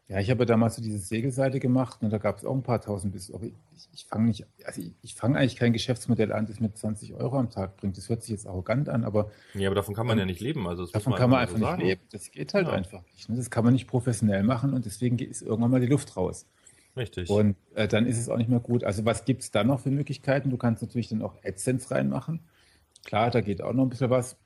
ja, 0.08 0.18
ich 0.18 0.30
habe 0.30 0.44
damals 0.44 0.76
so 0.76 0.82
diese 0.82 0.98
Segelseite 0.98 1.60
gemacht 1.60 2.02
und 2.02 2.10
da 2.10 2.18
gab 2.18 2.38
es 2.38 2.44
auch 2.44 2.54
ein 2.54 2.62
paar 2.62 2.80
tausend 2.80 3.12
bis. 3.12 3.30
Ich, 3.30 3.88
ich 3.94 4.04
fange 4.04 4.26
nicht, 4.26 4.44
also 4.64 4.80
ich, 4.80 4.92
ich 5.00 5.14
fange 5.14 5.38
eigentlich 5.38 5.56
kein 5.56 5.72
Geschäftsmodell 5.72 6.32
an, 6.32 6.46
das 6.46 6.60
mit 6.60 6.76
20 6.76 7.14
Euro 7.14 7.38
am 7.38 7.50
Tag 7.50 7.76
bringt. 7.76 7.96
Das 7.96 8.08
hört 8.08 8.22
sich 8.22 8.30
jetzt 8.30 8.46
arrogant 8.46 8.88
an, 8.88 9.04
aber. 9.04 9.30
Ja, 9.54 9.68
aber 9.68 9.76
davon 9.76 9.94
kann 9.94 10.06
man 10.06 10.18
ja 10.18 10.26
nicht 10.26 10.40
leben. 10.40 10.66
Also 10.66 10.86
davon 10.86 11.12
man 11.12 11.18
kann 11.18 11.30
man 11.30 11.40
einfach 11.40 11.58
so 11.58 11.66
nicht 11.76 11.82
leben. 11.82 12.00
Das 12.10 12.30
geht 12.30 12.52
halt 12.52 12.66
ja. 12.66 12.74
einfach 12.74 13.02
nicht. 13.14 13.28
Ne? 13.28 13.36
Das 13.36 13.50
kann 13.50 13.64
man 13.64 13.72
nicht 13.72 13.86
professionell 13.86 14.42
machen 14.42 14.74
und 14.74 14.84
deswegen 14.84 15.18
ist 15.18 15.40
irgendwann 15.40 15.70
mal 15.70 15.80
die 15.80 15.86
Luft 15.86 16.16
raus. 16.16 16.46
Richtig. 16.96 17.30
Und 17.30 17.56
äh, 17.74 17.88
dann 17.88 18.06
ist 18.06 18.18
es 18.18 18.28
auch 18.28 18.36
nicht 18.36 18.50
mehr 18.50 18.60
gut. 18.60 18.84
Also 18.84 19.04
was 19.04 19.24
gibt 19.24 19.42
es 19.42 19.50
da 19.50 19.64
noch 19.64 19.80
für 19.80 19.90
Möglichkeiten? 19.90 20.50
Du 20.50 20.58
kannst 20.58 20.82
natürlich 20.82 21.08
dann 21.08 21.22
auch 21.22 21.36
AdSense 21.42 21.90
reinmachen. 21.90 22.40
Klar, 23.04 23.30
da 23.30 23.40
geht 23.40 23.62
auch 23.62 23.72
noch 23.72 23.84
ein 23.84 23.88
bisschen 23.88 24.10
was. 24.10 24.36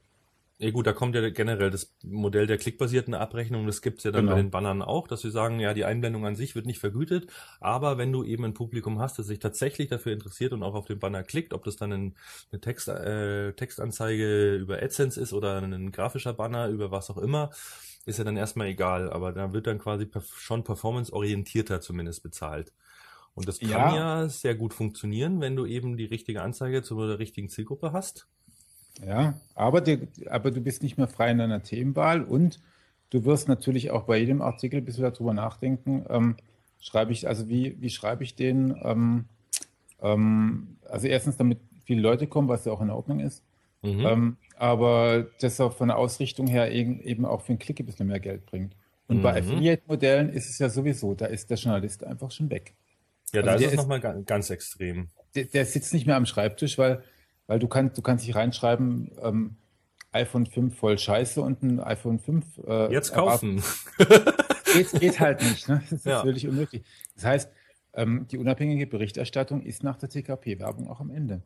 Ja 0.58 0.70
gut, 0.70 0.86
da 0.86 0.94
kommt 0.94 1.14
ja 1.14 1.28
generell 1.28 1.70
das 1.70 1.94
Modell 2.02 2.46
der 2.46 2.56
klickbasierten 2.56 3.12
Abrechnung, 3.12 3.66
das 3.66 3.82
gibt's 3.82 4.04
ja 4.04 4.10
dann 4.10 4.22
genau. 4.22 4.36
bei 4.36 4.40
den 4.40 4.50
Bannern 4.50 4.80
auch, 4.80 5.06
dass 5.06 5.20
sie 5.20 5.30
sagen, 5.30 5.60
ja, 5.60 5.74
die 5.74 5.84
Einblendung 5.84 6.24
an 6.24 6.34
sich 6.34 6.54
wird 6.54 6.64
nicht 6.64 6.78
vergütet, 6.78 7.30
aber 7.60 7.98
wenn 7.98 8.10
du 8.10 8.24
eben 8.24 8.44
ein 8.46 8.54
Publikum 8.54 8.98
hast, 8.98 9.18
das 9.18 9.26
sich 9.26 9.38
tatsächlich 9.38 9.88
dafür 9.88 10.14
interessiert 10.14 10.54
und 10.54 10.62
auch 10.62 10.74
auf 10.74 10.86
den 10.86 10.98
Banner 10.98 11.22
klickt, 11.24 11.52
ob 11.52 11.64
das 11.64 11.76
dann 11.76 11.92
ein, 11.92 12.14
eine 12.52 12.60
Text, 12.62 12.88
äh, 12.88 13.52
Textanzeige 13.52 14.54
über 14.54 14.82
AdSense 14.82 15.20
ist 15.20 15.34
oder 15.34 15.60
ein 15.60 15.92
grafischer 15.92 16.32
Banner 16.32 16.68
über 16.68 16.90
was 16.90 17.10
auch 17.10 17.18
immer, 17.18 17.50
ist 18.06 18.16
ja 18.18 18.24
dann 18.24 18.38
erstmal 18.38 18.68
egal, 18.68 19.10
aber 19.10 19.32
da 19.32 19.52
wird 19.52 19.66
dann 19.66 19.78
quasi 19.78 20.08
schon 20.38 20.64
performanceorientierter 20.64 21.82
zumindest 21.82 22.22
bezahlt. 22.22 22.72
Und 23.34 23.46
das 23.46 23.58
kann 23.60 23.68
ja. 23.70 24.22
ja 24.22 24.28
sehr 24.30 24.54
gut 24.54 24.72
funktionieren, 24.72 25.42
wenn 25.42 25.56
du 25.56 25.66
eben 25.66 25.98
die 25.98 26.06
richtige 26.06 26.40
Anzeige 26.40 26.82
zur 26.82 27.18
richtigen 27.18 27.50
Zielgruppe 27.50 27.92
hast. 27.92 28.26
Ja, 29.04 29.34
aber, 29.54 29.80
die, 29.80 30.08
aber 30.28 30.50
du 30.50 30.60
bist 30.60 30.82
nicht 30.82 30.96
mehr 30.96 31.08
frei 31.08 31.30
in 31.30 31.38
deiner 31.38 31.62
Themenwahl 31.62 32.22
und 32.22 32.60
du 33.10 33.24
wirst 33.24 33.48
natürlich 33.48 33.90
auch 33.90 34.04
bei 34.04 34.18
jedem 34.18 34.40
Artikel 34.42 34.78
ein 34.78 34.84
bisschen 34.84 35.04
darüber 35.04 35.34
nachdenken, 35.34 36.04
ähm, 36.08 36.36
schreibe 36.80 37.12
ich, 37.12 37.28
also 37.28 37.48
wie, 37.48 37.76
wie 37.80 37.90
schreibe 37.90 38.24
ich 38.24 38.34
den? 38.34 38.76
Ähm, 38.82 39.24
ähm, 40.00 40.76
also 40.88 41.06
erstens, 41.08 41.36
damit 41.36 41.58
viele 41.84 42.00
Leute 42.00 42.26
kommen, 42.26 42.48
was 42.48 42.64
ja 42.64 42.72
auch 42.72 42.80
in 42.80 42.90
Ordnung 42.90 43.20
ist. 43.20 43.42
Mhm. 43.82 44.06
Ähm, 44.06 44.36
aber 44.56 45.26
das 45.40 45.60
auch 45.60 45.74
von 45.74 45.88
der 45.88 45.98
Ausrichtung 45.98 46.46
her 46.46 46.72
eben, 46.72 47.00
eben 47.00 47.24
auch 47.24 47.42
für 47.42 47.50
einen 47.50 47.58
Klick 47.58 47.80
ein 47.80 47.86
bisschen 47.86 48.06
mehr 48.06 48.20
Geld 48.20 48.46
bringt. 48.46 48.74
Und 49.08 49.18
mhm. 49.18 49.22
bei 49.22 49.38
Affiliate-Modellen 49.38 50.30
ist 50.30 50.48
es 50.48 50.58
ja 50.58 50.68
sowieso, 50.68 51.14
da 51.14 51.26
ist 51.26 51.50
der 51.50 51.56
Journalist 51.56 52.02
einfach 52.04 52.30
schon 52.30 52.50
weg. 52.50 52.74
Ja, 53.32 53.42
also 53.42 53.50
da 53.50 53.54
ist 53.56 53.72
es 53.72 53.76
nochmal 53.76 54.00
ganz 54.00 54.50
extrem. 54.50 55.08
Der, 55.34 55.44
der, 55.44 55.66
sitzt 55.66 55.92
nicht 55.92 56.06
mehr 56.06 56.16
am 56.16 56.26
Schreibtisch, 56.26 56.78
weil 56.78 57.02
weil 57.46 57.58
du 57.58 57.68
kannst, 57.68 57.96
du 57.96 58.02
kannst 58.02 58.26
dich 58.26 58.34
reinschreiben, 58.34 59.12
ähm, 59.22 59.56
iPhone 60.12 60.46
5 60.46 60.76
voll 60.76 60.98
scheiße 60.98 61.40
und 61.40 61.62
ein 61.62 61.80
iPhone 61.80 62.18
5 62.18 62.44
äh, 62.66 62.92
Jetzt 62.92 63.12
kaufen. 63.12 63.62
geht, 64.72 64.92
geht 64.92 65.20
halt 65.20 65.42
nicht. 65.42 65.68
Ne? 65.68 65.82
Das 65.90 65.92
ist 65.92 66.06
ja. 66.06 66.22
völlig 66.22 66.48
unmöglich. 66.48 66.82
Das 67.14 67.24
heißt, 67.24 67.52
ähm, 67.94 68.26
die 68.30 68.38
unabhängige 68.38 68.86
Berichterstattung 68.86 69.62
ist 69.62 69.82
nach 69.82 69.96
der 69.96 70.08
TKP-Werbung 70.08 70.88
auch 70.88 71.00
am 71.00 71.10
Ende. 71.10 71.42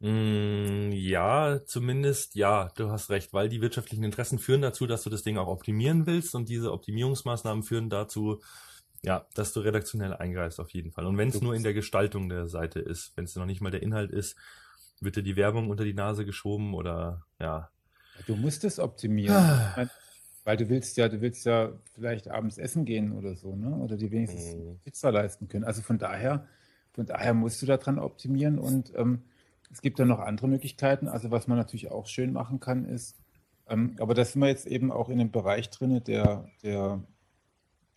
Mm, 0.00 0.92
ja, 0.92 1.60
zumindest 1.64 2.34
ja, 2.34 2.70
du 2.76 2.90
hast 2.90 3.10
recht, 3.10 3.32
weil 3.32 3.48
die 3.48 3.60
wirtschaftlichen 3.60 4.04
Interessen 4.04 4.38
führen 4.38 4.60
dazu, 4.60 4.86
dass 4.86 5.02
du 5.02 5.10
das 5.10 5.22
Ding 5.22 5.38
auch 5.38 5.48
optimieren 5.48 6.06
willst 6.06 6.34
und 6.34 6.48
diese 6.48 6.72
Optimierungsmaßnahmen 6.72 7.62
führen 7.62 7.88
dazu, 7.88 8.40
ja, 9.04 9.26
dass 9.34 9.52
du 9.52 9.60
redaktionell 9.60 10.14
eingreifst 10.14 10.58
auf 10.58 10.70
jeden 10.70 10.90
Fall. 10.90 11.06
Und 11.06 11.18
wenn 11.18 11.28
es 11.28 11.40
nur 11.40 11.54
in 11.54 11.62
der 11.62 11.74
Gestaltung 11.74 12.28
der 12.28 12.46
Seite 12.48 12.80
ist, 12.80 13.16
wenn 13.16 13.24
es 13.24 13.36
noch 13.36 13.44
nicht 13.44 13.60
mal 13.60 13.70
der 13.70 13.82
Inhalt 13.82 14.10
ist, 14.10 14.36
wird 15.00 15.16
dir 15.16 15.22
die 15.22 15.36
Werbung 15.36 15.68
unter 15.68 15.84
die 15.84 15.92
Nase 15.92 16.24
geschoben 16.24 16.74
oder 16.74 17.26
ja. 17.38 17.70
Du 18.26 18.34
musst 18.34 18.64
es 18.64 18.78
optimieren. 18.78 19.36
Ah. 19.36 19.86
Weil 20.44 20.56
du 20.56 20.68
willst 20.68 20.96
ja, 20.96 21.08
du 21.08 21.20
willst 21.20 21.44
ja 21.46 21.72
vielleicht 21.94 22.28
abends 22.28 22.58
essen 22.58 22.84
gehen 22.84 23.12
oder 23.12 23.34
so, 23.34 23.56
ne? 23.56 23.76
Oder 23.76 23.96
die 23.96 24.10
wenigstens 24.10 24.54
mm. 24.54 24.76
Pizza 24.84 25.10
leisten 25.10 25.48
können. 25.48 25.64
Also 25.64 25.80
von 25.80 25.98
daher, 25.98 26.46
von 26.92 27.06
daher 27.06 27.32
musst 27.32 27.62
du 27.62 27.66
daran 27.66 27.98
optimieren 27.98 28.58
und 28.58 28.92
ähm, 28.94 29.22
es 29.70 29.80
gibt 29.80 29.98
dann 29.98 30.08
noch 30.08 30.20
andere 30.20 30.48
Möglichkeiten. 30.48 31.08
Also 31.08 31.30
was 31.30 31.46
man 31.46 31.56
natürlich 31.56 31.90
auch 31.90 32.06
schön 32.06 32.32
machen 32.32 32.60
kann, 32.60 32.84
ist, 32.84 33.16
ähm, 33.68 33.96
aber 33.98 34.14
da 34.14 34.24
sind 34.24 34.42
wir 34.42 34.48
jetzt 34.48 34.66
eben 34.66 34.92
auch 34.92 35.08
in 35.08 35.18
einem 35.18 35.30
Bereich 35.30 35.70
drin, 35.70 36.02
der, 36.04 36.46
der, 36.62 37.02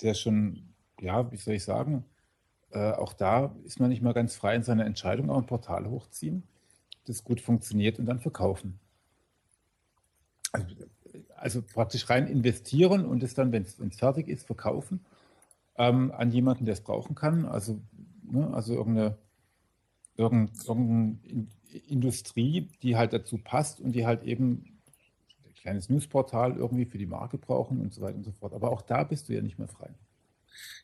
der 0.02 0.14
schon 0.14 0.74
ja, 1.00 1.32
wie 1.32 1.38
soll 1.38 1.56
ich 1.56 1.64
sagen, 1.64 2.06
äh, 2.72 2.92
auch 2.92 3.14
da 3.14 3.56
ist 3.66 3.80
man 3.80 3.90
nicht 3.90 4.02
mal 4.02 4.14
ganz 4.14 4.36
frei 4.36 4.56
in 4.56 4.64
seiner 4.64 4.86
Entscheidung, 4.86 5.30
auch 5.30 5.38
ein 5.38 5.46
Portal 5.46 5.90
hochziehen, 5.90 6.44
das 7.06 7.24
gut 7.24 7.42
funktioniert 7.42 8.00
und 8.00 8.06
dann 8.06 8.20
verkaufen. 8.20 8.80
Also, 10.52 10.76
also 11.36 11.62
praktisch 11.62 12.10
rein 12.10 12.28
investieren 12.28 13.06
und 13.06 13.24
es 13.24 13.34
dann, 13.34 13.52
wenn 13.52 13.64
es 13.64 13.78
fertig 13.98 14.28
ist, 14.28 14.46
verkaufen 14.46 15.06
ähm, 15.78 16.12
an 16.12 16.32
jemanden, 16.32 16.66
der 16.66 16.74
es 16.74 16.82
brauchen 16.82 17.16
kann. 17.16 17.46
Also, 17.46 17.80
ne, 18.24 18.54
also 18.54 18.74
irgendeine, 18.74 19.18
irgendeine, 20.16 20.58
irgendeine 20.66 21.48
Industrie, 21.88 22.70
die 22.82 22.96
halt 22.98 23.14
dazu 23.14 23.38
passt 23.38 23.80
und 23.80 23.94
die 23.94 24.06
halt 24.06 24.24
eben 24.24 24.80
ein 25.46 25.54
kleines 25.56 25.90
Newsportal 25.90 26.56
irgendwie 26.56 26.86
für 26.86 26.98
die 26.98 27.06
Marke 27.06 27.38
brauchen 27.38 27.82
und 27.82 27.94
so 27.94 28.02
weiter 28.02 28.16
und 28.18 28.24
so 28.24 28.32
fort. 28.32 28.54
Aber 28.54 28.72
auch 28.72 28.82
da 28.82 29.04
bist 29.04 29.30
du 29.30 29.34
ja 29.34 29.42
nicht 29.42 29.60
mehr 29.60 29.68
frei. 29.68 29.90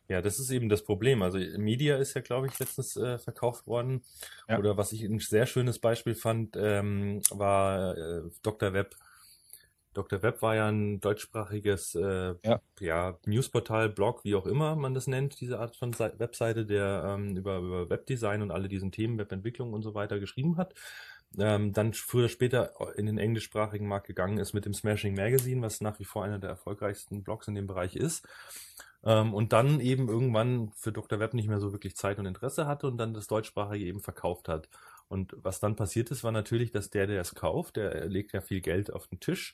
Ja, 0.08 0.22
das 0.22 0.40
ist 0.40 0.50
eben 0.52 0.70
das 0.70 0.84
Problem. 0.84 1.22
Also 1.22 1.38
Media 1.58 1.98
ist 1.98 2.14
ja, 2.14 2.22
glaube 2.22 2.48
ich, 2.48 2.60
letztens 2.60 2.98
äh, 2.98 3.18
verkauft 3.18 3.68
worden. 3.68 4.04
Ja. 4.48 4.60
Oder 4.60 4.78
was 4.78 4.92
ich 4.92 5.04
ein 5.04 5.20
sehr 5.20 5.46
schönes 5.46 5.80
Beispiel 5.80 6.16
fand, 6.16 6.56
ähm, 6.58 7.22
war 7.32 7.98
äh, 7.98 8.22
Dr. 8.42 8.74
Web. 8.74 8.96
Dr. 9.94 10.24
Web 10.24 10.42
war 10.42 10.56
ja 10.56 10.68
ein 10.68 11.00
deutschsprachiges 11.00 11.96
äh, 11.96 12.36
ja. 12.44 12.62
ja. 12.80 13.20
Newsportal, 13.26 13.90
Blog, 13.90 14.24
wie 14.24 14.36
auch 14.36 14.48
immer 14.48 14.76
man 14.76 14.94
das 14.94 15.08
nennt, 15.08 15.40
diese 15.40 15.60
Art 15.60 15.76
von 15.76 15.98
Webseite, 15.98 16.66
der 16.66 17.06
ähm, 17.08 17.38
über, 17.38 17.60
über 17.60 17.90
Webdesign 17.90 18.42
und 18.42 18.52
alle 18.52 18.68
diesen 18.68 18.92
Themen, 18.92 19.20
Webentwicklung 19.20 19.72
und 19.74 19.84
so 19.84 19.94
weiter 19.94 20.20
geschrieben 20.20 20.58
hat. 20.58 20.74
Ähm, 21.38 21.74
dann 21.74 21.94
früher 21.94 22.24
oder 22.24 22.30
später 22.30 22.74
in 22.96 23.06
den 23.08 23.18
englischsprachigen 23.18 23.88
Markt 23.88 24.08
gegangen 24.08 24.38
ist 24.38 24.54
mit 24.54 24.66
dem 24.66 24.74
Smashing 24.74 25.16
Magazine, 25.16 25.62
was 25.62 25.82
nach 25.82 26.00
wie 26.00 26.06
vor 26.06 26.24
einer 26.24 26.40
der 26.40 26.52
erfolgreichsten 26.52 27.24
Blogs 27.24 27.48
in 27.48 27.56
dem 27.56 27.68
Bereich 27.68 27.96
ist. 27.96 28.28
Ähm, 29.06 29.34
und 29.34 29.54
dann 29.54 29.80
eben 29.80 30.08
irgendwann 30.08 30.72
für 30.76 30.92
Dr. 30.92 31.20
Web 31.20 31.34
nicht 31.34 31.48
mehr 31.48 31.60
so 31.60 31.72
wirklich 31.72 31.96
Zeit 31.96 32.20
und 32.20 32.26
Interesse 32.26 32.68
hatte 32.68 32.88
und 32.88 32.98
dann 32.98 33.14
das 33.14 33.28
Deutschsprachige 33.28 33.86
eben 33.86 34.02
verkauft 34.02 34.48
hat. 34.48 34.70
Und 35.08 35.36
was 35.38 35.60
dann 35.60 35.76
passiert 35.76 36.12
ist, 36.12 36.24
war 36.24 36.32
natürlich, 36.32 36.72
dass 36.72 36.90
der, 36.90 37.08
der 37.08 37.22
es 37.22 37.36
kauft, 37.36 37.76
der 37.76 38.06
legt 38.08 38.34
ja 38.34 38.42
viel 38.42 38.62
Geld 38.62 38.92
auf 38.94 39.08
den 39.08 39.20
Tisch 39.20 39.54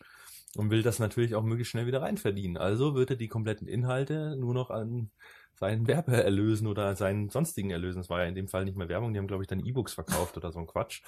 und 0.55 0.69
will 0.69 0.83
das 0.83 0.99
natürlich 0.99 1.35
auch 1.35 1.43
möglichst 1.43 1.71
schnell 1.71 1.87
wieder 1.87 2.01
reinverdienen. 2.01 2.57
Also 2.57 2.95
wird 2.95 3.11
er 3.11 3.15
die 3.15 3.27
kompletten 3.27 3.67
Inhalte 3.67 4.35
nur 4.37 4.53
noch 4.53 4.69
an 4.69 5.11
seinen 5.55 5.87
Werbeerlösen 5.87 6.67
oder 6.67 6.95
seinen 6.95 7.29
sonstigen 7.29 7.69
Erlösen, 7.71 7.99
das 7.99 8.09
war 8.09 8.21
ja 8.21 8.27
in 8.27 8.35
dem 8.35 8.47
Fall 8.47 8.63
nicht 8.63 8.77
mehr 8.77 8.87
Werbung, 8.87 9.11
die 9.13 9.19
haben, 9.19 9.27
glaube 9.27 9.43
ich, 9.43 9.47
dann 9.47 9.59
E-Books 9.59 9.93
verkauft 9.93 10.37
oder 10.37 10.51
so 10.53 10.59
ein 10.59 10.67
Quatsch. 10.67 11.01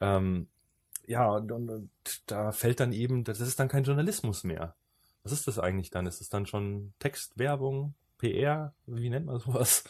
Ähm, 0.00 0.48
ja, 1.06 1.30
und, 1.30 1.50
und 1.50 1.90
da 2.26 2.52
fällt 2.52 2.80
dann 2.80 2.92
eben, 2.92 3.24
das 3.24 3.40
ist 3.40 3.58
dann 3.58 3.68
kein 3.68 3.84
Journalismus 3.84 4.44
mehr. 4.44 4.74
Was 5.26 5.32
ist 5.32 5.48
das 5.48 5.58
eigentlich 5.58 5.90
dann? 5.90 6.06
Ist 6.06 6.20
es 6.20 6.28
dann 6.28 6.46
schon 6.46 6.92
Text, 7.00 7.36
Werbung, 7.36 7.94
PR? 8.18 8.72
Wie 8.86 9.10
nennt 9.10 9.26
man 9.26 9.40
sowas? 9.40 9.82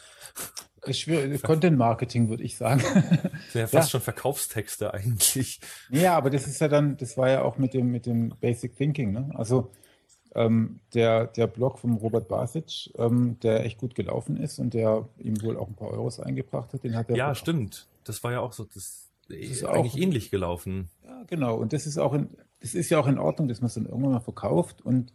Content 1.43 1.77
Marketing, 1.77 2.29
würde 2.29 2.41
ich 2.41 2.57
sagen. 2.57 2.81
Das 2.81 3.51
sind 3.51 3.61
ja 3.61 3.67
fast 3.67 3.73
ja. 3.73 3.91
schon 3.91 4.01
Verkaufstexte 4.01 4.95
eigentlich. 4.95 5.59
Ja, 5.91 6.17
aber 6.17 6.31
das 6.31 6.47
ist 6.47 6.59
ja 6.59 6.67
dann, 6.67 6.97
das 6.97 7.17
war 7.17 7.29
ja 7.29 7.43
auch 7.43 7.59
mit 7.59 7.75
dem, 7.75 7.91
mit 7.91 8.07
dem 8.07 8.29
Basic 8.41 8.75
Thinking, 8.75 9.11
ne? 9.11 9.29
Also, 9.35 9.69
ähm, 10.33 10.79
der, 10.95 11.27
der 11.27 11.45
Blog 11.45 11.77
vom 11.77 11.97
Robert 11.97 12.27
Basic, 12.27 12.91
ähm, 12.97 13.39
der 13.41 13.63
echt 13.63 13.77
gut 13.77 13.93
gelaufen 13.93 14.37
ist 14.37 14.57
und 14.57 14.73
der 14.73 15.07
ihm 15.19 15.39
wohl 15.43 15.55
auch 15.55 15.67
ein 15.67 15.75
paar 15.75 15.91
Euros 15.91 16.19
eingebracht 16.19 16.73
hat, 16.73 16.83
den 16.83 16.95
hat 16.95 17.11
er. 17.11 17.15
Ja, 17.15 17.35
stimmt. 17.35 17.85
Das 18.05 18.23
war 18.23 18.31
ja 18.31 18.39
auch 18.39 18.53
so, 18.53 18.63
das, 18.63 19.11
das 19.29 19.37
ist 19.37 19.63
eigentlich 19.65 19.93
auch, 19.93 19.97
ähnlich 19.99 20.31
gelaufen. 20.31 20.89
Ja, 21.05 21.23
genau. 21.27 21.57
Und 21.57 21.73
das 21.73 21.85
ist 21.85 21.99
auch 21.99 22.13
in, 22.13 22.29
das 22.59 22.73
ist 22.73 22.89
ja 22.89 22.99
auch 22.99 23.07
in 23.07 23.19
Ordnung, 23.19 23.47
dass 23.47 23.61
man 23.61 23.67
es 23.67 23.75
dann 23.75 23.85
irgendwann 23.85 24.13
mal 24.13 24.19
verkauft. 24.19 24.81
Und 24.81 25.13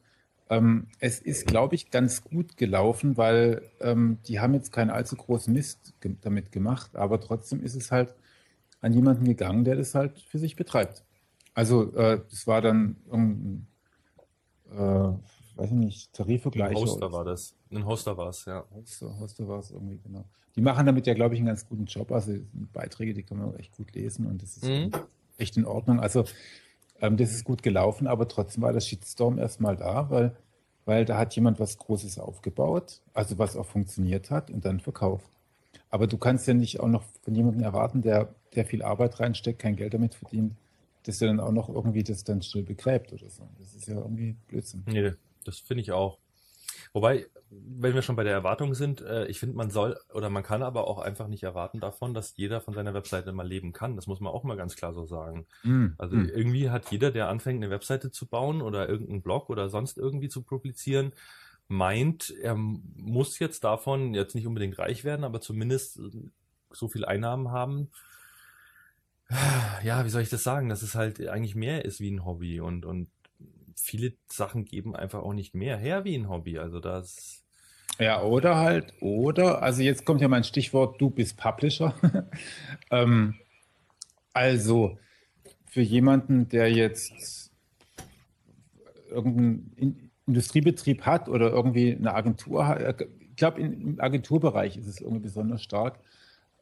ähm, 0.53 0.89
es 0.99 1.19
ist, 1.19 1.47
glaube 1.47 1.75
ich, 1.75 1.91
ganz 1.91 2.23
gut 2.23 2.59
gelaufen, 2.59 3.17
weil 3.17 3.63
ähm, 3.81 4.19
die 4.27 4.39
haben 4.39 4.53
jetzt 4.53 4.71
keinen 4.71 4.91
allzu 4.91 5.17
großen 5.17 5.53
Mist 5.53 5.95
ge 6.01 6.15
damit 6.21 6.53
gemacht, 6.53 6.95
aber 6.95 7.21
trotzdem 7.21 7.63
ist 7.63 7.75
es 7.75 7.91
halt 7.91 8.15
an 8.83 8.93
jemanden 8.93 9.25
gegangen, 9.25 9.65
der 9.65 9.77
das 9.77 9.95
halt 9.95 10.19
für 10.19 10.39
sich 10.39 10.55
betreibt. 10.55 11.05
Also 11.55 11.95
äh, 11.95 12.21
das 12.29 12.47
war 12.47 12.61
dann 12.61 12.97
irgendein, 13.07 13.67
äh, 14.73 15.57
weiß 15.57 15.71
ich 15.71 15.73
nicht, 15.73 16.13
Tarifvergleich. 16.13 16.77
Ein 16.77 16.83
Hoster 16.83 17.13
war 17.13 17.25
das. 17.25 17.55
Ein 17.71 17.87
Hoster 17.87 18.17
war 18.19 18.29
es, 18.29 18.45
ja. 18.45 18.65
Hoster, 18.75 19.19
Hoster 19.19 19.49
war 19.49 19.61
es 19.61 19.71
irgendwie, 19.71 20.01
genau. 20.03 20.25
Die 20.55 20.61
machen 20.61 20.85
damit 20.85 21.07
ja, 21.07 21.15
glaube 21.15 21.35
ich, 21.35 21.41
einen 21.41 21.47
ganz 21.47 21.67
guten 21.67 21.87
Job. 21.87 22.13
Also 22.13 22.35
Beiträge, 22.53 23.15
die 23.15 23.23
kann 23.23 23.39
man 23.39 23.49
auch 23.49 23.59
echt 23.59 23.75
gut 23.75 23.95
lesen 23.95 24.27
und 24.27 24.43
das 24.43 24.59
ist 24.59 24.65
mhm. 24.65 24.91
echt 25.39 25.57
in 25.57 25.65
Ordnung. 25.65 25.99
Also 25.99 26.25
ähm, 27.03 27.17
das 27.19 27.33
ist 27.33 27.45
gut 27.45 27.63
gelaufen, 27.63 28.07
aber 28.07 28.29
trotzdem 28.29 28.63
war 28.63 28.73
der 28.73 28.81
Shitstorm 28.81 29.39
erstmal 29.39 29.77
da, 29.77 30.09
weil, 30.09 30.35
weil 30.87 31.05
da 31.05 31.19
hat 31.19 31.35
jemand 31.35 31.61
was 31.61 31.77
Großes 31.77 32.19
aufgebaut, 32.19 33.03
also 33.13 33.39
was 33.39 33.57
auch 33.57 33.67
funktioniert 33.67 34.31
hat 34.31 34.51
und 34.51 34.65
dann 34.65 34.81
verkauft. 34.81 35.29
Aber 35.91 36.07
du 36.07 36.17
kannst 36.17 36.47
ja 36.47 36.55
nicht 36.55 36.81
auch 36.81 36.89
noch 36.89 37.03
von 37.23 37.35
jemandem 37.35 37.65
erwarten, 37.65 38.01
der, 38.03 38.35
der 38.55 38.65
viel 38.65 38.83
Arbeit 38.83 39.21
reinsteckt, 39.21 39.59
kein 39.59 39.77
Geld 39.77 39.93
damit 39.93 40.15
verdient, 40.15 40.55
dass 41.03 41.21
er 41.21 41.29
dann 41.29 41.41
auch 41.41 41.53
noch 41.53 41.69
irgendwie 41.69 42.05
das 42.05 42.25
dann 42.25 42.41
schnell 42.41 42.63
begräbt 42.63 43.13
oder 43.13 43.29
so. 43.29 43.47
Das 43.59 43.75
ist 43.75 43.89
ja 43.89 43.97
irgendwie 43.97 44.37
Blödsinn. 44.47 44.85
Nee, 44.87 45.13
das 45.45 45.59
finde 45.59 45.83
ich 45.83 45.93
auch. 45.93 46.19
Wobei, 46.93 47.27
wenn 47.51 47.95
wir 47.95 48.03
schon 48.03 48.17
bei 48.17 48.25
der 48.25 48.33
Erwartung 48.33 48.75
sind, 48.75 49.01
äh, 49.03 49.27
ich 49.27 49.41
finde, 49.41 49.57
man 49.57 49.71
soll 49.71 49.99
oder 50.13 50.31
man 50.31 50.43
kann 50.43 50.63
aber 50.63 50.87
auch 50.87 50.99
einfach 50.99 51.29
nicht 51.29 51.43
erwarten 51.43 51.81
davon, 51.81 52.15
dass 52.15 52.37
jeder 52.37 52.61
von 52.61 52.75
seiner 52.75 52.95
Webseite 52.95 53.33
mal 53.33 53.47
leben 53.47 53.73
kann. 53.73 53.97
Das 53.97 54.07
muss 54.07 54.21
man 54.21 54.33
auch 54.33 54.45
mal 54.45 54.57
ganz 54.57 54.77
klar 54.77 54.93
so 54.95 55.05
sagen. 55.05 55.47
Mm. 55.63 55.89
Also 55.99 56.17
mm. 56.17 56.29
irgendwie 56.29 56.71
hat 56.71 56.91
jeder, 56.91 57.11
der 57.11 57.29
anfängt, 57.29 57.63
eine 57.63 57.71
Webseite 57.71 58.11
zu 58.11 58.27
bauen 58.27 58.63
oder 58.63 58.89
irgendeinen 58.89 59.23
Blog 59.23 59.51
oder 59.51 59.69
sonst 59.69 59.99
irgendwie 59.99 60.29
zu 60.29 60.43
publizieren, 60.43 61.13
meint, 61.69 62.31
er 62.31 62.55
muss 62.55 63.39
jetzt 63.39 63.65
davon 63.65 64.15
jetzt 64.15 64.35
nicht 64.35 64.47
unbedingt 64.47 64.79
reich 64.79 65.05
werden, 65.05 65.25
aber 65.25 65.41
zumindest 65.41 66.01
so 66.71 66.89
viel 66.89 67.05
Einnahmen 67.05 67.51
haben. 67.51 67.91
Ja, 69.83 70.05
wie 70.05 70.11
soll 70.11 70.23
ich 70.23 70.29
das 70.29 70.43
sagen, 70.43 70.69
dass 70.69 70.83
es 70.83 70.95
halt 70.95 71.27
eigentlich 71.27 71.55
mehr 71.55 71.85
ist 71.85 72.01
wie 72.01 72.11
ein 72.11 72.25
Hobby 72.25 72.61
und, 72.61 72.85
und 72.85 73.09
viele 73.77 74.15
Sachen 74.29 74.65
geben 74.65 74.97
einfach 74.97 75.23
auch 75.23 75.33
nicht 75.33 75.55
mehr 75.55 75.77
her 75.77 76.05
wie 76.05 76.15
ein 76.15 76.29
Hobby. 76.29 76.59
Also 76.59 76.81
das. 76.81 77.45
Ja, 77.99 78.23
oder 78.23 78.57
halt, 78.57 78.95
oder, 79.01 79.63
also 79.63 79.83
jetzt 79.83 80.05
kommt 80.07 80.21
ja 80.21 80.29
mein 80.29 80.45
Stichwort, 80.45 81.01
du 81.01 81.11
bist 81.11 81.37
Publisher. 81.37 81.95
ähm, 82.91 83.35
also 84.33 84.99
für 85.67 85.83
jemanden, 85.83 86.49
der 86.49 86.73
jetzt 86.73 87.51
irgendeinen 89.09 90.11
Industriebetrieb 90.27 91.03
hat 91.03 91.29
oder 91.29 91.51
irgendwie 91.51 91.95
eine 91.95 92.15
Agentur 92.15 92.67
hat, 92.67 92.81
äh, 92.81 93.07
ich 93.21 93.37
glaube, 93.37 93.61
im 93.61 94.01
Agenturbereich 94.01 94.77
ist 94.77 94.87
es 94.87 95.01
irgendwie 95.01 95.23
besonders 95.23 95.63
stark, 95.63 95.99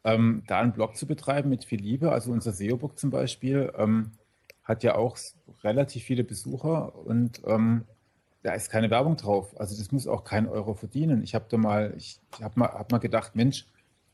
ähm, 0.04 0.42
da 0.46 0.60
einen 0.60 0.72
Blog 0.72 0.96
zu 0.96 1.06
betreiben 1.06 1.50
mit 1.50 1.64
viel 1.64 1.80
Liebe. 1.80 2.12
Also 2.12 2.32
unser 2.32 2.52
SEO-Book 2.52 2.98
zum 2.98 3.10
Beispiel 3.10 3.72
ähm, 3.76 4.12
hat 4.70 4.82
ja 4.82 4.94
auch 4.94 5.18
relativ 5.62 6.04
viele 6.04 6.24
Besucher 6.24 6.96
und 6.96 7.42
ähm, 7.44 7.84
da 8.42 8.52
ist 8.52 8.70
keine 8.70 8.90
Werbung 8.90 9.16
drauf. 9.16 9.58
Also 9.60 9.76
das 9.76 9.92
muss 9.92 10.06
auch 10.06 10.24
kein 10.24 10.46
Euro 10.46 10.74
verdienen. 10.74 11.22
Ich 11.22 11.34
habe 11.34 11.46
da 11.48 11.58
mal, 11.58 11.92
ich 11.96 12.20
habe 12.40 12.58
mal, 12.58 12.68
hab 12.68 12.90
mal 12.90 12.98
gedacht, 12.98 13.36
Mensch, 13.36 13.66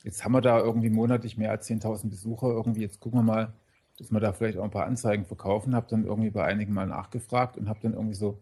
jetzt 0.03 0.25
haben 0.25 0.33
wir 0.33 0.41
da 0.41 0.59
irgendwie 0.59 0.91
monatlich 0.91 1.37
mehr 1.37 1.51
als 1.51 1.69
10.000 1.69 2.09
Besucher. 2.09 2.49
Irgendwie 2.49 2.81
jetzt 2.81 2.99
gucken 3.01 3.21
wir 3.21 3.23
mal, 3.23 3.53
dass 3.99 4.11
wir 4.11 4.19
da 4.19 4.33
vielleicht 4.33 4.59
auch 4.59 4.65
ein 4.65 4.71
paar 4.71 4.87
Anzeigen 4.87 5.27
verkaufen. 5.27 5.77
Habe 5.77 5.87
dann 5.89 6.05
irgendwie 6.05 6.31
bei 6.31 6.45
einigen 6.45 6.73
mal 6.73 6.87
nachgefragt 6.87 7.57
und 7.57 7.69
habe 7.69 7.79
dann 7.83 7.93
irgendwie 7.93 8.17
so 8.17 8.39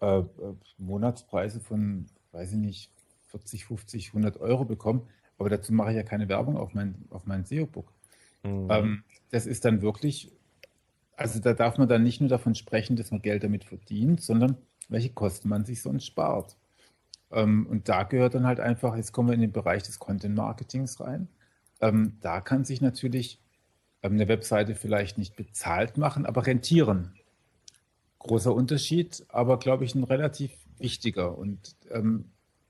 äh, 0.00 0.18
äh 0.18 0.24
Monatspreise 0.76 1.60
von, 1.60 2.06
weiß 2.32 2.52
ich 2.52 2.58
nicht, 2.58 2.90
40, 3.26 3.64
50, 3.64 4.08
100 4.08 4.40
Euro 4.40 4.64
bekommen. 4.64 5.08
Aber 5.38 5.48
dazu 5.48 5.72
mache 5.72 5.90
ich 5.90 5.96
ja 5.96 6.02
keine 6.02 6.28
Werbung 6.28 6.56
auf 6.56 6.74
mein, 6.74 7.06
auf 7.10 7.26
mein 7.26 7.44
SEO-Book. 7.44 7.92
Mhm. 8.44 8.68
Ähm, 8.70 9.04
das 9.30 9.46
ist 9.46 9.64
dann 9.64 9.82
wirklich 9.82 10.30
also 11.18 11.40
da 11.40 11.52
darf 11.52 11.78
man 11.78 11.88
dann 11.88 12.04
nicht 12.04 12.20
nur 12.20 12.30
davon 12.30 12.54
sprechen, 12.54 12.96
dass 12.96 13.10
man 13.10 13.20
Geld 13.20 13.42
damit 13.42 13.64
verdient, 13.64 14.22
sondern 14.22 14.56
welche 14.88 15.10
Kosten 15.10 15.48
man 15.48 15.64
sich 15.64 15.82
sonst 15.82 16.06
spart. 16.06 16.56
Ähm, 17.32 17.66
und 17.66 17.88
da 17.88 18.04
gehört 18.04 18.34
dann 18.34 18.46
halt 18.46 18.60
einfach, 18.60 18.96
jetzt 18.96 19.12
kommen 19.12 19.28
wir 19.28 19.34
in 19.34 19.40
den 19.40 19.52
Bereich 19.52 19.82
des 19.82 19.98
Content 19.98 20.36
Marketings 20.36 21.00
rein. 21.00 21.28
Ähm, 21.80 22.18
da 22.20 22.40
kann 22.40 22.64
sich 22.64 22.80
natürlich 22.80 23.40
ähm, 24.02 24.12
eine 24.12 24.28
Webseite 24.28 24.76
vielleicht 24.76 25.18
nicht 25.18 25.34
bezahlt 25.34 25.98
machen, 25.98 26.24
aber 26.24 26.46
rentieren. 26.46 27.12
Großer 28.20 28.54
Unterschied, 28.54 29.26
aber 29.28 29.58
glaube 29.58 29.84
ich 29.84 29.94
ein 29.94 30.04
relativ 30.04 30.52
wichtiger. 30.78 31.36
Und 31.36 31.76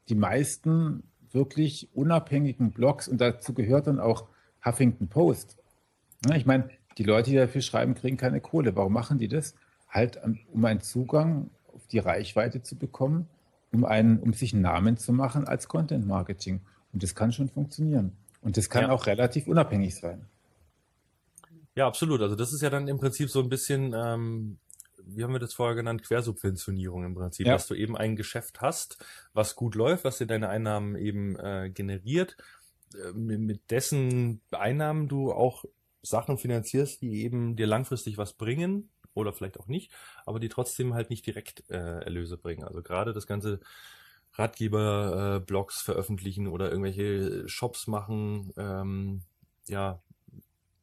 die 0.09 0.14
meisten 0.14 1.03
wirklich 1.32 1.88
unabhängigen 1.94 2.70
Blogs, 2.70 3.09
und 3.09 3.20
dazu 3.20 3.55
gehört 3.55 3.86
dann 3.86 3.99
auch 3.99 4.28
Huffington 4.64 5.09
Post. 5.09 5.57
Ja, 6.26 6.36
ich 6.36 6.46
meine, 6.46 6.70
die 6.99 7.05
Leute, 7.05 7.30
die 7.30 7.36
dafür 7.36 7.62
schreiben, 7.62 7.94
kriegen 7.94 8.16
keine 8.16 8.40
Kohle. 8.40 8.74
Warum 8.76 8.92
machen 8.92 9.18
die 9.18 9.28
das? 9.28 9.55
Halt, 9.88 10.20
um 10.53 10.64
einen 10.64 10.80
Zugang 10.80 11.51
auf 11.72 11.86
die 11.86 12.01
Reichweite 12.01 12.62
zu 12.62 12.76
bekommen, 12.76 13.28
um, 13.72 13.84
einen, 13.84 14.18
um 14.18 14.32
sich 14.32 14.53
einen 14.53 14.62
Namen 14.62 14.96
zu 14.96 15.12
machen 15.12 15.46
als 15.46 15.68
Content 15.68 16.07
Marketing. 16.07 16.61
Und 16.92 17.03
das 17.03 17.14
kann 17.14 17.32
schon 17.32 17.49
funktionieren. 17.49 18.16
Und 18.42 18.57
das 18.57 18.68
kann 18.68 18.82
ja. 18.82 18.90
auch 18.90 19.07
relativ 19.07 19.46
unabhängig 19.46 19.94
sein. 19.94 20.26
Ja, 21.74 21.86
absolut. 21.86 22.20
Also 22.20 22.34
das 22.34 22.53
ist 22.53 22.61
ja 22.62 22.70
dann 22.70 22.88
im 22.88 22.99
Prinzip 22.99 23.30
so 23.30 23.40
ein 23.40 23.49
bisschen, 23.49 23.94
ähm, 23.94 24.59
wie 25.05 25.22
haben 25.22 25.32
wir 25.32 25.38
das 25.38 25.55
vorher 25.55 25.76
genannt, 25.76 26.03
Quersubventionierung 26.03 27.05
im 27.05 27.14
Prinzip, 27.14 27.46
ja. 27.46 27.53
dass 27.53 27.68
du 27.68 27.74
eben 27.74 27.96
ein 27.96 28.16
Geschäft 28.16 28.61
hast, 28.61 28.99
was 29.32 29.55
gut 29.55 29.76
läuft, 29.76 30.05
was 30.05 30.18
dir 30.18 30.26
deine 30.26 30.49
Einnahmen 30.49 30.96
eben 30.96 31.38
äh, 31.38 31.70
generiert, 31.70 32.36
äh, 32.94 33.12
mit 33.12 33.70
dessen 33.70 34.40
Einnahmen 34.51 35.07
du 35.07 35.32
auch 35.32 35.64
Sachen 36.09 36.38
finanzierst, 36.38 37.02
die 37.02 37.22
eben 37.22 37.56
dir 37.56 37.66
langfristig 37.66 38.18
was 38.18 38.32
bringen 38.32 38.90
oder 39.14 39.32
vielleicht 39.32 39.59
auch 39.59 39.66
nicht, 39.66 39.92
aber 40.26 40.40
die 40.40 40.48
trotzdem 40.48 40.94
halt 40.94 41.11
nicht 41.11 41.26
direkt 41.26 41.68
äh, 41.70 42.00
Erlöse 42.00 42.36
bringen. 42.36 42.64
Also 42.64 42.82
gerade 42.82 43.12
das 43.12 43.26
ganze 43.26 43.61
Ratgeber-Blogs 44.34 45.80
äh, 45.80 45.84
veröffentlichen 45.84 46.46
oder 46.46 46.70
irgendwelche 46.70 47.48
Shops 47.48 47.86
machen, 47.86 48.52
ähm, 48.56 49.22
ja, 49.66 50.00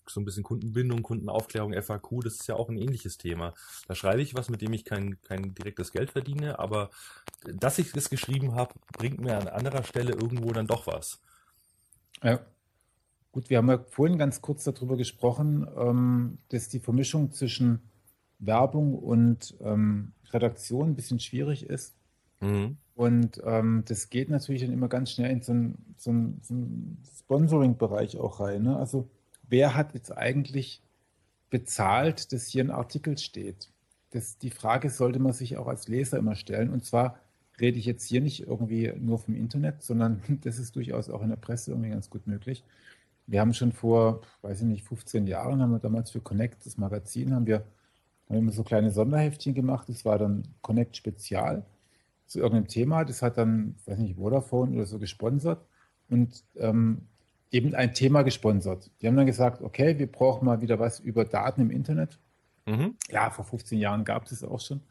so 0.08 0.20
ein 0.20 0.26
bisschen 0.26 0.44
Kundenbindung, 0.44 1.02
Kundenaufklärung, 1.02 1.74
FAQ, 1.74 2.22
das 2.24 2.36
ist 2.36 2.48
ja 2.48 2.56
auch 2.56 2.70
ein 2.70 2.78
ähnliches 2.78 3.18
Thema. 3.18 3.54
Da 3.88 3.96
schreibe 3.96 4.22
ich 4.22 4.36
was, 4.36 4.50
mit 4.50 4.62
dem 4.62 4.74
ich 4.74 4.86
kein, 4.86 5.20
kein 5.22 5.56
direktes 5.56 5.92
Geld 5.92 6.12
verdiene, 6.12 6.60
aber 6.60 6.92
dass 7.44 7.80
ich 7.80 7.92
das 7.92 8.10
geschrieben 8.10 8.56
habe, 8.56 8.74
bringt 8.94 9.20
mir 9.20 9.38
an 9.38 9.48
anderer 9.48 9.84
Stelle 9.84 10.14
irgendwo 10.14 10.52
dann 10.52 10.68
doch 10.68 10.86
was. 10.86 11.22
Ja. 12.22 12.40
Gut, 13.36 13.50
wir 13.50 13.58
haben 13.58 13.68
ja 13.68 13.80
vorhin 13.80 14.18
ganz 14.18 14.42
kurz 14.42 14.64
darüber 14.64 14.96
gesprochen, 14.96 15.68
ähm, 15.76 16.38
dass 16.48 16.70
die 16.70 16.80
Vermischung 16.80 17.34
zwischen 17.34 17.82
Werbung 18.40 18.98
und 18.98 19.58
ähm, 19.60 20.14
Redaktion 20.32 20.92
ein 20.92 20.96
bisschen 20.96 21.20
schwierig 21.20 21.66
ist. 21.70 21.98
Mhm. 22.40 22.78
Und 22.96 23.42
ähm, 23.44 23.84
das 23.90 24.10
geht 24.10 24.30
natürlich 24.30 24.62
dann 24.62 24.72
immer 24.72 24.88
ganz 24.88 25.12
schnell 25.12 25.32
in 25.32 25.42
so 25.42 25.52
einen, 25.52 25.96
so 25.98 26.12
einen, 26.12 26.40
so 26.44 26.54
einen 26.54 27.04
Sponsoring-Bereich 27.20 28.16
auch 28.16 28.40
rein. 28.40 28.64
Ne? 28.64 28.78
Also 28.78 29.10
wer 29.50 29.76
hat 29.76 29.94
jetzt 29.96 30.18
eigentlich 30.18 30.82
bezahlt, 31.50 32.32
dass 32.32 32.48
hier 32.48 32.64
ein 32.64 32.72
Artikel 32.72 33.18
steht? 33.18 33.70
Das, 34.12 34.38
die 34.38 34.50
Frage 34.50 34.90
sollte 34.90 35.20
man 35.20 35.34
sich 35.34 35.58
auch 35.58 35.68
als 35.68 35.90
Leser 35.90 36.20
immer 36.20 36.36
stellen. 36.36 36.70
Und 36.70 36.86
zwar 36.86 37.20
rede 37.60 37.80
ich 37.80 37.86
jetzt 37.86 38.06
hier 38.06 38.22
nicht 38.22 38.48
irgendwie 38.48 38.94
nur 38.98 39.20
vom 39.20 39.36
Internet, 39.36 39.84
sondern 39.84 40.22
das 40.46 40.58
ist 40.58 40.78
durchaus 40.78 41.10
auch 41.10 41.22
in 41.22 41.32
der 41.32 41.36
Presse 41.36 41.72
irgendwie 41.72 41.90
ganz 41.90 42.10
gut 42.10 42.28
möglich. 42.28 42.64
Wir 43.28 43.42
haben 43.42 43.54
schon 43.54 43.72
vor, 43.72 44.22
weiß 44.42 44.62
ich 44.62 44.68
nicht, 44.68 44.84
15 44.84 45.28
Jahren, 45.28 45.62
haben 45.62 45.72
wir 45.72 45.80
damals 45.80 46.12
für 46.12 46.22
Connect, 46.22 46.66
das 46.66 46.78
Magazin, 46.78 47.34
haben 47.34 47.48
wir, 47.48 47.66
haben 48.30 48.38
immer 48.38 48.52
so 48.52 48.64
kleine 48.64 48.92
Sonderheftchen 48.92 49.54
gemacht. 49.54 49.90
Das 49.90 50.06
war 50.06 50.18
dann 50.18 50.44
Connect 50.62 50.96
Spezial 50.98 51.66
zu 52.26 52.40
irgendeinem 52.40 52.68
Thema. 52.68 53.06
Das 53.06 53.22
hat 53.22 53.38
dann, 53.38 53.76
weiß 53.86 54.00
nicht, 54.00 54.16
Vodafone 54.16 54.76
oder 54.76 54.86
so 54.86 55.00
gesponsert 55.00 55.66
und 56.10 56.44
ähm, 56.56 57.08
eben 57.52 57.74
ein 57.74 57.94
Thema 57.94 58.24
gesponsert. 58.24 58.92
Die 59.02 59.08
haben 59.08 59.16
dann 59.16 59.26
gesagt, 59.26 59.62
okay, 59.62 59.98
wir 59.98 60.12
brauchen 60.12 60.46
mal 60.46 60.62
wieder 60.62 60.80
was 60.80 61.00
über 61.00 61.26
Daten 61.26 61.62
im 61.62 61.72
Internet. 61.72 62.20
Mhm. 62.66 62.96
Ja, 63.10 63.30
vor 63.30 63.46
15 63.46 63.80
Jahren 63.80 64.04
gab 64.06 64.26
es 64.26 64.32
es 64.32 64.44
auch 64.44 64.60
schon. 64.60 64.82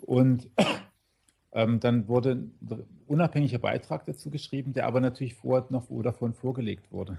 Und 0.00 0.48
ähm, 1.52 1.80
dann 1.80 2.08
wurde 2.08 2.32
ein 2.32 2.84
unabhängiger 3.06 3.58
Beitrag 3.58 4.04
dazu 4.04 4.30
geschrieben, 4.30 4.72
der 4.72 4.86
aber 4.86 5.00
natürlich 5.00 5.34
vorher 5.34 5.66
noch 5.70 5.84
Vodafone 5.84 6.32
vorgelegt 6.32 6.90
wurde. 6.92 7.16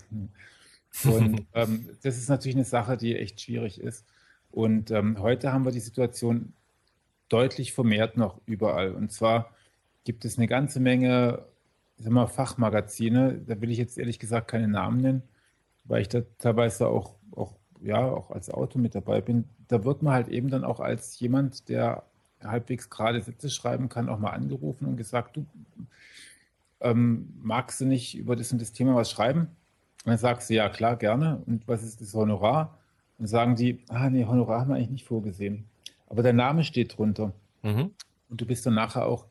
Und 1.04 1.46
ähm, 1.54 1.90
das 2.04 2.18
ist 2.18 2.30
natürlich 2.30 2.56
eine 2.56 2.66
Sache, 2.66 2.98
die 2.98 3.16
echt 3.16 3.42
schwierig 3.42 3.80
ist. 3.80 4.06
Und 4.52 4.92
ähm, 4.92 5.20
heute 5.20 5.52
haben 5.52 5.66
wir 5.66 5.72
die 5.72 5.80
Situation, 5.80 6.54
deutlich 7.28 7.74
vermehrt 7.74 8.18
noch 8.18 8.40
überall. 8.46 8.94
Und 8.94 9.12
zwar 9.12 9.52
gibt 10.04 10.26
es 10.26 10.38
eine 10.38 10.48
ganze 10.48 10.80
Menge 10.80 11.44
sag 11.98 12.12
mal, 12.12 12.28
Fachmagazine, 12.28 13.42
da 13.46 13.60
will 13.62 13.72
ich 13.72 13.78
jetzt 13.78 13.98
ehrlich 13.98 14.20
gesagt 14.20 14.48
keine 14.50 14.68
Namen 14.68 15.02
nennen, 15.02 15.24
weil 15.86 16.02
ich 16.02 16.10
da 16.10 16.22
teilweise 16.40 16.88
auch, 16.88 17.16
auch, 17.32 17.54
ja, 17.82 18.06
auch 18.06 18.32
als 18.32 18.50
Autor 18.50 18.82
mit 18.82 18.96
dabei 18.96 19.22
bin. 19.22 19.46
Da 19.68 19.84
wird 19.84 20.02
man 20.02 20.14
halt 20.14 20.28
eben 20.28 20.50
dann 20.50 20.64
auch 20.64 20.80
als 20.80 21.20
jemand, 21.20 21.70
der 21.70 22.04
halbwegs 22.44 22.90
gerade 22.90 23.22
Sätze 23.22 23.50
schreiben 23.50 23.90
kann, 23.90 24.10
auch 24.10 24.20
mal 24.20 24.32
angerufen 24.32 24.86
und 24.86 24.98
gesagt, 24.98 25.38
du 25.38 25.46
ähm, 26.82 27.34
magst 27.42 27.82
du 27.82 27.86
nicht 27.86 28.16
über 28.18 28.36
das 28.36 28.52
und 28.52 28.62
das 28.62 28.74
Thema 28.74 28.96
was 28.96 29.10
schreiben? 29.10 29.48
Und 30.06 30.11
dann 30.11 30.18
sagst 30.19 30.49
du, 30.49 30.53
ja 30.53 30.69
klar, 30.69 30.98
gerne. 30.98 31.41
Und 31.48 31.68
was 31.68 31.84
ist 31.84 31.99
das 31.99 32.14
Honorar? 32.14 32.77
Und 33.18 33.23
dann 33.23 33.27
sagen 33.27 33.56
die, 33.56 33.84
ah 33.90 34.07
nee, 34.10 34.26
Honorar 34.26 34.61
haben 34.61 34.69
wir 34.69 34.76
eigentlich 34.76 34.91
nicht 34.91 35.06
vorgesehen. 35.06 35.65
Aber 36.07 36.22
der 36.22 36.34
Name 36.34 36.64
steht 36.64 36.95
drunter. 36.95 37.34
Mhm. 37.64 37.90
Und 38.30 38.41
du 38.41 38.45
bist 38.45 38.65
dann 38.68 38.76
nachher 38.76 39.07
auch 39.07 39.26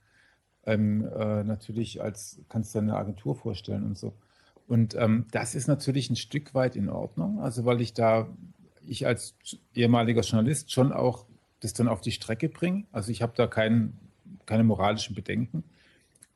ähm, 0.67 1.07
äh, 1.17 1.45
natürlich 1.45 2.03
als, 2.03 2.41
kannst 2.49 2.75
du 2.75 2.81
eine 2.81 2.97
Agentur 2.97 3.37
vorstellen 3.37 3.85
und 3.85 3.97
so. 3.97 4.15
Und 4.67 4.97
ähm, 4.97 5.27
das 5.31 5.55
ist 5.55 5.69
natürlich 5.69 6.11
ein 6.11 6.17
Stück 6.17 6.55
weit 6.55 6.75
in 6.75 6.89
Ordnung. 6.89 7.41
Also 7.41 7.65
weil 7.65 7.81
ich 7.81 7.95
da, 7.95 8.27
ich 8.85 9.07
als 9.07 9.37
ehemaliger 9.75 10.23
Journalist 10.23 10.73
schon 10.73 10.93
auch 10.93 11.27
das 11.61 11.73
dann 11.73 11.87
auf 11.87 12.01
die 12.01 12.13
Strecke 12.13 12.49
bringe. 12.49 12.85
Also 12.91 13.13
ich 13.13 13.23
habe 13.23 13.35
da 13.37 13.47
kein, 13.47 13.97
keine 14.45 14.65
moralischen 14.65 15.15
Bedenken. 15.15 15.63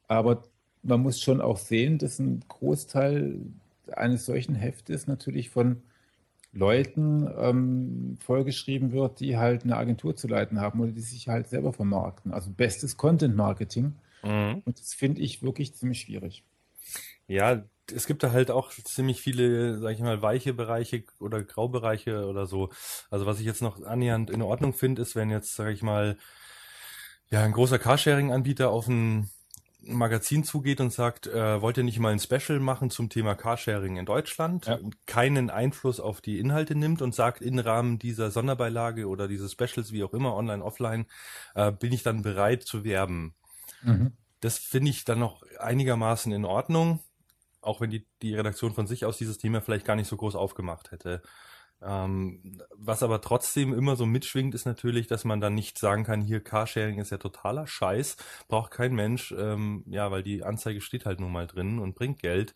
Aber 0.06 0.44
man 0.84 1.00
muss 1.00 1.20
schon 1.20 1.40
auch 1.40 1.58
sehen, 1.58 1.98
dass 1.98 2.20
ein 2.20 2.44
Großteil 2.46 3.40
eines 3.96 4.26
solchen 4.26 4.54
Heftes 4.54 5.06
natürlich 5.06 5.50
von 5.50 5.82
Leuten 6.52 7.28
ähm, 7.38 8.18
vollgeschrieben 8.20 8.92
wird, 8.92 9.20
die 9.20 9.36
halt 9.36 9.64
eine 9.64 9.76
Agentur 9.76 10.16
zu 10.16 10.28
leiten 10.28 10.60
haben 10.60 10.80
oder 10.80 10.92
die 10.92 11.00
sich 11.00 11.28
halt 11.28 11.48
selber 11.48 11.72
vermarkten. 11.72 12.32
Also 12.32 12.50
bestes 12.50 12.96
Content 12.96 13.36
Marketing. 13.36 13.94
Mhm. 14.22 14.62
Und 14.64 14.80
das 14.80 14.94
finde 14.94 15.20
ich 15.20 15.42
wirklich 15.42 15.74
ziemlich 15.74 16.00
schwierig. 16.00 16.44
Ja, 17.26 17.62
es 17.94 18.06
gibt 18.06 18.22
da 18.22 18.32
halt 18.32 18.50
auch 18.50 18.70
ziemlich 18.70 19.20
viele, 19.20 19.78
sag 19.78 19.92
ich 19.92 20.00
mal, 20.00 20.22
weiche 20.22 20.54
Bereiche 20.54 21.04
oder 21.20 21.42
Graubereiche 21.42 22.26
oder 22.26 22.46
so. 22.46 22.70
Also 23.10 23.26
was 23.26 23.40
ich 23.40 23.46
jetzt 23.46 23.62
noch 23.62 23.82
annähernd 23.82 24.30
in 24.30 24.42
Ordnung 24.42 24.72
finde, 24.72 25.02
ist, 25.02 25.14
wenn 25.14 25.30
jetzt, 25.30 25.54
sag 25.54 25.72
ich 25.72 25.82
mal, 25.82 26.16
ja, 27.30 27.42
ein 27.42 27.52
großer 27.52 27.78
Carsharing-Anbieter 27.78 28.70
auf 28.70 28.88
ein 29.88 29.96
Magazin 29.96 30.44
zugeht 30.44 30.80
und 30.80 30.92
sagt, 30.92 31.26
äh, 31.26 31.60
wollt 31.60 31.76
ihr 31.76 31.84
nicht 31.84 31.98
mal 31.98 32.12
ein 32.12 32.20
Special 32.20 32.60
machen 32.60 32.90
zum 32.90 33.08
Thema 33.08 33.34
Carsharing 33.34 33.96
in 33.96 34.06
Deutschland, 34.06 34.66
ja. 34.66 34.78
keinen 35.06 35.50
Einfluss 35.50 36.00
auf 36.00 36.20
die 36.20 36.38
Inhalte 36.38 36.74
nimmt 36.74 37.02
und 37.02 37.14
sagt, 37.14 37.42
im 37.42 37.58
Rahmen 37.58 37.98
dieser 37.98 38.30
Sonderbeilage 38.30 39.08
oder 39.08 39.28
dieses 39.28 39.52
Specials, 39.52 39.92
wie 39.92 40.04
auch 40.04 40.12
immer, 40.12 40.34
online, 40.34 40.62
offline, 40.62 41.06
äh, 41.54 41.72
bin 41.72 41.92
ich 41.92 42.02
dann 42.02 42.22
bereit 42.22 42.62
zu 42.62 42.84
werben. 42.84 43.34
Mhm. 43.82 44.12
Das 44.40 44.58
finde 44.58 44.90
ich 44.90 45.04
dann 45.04 45.18
noch 45.18 45.42
einigermaßen 45.58 46.32
in 46.32 46.44
Ordnung, 46.44 47.00
auch 47.60 47.80
wenn 47.80 47.90
die, 47.90 48.06
die 48.22 48.34
Redaktion 48.34 48.74
von 48.74 48.86
sich 48.86 49.04
aus 49.04 49.18
dieses 49.18 49.38
Thema 49.38 49.60
vielleicht 49.60 49.84
gar 49.84 49.96
nicht 49.96 50.08
so 50.08 50.16
groß 50.16 50.36
aufgemacht 50.36 50.92
hätte. 50.92 51.22
Ähm, 51.80 52.60
was 52.74 53.02
aber 53.02 53.20
trotzdem 53.20 53.72
immer 53.72 53.94
so 53.94 54.04
mitschwingt, 54.04 54.54
ist 54.54 54.66
natürlich, 54.66 55.06
dass 55.06 55.24
man 55.24 55.40
dann 55.40 55.54
nicht 55.54 55.78
sagen 55.78 56.04
kann, 56.04 56.20
hier 56.20 56.40
Carsharing 56.40 56.98
ist 56.98 57.10
ja 57.10 57.18
totaler 57.18 57.66
Scheiß, 57.66 58.16
braucht 58.48 58.72
kein 58.72 58.94
Mensch, 58.94 59.32
ähm, 59.36 59.84
ja, 59.86 60.10
weil 60.10 60.22
die 60.22 60.42
Anzeige 60.42 60.80
steht 60.80 61.06
halt 61.06 61.20
nun 61.20 61.32
mal 61.32 61.46
drin 61.46 61.78
und 61.78 61.94
bringt 61.94 62.18
Geld. 62.18 62.54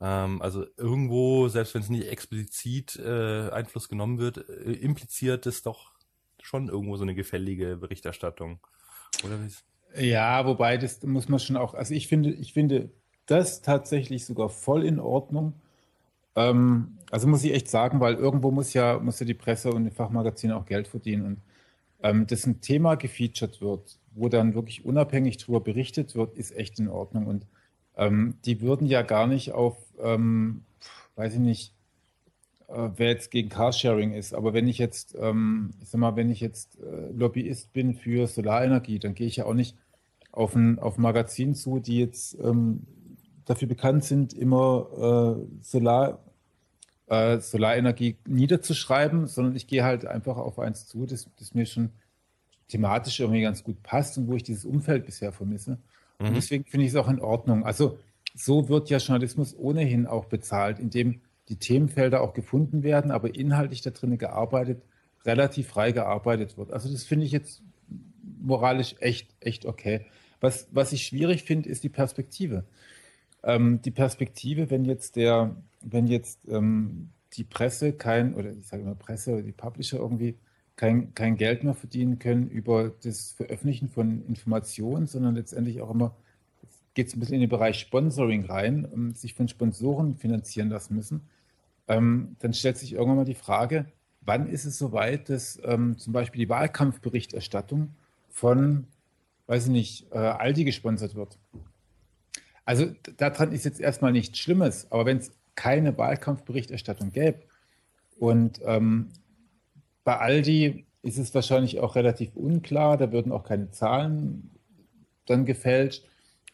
Ähm, 0.00 0.42
also 0.42 0.66
irgendwo, 0.76 1.48
selbst 1.48 1.74
wenn 1.74 1.82
es 1.82 1.88
nicht 1.88 2.08
explizit 2.08 2.96
äh, 2.96 3.50
Einfluss 3.50 3.88
genommen 3.88 4.18
wird, 4.18 4.38
äh, 4.48 4.72
impliziert 4.72 5.46
es 5.46 5.62
doch 5.62 5.92
schon 6.42 6.68
irgendwo 6.68 6.96
so 6.96 7.02
eine 7.02 7.14
gefällige 7.14 7.76
Berichterstattung. 7.76 8.60
Oder 9.24 9.42
wie 9.42 9.52
ja, 9.98 10.44
wobei 10.46 10.76
das 10.76 11.02
muss 11.02 11.28
man 11.28 11.40
schon 11.40 11.56
auch, 11.56 11.74
also 11.74 11.94
ich 11.94 12.06
finde, 12.08 12.30
ich 12.30 12.52
finde 12.52 12.90
das 13.26 13.62
tatsächlich 13.62 14.26
sogar 14.26 14.48
voll 14.48 14.84
in 14.84 15.00
Ordnung. 15.00 15.54
Ähm, 16.36 16.98
also 17.10 17.26
muss 17.26 17.44
ich 17.44 17.54
echt 17.54 17.68
sagen, 17.68 18.00
weil 18.00 18.14
irgendwo 18.14 18.50
muss 18.50 18.72
ja, 18.74 18.98
muss 18.98 19.20
ja 19.20 19.26
die 19.26 19.34
Presse 19.34 19.72
und 19.72 19.84
die 19.84 19.90
Fachmagazine 19.90 20.56
auch 20.56 20.66
Geld 20.66 20.88
verdienen. 20.88 21.26
Und 21.26 21.38
ähm, 22.02 22.26
dass 22.26 22.46
ein 22.46 22.60
Thema 22.60 22.96
gefeatured 22.96 23.60
wird, 23.60 23.98
wo 24.14 24.28
dann 24.28 24.54
wirklich 24.54 24.84
unabhängig 24.84 25.38
darüber 25.38 25.60
berichtet 25.60 26.14
wird, 26.14 26.34
ist 26.36 26.56
echt 26.56 26.78
in 26.78 26.88
Ordnung. 26.88 27.26
Und 27.26 27.46
ähm, 27.96 28.34
die 28.44 28.60
würden 28.60 28.86
ja 28.86 29.02
gar 29.02 29.26
nicht 29.26 29.52
auf, 29.52 29.76
ähm, 30.00 30.62
weiß 31.16 31.34
ich 31.34 31.40
nicht, 31.40 31.72
äh, 32.68 32.90
wer 32.96 33.08
jetzt 33.08 33.30
gegen 33.30 33.48
Carsharing 33.48 34.12
ist. 34.12 34.34
Aber 34.34 34.52
wenn 34.52 34.68
ich 34.68 34.78
jetzt, 34.78 35.16
ähm, 35.18 35.70
ich 35.80 35.88
sag 35.88 36.00
mal, 36.00 36.16
wenn 36.16 36.30
ich 36.30 36.40
jetzt 36.40 36.78
äh, 36.80 37.12
Lobbyist 37.12 37.72
bin 37.72 37.94
für 37.94 38.26
Solarenergie, 38.26 38.98
dann 38.98 39.14
gehe 39.14 39.26
ich 39.26 39.36
ja 39.36 39.46
auch 39.46 39.54
nicht 39.54 39.76
auf 40.32 40.54
ein, 40.54 40.78
auf 40.78 40.98
ein 40.98 41.02
Magazin 41.02 41.54
zu, 41.54 41.78
die 41.78 41.98
jetzt 41.98 42.36
ähm, 42.42 42.82
dafür 43.46 43.68
bekannt 43.68 44.04
sind, 44.04 44.34
immer 44.34 45.38
äh, 45.40 45.62
Solar, 45.62 46.18
äh, 47.08 47.38
Solarenergie 47.38 48.16
niederzuschreiben, 48.26 49.26
sondern 49.26 49.56
ich 49.56 49.66
gehe 49.66 49.84
halt 49.84 50.06
einfach 50.06 50.36
auf 50.36 50.58
eins 50.58 50.86
zu, 50.86 51.06
das, 51.06 51.28
das 51.38 51.54
mir 51.54 51.66
schon 51.66 51.90
thematisch 52.68 53.20
irgendwie 53.20 53.42
ganz 53.42 53.62
gut 53.62 53.82
passt 53.82 54.18
und 54.18 54.28
wo 54.28 54.34
ich 54.34 54.42
dieses 54.42 54.64
Umfeld 54.64 55.06
bisher 55.06 55.32
vermisse. 55.32 55.78
Mhm. 56.18 56.26
Und 56.26 56.34
deswegen 56.34 56.64
finde 56.64 56.86
ich 56.86 56.92
es 56.92 56.96
auch 56.96 57.08
in 57.08 57.20
Ordnung. 57.20 57.64
Also 57.64 57.98
so 58.34 58.68
wird 58.68 58.90
ja 58.90 58.98
Journalismus 58.98 59.56
ohnehin 59.56 60.06
auch 60.06 60.26
bezahlt, 60.26 60.78
indem 60.78 61.20
die 61.48 61.56
Themenfelder 61.56 62.22
auch 62.22 62.34
gefunden 62.34 62.82
werden, 62.82 63.10
aber 63.10 63.34
inhaltlich 63.34 63.82
da 63.82 63.90
drin 63.90 64.18
gearbeitet, 64.18 64.82
relativ 65.24 65.68
frei 65.68 65.92
gearbeitet 65.92 66.58
wird. 66.58 66.72
Also 66.72 66.90
das 66.90 67.04
finde 67.04 67.24
ich 67.24 67.32
jetzt 67.32 67.62
moralisch 68.42 68.96
echt, 68.98 69.28
echt 69.40 69.64
okay. 69.64 70.06
Was, 70.40 70.68
was 70.70 70.92
ich 70.92 71.06
schwierig 71.06 71.44
finde, 71.44 71.68
ist 71.68 71.84
die 71.84 71.88
Perspektive. 71.88 72.64
Ähm, 73.46 73.80
die 73.80 73.90
Perspektive, 73.90 74.70
wenn 74.70 74.84
jetzt 74.84 75.16
der, 75.16 75.56
wenn 75.80 76.06
jetzt 76.06 76.46
ähm, 76.48 77.10
die 77.32 77.44
Presse 77.44 77.92
kein, 77.94 78.34
oder 78.34 78.52
ich 78.52 78.66
sage 78.66 78.82
immer 78.82 78.94
Presse 78.94 79.32
oder 79.32 79.42
die 79.42 79.52
Publisher 79.52 79.98
irgendwie 79.98 80.36
kein, 80.76 81.14
kein 81.14 81.36
Geld 81.36 81.64
mehr 81.64 81.74
verdienen 81.74 82.18
können 82.18 82.48
über 82.48 82.92
das 83.02 83.32
Veröffentlichen 83.32 83.88
von 83.88 84.26
Informationen, 84.26 85.06
sondern 85.06 85.34
letztendlich 85.36 85.80
auch 85.80 85.90
immer, 85.90 86.14
geht 86.94 87.08
es 87.08 87.16
ein 87.16 87.20
bisschen 87.20 87.36
in 87.36 87.40
den 87.40 87.50
Bereich 87.50 87.78
Sponsoring 87.78 88.44
rein, 88.46 88.84
um 88.84 89.14
sich 89.14 89.32
von 89.34 89.48
Sponsoren 89.48 90.16
finanzieren 90.16 90.68
lassen 90.68 90.94
müssen, 90.94 91.22
ähm, 91.88 92.36
dann 92.40 92.52
stellt 92.52 92.78
sich 92.78 92.92
irgendwann 92.92 93.16
mal 93.16 93.24
die 93.24 93.34
Frage, 93.34 93.86
wann 94.22 94.48
ist 94.48 94.64
es 94.64 94.76
soweit, 94.76 95.28
dass 95.30 95.58
ähm, 95.64 95.98
zum 95.98 96.12
Beispiel 96.12 96.40
die 96.40 96.48
Wahlkampfberichterstattung 96.48 97.94
von 98.28 98.86
weiß 99.46 99.66
ich 99.66 99.70
nicht, 99.70 100.12
äh, 100.12 100.18
Aldi 100.18 100.64
gesponsert 100.64 101.14
wird. 101.14 101.38
Also 102.66 102.86
daran 103.16 103.52
ist 103.52 103.64
jetzt 103.64 103.80
erstmal 103.80 104.12
nichts 104.12 104.38
Schlimmes, 104.38 104.90
aber 104.90 105.06
wenn 105.06 105.18
es 105.18 105.30
keine 105.54 105.96
Wahlkampfberichterstattung 105.96 107.12
gäbe 107.12 107.38
und 108.18 108.60
ähm, 108.64 109.08
bei 110.04 110.18
Aldi 110.18 110.84
ist 111.02 111.16
es 111.16 111.34
wahrscheinlich 111.34 111.80
auch 111.80 111.94
relativ 111.94 112.34
unklar, 112.34 112.98
da 112.98 113.12
würden 113.12 113.32
auch 113.32 113.44
keine 113.44 113.70
Zahlen 113.70 114.50
dann 115.26 115.46
gefälscht, 115.46 116.04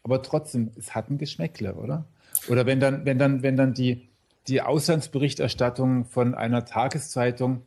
aber 0.02 0.22
trotzdem, 0.22 0.70
es 0.76 0.94
hat 0.94 1.10
ein 1.10 1.16
Geschmäckle, 1.16 1.74
oder? 1.74 2.04
Oder 2.48 2.66
wenn 2.66 2.78
dann, 2.78 3.06
wenn 3.06 3.18
dann, 3.18 3.42
wenn 3.42 3.56
dann 3.56 3.72
die, 3.72 4.08
die 4.48 4.60
Auslandsberichterstattung 4.60 6.04
von 6.04 6.34
einer 6.34 6.66
Tageszeitung, 6.66 7.62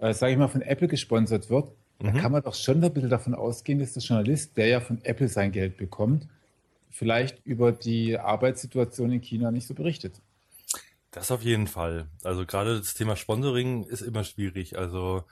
äh, 0.00 0.14
sage 0.14 0.32
ich 0.32 0.38
mal, 0.38 0.48
von 0.48 0.62
Apple 0.62 0.88
gesponsert 0.88 1.50
wird, 1.50 1.72
da 1.98 2.12
mhm. 2.12 2.16
kann 2.16 2.32
man 2.32 2.42
doch 2.42 2.54
schon 2.54 2.82
ein 2.82 2.92
bisschen 2.92 3.10
davon 3.10 3.34
ausgehen, 3.34 3.78
dass 3.78 3.92
der 3.92 4.02
Journalist, 4.02 4.56
der 4.56 4.68
ja 4.68 4.80
von 4.80 5.04
Apple 5.04 5.28
sein 5.28 5.52
Geld 5.52 5.76
bekommt, 5.76 6.26
vielleicht 6.90 7.44
über 7.46 7.72
die 7.72 8.18
Arbeitssituation 8.18 9.12
in 9.12 9.20
China 9.20 9.50
nicht 9.50 9.66
so 9.66 9.74
berichtet. 9.74 10.20
Das 11.10 11.30
auf 11.30 11.42
jeden 11.42 11.66
Fall. 11.66 12.08
Also 12.22 12.46
gerade 12.46 12.78
das 12.78 12.94
Thema 12.94 13.16
Sponsoring 13.16 13.84
ist 13.84 14.02
immer 14.02 14.24
schwierig. 14.24 14.78
Also 14.78 15.24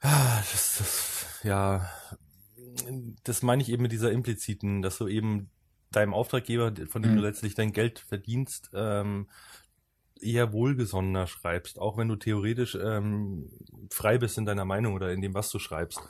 das, 0.00 0.78
das, 0.78 1.26
ja, 1.42 1.88
das 3.24 3.42
meine 3.42 3.62
ich 3.62 3.70
eben 3.70 3.82
mit 3.82 3.92
dieser 3.92 4.10
impliziten, 4.10 4.82
dass 4.82 4.98
du 4.98 5.08
eben 5.08 5.50
deinem 5.90 6.14
Auftraggeber, 6.14 6.72
von 6.88 7.02
dem 7.02 7.12
mhm. 7.12 7.16
du 7.16 7.22
letztlich 7.22 7.54
dein 7.54 7.72
Geld 7.72 8.00
verdienst, 8.00 8.70
ähm, 8.74 9.28
eher 10.20 10.52
wohlgesonnener 10.52 11.26
schreibst, 11.26 11.78
auch 11.78 11.96
wenn 11.96 12.08
du 12.08 12.16
theoretisch 12.16 12.76
ähm, 12.80 13.50
frei 13.90 14.18
bist 14.18 14.38
in 14.38 14.46
deiner 14.46 14.64
Meinung 14.64 14.94
oder 14.94 15.12
in 15.12 15.20
dem, 15.20 15.34
was 15.34 15.50
du 15.50 15.58
schreibst. 15.58 16.00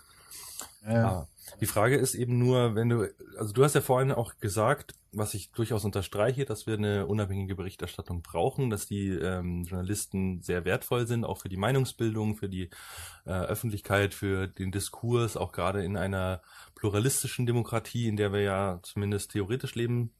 Ja. 0.84 1.08
Ah, 1.08 1.28
die 1.60 1.66
Frage 1.66 1.96
ist 1.96 2.14
eben 2.14 2.38
nur, 2.38 2.74
wenn 2.74 2.88
du, 2.88 3.08
also 3.36 3.52
du 3.52 3.64
hast 3.64 3.74
ja 3.74 3.80
vorhin 3.80 4.12
auch 4.12 4.38
gesagt, 4.38 4.94
was 5.12 5.34
ich 5.34 5.52
durchaus 5.52 5.84
unterstreiche, 5.84 6.44
dass 6.44 6.66
wir 6.66 6.74
eine 6.74 7.06
unabhängige 7.06 7.54
Berichterstattung 7.54 8.22
brauchen, 8.22 8.70
dass 8.70 8.86
die 8.86 9.08
ähm, 9.08 9.64
Journalisten 9.64 10.40
sehr 10.40 10.64
wertvoll 10.64 11.06
sind, 11.06 11.24
auch 11.24 11.38
für 11.38 11.48
die 11.48 11.56
Meinungsbildung, 11.56 12.36
für 12.36 12.48
die 12.48 12.70
äh, 13.26 13.30
Öffentlichkeit, 13.30 14.14
für 14.14 14.48
den 14.48 14.72
Diskurs, 14.72 15.36
auch 15.36 15.52
gerade 15.52 15.84
in 15.84 15.96
einer 15.96 16.42
pluralistischen 16.74 17.46
Demokratie, 17.46 18.08
in 18.08 18.16
der 18.16 18.32
wir 18.32 18.40
ja 18.40 18.80
zumindest 18.82 19.32
theoretisch 19.32 19.74
leben 19.74 20.12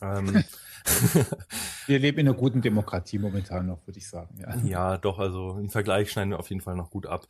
ähm, 0.00 0.44
wir 1.86 1.98
leben 1.98 2.18
in 2.18 2.28
einer 2.28 2.36
guten 2.36 2.62
Demokratie 2.62 3.18
momentan 3.18 3.66
noch, 3.66 3.86
würde 3.86 3.98
ich 3.98 4.08
sagen. 4.08 4.38
Ja. 4.38 4.56
ja, 4.64 4.98
doch, 4.98 5.18
also 5.18 5.58
im 5.58 5.70
Vergleich 5.70 6.10
schneiden 6.10 6.30
wir 6.30 6.38
auf 6.38 6.50
jeden 6.50 6.60
Fall 6.60 6.76
noch 6.76 6.90
gut 6.90 7.06
ab. 7.06 7.26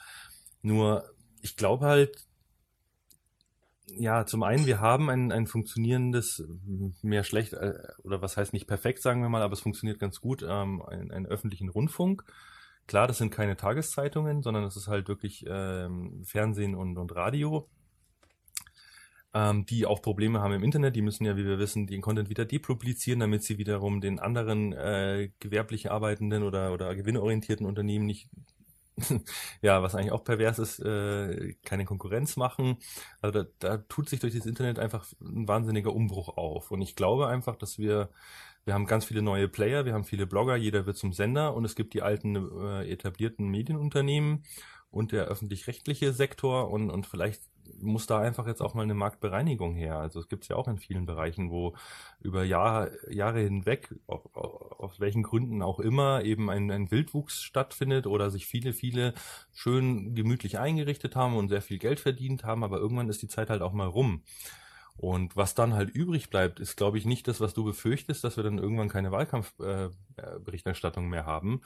Nur, 0.63 1.05
ich 1.41 1.57
glaube 1.57 1.87
halt, 1.87 2.28
ja, 3.97 4.27
zum 4.27 4.43
einen, 4.43 4.67
wir 4.67 4.81
haben 4.81 5.09
ein, 5.11 5.33
ein 5.33 5.47
funktionierendes, 5.47 6.47
mehr 7.03 7.25
schlecht, 7.25 7.55
äh, 7.55 7.75
oder 8.03 8.21
was 8.23 8.37
heißt 8.37 8.53
nicht 8.53 8.67
perfekt, 8.67 9.03
sagen 9.03 9.23
wir 9.23 9.29
mal, 9.29 9.43
aber 9.43 9.55
es 9.55 9.61
funktioniert 9.61 9.99
ganz 9.99 10.21
gut, 10.21 10.45
ähm, 10.47 10.83
einen, 10.83 11.11
einen 11.11 11.27
öffentlichen 11.27 11.69
Rundfunk. 11.69 12.25
Klar, 12.87 13.07
das 13.07 13.19
sind 13.19 13.31
keine 13.31 13.57
Tageszeitungen, 13.57 14.43
sondern 14.43 14.65
es 14.65 14.77
ist 14.77 14.89
halt 14.89 15.09
wirklich 15.09 15.45
ähm, 15.47 16.23
Fernsehen 16.25 16.75
und, 16.75 16.97
und 16.97 17.15
Radio, 17.15 17.69
ähm, 19.35 19.67
die 19.67 19.85
auch 19.85 20.01
Probleme 20.01 20.41
haben 20.41 20.55
im 20.55 20.65
Internet. 20.65 20.97
Die 20.97 21.03
müssen 21.03 21.27
ja, 21.27 21.37
wie 21.37 21.45
wir 21.45 21.59
wissen, 21.59 21.87
den 21.87 22.01
Content 22.01 22.31
wieder 22.31 22.47
depublizieren, 22.47 23.21
damit 23.21 23.43
sie 23.43 23.59
wiederum 23.59 24.01
den 24.01 24.19
anderen 24.19 24.73
äh, 24.73 25.31
gewerblich 25.39 25.91
arbeitenden 25.91 26.43
oder, 26.43 26.73
oder 26.73 26.95
gewinnorientierten 26.95 27.67
Unternehmen 27.67 28.07
nicht 28.07 28.31
ja, 29.63 29.83
was 29.83 29.95
eigentlich 29.95 30.13
auch 30.13 30.25
pervers 30.25 30.59
ist, 30.59 30.81
äh, 30.81 31.55
keine 31.65 31.85
Konkurrenz 31.85 32.37
machen. 32.37 32.79
Also 33.21 33.43
da, 33.43 33.49
da 33.59 33.77
tut 33.79 34.09
sich 34.09 34.21
durch 34.21 34.35
das 34.35 34.47
Internet 34.47 34.79
einfach 34.79 35.07
ein 35.21 35.49
wahnsinniger 35.49 35.95
Umbruch 35.95 36.37
auf. 36.37 36.71
Und 36.71 36.83
ich 36.83 36.97
glaube 36.97 37.29
einfach, 37.29 37.57
dass 37.57 37.79
wir, 37.79 38.11
wir 38.65 38.75
haben 38.75 38.87
ganz 38.87 39.05
viele 39.05 39.23
neue 39.23 39.49
Player, 39.49 39.85
wir 39.85 39.95
haben 39.95 40.05
viele 40.05 40.27
Blogger, 40.27 40.57
jeder 40.57 40.87
wird 40.87 40.97
zum 40.97 41.13
Sender 41.13 41.55
und 41.55 41.65
es 41.65 41.75
gibt 41.75 41.95
die 41.95 42.03
alten 42.03 42.37
äh, 42.37 42.91
etablierten 42.91 43.49
Medienunternehmen 43.49 44.45
und 44.91 45.13
der 45.13 45.25
öffentlich-rechtliche 45.27 46.13
Sektor 46.13 46.71
und, 46.71 46.91
und 46.91 47.07
vielleicht 47.07 47.43
muss 47.81 48.07
da 48.07 48.19
einfach 48.21 48.47
jetzt 48.47 48.61
auch 48.61 48.75
mal 48.75 48.83
eine 48.83 48.95
Marktbereinigung 48.95 49.75
her. 49.75 49.99
Also 49.99 50.21
es 50.21 50.29
gibt 50.29 50.45
es 50.45 50.49
ja 50.49 50.57
auch 50.57 50.69
in 50.69 50.79
vielen 50.79 51.07
Bereichen, 51.07 51.51
wo 51.51 51.75
über 52.21 52.45
Jahre, 52.45 52.97
Jahre 53.11 53.41
hinweg, 53.41 53.95
auf, 54.07 54.35
aus 54.35 55.01
welchen 55.01 55.23
Gründen 55.23 55.63
auch 55.63 55.81
immer, 55.81 56.25
eben 56.25 56.51
ein, 56.51 56.71
ein 56.71 56.91
Wildwuchs 56.91 57.43
stattfindet 57.43 58.07
oder 58.07 58.31
sich 58.31 58.47
viele, 58.47 58.73
viele 58.73 59.15
schön 59.53 60.15
gemütlich 60.15 60.59
eingerichtet 60.59 61.17
haben 61.17 61.37
und 61.37 61.49
sehr 61.49 61.63
viel 61.63 61.79
Geld 61.79 62.01
verdient 62.01 62.45
haben, 62.45 62.65
aber 62.65 62.79
irgendwann 62.79 63.09
ist 63.09 63.23
die 63.23 63.29
Zeit 63.29 63.51
halt 63.51 63.63
auch 63.63 63.73
mal 63.73 63.89
rum. 63.89 64.23
Und 64.97 65.37
was 65.37 65.55
dann 65.55 65.75
halt 65.75 65.91
übrig 65.91 66.29
bleibt, 66.29 66.59
ist, 66.59 66.77
glaube 66.77 66.99
ich, 66.99 67.07
nicht 67.07 67.29
das, 67.29 67.41
was 67.41 67.55
du 67.55 67.63
befürchtest, 67.63 68.25
dass 68.25 68.37
wir 68.37 68.43
dann 68.43 68.59
irgendwann 68.59 68.89
keine 68.89 69.13
Wahlkampfberichterstattung 69.13 71.05
äh, 71.05 71.09
mehr 71.09 71.25
haben, 71.25 71.61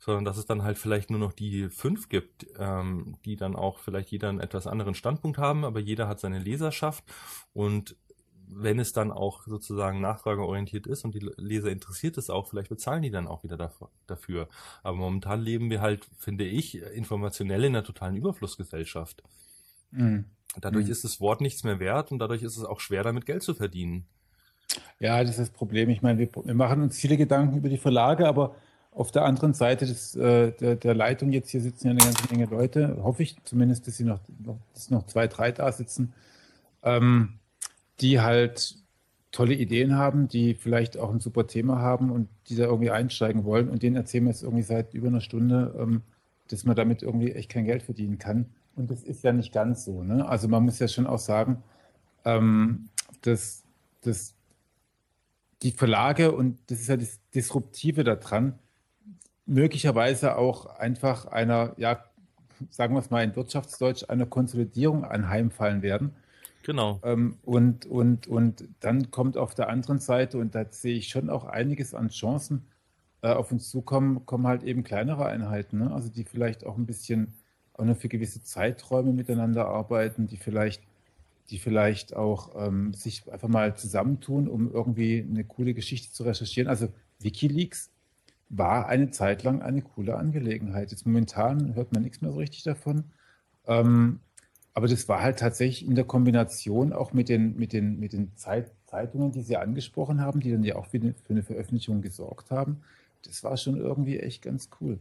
sondern 0.00 0.24
dass 0.24 0.38
es 0.38 0.46
dann 0.46 0.62
halt 0.62 0.78
vielleicht 0.78 1.10
nur 1.10 1.20
noch 1.20 1.32
die 1.32 1.68
fünf 1.68 2.08
gibt, 2.08 2.46
ähm, 2.58 3.16
die 3.24 3.36
dann 3.36 3.54
auch 3.54 3.78
vielleicht 3.78 4.10
jeder 4.10 4.30
einen 4.30 4.40
etwas 4.40 4.66
anderen 4.66 4.94
Standpunkt 4.94 5.38
haben, 5.38 5.64
aber 5.64 5.78
jeder 5.78 6.08
hat 6.08 6.18
seine 6.18 6.38
Leserschaft 6.38 7.04
und 7.52 7.96
wenn 8.52 8.80
es 8.80 8.92
dann 8.92 9.12
auch 9.12 9.46
sozusagen 9.46 10.00
nachfrageorientiert 10.00 10.86
ist 10.86 11.04
und 11.04 11.14
die 11.14 11.30
Leser 11.36 11.70
interessiert 11.70 12.18
es 12.18 12.30
auch, 12.30 12.48
vielleicht 12.48 12.68
bezahlen 12.68 13.02
die 13.02 13.10
dann 13.10 13.28
auch 13.28 13.44
wieder 13.44 13.70
dafür. 14.08 14.48
Aber 14.82 14.96
momentan 14.96 15.40
leben 15.40 15.70
wir 15.70 15.80
halt, 15.80 16.04
finde 16.18 16.44
ich, 16.44 16.82
informationell 16.82 17.62
in 17.62 17.76
einer 17.76 17.84
totalen 17.84 18.16
Überflussgesellschaft. 18.16 19.22
Mhm. 19.92 20.24
Dadurch 20.60 20.86
mhm. 20.86 20.90
ist 20.92 21.04
das 21.04 21.20
Wort 21.20 21.40
nichts 21.40 21.62
mehr 21.62 21.78
wert 21.78 22.10
und 22.10 22.18
dadurch 22.18 22.42
ist 22.42 22.56
es 22.56 22.64
auch 22.64 22.80
schwer, 22.80 23.04
damit 23.04 23.24
Geld 23.24 23.44
zu 23.44 23.54
verdienen. 23.54 24.06
Ja, 24.98 25.20
das 25.20 25.30
ist 25.30 25.38
das 25.40 25.50
Problem. 25.50 25.88
Ich 25.88 26.02
meine, 26.02 26.18
wir, 26.18 26.28
wir 26.44 26.54
machen 26.54 26.82
uns 26.82 26.98
viele 26.98 27.16
Gedanken 27.16 27.56
über 27.58 27.68
die 27.68 27.78
Verlage, 27.78 28.26
aber 28.26 28.56
auf 28.92 29.12
der 29.12 29.24
anderen 29.24 29.54
Seite 29.54 29.86
des, 29.86 30.16
äh, 30.16 30.52
der, 30.52 30.76
der, 30.76 30.94
Leitung 30.94 31.30
jetzt 31.32 31.50
hier 31.50 31.60
sitzen 31.60 31.86
ja 31.86 31.90
eine 31.92 32.00
ganze 32.00 32.28
Menge 32.30 32.46
Leute, 32.46 32.98
hoffe 33.02 33.22
ich 33.22 33.36
zumindest, 33.44 33.86
dass 33.86 33.96
sie 33.96 34.04
noch, 34.04 34.20
noch, 34.44 34.58
dass 34.74 34.90
noch 34.90 35.06
zwei, 35.06 35.28
drei 35.28 35.52
da 35.52 35.70
sitzen, 35.70 36.12
ähm, 36.82 37.38
die 38.00 38.20
halt 38.20 38.76
tolle 39.32 39.54
Ideen 39.54 39.96
haben, 39.96 40.26
die 40.26 40.54
vielleicht 40.54 40.98
auch 40.98 41.10
ein 41.10 41.20
super 41.20 41.46
Thema 41.46 41.78
haben 41.78 42.10
und 42.10 42.28
die 42.48 42.56
da 42.56 42.64
irgendwie 42.64 42.90
einsteigen 42.90 43.44
wollen. 43.44 43.68
Und 43.68 43.82
denen 43.82 43.96
erzählen 43.96 44.24
wir 44.24 44.30
jetzt 44.30 44.42
irgendwie 44.42 44.64
seit 44.64 44.92
über 44.92 45.06
einer 45.06 45.20
Stunde, 45.20 45.74
ähm, 45.78 46.02
dass 46.48 46.64
man 46.64 46.74
damit 46.74 47.02
irgendwie 47.02 47.32
echt 47.32 47.50
kein 47.50 47.64
Geld 47.64 47.84
verdienen 47.84 48.18
kann. 48.18 48.46
Und 48.74 48.90
das 48.90 49.04
ist 49.04 49.22
ja 49.22 49.32
nicht 49.32 49.52
ganz 49.52 49.84
so. 49.84 50.02
Ne? 50.02 50.28
Also 50.28 50.48
man 50.48 50.64
muss 50.64 50.80
ja 50.80 50.88
schon 50.88 51.06
auch 51.06 51.18
sagen, 51.18 51.62
ähm, 52.24 52.88
dass, 53.22 53.62
dass 54.02 54.34
die 55.62 55.72
Verlage, 55.72 56.32
und 56.32 56.58
das 56.66 56.80
ist 56.80 56.88
ja 56.88 56.96
das 56.96 57.20
Disruptive 57.34 58.02
daran, 58.02 58.58
möglicherweise 59.50 60.36
auch 60.36 60.66
einfach 60.66 61.26
einer, 61.26 61.74
ja, 61.76 62.04
sagen 62.70 62.94
wir 62.94 63.00
es 63.00 63.10
mal 63.10 63.24
in 63.24 63.34
Wirtschaftsdeutsch, 63.34 64.04
einer 64.08 64.26
Konsolidierung 64.26 65.04
anheimfallen 65.04 65.82
werden. 65.82 66.14
Genau. 66.62 67.00
Ähm, 67.02 67.36
und, 67.42 67.84
und, 67.86 68.28
und 68.28 68.64
dann 68.78 69.10
kommt 69.10 69.36
auf 69.36 69.54
der 69.54 69.68
anderen 69.68 69.98
Seite, 69.98 70.38
und 70.38 70.54
da 70.54 70.64
sehe 70.70 70.96
ich 70.96 71.08
schon 71.08 71.28
auch 71.30 71.46
einiges 71.46 71.94
an 71.94 72.10
Chancen, 72.10 72.66
äh, 73.22 73.28
auf 73.28 73.50
uns 73.50 73.70
zukommen, 73.70 74.24
kommen 74.24 74.46
halt 74.46 74.62
eben 74.62 74.84
kleinere 74.84 75.26
Einheiten, 75.26 75.78
ne? 75.78 75.92
also 75.92 76.08
die 76.10 76.24
vielleicht 76.24 76.64
auch 76.64 76.76
ein 76.76 76.86
bisschen 76.86 77.34
auch 77.72 77.84
nur 77.84 77.96
für 77.96 78.08
gewisse 78.08 78.44
Zeiträume 78.44 79.12
miteinander 79.12 79.66
arbeiten, 79.66 80.28
die 80.28 80.36
vielleicht, 80.36 80.82
die 81.48 81.58
vielleicht 81.58 82.14
auch 82.14 82.54
ähm, 82.56 82.94
sich 82.94 83.30
einfach 83.32 83.48
mal 83.48 83.74
zusammentun, 83.74 84.46
um 84.46 84.70
irgendwie 84.72 85.26
eine 85.28 85.42
coole 85.42 85.74
Geschichte 85.74 86.12
zu 86.12 86.22
recherchieren. 86.22 86.68
Also 86.68 86.88
Wikileaks 87.18 87.90
war 88.50 88.88
eine 88.88 89.10
Zeit 89.10 89.44
lang 89.44 89.62
eine 89.62 89.80
coole 89.80 90.16
Angelegenheit. 90.16 90.90
Jetzt 90.90 91.06
momentan 91.06 91.74
hört 91.74 91.92
man 91.92 92.02
nichts 92.02 92.20
mehr 92.20 92.32
so 92.32 92.38
richtig 92.38 92.64
davon. 92.64 93.04
Ähm, 93.66 94.20
aber 94.74 94.88
das 94.88 95.08
war 95.08 95.22
halt 95.22 95.38
tatsächlich 95.38 95.88
in 95.88 95.94
der 95.94 96.04
Kombination 96.04 96.92
auch 96.92 97.12
mit 97.12 97.28
den, 97.28 97.56
mit 97.56 97.72
den, 97.72 97.98
mit 97.98 98.12
den 98.12 98.36
Zeit, 98.36 98.72
Zeitungen, 98.86 99.32
die 99.32 99.42
Sie 99.42 99.56
angesprochen 99.56 100.20
haben, 100.20 100.40
die 100.40 100.50
dann 100.50 100.64
ja 100.64 100.76
auch 100.76 100.86
für 100.86 100.98
eine, 100.98 101.14
für 101.14 101.30
eine 101.30 101.42
Veröffentlichung 101.42 102.02
gesorgt 102.02 102.50
haben. 102.50 102.80
Das 103.24 103.44
war 103.44 103.56
schon 103.56 103.76
irgendwie 103.76 104.18
echt 104.18 104.42
ganz 104.42 104.68
cool. 104.80 104.98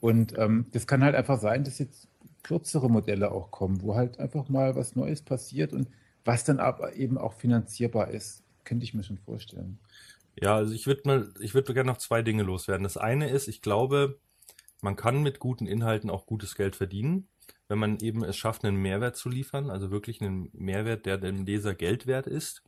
Und 0.00 0.36
ähm, 0.38 0.66
das 0.72 0.86
kann 0.86 1.02
halt 1.02 1.14
einfach 1.14 1.40
sein, 1.40 1.64
dass 1.64 1.78
jetzt 1.78 2.08
kürzere 2.42 2.90
Modelle 2.90 3.32
auch 3.32 3.50
kommen, 3.50 3.82
wo 3.82 3.94
halt 3.94 4.18
einfach 4.18 4.48
mal 4.48 4.74
was 4.76 4.96
Neues 4.96 5.22
passiert 5.22 5.72
und 5.72 5.88
was 6.24 6.44
dann 6.44 6.60
aber 6.60 6.94
eben 6.96 7.18
auch 7.18 7.34
finanzierbar 7.34 8.10
ist, 8.10 8.42
könnte 8.64 8.84
ich 8.84 8.94
mir 8.94 9.02
schon 9.02 9.18
vorstellen. 9.18 9.78
Ja, 10.40 10.56
also 10.56 10.72
ich 10.74 10.86
würde 10.86 11.02
mal, 11.04 11.34
ich 11.40 11.54
würde 11.54 11.74
gerne 11.74 11.90
noch 11.90 11.98
zwei 11.98 12.22
Dinge 12.22 12.42
loswerden. 12.42 12.84
Das 12.84 12.96
eine 12.96 13.28
ist, 13.28 13.48
ich 13.48 13.60
glaube, 13.62 14.18
man 14.80 14.96
kann 14.96 15.22
mit 15.22 15.38
guten 15.38 15.66
Inhalten 15.66 16.10
auch 16.10 16.26
gutes 16.26 16.54
Geld 16.54 16.76
verdienen, 16.76 17.28
wenn 17.68 17.78
man 17.78 17.98
eben 18.00 18.24
es 18.24 18.36
schafft, 18.36 18.64
einen 18.64 18.76
Mehrwert 18.76 19.16
zu 19.16 19.28
liefern, 19.28 19.70
also 19.70 19.90
wirklich 19.90 20.20
einen 20.20 20.50
Mehrwert, 20.52 21.06
der 21.06 21.18
dem 21.18 21.44
Leser 21.44 21.74
Geld 21.74 22.06
wert 22.06 22.26
ist. 22.26 22.62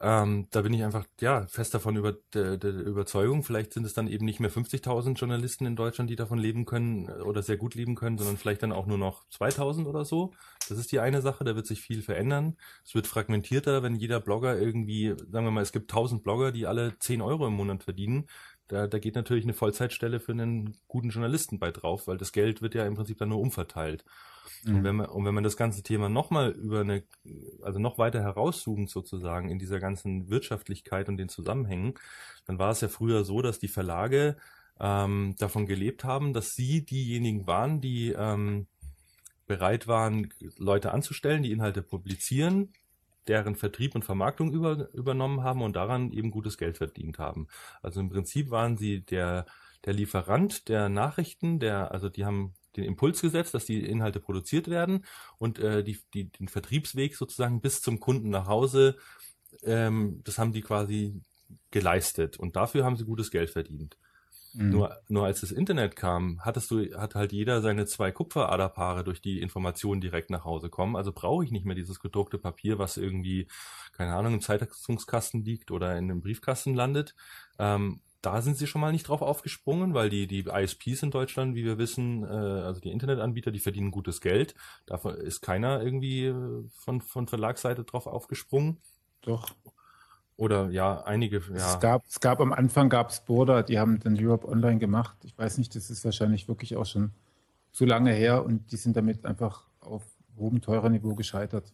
Ähm, 0.00 0.46
da 0.52 0.62
bin 0.62 0.72
ich 0.74 0.84
einfach 0.84 1.06
ja 1.20 1.46
fest 1.46 1.74
davon 1.74 1.96
über 1.96 2.12
der, 2.32 2.56
der 2.56 2.72
Überzeugung. 2.72 3.42
Vielleicht 3.42 3.72
sind 3.72 3.84
es 3.84 3.94
dann 3.94 4.06
eben 4.06 4.24
nicht 4.24 4.38
mehr 4.38 4.50
50.000 4.50 5.14
Journalisten 5.14 5.66
in 5.66 5.74
Deutschland, 5.74 6.08
die 6.08 6.14
davon 6.14 6.38
leben 6.38 6.66
können 6.66 7.08
äh, 7.08 7.22
oder 7.22 7.42
sehr 7.42 7.56
gut 7.56 7.74
leben 7.74 7.96
können, 7.96 8.16
sondern 8.16 8.36
vielleicht 8.36 8.62
dann 8.62 8.70
auch 8.72 8.86
nur 8.86 8.98
noch 8.98 9.26
2.000 9.30 9.86
oder 9.86 10.04
so. 10.04 10.32
Das 10.68 10.78
ist 10.78 10.92
die 10.92 11.00
eine 11.00 11.20
Sache. 11.20 11.42
Da 11.42 11.56
wird 11.56 11.66
sich 11.66 11.80
viel 11.80 12.02
verändern. 12.02 12.56
Es 12.84 12.94
wird 12.94 13.08
fragmentierter, 13.08 13.82
wenn 13.82 13.96
jeder 13.96 14.20
Blogger 14.20 14.56
irgendwie, 14.56 15.16
sagen 15.30 15.46
wir 15.46 15.50
mal, 15.50 15.62
es 15.62 15.72
gibt 15.72 15.90
1.000 15.92 16.22
Blogger, 16.22 16.52
die 16.52 16.66
alle 16.66 16.96
10 17.00 17.20
Euro 17.20 17.48
im 17.48 17.54
Monat 17.54 17.82
verdienen. 17.82 18.28
Da, 18.68 18.86
da 18.86 18.98
geht 18.98 19.14
natürlich 19.16 19.44
eine 19.44 19.54
Vollzeitstelle 19.54 20.20
für 20.20 20.32
einen 20.32 20.76
guten 20.86 21.08
Journalisten 21.10 21.58
bei 21.58 21.72
drauf, 21.72 22.06
weil 22.06 22.18
das 22.18 22.32
Geld 22.32 22.62
wird 22.62 22.74
ja 22.74 22.86
im 22.86 22.94
Prinzip 22.94 23.18
dann 23.18 23.30
nur 23.30 23.40
umverteilt. 23.40 24.04
Mhm. 24.64 24.76
Und, 24.76 24.84
wenn 24.84 24.96
man, 24.96 25.06
und 25.06 25.24
wenn 25.24 25.34
man 25.34 25.44
das 25.44 25.56
ganze 25.56 25.82
Thema 25.82 26.08
nochmal 26.08 26.50
über 26.50 26.80
eine, 26.80 27.04
also 27.62 27.78
noch 27.78 27.98
weiter 27.98 28.22
herauszoomt 28.22 28.90
sozusagen 28.90 29.50
in 29.50 29.58
dieser 29.58 29.80
ganzen 29.80 30.28
Wirtschaftlichkeit 30.28 31.08
und 31.08 31.16
den 31.16 31.28
Zusammenhängen, 31.28 31.94
dann 32.46 32.58
war 32.58 32.70
es 32.70 32.80
ja 32.80 32.88
früher 32.88 33.24
so, 33.24 33.42
dass 33.42 33.58
die 33.58 33.68
Verlage 33.68 34.36
ähm, 34.80 35.34
davon 35.38 35.66
gelebt 35.66 36.04
haben, 36.04 36.32
dass 36.32 36.54
sie 36.54 36.84
diejenigen 36.84 37.46
waren, 37.46 37.80
die 37.80 38.12
ähm, 38.12 38.66
bereit 39.46 39.88
waren, 39.88 40.32
Leute 40.56 40.92
anzustellen, 40.92 41.42
die 41.42 41.52
Inhalte 41.52 41.82
publizieren, 41.82 42.72
deren 43.26 43.56
Vertrieb 43.56 43.94
und 43.94 44.04
Vermarktung 44.04 44.52
über, 44.52 44.92
übernommen 44.94 45.42
haben 45.42 45.62
und 45.62 45.76
daran 45.76 46.12
eben 46.12 46.30
gutes 46.30 46.58
Geld 46.58 46.78
verdient 46.78 47.18
haben. 47.18 47.48
Also 47.82 48.00
im 48.00 48.08
Prinzip 48.08 48.50
waren 48.50 48.76
sie 48.76 49.00
der, 49.04 49.46
der 49.84 49.92
Lieferant 49.92 50.68
der 50.68 50.88
Nachrichten, 50.88 51.58
der, 51.58 51.92
also 51.92 52.08
die 52.08 52.24
haben 52.24 52.54
den 52.78 52.86
Impuls 52.86 53.20
gesetzt, 53.20 53.54
dass 53.54 53.66
die 53.66 53.84
Inhalte 53.84 54.20
produziert 54.20 54.68
werden 54.68 55.04
und 55.38 55.58
äh, 55.58 55.84
die, 55.84 55.98
die, 56.14 56.30
den 56.30 56.48
Vertriebsweg 56.48 57.16
sozusagen 57.16 57.60
bis 57.60 57.82
zum 57.82 58.00
Kunden 58.00 58.30
nach 58.30 58.46
Hause, 58.46 58.96
ähm, 59.62 60.20
das 60.24 60.38
haben 60.38 60.52
die 60.52 60.62
quasi 60.62 61.20
geleistet 61.70 62.38
und 62.38 62.56
dafür 62.56 62.84
haben 62.84 62.96
sie 62.96 63.04
gutes 63.04 63.30
Geld 63.30 63.50
verdient. 63.50 63.96
Mhm. 64.54 64.70
Nur, 64.70 64.96
nur 65.08 65.24
als 65.26 65.40
das 65.40 65.52
Internet 65.52 65.94
kam, 65.96 66.40
hattest 66.44 66.70
du, 66.70 66.94
hat 66.96 67.14
halt 67.14 67.32
jeder 67.32 67.60
seine 67.60 67.86
zwei 67.86 68.10
Kupferaderpaare 68.10 69.04
durch 69.04 69.20
die 69.20 69.40
Informationen 69.40 70.00
direkt 70.00 70.30
nach 70.30 70.44
Hause 70.44 70.70
kommen. 70.70 70.96
Also 70.96 71.12
brauche 71.12 71.44
ich 71.44 71.50
nicht 71.50 71.66
mehr 71.66 71.74
dieses 71.74 72.00
gedruckte 72.00 72.38
Papier, 72.38 72.78
was 72.78 72.96
irgendwie, 72.96 73.48
keine 73.92 74.14
Ahnung, 74.14 74.34
im 74.34 74.40
Zeitungskasten 74.40 75.44
liegt 75.44 75.70
oder 75.70 75.92
in 75.92 76.04
einem 76.04 76.22
Briefkasten 76.22 76.74
landet. 76.74 77.14
Ähm, 77.58 78.00
da 78.20 78.42
sind 78.42 78.56
sie 78.56 78.66
schon 78.66 78.80
mal 78.80 78.92
nicht 78.92 79.08
drauf 79.08 79.22
aufgesprungen, 79.22 79.94
weil 79.94 80.10
die, 80.10 80.26
die 80.26 80.46
ISPs 80.46 81.02
in 81.02 81.10
Deutschland, 81.10 81.54
wie 81.54 81.64
wir 81.64 81.78
wissen, 81.78 82.24
äh, 82.24 82.26
also 82.26 82.80
die 82.80 82.90
Internetanbieter, 82.90 83.50
die 83.50 83.60
verdienen 83.60 83.90
gutes 83.90 84.20
Geld. 84.20 84.54
Davon 84.86 85.14
ist 85.14 85.40
keiner 85.40 85.82
irgendwie 85.82 86.26
äh, 86.26 86.64
von, 86.74 87.00
von 87.00 87.28
Verlagsseite 87.28 87.84
drauf 87.84 88.06
aufgesprungen. 88.06 88.78
Doch. 89.22 89.54
Oder 90.36 90.70
ja, 90.70 91.02
einige. 91.02 91.42
Ja. 91.50 91.54
Es, 91.54 91.80
gab, 91.80 92.06
es 92.06 92.20
gab 92.20 92.40
am 92.40 92.52
Anfang 92.52 92.88
gab 92.88 93.10
es 93.10 93.20
Border, 93.20 93.62
die 93.62 93.78
haben 93.78 93.98
dann 94.00 94.16
Europe 94.18 94.46
Online 94.48 94.78
gemacht. 94.78 95.16
Ich 95.24 95.36
weiß 95.36 95.58
nicht, 95.58 95.74
das 95.74 95.90
ist 95.90 96.04
wahrscheinlich 96.04 96.48
wirklich 96.48 96.76
auch 96.76 96.86
schon 96.86 97.12
zu 97.72 97.84
lange 97.84 98.12
her 98.12 98.44
und 98.44 98.72
die 98.72 98.76
sind 98.76 98.96
damit 98.96 99.24
einfach 99.24 99.66
auf 99.80 100.04
hohem 100.36 100.60
Teurer-Niveau 100.60 101.14
gescheitert. 101.14 101.72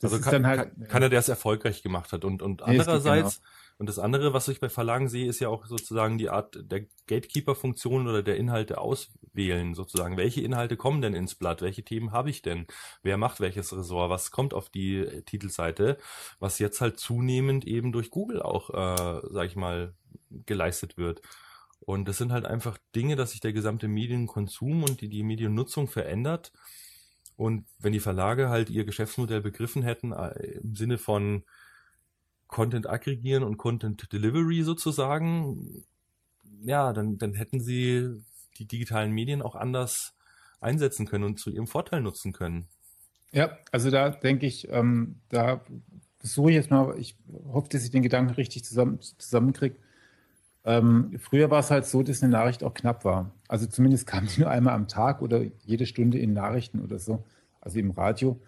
Das 0.00 0.12
also 0.12 0.30
kann, 0.30 0.46
halt, 0.46 0.74
kann, 0.76 0.88
keiner, 0.88 1.08
der 1.08 1.18
es 1.18 1.28
erfolgreich 1.28 1.82
gemacht 1.82 2.12
hat. 2.12 2.24
Und, 2.24 2.40
und 2.40 2.60
nee, 2.60 2.78
andererseits, 2.78 3.40
genau. 3.40 3.48
Und 3.78 3.88
das 3.88 4.00
andere, 4.00 4.32
was 4.32 4.48
ich 4.48 4.58
bei 4.58 4.68
Verlagen 4.68 5.08
sehe, 5.08 5.28
ist 5.28 5.38
ja 5.38 5.48
auch 5.48 5.66
sozusagen 5.66 6.18
die 6.18 6.30
Art 6.30 6.58
der 6.70 6.86
Gatekeeper-Funktion 7.06 8.08
oder 8.08 8.24
der 8.24 8.36
Inhalte 8.36 8.78
auswählen, 8.78 9.74
sozusagen. 9.74 10.16
Welche 10.16 10.40
Inhalte 10.40 10.76
kommen 10.76 11.00
denn 11.00 11.14
ins 11.14 11.36
Blatt? 11.36 11.62
Welche 11.62 11.84
Themen 11.84 12.10
habe 12.10 12.28
ich 12.28 12.42
denn? 12.42 12.66
Wer 13.02 13.16
macht 13.16 13.38
welches 13.38 13.72
Ressort? 13.72 14.10
Was 14.10 14.32
kommt 14.32 14.52
auf 14.52 14.68
die 14.68 15.22
Titelseite? 15.26 15.96
Was 16.40 16.58
jetzt 16.58 16.80
halt 16.80 16.98
zunehmend 16.98 17.64
eben 17.66 17.92
durch 17.92 18.10
Google 18.10 18.42
auch, 18.42 18.70
äh, 18.70 19.22
sag 19.30 19.46
ich 19.46 19.54
mal, 19.56 19.94
geleistet 20.44 20.96
wird. 20.96 21.22
Und 21.78 22.08
das 22.08 22.18
sind 22.18 22.32
halt 22.32 22.46
einfach 22.46 22.78
Dinge, 22.96 23.14
dass 23.14 23.30
sich 23.30 23.40
der 23.40 23.52
gesamte 23.52 23.86
Medienkonsum 23.86 24.82
und 24.82 25.00
die, 25.00 25.08
die 25.08 25.22
Mediennutzung 25.22 25.86
verändert 25.86 26.52
und 27.38 27.66
wenn 27.78 27.92
die 27.92 28.00
Verlage 28.00 28.48
halt 28.48 28.68
ihr 28.68 28.84
Geschäftsmodell 28.84 29.40
begriffen 29.40 29.84
hätten, 29.84 30.12
äh, 30.12 30.58
im 30.60 30.74
Sinne 30.74 30.98
von 30.98 31.44
Content 32.48 32.88
aggregieren 32.88 33.44
und 33.44 33.58
Content 33.58 34.12
Delivery 34.12 34.62
sozusagen, 34.62 35.84
ja, 36.62 36.92
dann, 36.92 37.18
dann 37.18 37.34
hätten 37.34 37.60
sie 37.60 38.22
die 38.58 38.66
digitalen 38.66 39.12
Medien 39.12 39.42
auch 39.42 39.54
anders 39.54 40.14
einsetzen 40.60 41.06
können 41.06 41.24
und 41.24 41.38
zu 41.38 41.50
ihrem 41.50 41.68
Vorteil 41.68 42.00
nutzen 42.00 42.32
können. 42.32 42.66
Ja, 43.30 43.58
also 43.70 43.90
da 43.90 44.10
denke 44.10 44.46
ich, 44.46 44.68
ähm, 44.70 45.20
da 45.28 45.60
versuche 46.18 46.50
ich 46.50 46.56
jetzt 46.56 46.70
mal, 46.70 46.98
ich 46.98 47.16
hoffe, 47.52 47.68
dass 47.68 47.84
ich 47.84 47.90
den 47.90 48.02
Gedanken 48.02 48.34
richtig 48.34 48.64
zusammen, 48.64 49.00
zusammenkriege. 49.00 49.76
Ähm, 50.64 51.18
früher 51.20 51.50
war 51.50 51.60
es 51.60 51.70
halt 51.70 51.86
so, 51.86 52.02
dass 52.02 52.22
eine 52.22 52.32
Nachricht 52.32 52.64
auch 52.64 52.74
knapp 52.74 53.04
war. 53.04 53.30
Also 53.46 53.66
zumindest 53.66 54.06
kam 54.06 54.26
die 54.26 54.40
nur 54.40 54.50
einmal 54.50 54.74
am 54.74 54.88
Tag 54.88 55.22
oder 55.22 55.42
jede 55.64 55.86
Stunde 55.86 56.18
in 56.18 56.32
Nachrichten 56.32 56.80
oder 56.80 56.98
so, 56.98 57.24
also 57.60 57.78
im 57.78 57.90
Radio 57.90 58.40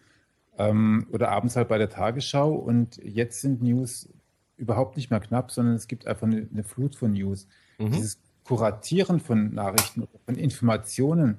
ähm, 0.61 1.07
oder 1.11 1.31
abends 1.31 1.57
halt 1.57 1.69
bei 1.69 1.78
der 1.78 1.89
Tagesschau. 1.89 2.53
Und 2.53 2.99
jetzt 3.03 3.41
sind 3.41 3.62
News 3.62 4.09
überhaupt 4.57 4.97
nicht 4.97 5.11
mehr 5.11 5.20
knapp, 5.20 5.51
sondern 5.51 5.74
es 5.74 5.89
gibt 5.89 6.07
einfach 6.07 6.27
eine, 6.27 6.47
eine 6.53 6.65
Flut 6.65 6.95
von 6.95 7.12
News. 7.12 7.49
Mhm. 7.78 7.93
Dieses 7.93 8.19
Kuratieren 8.45 9.20
von 9.20 9.55
Nachrichten, 9.55 10.07
von 10.27 10.35
Informationen, 10.35 11.39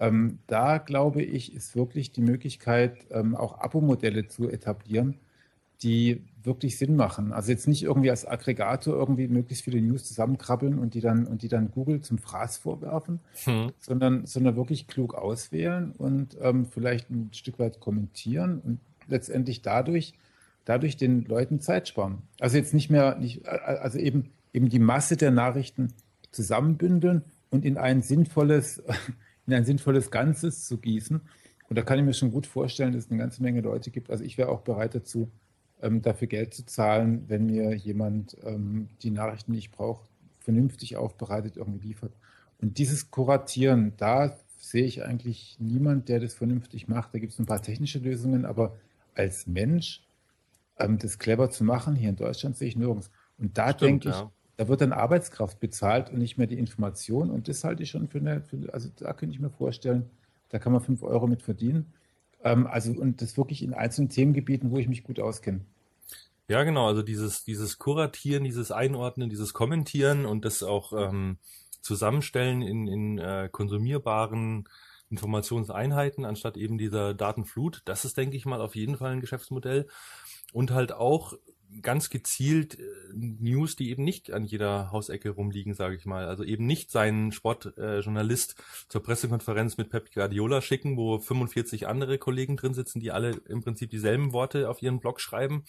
ähm, 0.00 0.40
da 0.46 0.78
glaube 0.78 1.22
ich, 1.22 1.54
ist 1.54 1.76
wirklich 1.76 2.10
die 2.10 2.22
Möglichkeit, 2.22 3.06
ähm, 3.10 3.36
auch 3.36 3.60
Abo-Modelle 3.60 4.26
zu 4.26 4.48
etablieren, 4.48 5.18
die 5.82 6.24
wirklich 6.46 6.78
Sinn 6.78 6.96
machen. 6.96 7.32
Also 7.32 7.50
jetzt 7.50 7.68
nicht 7.68 7.82
irgendwie 7.82 8.10
als 8.10 8.26
Aggregator 8.26 8.94
irgendwie 8.94 9.28
möglichst 9.28 9.64
viele 9.64 9.80
News 9.80 10.04
zusammenkrabbeln 10.04 10.78
und 10.78 10.94
die 10.94 11.00
dann 11.00 11.26
und 11.26 11.42
die 11.42 11.48
dann 11.48 11.70
Google 11.70 12.00
zum 12.00 12.18
Fraß 12.18 12.56
vorwerfen, 12.58 13.20
hm. 13.44 13.72
sondern, 13.78 14.26
sondern 14.26 14.56
wirklich 14.56 14.86
klug 14.86 15.14
auswählen 15.14 15.92
und 15.98 16.36
ähm, 16.40 16.66
vielleicht 16.66 17.10
ein 17.10 17.30
Stück 17.32 17.58
weit 17.58 17.80
kommentieren 17.80 18.60
und 18.60 18.80
letztendlich 19.08 19.62
dadurch, 19.62 20.14
dadurch 20.64 20.96
den 20.96 21.24
Leuten 21.24 21.60
Zeit 21.60 21.88
sparen. 21.88 22.22
Also 22.40 22.56
jetzt 22.56 22.74
nicht 22.74 22.90
mehr, 22.90 23.16
nicht, 23.16 23.46
also 23.46 23.98
eben, 23.98 24.30
eben 24.52 24.68
die 24.68 24.78
Masse 24.78 25.16
der 25.16 25.30
Nachrichten 25.30 25.92
zusammenbündeln 26.30 27.22
und 27.50 27.64
in 27.64 27.76
ein 27.76 28.02
sinnvolles, 28.02 28.82
in 29.46 29.54
ein 29.54 29.64
sinnvolles 29.64 30.10
Ganzes 30.10 30.66
zu 30.66 30.78
gießen. 30.78 31.20
Und 31.68 31.76
da 31.76 31.82
kann 31.82 31.98
ich 31.98 32.04
mir 32.04 32.14
schon 32.14 32.30
gut 32.30 32.46
vorstellen, 32.46 32.92
dass 32.92 33.06
es 33.06 33.10
eine 33.10 33.18
ganze 33.18 33.42
Menge 33.42 33.60
Leute 33.60 33.90
gibt. 33.90 34.10
Also 34.10 34.22
ich 34.22 34.38
wäre 34.38 34.50
auch 34.50 34.60
bereit 34.60 34.94
dazu, 34.94 35.30
ähm, 35.82 36.02
dafür 36.02 36.28
Geld 36.28 36.54
zu 36.54 36.64
zahlen, 36.64 37.24
wenn 37.28 37.46
mir 37.46 37.74
jemand 37.74 38.36
ähm, 38.44 38.88
die 39.02 39.10
Nachrichten, 39.10 39.52
die 39.52 39.58
ich 39.58 39.70
brauche, 39.70 40.06
vernünftig 40.40 40.96
aufbereitet 40.96 41.56
irgendwie 41.56 41.88
liefert. 41.88 42.12
Und 42.60 42.78
dieses 42.78 43.10
Kuratieren, 43.10 43.92
da 43.96 44.36
sehe 44.58 44.84
ich 44.84 45.04
eigentlich 45.04 45.56
niemand, 45.58 46.08
der 46.08 46.20
das 46.20 46.34
vernünftig 46.34 46.88
macht. 46.88 47.14
Da 47.14 47.18
gibt 47.18 47.32
es 47.32 47.38
ein 47.38 47.46
paar 47.46 47.62
technische 47.62 47.98
Lösungen, 47.98 48.44
aber 48.44 48.76
als 49.14 49.46
Mensch 49.46 50.02
ähm, 50.78 50.98
das 50.98 51.18
clever 51.18 51.50
zu 51.50 51.64
machen, 51.64 51.94
hier 51.94 52.10
in 52.10 52.16
Deutschland 52.16 52.56
sehe 52.56 52.68
ich 52.68 52.76
nirgends. 52.76 53.10
Und 53.38 53.58
da 53.58 53.72
Stimmt, 53.72 54.04
denke 54.04 54.08
ich, 54.10 54.14
ja. 54.14 54.30
da 54.56 54.68
wird 54.68 54.80
dann 54.80 54.92
Arbeitskraft 54.92 55.60
bezahlt 55.60 56.10
und 56.10 56.18
nicht 56.18 56.38
mehr 56.38 56.46
die 56.46 56.58
Information. 56.58 57.30
Und 57.30 57.48
das 57.48 57.64
halte 57.64 57.82
ich 57.82 57.90
schon 57.90 58.08
für 58.08 58.18
eine, 58.18 58.42
für, 58.42 58.72
also 58.72 58.88
da 58.96 59.12
könnte 59.12 59.34
ich 59.34 59.40
mir 59.40 59.50
vorstellen, 59.50 60.10
da 60.48 60.58
kann 60.58 60.72
man 60.72 60.82
fünf 60.82 61.02
Euro 61.02 61.26
mit 61.26 61.42
verdienen. 61.42 61.92
Ähm, 62.42 62.66
also 62.66 62.92
und 62.92 63.22
das 63.22 63.36
wirklich 63.36 63.62
in 63.62 63.74
einzelnen 63.74 64.08
Themengebieten, 64.08 64.70
wo 64.70 64.78
ich 64.78 64.88
mich 64.88 65.04
gut 65.04 65.20
auskenne. 65.20 65.60
Ja, 66.48 66.62
genau, 66.62 66.86
also 66.86 67.02
dieses, 67.02 67.44
dieses 67.44 67.78
Kuratieren, 67.78 68.44
dieses 68.44 68.70
Einordnen, 68.70 69.28
dieses 69.28 69.52
Kommentieren 69.52 70.26
und 70.26 70.44
das 70.44 70.62
auch 70.62 70.92
ähm, 70.92 71.38
Zusammenstellen 71.80 72.62
in, 72.62 72.86
in 72.86 73.18
äh, 73.18 73.48
konsumierbaren 73.50 74.68
Informationseinheiten 75.10 76.24
anstatt 76.24 76.56
eben 76.56 76.78
dieser 76.78 77.14
Datenflut, 77.14 77.82
das 77.84 78.04
ist, 78.04 78.16
denke 78.16 78.36
ich 78.36 78.46
mal, 78.46 78.60
auf 78.60 78.74
jeden 78.74 78.96
Fall 78.96 79.12
ein 79.12 79.20
Geschäftsmodell. 79.20 79.86
Und 80.52 80.70
halt 80.70 80.92
auch 80.92 81.34
ganz 81.82 82.10
gezielt 82.10 82.78
äh, 82.78 82.82
News, 83.14 83.76
die 83.76 83.90
eben 83.90 84.04
nicht 84.04 84.32
an 84.32 84.44
jeder 84.44 84.90
Hausecke 84.90 85.30
rumliegen, 85.30 85.74
sage 85.74 85.96
ich 85.96 86.06
mal. 86.06 86.26
Also 86.26 86.44
eben 86.44 86.66
nicht 86.66 86.90
seinen 86.90 87.32
Sportjournalist 87.32 88.52
äh, 88.52 88.62
zur 88.88 89.02
Pressekonferenz 89.02 89.76
mit 89.76 89.90
Pep 89.90 90.12
Guardiola 90.12 90.60
schicken, 90.60 90.96
wo 90.96 91.18
45 91.18 91.86
andere 91.86 92.18
Kollegen 92.18 92.56
drin 92.56 92.74
sitzen, 92.74 93.00
die 93.00 93.12
alle 93.12 93.30
im 93.48 93.62
Prinzip 93.62 93.90
dieselben 93.90 94.32
Worte 94.32 94.68
auf 94.70 94.82
ihren 94.82 95.00
Blog 95.00 95.20
schreiben 95.20 95.64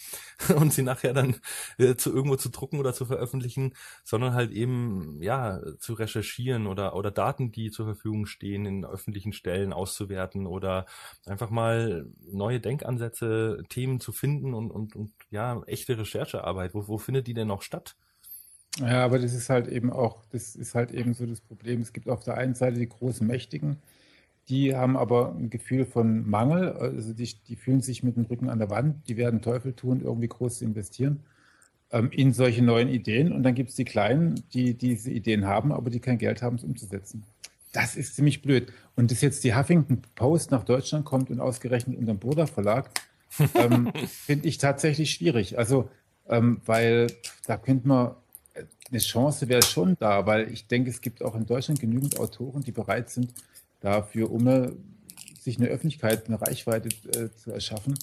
und 0.56 0.74
sie 0.74 0.84
nachher 0.84 1.14
dann 1.14 1.38
äh, 1.78 1.95
zu 1.95 2.14
irgendwo 2.14 2.36
zu 2.36 2.49
drucken 2.49 2.80
oder 2.80 2.94
zu 2.94 3.06
veröffentlichen, 3.06 3.74
sondern 4.03 4.34
halt 4.34 4.52
eben 4.52 5.22
ja 5.22 5.61
zu 5.80 5.94
recherchieren 5.94 6.68
oder 6.68 6.95
oder 6.95 7.11
Daten, 7.11 7.52
die 7.52 7.72
zur 7.72 7.86
Verfügung 7.86 8.26
stehen, 8.26 8.65
in 8.65 8.86
öffentlichen 8.86 9.34
Stellen 9.34 9.74
auszuwerten 9.74 10.48
oder 10.48 10.86
einfach 11.26 11.49
mal 11.49 12.07
neue 12.19 12.60
Denkansätze, 12.60 13.64
Themen 13.69 13.99
zu 13.99 14.11
finden 14.11 14.53
und 14.53 14.72
und 14.72 14.95
und 14.95 15.11
ja 15.30 15.61
echte 15.88 15.99
Recherchearbeit? 15.99 16.73
Wo, 16.73 16.88
wo 16.88 16.97
findet 16.97 17.27
die 17.27 17.34
denn 17.34 17.47
noch 17.47 17.61
statt? 17.61 17.95
Ja, 18.80 19.03
aber 19.03 19.19
das 19.19 19.34
ist 19.34 19.49
halt 19.49 19.68
eben 19.68 19.91
auch, 19.91 20.23
das 20.31 20.55
ist 20.55 20.76
halt 20.76 20.91
eben 20.91 21.14
so 21.14 21.26
das 21.26 21.41
Problem. 21.41 21.81
Es 21.81 21.93
gibt 21.93 22.09
auf 22.09 22.23
der 22.23 22.38
einen 22.38 22.53
Seite 22.53 22.77
die 22.77 22.89
großen 22.89 23.26
Mächtigen, 23.26 23.77
die 24.49 24.76
haben 24.76 24.95
aber 24.95 25.34
ein 25.35 25.49
Gefühl 25.49 25.85
von 25.85 26.30
Mangel, 26.30 26.73
also 26.73 27.14
die, 27.14 27.34
die 27.47 27.55
fühlen 27.55 27.81
sich 27.81 28.03
mit 28.03 28.15
dem 28.15 28.26
Rücken 28.26 28.49
an 28.49 28.59
der 28.59 28.69
Wand, 28.69 29.07
die 29.07 29.18
werden 29.18 29.41
Teufel 29.41 29.73
tun, 29.73 30.01
irgendwie 30.01 30.27
groß 30.27 30.59
zu 30.59 30.65
investieren 30.65 31.23
ähm, 31.91 32.11
in 32.11 32.34
solche 32.34 32.64
neuen 32.64 32.88
Ideen. 32.88 33.34
Und 33.34 33.43
dann 33.43 33.55
gibt 33.55 33.72
es 33.72 33.76
die 33.76 33.84
Kleinen, 33.84 34.41
die 34.53 34.76
diese 34.76 35.11
Ideen 35.11 35.45
haben, 35.45 35.72
aber 35.72 35.89
die 35.89 35.99
kein 35.99 36.18
Geld 36.18 36.41
haben, 36.41 36.57
es 36.57 36.64
umzusetzen. 36.64 37.23
Das 37.73 37.95
ist 37.95 38.15
ziemlich 38.15 38.41
blöd. 38.41 38.72
Und 38.95 39.11
dass 39.11 39.22
jetzt 39.22 39.43
die 39.43 39.53
Huffington 39.53 40.01
Post 40.15 40.51
nach 40.51 40.64
Deutschland 40.64 41.03
kommt 41.03 41.30
und 41.30 41.41
ausgerechnet 41.41 41.97
unter 41.97 42.14
dem 42.14 42.19
Burda 42.19 42.45
Verlag, 42.45 42.89
ähm, 43.55 43.91
finde 44.07 44.47
ich 44.47 44.57
tatsächlich 44.57 45.11
schwierig. 45.11 45.57
Also, 45.57 45.89
ähm, 46.27 46.61
weil 46.65 47.07
da 47.45 47.57
könnte 47.57 47.87
man, 47.87 48.15
eine 48.89 48.99
Chance 48.99 49.49
wäre 49.49 49.61
schon 49.61 49.97
da, 49.99 50.25
weil 50.25 50.51
ich 50.51 50.67
denke, 50.67 50.89
es 50.89 51.01
gibt 51.01 51.21
auch 51.21 51.35
in 51.35 51.45
Deutschland 51.45 51.79
genügend 51.79 52.19
Autoren, 52.19 52.63
die 52.63 52.71
bereit 52.71 53.09
sind, 53.09 53.33
dafür, 53.79 54.31
um 54.31 54.45
sich 55.39 55.57
eine 55.57 55.67
Öffentlichkeit, 55.67 56.27
eine 56.27 56.41
Reichweite 56.41 56.89
äh, 57.09 57.29
zu 57.35 57.51
erschaffen. 57.51 57.97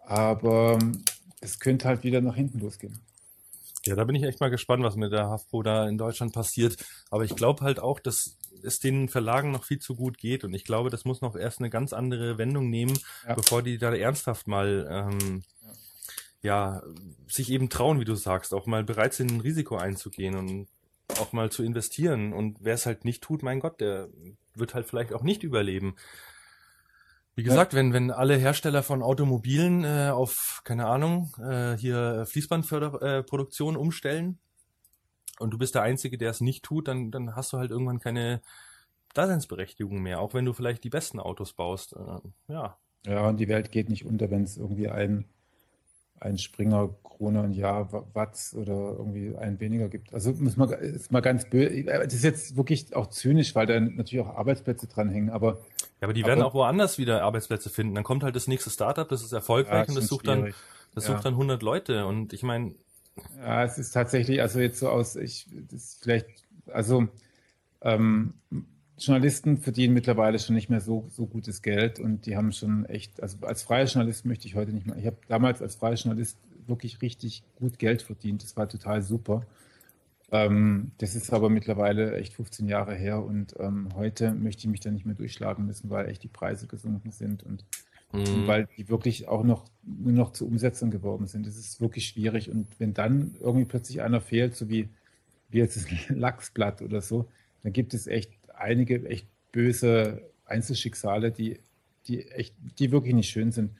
Aber 0.00 0.78
es 1.40 1.58
könnte 1.58 1.88
halt 1.88 2.04
wieder 2.04 2.20
nach 2.20 2.36
hinten 2.36 2.60
losgehen. 2.60 3.00
Ja, 3.84 3.94
da 3.94 4.04
bin 4.04 4.16
ich 4.16 4.24
echt 4.24 4.40
mal 4.40 4.50
gespannt, 4.50 4.82
was 4.82 4.96
mit 4.96 5.12
der 5.12 5.28
HAFPO 5.28 5.62
da 5.62 5.88
in 5.88 5.96
Deutschland 5.96 6.32
passiert. 6.32 6.76
Aber 7.10 7.24
ich 7.24 7.36
glaube 7.36 7.64
halt 7.64 7.78
auch, 7.78 8.00
dass 8.00 8.36
es 8.66 8.78
den 8.78 9.08
Verlagen 9.08 9.50
noch 9.50 9.64
viel 9.64 9.78
zu 9.78 9.94
gut 9.94 10.18
geht. 10.18 10.44
Und 10.44 10.54
ich 10.54 10.64
glaube, 10.64 10.90
das 10.90 11.04
muss 11.04 11.20
noch 11.20 11.36
erst 11.36 11.60
eine 11.60 11.70
ganz 11.70 11.92
andere 11.92 12.38
Wendung 12.38 12.68
nehmen, 12.70 12.98
ja. 13.26 13.34
bevor 13.34 13.62
die 13.62 13.78
da 13.78 13.94
ernsthaft 13.94 14.48
mal 14.48 14.86
ähm, 14.90 15.42
ja. 16.42 16.80
ja. 16.80 16.82
sich 17.28 17.50
eben 17.50 17.68
trauen, 17.68 18.00
wie 18.00 18.04
du 18.04 18.14
sagst, 18.14 18.52
auch 18.52 18.66
mal 18.66 18.84
bereit 18.84 19.14
sind, 19.14 19.30
ein 19.30 19.40
Risiko 19.40 19.76
einzugehen 19.76 20.36
und 20.36 20.68
auch 21.20 21.32
mal 21.32 21.50
zu 21.50 21.62
investieren. 21.62 22.32
Und 22.32 22.58
wer 22.60 22.74
es 22.74 22.86
halt 22.86 23.04
nicht 23.04 23.22
tut, 23.22 23.42
mein 23.42 23.60
Gott, 23.60 23.80
der 23.80 24.08
wird 24.54 24.74
halt 24.74 24.86
vielleicht 24.86 25.12
auch 25.12 25.22
nicht 25.22 25.42
überleben. 25.42 25.96
Wie 27.36 27.42
gesagt, 27.42 27.74
ja. 27.74 27.78
wenn, 27.78 27.92
wenn 27.92 28.10
alle 28.10 28.36
Hersteller 28.36 28.82
von 28.82 29.02
Automobilen 29.02 29.84
äh, 29.84 30.10
auf, 30.10 30.62
keine 30.64 30.86
Ahnung, 30.86 31.36
äh, 31.38 31.76
hier 31.76 32.24
Fließbandproduktion 32.26 33.74
äh, 33.74 33.78
umstellen 33.78 34.38
und 35.38 35.50
du 35.50 35.58
bist 35.58 35.74
der 35.74 35.82
Einzige, 35.82 36.18
der 36.18 36.30
es 36.30 36.40
nicht 36.40 36.64
tut, 36.64 36.88
dann, 36.88 37.10
dann 37.10 37.36
hast 37.36 37.52
du 37.52 37.58
halt 37.58 37.70
irgendwann 37.70 38.00
keine 38.00 38.40
Daseinsberechtigung 39.14 40.02
mehr, 40.02 40.20
auch 40.20 40.34
wenn 40.34 40.44
du 40.44 40.52
vielleicht 40.52 40.84
die 40.84 40.90
besten 40.90 41.20
Autos 41.20 41.52
baust. 41.52 41.94
Äh, 41.94 42.52
ja. 42.52 42.76
Ja, 43.06 43.28
und 43.28 43.38
die 43.38 43.48
Welt 43.48 43.70
geht 43.70 43.88
nicht 43.88 44.04
unter, 44.04 44.30
wenn 44.30 44.42
es 44.42 44.56
irgendwie 44.56 44.88
ein, 44.88 45.26
ein 46.18 46.38
Springer 46.38 46.90
Krone 47.04 47.42
und 47.42 47.52
Jahr 47.52 47.92
Watts 48.14 48.52
oder 48.54 48.94
irgendwie 48.98 49.36
einen 49.36 49.60
weniger 49.60 49.88
gibt. 49.88 50.12
Also 50.12 50.32
muss 50.32 50.56
man 50.56 50.70
ist 50.70 51.12
mal 51.12 51.20
ganz 51.20 51.48
böse. 51.48 51.84
Das 51.84 52.12
ist 52.12 52.24
jetzt 52.24 52.56
wirklich 52.56 52.94
auch 52.94 53.06
zynisch, 53.06 53.54
weil 53.54 53.66
da 53.66 53.78
natürlich 53.78 54.24
auch 54.24 54.36
Arbeitsplätze 54.36 54.86
dranhängen, 54.86 55.30
aber 55.30 55.58
ja, 56.00 56.02
aber 56.02 56.12
die 56.12 56.24
werden 56.24 56.40
aber, 56.40 56.50
auch 56.50 56.54
woanders 56.54 56.98
wieder 56.98 57.22
Arbeitsplätze 57.22 57.70
finden. 57.70 57.94
Dann 57.94 58.04
kommt 58.04 58.22
halt 58.22 58.36
das 58.36 58.48
nächste 58.48 58.70
Startup, 58.70 59.08
das 59.08 59.22
ist 59.22 59.32
erfolgreich 59.32 59.88
ja, 59.88 59.88
und 59.88 59.96
das 59.96 60.08
sucht 60.08 60.26
dann, 60.26 60.52
das 60.94 61.06
ja. 61.06 61.14
sucht 61.14 61.24
dann 61.24 61.34
100 61.34 61.62
Leute. 61.62 62.06
Und 62.06 62.32
ich 62.32 62.42
meine. 62.42 62.74
Ja, 63.38 63.64
es 63.64 63.78
ist 63.78 63.92
tatsächlich, 63.92 64.40
also 64.42 64.60
jetzt 64.60 64.78
so 64.78 64.88
aus, 64.88 65.16
ich, 65.16 65.46
das 65.70 65.82
ist 65.84 66.02
vielleicht, 66.02 66.26
also, 66.66 67.08
ähm, 67.82 68.34
Journalisten 68.98 69.58
verdienen 69.58 69.94
mittlerweile 69.94 70.38
schon 70.38 70.54
nicht 70.56 70.70
mehr 70.70 70.80
so, 70.80 71.06
so 71.10 71.26
gutes 71.26 71.62
Geld 71.62 72.00
und 72.00 72.26
die 72.26 72.36
haben 72.36 72.52
schon 72.52 72.86
echt, 72.86 73.22
also 73.22 73.38
als 73.46 73.62
freier 73.62 73.86
Journalist 73.86 74.26
möchte 74.26 74.48
ich 74.48 74.54
heute 74.56 74.72
nicht 74.72 74.86
mehr. 74.86 74.96
Ich 74.96 75.06
habe 75.06 75.18
damals 75.28 75.62
als 75.62 75.76
freier 75.76 75.94
Journalist 75.96 76.38
wirklich 76.66 77.02
richtig 77.02 77.44
gut 77.56 77.78
Geld 77.78 78.02
verdient. 78.02 78.42
Das 78.42 78.56
war 78.56 78.68
total 78.68 79.02
super. 79.02 79.42
Ähm, 80.32 80.92
das 80.98 81.14
ist 81.14 81.32
aber 81.32 81.50
mittlerweile 81.50 82.16
echt 82.16 82.34
15 82.34 82.68
Jahre 82.68 82.94
her 82.94 83.22
und 83.24 83.54
ähm, 83.60 83.90
heute 83.94 84.32
möchte 84.34 84.62
ich 84.62 84.68
mich 84.68 84.80
da 84.80 84.90
nicht 84.90 85.06
mehr 85.06 85.14
durchschlagen 85.14 85.66
müssen, 85.66 85.90
weil 85.90 86.08
echt 86.08 86.22
die 86.24 86.28
Preise 86.28 86.66
gesunken 86.66 87.12
sind 87.12 87.42
und, 87.44 87.64
mhm. 88.12 88.46
weil 88.46 88.68
die 88.76 88.88
wirklich 88.88 89.28
auch 89.28 89.44
noch 89.44 89.64
nur 89.82 90.12
noch 90.12 90.32
zur 90.32 90.48
Umsetzung 90.48 90.90
geworden 90.90 91.26
sind. 91.26 91.46
Das 91.46 91.56
ist 91.56 91.80
wirklich 91.80 92.06
schwierig 92.06 92.50
und 92.50 92.66
wenn 92.78 92.94
dann 92.94 93.36
irgendwie 93.40 93.66
plötzlich 93.66 94.02
einer 94.02 94.20
fehlt, 94.20 94.56
so 94.56 94.68
wie, 94.68 94.88
wie 95.48 95.58
jetzt 95.58 95.76
das 95.76 95.86
Lachsblatt 96.08 96.82
oder 96.82 97.00
so, 97.00 97.28
dann 97.62 97.72
gibt 97.72 97.94
es 97.94 98.06
echt 98.06 98.32
einige 98.54 99.06
echt 99.08 99.26
böse 99.52 100.22
Einzelschicksale, 100.44 101.32
die, 101.32 101.60
die 102.06 102.28
echt, 102.30 102.54
die 102.78 102.92
wirklich 102.92 103.14
nicht 103.14 103.30
schön 103.30 103.52
sind, 103.52 103.72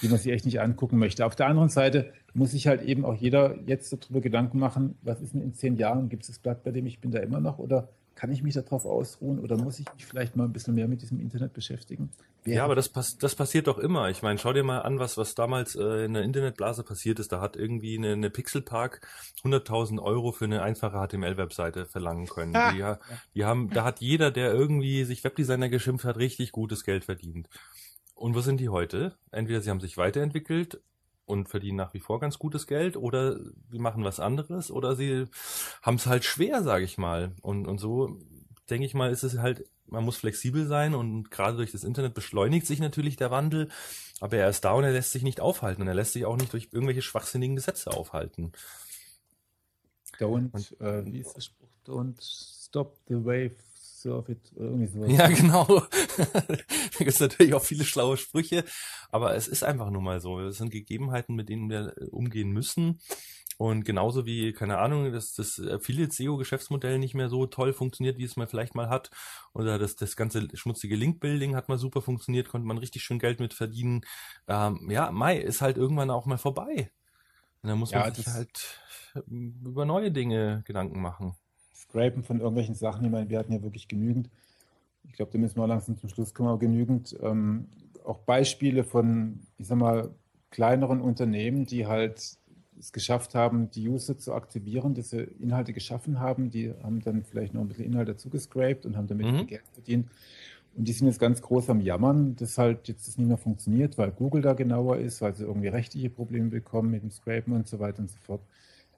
die 0.00 0.08
man 0.08 0.18
sich 0.18 0.32
echt 0.32 0.44
nicht 0.44 0.60
angucken 0.60 0.98
möchte. 0.98 1.26
Auf 1.26 1.36
der 1.36 1.46
anderen 1.46 1.68
Seite 1.68 2.12
muss 2.34 2.52
sich 2.52 2.66
halt 2.66 2.82
eben 2.82 3.04
auch 3.04 3.14
jeder 3.14 3.58
jetzt 3.66 3.92
darüber 3.92 4.20
Gedanken 4.20 4.58
machen, 4.58 4.96
was 5.02 5.20
ist 5.20 5.34
denn 5.34 5.42
in 5.42 5.54
zehn 5.54 5.76
Jahren? 5.76 6.08
Gibt 6.08 6.22
es 6.22 6.28
das 6.28 6.38
Blatt, 6.38 6.64
bei 6.64 6.70
dem 6.70 6.86
ich 6.86 7.00
bin 7.00 7.10
da 7.10 7.18
immer 7.18 7.40
noch? 7.40 7.58
Oder 7.58 7.88
kann 8.22 8.30
ich 8.30 8.44
mich 8.44 8.54
darauf 8.54 8.86
ausruhen? 8.86 9.40
Oder 9.40 9.56
muss 9.56 9.80
ich 9.80 9.92
mich 9.94 10.06
vielleicht 10.06 10.36
mal 10.36 10.44
ein 10.44 10.52
bisschen 10.52 10.76
mehr 10.76 10.86
mit 10.86 11.02
diesem 11.02 11.18
Internet 11.18 11.54
beschäftigen? 11.54 12.12
Wer 12.44 12.54
ja, 12.54 12.64
aber 12.64 12.76
das, 12.76 12.88
pass 12.88 13.18
das 13.18 13.34
passiert 13.34 13.66
doch 13.66 13.78
immer. 13.78 14.10
Ich 14.10 14.22
meine, 14.22 14.38
schau 14.38 14.52
dir 14.52 14.62
mal 14.62 14.78
an, 14.82 15.00
was, 15.00 15.16
was 15.16 15.34
damals 15.34 15.74
äh, 15.74 16.04
in 16.04 16.14
der 16.14 16.22
Internetblase 16.22 16.84
passiert 16.84 17.18
ist. 17.18 17.32
Da 17.32 17.40
hat 17.40 17.56
irgendwie 17.56 17.98
eine, 17.98 18.12
eine 18.12 18.30
Pixelpark 18.30 19.04
100.000 19.42 20.00
Euro 20.00 20.30
für 20.30 20.44
eine 20.44 20.62
einfache 20.62 21.04
HTML-Webseite 21.04 21.86
verlangen 21.86 22.28
können. 22.28 22.54
Ah. 22.54 22.70
Die, 22.70 23.40
die 23.40 23.44
haben, 23.44 23.70
da 23.70 23.82
hat 23.82 24.00
jeder, 24.00 24.30
der 24.30 24.54
irgendwie 24.54 25.02
sich 25.02 25.24
Webdesigner 25.24 25.68
geschimpft 25.68 26.04
hat, 26.04 26.16
richtig 26.16 26.52
gutes 26.52 26.84
Geld 26.84 27.04
verdient. 27.04 27.48
Und 28.14 28.36
wo 28.36 28.40
sind 28.40 28.60
die 28.60 28.68
heute? 28.68 29.16
Entweder 29.32 29.62
sie 29.62 29.70
haben 29.70 29.80
sich 29.80 29.96
weiterentwickelt 29.96 30.80
und 31.24 31.48
verdienen 31.48 31.76
nach 31.76 31.94
wie 31.94 32.00
vor 32.00 32.20
ganz 32.20 32.38
gutes 32.38 32.66
Geld 32.66 32.96
oder 32.96 33.38
sie 33.70 33.78
machen 33.78 34.04
was 34.04 34.20
anderes 34.20 34.70
oder 34.70 34.96
sie 34.96 35.26
haben 35.82 35.96
es 35.96 36.06
halt 36.06 36.24
schwer, 36.24 36.62
sage 36.62 36.84
ich 36.84 36.98
mal. 36.98 37.32
Und, 37.42 37.66
und 37.66 37.78
so 37.78 38.18
denke 38.70 38.86
ich 38.86 38.94
mal, 38.94 39.10
ist 39.10 39.22
es 39.22 39.38
halt, 39.38 39.64
man 39.86 40.04
muss 40.04 40.16
flexibel 40.16 40.66
sein 40.66 40.94
und 40.94 41.30
gerade 41.30 41.56
durch 41.56 41.72
das 41.72 41.84
Internet 41.84 42.14
beschleunigt 42.14 42.66
sich 42.66 42.80
natürlich 42.80 43.16
der 43.16 43.30
Wandel, 43.30 43.68
aber 44.20 44.36
er 44.36 44.48
ist 44.48 44.64
da 44.64 44.72
und 44.72 44.84
er 44.84 44.92
lässt 44.92 45.12
sich 45.12 45.22
nicht 45.22 45.40
aufhalten 45.40 45.82
und 45.82 45.88
er 45.88 45.94
lässt 45.94 46.12
sich 46.12 46.24
auch 46.24 46.36
nicht 46.36 46.52
durch 46.52 46.68
irgendwelche 46.72 47.02
schwachsinnigen 47.02 47.56
Gesetze 47.56 47.90
aufhalten. 47.90 48.52
Don't, 50.18 50.52
und, 50.52 50.80
äh, 50.80 51.04
wie 51.04 51.18
ist 51.18 51.34
der 51.34 51.40
Spruch? 51.40 51.68
Don't 51.86 52.20
stop 52.20 52.96
the 53.08 53.16
wave 53.16 53.56
Surf 54.02 54.28
It, 54.28 54.52
irgendwie 54.56 54.86
sowas. 54.86 55.10
Ja, 55.10 55.28
genau. 55.28 55.64
da 56.16 56.58
gibt 56.98 57.10
es 57.10 57.20
natürlich 57.20 57.54
auch 57.54 57.62
viele 57.62 57.84
schlaue 57.84 58.16
Sprüche, 58.16 58.64
aber 59.10 59.34
es 59.34 59.48
ist 59.48 59.62
einfach 59.62 59.90
nur 59.90 60.02
mal 60.02 60.20
so. 60.20 60.40
Es 60.40 60.58
sind 60.58 60.70
Gegebenheiten, 60.70 61.34
mit 61.34 61.48
denen 61.48 61.70
wir 61.70 61.94
äh, 61.96 62.06
umgehen 62.06 62.50
müssen. 62.50 63.00
Und 63.58 63.84
genauso 63.84 64.26
wie, 64.26 64.52
keine 64.52 64.78
Ahnung, 64.78 65.12
dass 65.12 65.34
das 65.34 65.60
Affiliate-SEO-Geschäftsmodell 65.60 66.98
nicht 66.98 67.14
mehr 67.14 67.28
so 67.28 67.46
toll 67.46 67.72
funktioniert, 67.72 68.18
wie 68.18 68.24
es 68.24 68.36
man 68.36 68.48
vielleicht 68.48 68.74
mal 68.74 68.88
hat. 68.88 69.10
Oder 69.52 69.78
das, 69.78 69.94
das 69.94 70.16
ganze 70.16 70.48
schmutzige 70.54 70.96
Link-Building 70.96 71.54
hat 71.54 71.68
mal 71.68 71.78
super 71.78 72.02
funktioniert, 72.02 72.48
konnte 72.48 72.66
man 72.66 72.78
richtig 72.78 73.04
schön 73.04 73.20
Geld 73.20 73.38
mit 73.38 73.54
verdienen. 73.54 74.00
Ähm, 74.48 74.90
ja, 74.90 75.12
Mai 75.12 75.38
ist 75.38 75.60
halt 75.60 75.76
irgendwann 75.76 76.10
auch 76.10 76.26
mal 76.26 76.38
vorbei. 76.38 76.90
Und 77.62 77.68
dann 77.68 77.78
muss 77.78 77.92
ja, 77.92 78.00
man 78.00 78.14
sich 78.14 78.26
halt 78.26 78.80
ähm, 79.14 79.60
über 79.64 79.84
neue 79.84 80.10
Dinge 80.10 80.64
Gedanken 80.66 81.00
machen. 81.00 81.36
Scrapen 81.92 82.22
von 82.22 82.40
irgendwelchen 82.40 82.74
Sachen. 82.74 83.04
Ich 83.04 83.10
meine, 83.10 83.28
wir 83.28 83.38
hatten 83.38 83.52
ja 83.52 83.62
wirklich 83.62 83.88
genügend. 83.88 84.30
Ich 85.04 85.12
glaube, 85.12 85.32
da 85.32 85.38
müssen 85.38 85.58
wir 85.58 85.66
langsam 85.66 85.98
zum 85.98 86.08
Schluss 86.08 86.32
kommen, 86.32 86.48
aber 86.48 86.58
genügend 86.58 87.16
ähm, 87.22 87.66
auch 88.04 88.18
Beispiele 88.18 88.84
von, 88.84 89.40
ich 89.58 89.66
sag 89.66 89.78
mal, 89.78 90.10
kleineren 90.50 91.00
Unternehmen, 91.00 91.66
die 91.66 91.86
halt 91.86 92.38
es 92.78 92.92
geschafft 92.92 93.34
haben, 93.34 93.70
die 93.70 93.88
User 93.88 94.18
zu 94.18 94.32
aktivieren, 94.32 94.94
dass 94.94 95.10
sie 95.10 95.22
Inhalte 95.38 95.72
geschaffen 95.72 96.18
haben. 96.18 96.50
Die 96.50 96.72
haben 96.82 97.00
dann 97.00 97.24
vielleicht 97.24 97.54
noch 97.54 97.60
ein 97.60 97.68
bisschen 97.68 97.84
Inhalt 97.84 98.08
dazu 98.08 98.30
gescrapt 98.30 98.86
und 98.86 98.96
haben 98.96 99.06
damit 99.06 99.26
mhm. 99.26 99.46
Geld 99.46 99.62
verdient. 99.72 100.08
Und 100.74 100.88
die 100.88 100.92
sind 100.92 101.06
jetzt 101.06 101.20
ganz 101.20 101.42
groß 101.42 101.68
am 101.68 101.80
Jammern, 101.80 102.34
dass 102.36 102.56
halt 102.56 102.88
jetzt 102.88 103.06
das 103.06 103.18
nicht 103.18 103.28
mehr 103.28 103.36
funktioniert, 103.36 103.98
weil 103.98 104.10
Google 104.10 104.40
da 104.40 104.54
genauer 104.54 104.96
ist, 104.96 105.20
weil 105.20 105.34
sie 105.34 105.44
irgendwie 105.44 105.68
rechtliche 105.68 106.08
Probleme 106.08 106.48
bekommen 106.48 106.90
mit 106.90 107.02
dem 107.02 107.10
Scrapen 107.10 107.52
und 107.52 107.68
so 107.68 107.78
weiter 107.78 108.00
und 108.00 108.10
so 108.10 108.18
fort. 108.18 108.40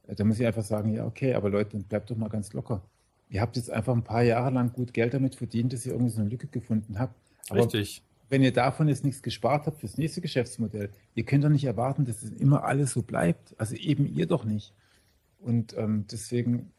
Da 0.06 0.24
muss 0.24 0.38
ich 0.38 0.46
einfach 0.46 0.64
sagen, 0.64 0.92
ja, 0.92 1.06
okay, 1.06 1.34
aber 1.34 1.48
Leute, 1.50 1.78
bleibt 1.78 2.10
doch 2.10 2.16
mal 2.16 2.28
ganz 2.28 2.52
locker. 2.52 2.82
Ihr 3.30 3.40
habt 3.40 3.56
jetzt 3.56 3.70
einfach 3.70 3.94
ein 3.94 4.04
paar 4.04 4.22
Jahre 4.22 4.50
lang 4.50 4.72
gut 4.72 4.92
Geld 4.92 5.14
damit 5.14 5.34
verdient, 5.34 5.72
dass 5.72 5.86
ihr 5.86 5.92
irgendwie 5.92 6.12
so 6.12 6.20
eine 6.20 6.30
Lücke 6.30 6.46
gefunden 6.46 6.98
habt. 6.98 7.14
Aber 7.48 7.60
Richtig. 7.60 8.02
Wenn 8.28 8.42
ihr 8.42 8.52
davon 8.52 8.88
jetzt 8.88 9.04
nichts 9.04 9.22
gespart 9.22 9.66
habt 9.66 9.80
fürs 9.80 9.98
nächste 9.98 10.20
Geschäftsmodell, 10.20 10.90
ihr 11.14 11.24
könnt 11.24 11.44
doch 11.44 11.50
nicht 11.50 11.64
erwarten, 11.64 12.04
dass 12.04 12.22
es 12.22 12.30
immer 12.30 12.64
alles 12.64 12.92
so 12.92 13.02
bleibt. 13.02 13.54
Also 13.58 13.74
eben 13.76 14.06
ihr 14.06 14.26
doch 14.26 14.44
nicht. 14.44 14.72
Und 15.38 15.76
ähm, 15.76 16.06
deswegen 16.10 16.72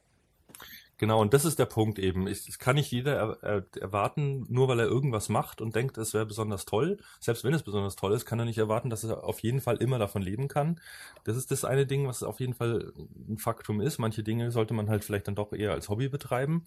Genau, 0.97 1.19
und 1.19 1.34
das 1.34 1.43
ist 1.43 1.59
der 1.59 1.65
Punkt 1.65 1.99
eben. 1.99 2.26
Es 2.26 2.57
kann 2.57 2.76
nicht 2.76 2.89
jeder 2.89 3.38
er, 3.41 3.65
erwarten, 3.81 4.45
nur 4.47 4.69
weil 4.69 4.80
er 4.80 4.85
irgendwas 4.85 5.27
macht 5.27 5.59
und 5.59 5.76
denkt, 5.76 5.97
es 5.97 6.13
wäre 6.13 6.26
besonders 6.26 6.63
toll. 6.63 6.97
Selbst 7.19 7.43
wenn 7.43 7.53
es 7.53 7.63
besonders 7.63 7.97
toll 7.97 8.13
ist, 8.13 8.26
kann 8.26 8.39
er 8.39 8.45
nicht 8.45 8.57
erwarten, 8.57 8.89
dass 8.89 9.03
er 9.03 9.26
auf 9.26 9.39
jeden 9.39 9.59
Fall 9.59 9.76
immer 9.77 9.99
davon 9.99 10.22
leben 10.22 10.47
kann. 10.47 10.80
Das 11.26 11.35
ist 11.35 11.51
das 11.51 11.65
eine 11.65 11.85
Ding, 11.85 12.07
was 12.07 12.23
auf 12.23 12.39
jeden 12.39 12.53
Fall 12.53 12.93
ein 13.27 13.38
Faktum 13.38 13.81
ist. 13.81 13.97
Manche 13.99 14.23
Dinge 14.23 14.51
sollte 14.51 14.73
man 14.73 14.89
halt 14.89 15.03
vielleicht 15.03 15.27
dann 15.27 15.35
doch 15.35 15.51
eher 15.51 15.73
als 15.73 15.89
Hobby 15.89 16.07
betreiben. 16.07 16.63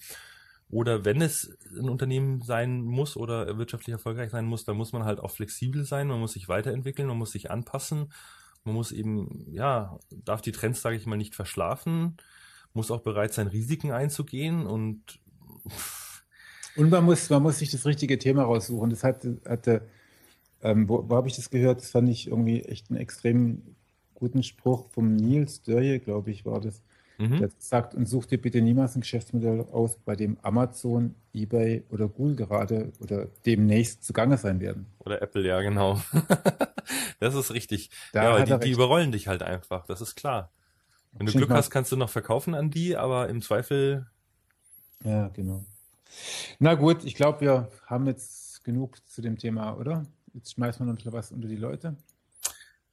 Oder 0.70 1.06
wenn 1.06 1.22
es 1.22 1.56
ein 1.78 1.88
Unternehmen 1.88 2.42
sein 2.42 2.82
muss 2.82 3.16
oder 3.16 3.56
wirtschaftlich 3.56 3.92
erfolgreich 3.94 4.30
sein 4.30 4.44
muss, 4.44 4.66
dann 4.66 4.76
muss 4.76 4.92
man 4.92 5.04
halt 5.04 5.20
auch 5.20 5.30
flexibel 5.30 5.84
sein, 5.84 6.08
man 6.08 6.20
muss 6.20 6.34
sich 6.34 6.50
weiterentwickeln, 6.50 7.08
man 7.08 7.16
muss 7.16 7.32
sich 7.32 7.50
anpassen, 7.50 8.12
man 8.64 8.74
muss 8.74 8.92
eben, 8.92 9.46
ja, 9.50 9.98
darf 10.10 10.42
die 10.42 10.52
Trends, 10.52 10.82
sage 10.82 10.96
ich 10.96 11.06
mal, 11.06 11.16
nicht 11.16 11.34
verschlafen 11.34 12.18
muss 12.74 12.90
auch 12.90 13.00
bereit 13.00 13.32
sein, 13.32 13.46
Risiken 13.46 13.92
einzugehen 13.92 14.66
und 14.66 15.18
und 16.76 16.90
man 16.90 17.04
muss, 17.04 17.28
man 17.28 17.42
muss 17.42 17.58
sich 17.58 17.70
das 17.70 17.86
richtige 17.86 18.18
Thema 18.18 18.44
raussuchen. 18.44 18.90
Das 18.90 19.02
hatte, 19.02 19.40
hatte 19.44 19.82
ähm, 20.62 20.88
wo, 20.88 21.08
wo 21.08 21.16
habe 21.16 21.28
ich 21.28 21.36
das 21.36 21.50
gehört? 21.50 21.80
Das 21.80 21.90
fand 21.90 22.08
ich 22.08 22.28
irgendwie 22.28 22.62
echt 22.62 22.90
einen 22.90 23.00
extrem 23.00 23.62
guten 24.14 24.42
Spruch 24.42 24.88
vom 24.90 25.14
Nils 25.14 25.62
Dörje, 25.62 26.00
glaube 26.00 26.30
ich, 26.30 26.44
war 26.44 26.60
das. 26.60 26.82
Mhm. 27.18 27.38
Der 27.38 27.50
sagt, 27.58 27.94
und 27.94 28.06
such 28.06 28.26
dir 28.26 28.38
bitte 28.40 28.60
niemals 28.60 28.94
ein 28.94 29.00
Geschäftsmodell 29.00 29.60
aus, 29.72 29.96
bei 30.04 30.14
dem 30.14 30.38
Amazon, 30.42 31.16
Ebay 31.32 31.82
oder 31.90 32.08
Google 32.08 32.36
gerade 32.36 32.92
oder 33.00 33.26
demnächst 33.44 34.04
zugange 34.04 34.38
sein 34.38 34.60
werden. 34.60 34.86
Oder 35.00 35.20
Apple, 35.20 35.44
ja, 35.44 35.60
genau. 35.60 36.00
das 37.20 37.34
ist 37.34 37.52
richtig. 37.52 37.90
Da 38.12 38.38
ja, 38.38 38.44
die, 38.44 38.66
die 38.66 38.72
überrollen 38.72 39.10
dich 39.10 39.26
halt 39.26 39.42
einfach, 39.42 39.84
das 39.86 40.00
ist 40.00 40.14
klar. 40.14 40.52
Wenn 41.12 41.26
du 41.26 41.32
Glück 41.32 41.50
hast, 41.50 41.70
kannst 41.70 41.92
du 41.92 41.96
noch 41.96 42.10
verkaufen 42.10 42.54
an 42.54 42.70
die, 42.70 42.96
aber 42.96 43.28
im 43.28 43.42
Zweifel. 43.42 44.06
Ja, 45.04 45.28
genau. 45.28 45.64
Na 46.58 46.74
gut, 46.74 47.04
ich 47.04 47.14
glaube, 47.14 47.40
wir 47.40 47.68
haben 47.86 48.06
jetzt 48.06 48.64
genug 48.64 48.98
zu 49.08 49.22
dem 49.22 49.38
Thema, 49.38 49.76
oder? 49.76 50.06
Jetzt 50.34 50.54
schmeißen 50.54 50.86
wir 50.86 50.92
noch 50.92 51.12
was 51.12 51.32
unter 51.32 51.48
die 51.48 51.56
Leute. 51.56 51.96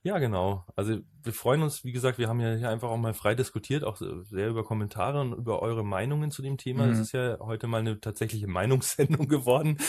Ja, 0.05 0.19
genau. 0.19 0.63
Also 0.75 0.99
wir 1.23 1.33
freuen 1.33 1.63
uns, 1.63 1.83
wie 1.83 1.91
gesagt, 1.91 2.19
wir 2.19 2.29
haben 2.29 2.39
ja 2.39 2.53
hier 2.53 2.69
einfach 2.69 2.89
auch 2.89 2.97
mal 2.97 3.15
frei 3.15 3.33
diskutiert, 3.33 3.83
auch 3.83 3.97
sehr 3.97 4.49
über 4.49 4.63
Kommentare 4.63 5.19
und 5.19 5.33
über 5.33 5.63
eure 5.63 5.83
Meinungen 5.83 6.29
zu 6.29 6.43
dem 6.43 6.57
Thema. 6.57 6.85
Es 6.85 6.97
mhm. 6.97 7.01
ist 7.01 7.11
ja 7.13 7.39
heute 7.39 7.65
mal 7.65 7.79
eine 7.79 7.99
tatsächliche 7.99 8.45
Meinungssendung 8.45 9.27
geworden, 9.29 9.79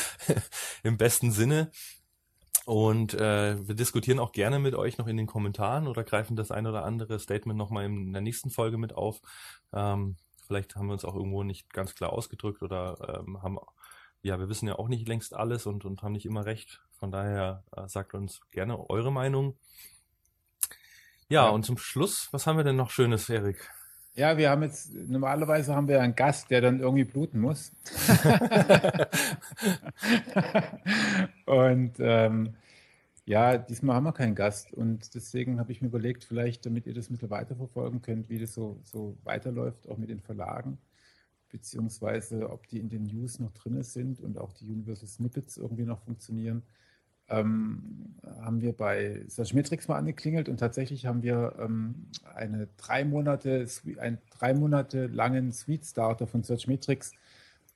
im 0.82 0.96
besten 0.96 1.32
Sinne. 1.32 1.70
Und 2.66 3.14
äh, 3.14 3.64
wir 3.64 3.76
diskutieren 3.76 4.18
auch 4.18 4.32
gerne 4.32 4.58
mit 4.58 4.74
euch 4.74 4.98
noch 4.98 5.06
in 5.06 5.16
den 5.16 5.28
Kommentaren 5.28 5.86
oder 5.86 6.02
greifen 6.02 6.34
das 6.34 6.50
ein 6.50 6.66
oder 6.66 6.84
andere 6.84 7.20
Statement 7.20 7.56
nochmal 7.56 7.84
in 7.84 8.12
der 8.12 8.22
nächsten 8.22 8.50
Folge 8.50 8.76
mit 8.76 8.92
auf. 8.92 9.20
Ähm, 9.72 10.16
vielleicht 10.48 10.74
haben 10.74 10.88
wir 10.88 10.94
uns 10.94 11.04
auch 11.04 11.14
irgendwo 11.14 11.44
nicht 11.44 11.72
ganz 11.72 11.94
klar 11.94 12.12
ausgedrückt 12.12 12.62
oder 12.62 13.22
ähm, 13.24 13.40
haben, 13.40 13.60
ja, 14.22 14.40
wir 14.40 14.48
wissen 14.48 14.66
ja 14.66 14.80
auch 14.80 14.88
nicht 14.88 15.06
längst 15.06 15.32
alles 15.32 15.66
und, 15.66 15.84
und 15.84 16.02
haben 16.02 16.10
nicht 16.10 16.26
immer 16.26 16.44
recht. 16.44 16.82
Von 16.98 17.12
daher 17.12 17.62
äh, 17.70 17.86
sagt 17.86 18.14
uns 18.14 18.40
gerne 18.50 18.90
eure 18.90 19.12
Meinung. 19.12 19.56
Ja, 21.28 21.44
ja, 21.44 21.50
und 21.50 21.64
zum 21.64 21.78
Schluss, 21.78 22.28
was 22.32 22.48
haben 22.48 22.56
wir 22.56 22.64
denn 22.64 22.74
noch 22.74 22.90
Schönes, 22.90 23.28
Erik? 23.28 23.70
Ja, 24.16 24.38
wir 24.38 24.48
haben 24.48 24.62
jetzt, 24.62 24.94
normalerweise 24.94 25.74
haben 25.74 25.88
wir 25.88 26.00
einen 26.00 26.14
Gast, 26.14 26.50
der 26.50 26.62
dann 26.62 26.80
irgendwie 26.80 27.04
bluten 27.04 27.38
muss. 27.38 27.70
und 31.44 31.92
ähm, 31.98 32.54
ja, 33.26 33.58
diesmal 33.58 33.96
haben 33.96 34.04
wir 34.04 34.14
keinen 34.14 34.34
Gast. 34.34 34.72
Und 34.72 35.14
deswegen 35.14 35.60
habe 35.60 35.70
ich 35.70 35.82
mir 35.82 35.88
überlegt, 35.88 36.24
vielleicht, 36.24 36.64
damit 36.64 36.86
ihr 36.86 36.94
das 36.94 37.10
ein 37.10 37.12
bisschen 37.12 37.28
weiterverfolgen 37.28 38.00
könnt, 38.00 38.30
wie 38.30 38.38
das 38.38 38.54
so, 38.54 38.80
so 38.84 39.18
weiterläuft, 39.24 39.86
auch 39.86 39.98
mit 39.98 40.08
den 40.08 40.20
Verlagen, 40.20 40.78
beziehungsweise 41.50 42.48
ob 42.48 42.66
die 42.68 42.78
in 42.78 42.88
den 42.88 43.02
News 43.02 43.38
noch 43.38 43.52
drin 43.52 43.82
sind 43.82 44.20
und 44.20 44.38
auch 44.38 44.54
die 44.54 44.70
Universal 44.70 45.08
Snippets 45.08 45.58
irgendwie 45.58 45.84
noch 45.84 46.00
funktionieren 46.00 46.62
ähm, 47.28 48.14
haben 48.40 48.60
wir 48.60 48.72
bei 48.72 49.24
Searchmetrics 49.26 49.88
mal 49.88 49.96
angeklingelt 49.96 50.48
und 50.48 50.58
tatsächlich 50.58 51.06
haben 51.06 51.22
wir 51.22 51.54
ähm, 51.58 52.06
eine 52.34 52.68
drei 52.76 53.04
Monate, 53.04 53.66
einen 53.98 54.18
drei 54.30 54.54
Monate 54.54 55.06
langen 55.06 55.52
Suite 55.52 55.84
Starter 55.84 56.26
von 56.26 56.42
Searchmetrics 56.42 57.12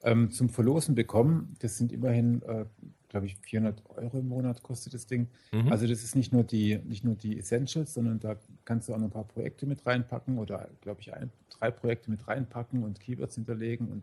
ähm, 0.02 0.30
zum 0.30 0.48
Verlosen 0.48 0.94
bekommen. 0.94 1.54
Das 1.60 1.76
sind 1.76 1.92
immerhin, 1.92 2.42
äh, 2.42 2.64
glaube 3.08 3.26
ich, 3.26 3.36
400 3.38 3.82
Euro 3.90 4.18
im 4.18 4.28
Monat 4.28 4.62
kostet 4.62 4.94
das 4.94 5.06
Ding. 5.06 5.28
Mhm. 5.52 5.72
Also 5.72 5.86
das 5.86 6.04
ist 6.04 6.14
nicht 6.14 6.32
nur, 6.32 6.44
die, 6.44 6.78
nicht 6.78 7.04
nur 7.04 7.16
die 7.16 7.38
Essentials, 7.38 7.94
sondern 7.94 8.20
da 8.20 8.36
kannst 8.64 8.88
du 8.88 8.94
auch 8.94 8.98
noch 8.98 9.06
ein 9.06 9.12
paar 9.12 9.24
Projekte 9.24 9.66
mit 9.66 9.84
reinpacken 9.84 10.38
oder, 10.38 10.68
glaube 10.80 11.00
ich, 11.00 11.12
ein, 11.12 11.30
drei 11.50 11.70
Projekte 11.70 12.10
mit 12.10 12.26
reinpacken 12.26 12.84
und 12.84 13.00
Keywords 13.00 13.34
hinterlegen 13.34 13.88
und 13.88 14.02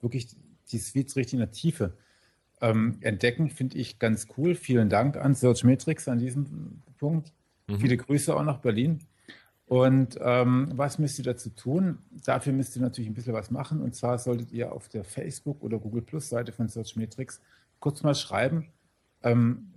wirklich 0.00 0.28
die 0.70 0.78
Suites 0.78 1.16
richtig 1.16 1.34
in 1.34 1.40
der 1.40 1.50
Tiefe 1.50 1.92
ähm, 2.60 2.98
entdecken, 3.00 3.50
finde 3.50 3.78
ich 3.78 3.98
ganz 3.98 4.26
cool. 4.36 4.54
Vielen 4.54 4.88
Dank 4.88 5.16
an 5.16 5.34
Search 5.34 5.64
Matrix 5.64 6.08
an 6.08 6.18
diesem 6.18 6.82
Punkt. 6.98 7.32
Mhm. 7.68 7.80
Viele 7.80 7.96
Grüße 7.96 8.34
auch 8.34 8.44
nach 8.44 8.58
Berlin. 8.58 9.00
Und 9.66 10.18
ähm, 10.22 10.72
was 10.74 10.98
müsst 10.98 11.18
ihr 11.18 11.24
dazu 11.24 11.50
tun? 11.50 11.98
Dafür 12.24 12.54
müsst 12.54 12.74
ihr 12.74 12.82
natürlich 12.82 13.10
ein 13.10 13.14
bisschen 13.14 13.34
was 13.34 13.50
machen. 13.50 13.82
Und 13.82 13.94
zwar 13.94 14.18
solltet 14.18 14.50
ihr 14.50 14.72
auf 14.72 14.88
der 14.88 15.04
Facebook- 15.04 15.62
oder 15.62 15.78
Google 15.78 16.02
Plus-Seite 16.02 16.52
von 16.52 16.68
Search 16.68 16.96
Matrix 16.96 17.40
kurz 17.78 18.02
mal 18.02 18.14
schreiben, 18.14 18.68
ähm, 19.22 19.68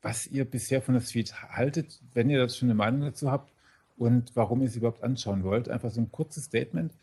was 0.00 0.26
ihr 0.26 0.46
bisher 0.46 0.80
von 0.80 0.94
der 0.94 1.02
Suite 1.02 1.34
haltet, 1.50 2.00
wenn 2.14 2.30
ihr 2.30 2.38
das 2.38 2.56
schon 2.56 2.68
eine 2.68 2.74
Meinung 2.74 3.02
dazu 3.02 3.30
habt 3.30 3.52
und 3.98 4.34
warum 4.34 4.62
ihr 4.62 4.70
sie 4.70 4.78
überhaupt 4.78 5.04
anschauen 5.04 5.44
wollt. 5.44 5.68
Einfach 5.68 5.90
so 5.90 6.00
ein 6.00 6.10
kurzes 6.10 6.44
Statement. 6.44 6.94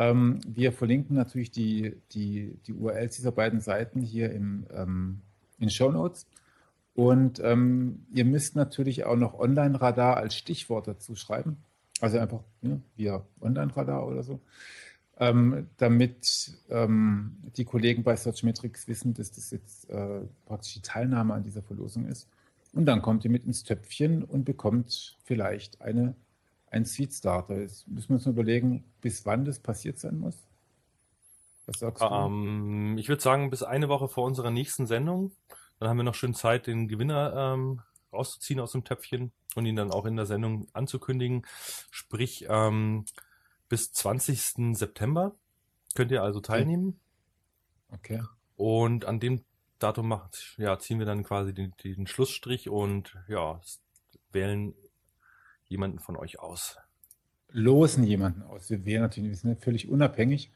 Ähm, 0.00 0.40
wir 0.46 0.72
verlinken 0.72 1.14
natürlich 1.14 1.50
die, 1.50 1.94
die, 2.12 2.58
die 2.66 2.72
URLs 2.72 3.16
dieser 3.16 3.32
beiden 3.32 3.60
Seiten 3.60 4.00
hier 4.00 4.32
im, 4.32 4.66
ähm, 4.72 5.20
in 5.58 5.68
Show 5.68 5.92
Notes. 5.92 6.26
Und 6.94 7.38
ähm, 7.44 8.06
ihr 8.10 8.24
müsst 8.24 8.56
natürlich 8.56 9.04
auch 9.04 9.16
noch 9.16 9.38
Online-Radar 9.38 10.16
als 10.16 10.34
Stichwort 10.34 10.88
dazu 10.88 11.14
schreiben. 11.16 11.58
Also 12.00 12.18
einfach 12.18 12.40
ja, 12.62 12.80
via 12.96 13.26
Online-Radar 13.42 14.06
oder 14.06 14.22
so. 14.22 14.40
Ähm, 15.18 15.68
damit 15.76 16.58
ähm, 16.70 17.36
die 17.58 17.66
Kollegen 17.66 18.02
bei 18.02 18.16
Searchmetrics 18.16 18.88
wissen, 18.88 19.12
dass 19.12 19.32
das 19.32 19.50
jetzt 19.50 19.90
äh, 19.90 20.22
praktisch 20.46 20.72
die 20.72 20.82
Teilnahme 20.82 21.34
an 21.34 21.42
dieser 21.42 21.60
Verlosung 21.60 22.06
ist. 22.06 22.26
Und 22.72 22.86
dann 22.86 23.02
kommt 23.02 23.26
ihr 23.26 23.30
mit 23.30 23.44
ins 23.44 23.64
Töpfchen 23.64 24.24
und 24.24 24.46
bekommt 24.46 25.18
vielleicht 25.24 25.82
eine 25.82 26.14
ein 26.70 26.84
Seed 26.84 27.12
Starter. 27.12 27.60
Jetzt 27.60 27.86
müssen 27.88 28.10
wir 28.10 28.16
uns 28.16 28.26
überlegen, 28.26 28.84
bis 29.00 29.26
wann 29.26 29.44
das 29.44 29.58
passiert 29.58 29.98
sein 29.98 30.18
muss. 30.18 30.36
Was 31.66 31.78
sagst 31.80 32.02
du? 32.02 32.06
Um, 32.06 32.92
ähm, 32.92 32.98
ich 32.98 33.08
würde 33.08 33.22
sagen, 33.22 33.50
bis 33.50 33.62
eine 33.62 33.88
Woche 33.88 34.08
vor 34.08 34.24
unserer 34.24 34.50
nächsten 34.50 34.86
Sendung. 34.86 35.32
Dann 35.78 35.88
haben 35.88 35.96
wir 35.96 36.04
noch 36.04 36.14
schön 36.14 36.34
Zeit, 36.34 36.66
den 36.66 36.88
Gewinner 36.88 37.54
ähm, 37.54 37.82
rauszuziehen 38.12 38.60
aus 38.60 38.72
dem 38.72 38.84
Töpfchen 38.84 39.32
und 39.54 39.66
ihn 39.66 39.76
dann 39.76 39.90
auch 39.90 40.04
in 40.04 40.16
der 40.16 40.26
Sendung 40.26 40.68
anzukündigen. 40.72 41.46
Sprich, 41.90 42.46
ähm, 42.48 43.04
bis 43.68 43.92
20. 43.92 44.76
September 44.76 45.34
könnt 45.94 46.10
ihr 46.10 46.22
also 46.22 46.40
teilnehmen. 46.40 47.00
Okay. 47.88 48.22
Und 48.56 49.04
an 49.04 49.20
dem 49.20 49.44
Datum 49.78 50.08
macht, 50.08 50.54
ja, 50.58 50.78
ziehen 50.78 50.98
wir 50.98 51.06
dann 51.06 51.24
quasi 51.24 51.54
den, 51.54 51.72
den 51.82 52.06
Schlussstrich 52.06 52.68
und 52.68 53.16
ja, 53.28 53.60
wählen 54.32 54.74
jemanden 55.70 56.00
von 56.00 56.16
euch 56.16 56.40
aus? 56.40 56.76
Losen 57.48 58.04
jemanden 58.04 58.42
aus. 58.42 58.68
Wir 58.70 58.84
wären 58.84 59.02
natürlich 59.02 59.30
wir 59.30 59.36
sind 59.36 59.62
völlig 59.62 59.88
unabhängig. 59.88 60.52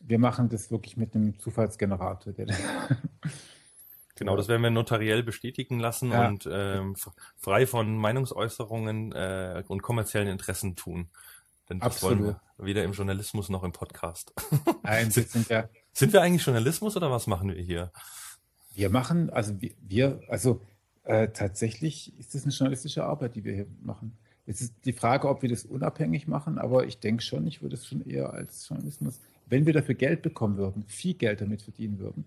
Wir 0.00 0.18
machen 0.18 0.48
das 0.48 0.70
wirklich 0.70 0.96
mit 0.96 1.14
einem 1.14 1.38
Zufallsgenerator. 1.38 2.32
genau, 4.14 4.36
das 4.36 4.48
werden 4.48 4.62
wir 4.62 4.70
notariell 4.70 5.22
bestätigen 5.22 5.78
lassen 5.78 6.10
ja. 6.10 6.28
und 6.28 6.48
ähm, 6.50 6.96
frei 7.36 7.66
von 7.66 7.96
Meinungsäußerungen 7.96 9.12
äh, 9.12 9.64
und 9.68 9.82
kommerziellen 9.82 10.28
Interessen 10.28 10.76
tun. 10.76 11.08
Denn 11.68 11.80
das 11.80 11.96
Absolut. 11.96 12.18
wollen 12.18 12.36
wir 12.58 12.66
weder 12.66 12.84
im 12.84 12.92
Journalismus 12.92 13.48
noch 13.48 13.64
im 13.64 13.72
Podcast. 13.72 14.34
Nein, 14.82 15.10
sind, 15.10 15.48
wir, 15.48 15.70
sind 15.92 16.12
wir 16.12 16.22
eigentlich 16.22 16.44
Journalismus 16.44 16.96
oder 16.96 17.10
was 17.10 17.26
machen 17.26 17.54
wir 17.54 17.62
hier? 17.62 17.90
Wir 18.74 18.90
machen, 18.90 19.30
also 19.30 19.54
wir, 19.60 20.20
also 20.28 20.60
äh, 21.04 21.28
tatsächlich 21.28 22.18
ist 22.18 22.34
das 22.34 22.42
eine 22.42 22.52
journalistische 22.52 23.04
Arbeit, 23.04 23.36
die 23.36 23.44
wir 23.44 23.54
hier 23.54 23.66
machen. 23.82 24.18
Jetzt 24.46 24.60
ist 24.60 24.74
die 24.84 24.92
Frage, 24.92 25.28
ob 25.28 25.42
wir 25.42 25.48
das 25.48 25.64
unabhängig 25.64 26.28
machen, 26.28 26.58
aber 26.58 26.86
ich 26.86 26.98
denke 26.98 27.22
schon, 27.22 27.46
ich 27.46 27.62
würde 27.62 27.76
es 27.76 27.86
schon 27.86 28.04
eher 28.06 28.32
als 28.34 28.68
Journalismus, 28.68 29.20
wenn 29.46 29.66
wir 29.66 29.72
dafür 29.72 29.94
Geld 29.94 30.22
bekommen 30.22 30.56
würden, 30.56 30.84
viel 30.86 31.14
Geld 31.14 31.40
damit 31.40 31.62
verdienen 31.62 31.98
würden 31.98 32.24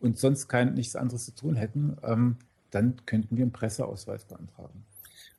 und 0.00 0.18
sonst 0.18 0.48
kein, 0.48 0.74
nichts 0.74 0.96
anderes 0.96 1.26
zu 1.26 1.34
tun 1.34 1.56
hätten, 1.56 1.96
ähm, 2.02 2.36
dann 2.70 2.94
könnten 3.04 3.36
wir 3.36 3.42
einen 3.42 3.52
Presseausweis 3.52 4.24
beantragen. 4.24 4.84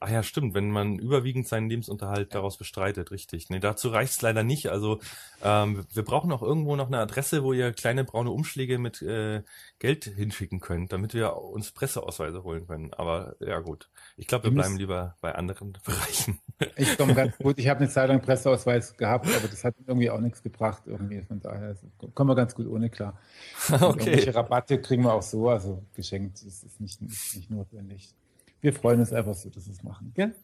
Ach 0.03 0.09
ja, 0.09 0.23
stimmt, 0.23 0.55
wenn 0.55 0.71
man 0.71 0.97
überwiegend 0.97 1.47
seinen 1.47 1.69
Lebensunterhalt 1.69 2.33
daraus 2.33 2.57
bestreitet, 2.57 3.11
richtig. 3.11 3.51
Nee, 3.51 3.59
dazu 3.59 3.89
reicht's 3.89 4.19
leider 4.23 4.41
nicht. 4.41 4.69
Also 4.69 4.99
ähm, 5.43 5.85
wir 5.93 6.03
brauchen 6.03 6.31
auch 6.31 6.41
irgendwo 6.41 6.75
noch 6.75 6.87
eine 6.87 6.97
Adresse, 6.97 7.43
wo 7.43 7.53
ihr 7.53 7.71
kleine 7.71 8.03
braune 8.03 8.31
Umschläge 8.31 8.79
mit 8.79 9.03
äh, 9.03 9.43
Geld 9.77 10.05
hinschicken 10.05 10.59
könnt, 10.59 10.91
damit 10.91 11.13
wir 11.13 11.37
uns 11.37 11.71
Presseausweise 11.71 12.41
holen 12.41 12.65
können. 12.65 12.91
Aber 12.95 13.35
ja 13.41 13.59
gut, 13.59 13.91
ich 14.17 14.25
glaube, 14.25 14.45
wir 14.45 14.51
bleiben 14.51 14.75
lieber 14.75 15.17
bei 15.21 15.35
anderen 15.35 15.73
Bereichen. 15.85 16.39
Ich 16.77 16.97
komme 16.97 17.13
ganz 17.13 17.37
gut. 17.37 17.59
Ich 17.59 17.67
habe 17.67 17.81
eine 17.81 17.89
Zeit 17.89 18.09
lang 18.09 18.21
Presseausweis 18.23 18.97
gehabt, 18.97 19.27
aber 19.27 19.47
das 19.47 19.63
hat 19.63 19.75
irgendwie 19.85 20.09
auch 20.09 20.19
nichts 20.19 20.41
gebracht. 20.41 20.81
Irgendwie 20.87 21.21
von 21.21 21.39
daher 21.41 21.75
kommen 22.15 22.31
wir 22.31 22.35
ganz 22.35 22.55
gut 22.55 22.65
ohne 22.65 22.89
klar. 22.89 23.19
okay. 23.71 24.13
Welche 24.13 24.33
Rabatte 24.33 24.81
kriegen 24.81 25.03
wir 25.03 25.13
auch 25.13 25.21
so, 25.21 25.47
also 25.47 25.83
geschenkt 25.93 26.41
ist, 26.41 26.63
ist 26.63 26.81
nicht, 26.81 27.03
nicht, 27.03 27.35
nicht 27.35 27.51
notwendig 27.51 28.15
wir 28.61 28.73
freuen 28.73 28.99
uns 28.99 29.11
einfach 29.11 29.35
so, 29.35 29.49
dass 29.49 29.65
wir 29.65 29.73
es 29.73 29.83
machen. 29.83 30.13
Gell? 30.13 30.35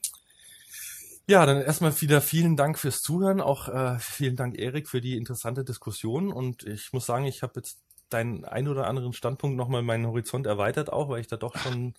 Ja, 1.30 1.46
dann 1.46 1.62
erstmal 1.62 2.00
wieder 2.02 2.22
vielen 2.22 2.56
Dank 2.56 2.80
fürs 2.80 3.02
Zuhören. 3.02 3.42
Auch 3.42 3.68
äh, 3.68 4.00
vielen 4.00 4.36
Dank, 4.38 4.58
Erik, 4.58 4.88
für 4.88 5.02
die 5.02 5.18
interessante 5.18 5.66
Diskussion. 5.66 6.32
Und 6.32 6.64
ich 6.64 6.94
muss 6.94 7.06
sagen, 7.06 7.26
ich 7.26 7.44
habe 7.44 7.54
jetzt 7.58 7.82
deinen 8.10 8.46
ein 8.46 8.68
oder 8.70 8.88
anderen 8.88 9.12
Standpunkt 9.12 9.58
nochmal 9.58 9.82
meinen 9.82 10.08
Horizont 10.08 10.48
erweitert, 10.48 10.92
auch 10.92 11.10
weil 11.10 11.20
ich 11.20 11.28
da 11.28 11.36
doch 11.36 11.58
schon, 11.58 11.96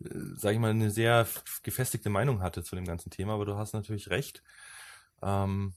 äh, 0.00 0.08
sage 0.34 0.54
ich 0.54 0.60
mal, 0.60 0.70
eine 0.70 0.90
sehr 0.90 1.26
gefestigte 1.62 2.10
Meinung 2.10 2.42
hatte 2.42 2.64
zu 2.64 2.74
dem 2.74 2.84
ganzen 2.84 3.10
Thema. 3.10 3.34
Aber 3.34 3.46
du 3.46 3.56
hast 3.56 3.74
natürlich 3.74 4.10
recht, 4.10 4.42
ähm, 5.22 5.74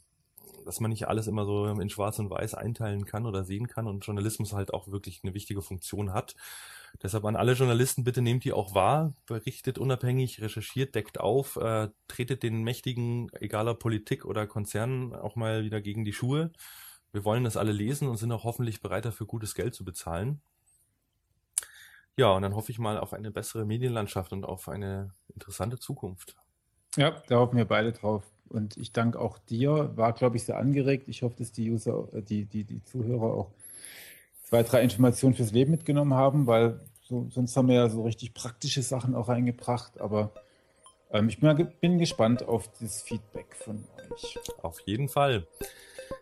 dass 0.67 0.81
man 0.81 0.89
nicht 0.89 1.07
alles 1.07 1.27
immer 1.27 1.45
so 1.45 1.65
in 1.65 1.89
Schwarz 1.89 2.19
und 2.19 2.29
Weiß 2.29 2.53
einteilen 2.53 3.05
kann 3.05 3.25
oder 3.25 3.43
sehen 3.43 3.67
kann 3.67 3.87
und 3.87 4.05
Journalismus 4.05 4.53
halt 4.53 4.73
auch 4.73 4.89
wirklich 4.89 5.21
eine 5.23 5.33
wichtige 5.33 5.61
Funktion 5.61 6.13
hat. 6.13 6.35
Deshalb 7.01 7.25
an 7.25 7.35
alle 7.35 7.53
Journalisten, 7.53 8.03
bitte 8.03 8.21
nehmt 8.21 8.43
die 8.43 8.53
auch 8.53 8.75
wahr, 8.75 9.13
berichtet 9.25 9.77
unabhängig, 9.77 10.41
recherchiert, 10.41 10.93
deckt 10.93 11.19
auf, 11.19 11.55
äh, 11.55 11.89
tretet 12.07 12.43
den 12.43 12.63
Mächtigen, 12.63 13.29
egaler 13.39 13.75
Politik 13.75 14.25
oder 14.25 14.45
Konzernen, 14.45 15.15
auch 15.15 15.35
mal 15.35 15.63
wieder 15.63 15.79
gegen 15.79 16.03
die 16.03 16.13
Schuhe. 16.13 16.51
Wir 17.11 17.23
wollen 17.23 17.45
das 17.45 17.57
alle 17.57 17.71
lesen 17.71 18.07
und 18.07 18.17
sind 18.17 18.31
auch 18.31 18.43
hoffentlich 18.43 18.81
bereit 18.81 19.05
dafür, 19.05 19.25
gutes 19.25 19.55
Geld 19.55 19.73
zu 19.73 19.85
bezahlen. 19.85 20.41
Ja, 22.17 22.31
und 22.31 22.41
dann 22.41 22.55
hoffe 22.55 22.71
ich 22.71 22.79
mal 22.79 22.97
auf 22.97 23.13
eine 23.13 23.31
bessere 23.31 23.63
Medienlandschaft 23.63 24.33
und 24.33 24.43
auf 24.43 24.67
eine 24.67 25.13
interessante 25.33 25.79
Zukunft. 25.79 26.35
Ja, 26.97 27.11
da 27.27 27.37
hoffen 27.37 27.57
wir 27.57 27.65
beide 27.65 27.93
drauf. 27.93 28.23
Und 28.49 28.77
ich 28.77 28.91
danke 28.91 29.19
auch 29.19 29.37
dir. 29.37 29.91
War, 29.95 30.13
glaube 30.13 30.37
ich, 30.37 30.43
sehr 30.43 30.57
angeregt. 30.57 31.07
Ich 31.07 31.21
hoffe, 31.23 31.35
dass 31.37 31.51
die 31.51 31.69
User, 31.71 32.07
äh, 32.13 32.21
die, 32.21 32.45
die, 32.45 32.63
die 32.63 32.83
Zuhörer 32.83 33.33
auch 33.33 33.51
zwei, 34.43 34.63
drei 34.63 34.81
Informationen 34.81 35.35
fürs 35.35 35.51
Leben 35.51 35.71
mitgenommen 35.71 36.13
haben, 36.13 36.47
weil 36.47 36.79
so, 37.01 37.27
sonst 37.29 37.55
haben 37.55 37.67
wir 37.67 37.75
ja 37.75 37.89
so 37.89 38.03
richtig 38.03 38.33
praktische 38.33 38.81
Sachen 38.81 39.15
auch 39.15 39.29
reingebracht. 39.29 39.99
Aber 39.99 40.31
ähm, 41.11 41.29
ich 41.29 41.39
bin, 41.39 41.71
bin 41.79 41.99
gespannt 41.99 42.43
auf 42.43 42.69
das 42.79 43.01
Feedback 43.01 43.55
von 43.55 43.83
euch. 44.11 44.39
Auf 44.61 44.79
jeden 44.81 45.09
Fall. 45.09 45.47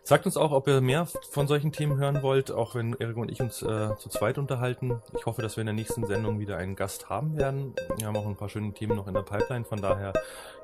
Sagt 0.02 0.26
uns 0.26 0.36
auch, 0.36 0.52
ob 0.52 0.68
ihr 0.68 0.80
mehr 0.80 1.06
von 1.30 1.48
solchen 1.48 1.72
Themen 1.72 1.96
hören 1.98 2.22
wollt, 2.22 2.52
auch 2.52 2.74
wenn 2.74 2.94
Erik 2.94 3.16
und 3.16 3.30
ich 3.30 3.40
uns 3.40 3.62
äh, 3.62 3.96
zu 3.96 4.08
zweit 4.08 4.38
unterhalten. 4.38 5.02
Ich 5.18 5.26
hoffe, 5.26 5.42
dass 5.42 5.56
wir 5.56 5.62
in 5.62 5.66
der 5.66 5.74
nächsten 5.74 6.06
Sendung 6.06 6.38
wieder 6.38 6.56
einen 6.56 6.76
Gast 6.76 7.08
haben 7.08 7.36
werden. 7.36 7.74
Wir 7.96 8.06
haben 8.06 8.16
auch 8.16 8.26
ein 8.26 8.36
paar 8.36 8.48
schöne 8.48 8.72
Themen 8.72 8.96
noch 8.96 9.08
in 9.08 9.14
der 9.14 9.22
Pipeline. 9.22 9.64
Von 9.64 9.80
daher, 9.80 10.12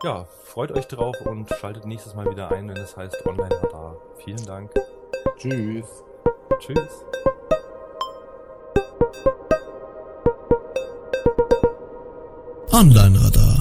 ja, 0.05 0.27
freut 0.45 0.71
euch 0.73 0.87
drauf 0.87 1.17
und 1.25 1.51
schaltet 1.61 1.87
nächstes 1.87 2.15
Mal 2.15 2.31
wieder 2.31 2.53
ein, 2.53 2.69
wenn 2.69 2.77
es 2.77 2.97
heißt 2.97 3.27
Online-Radar. 3.27 3.97
Vielen 4.25 4.45
Dank. 4.45 4.71
Tschüss. 5.39 5.87
Tschüss. 6.61 7.05
Online-Radar 12.73 13.52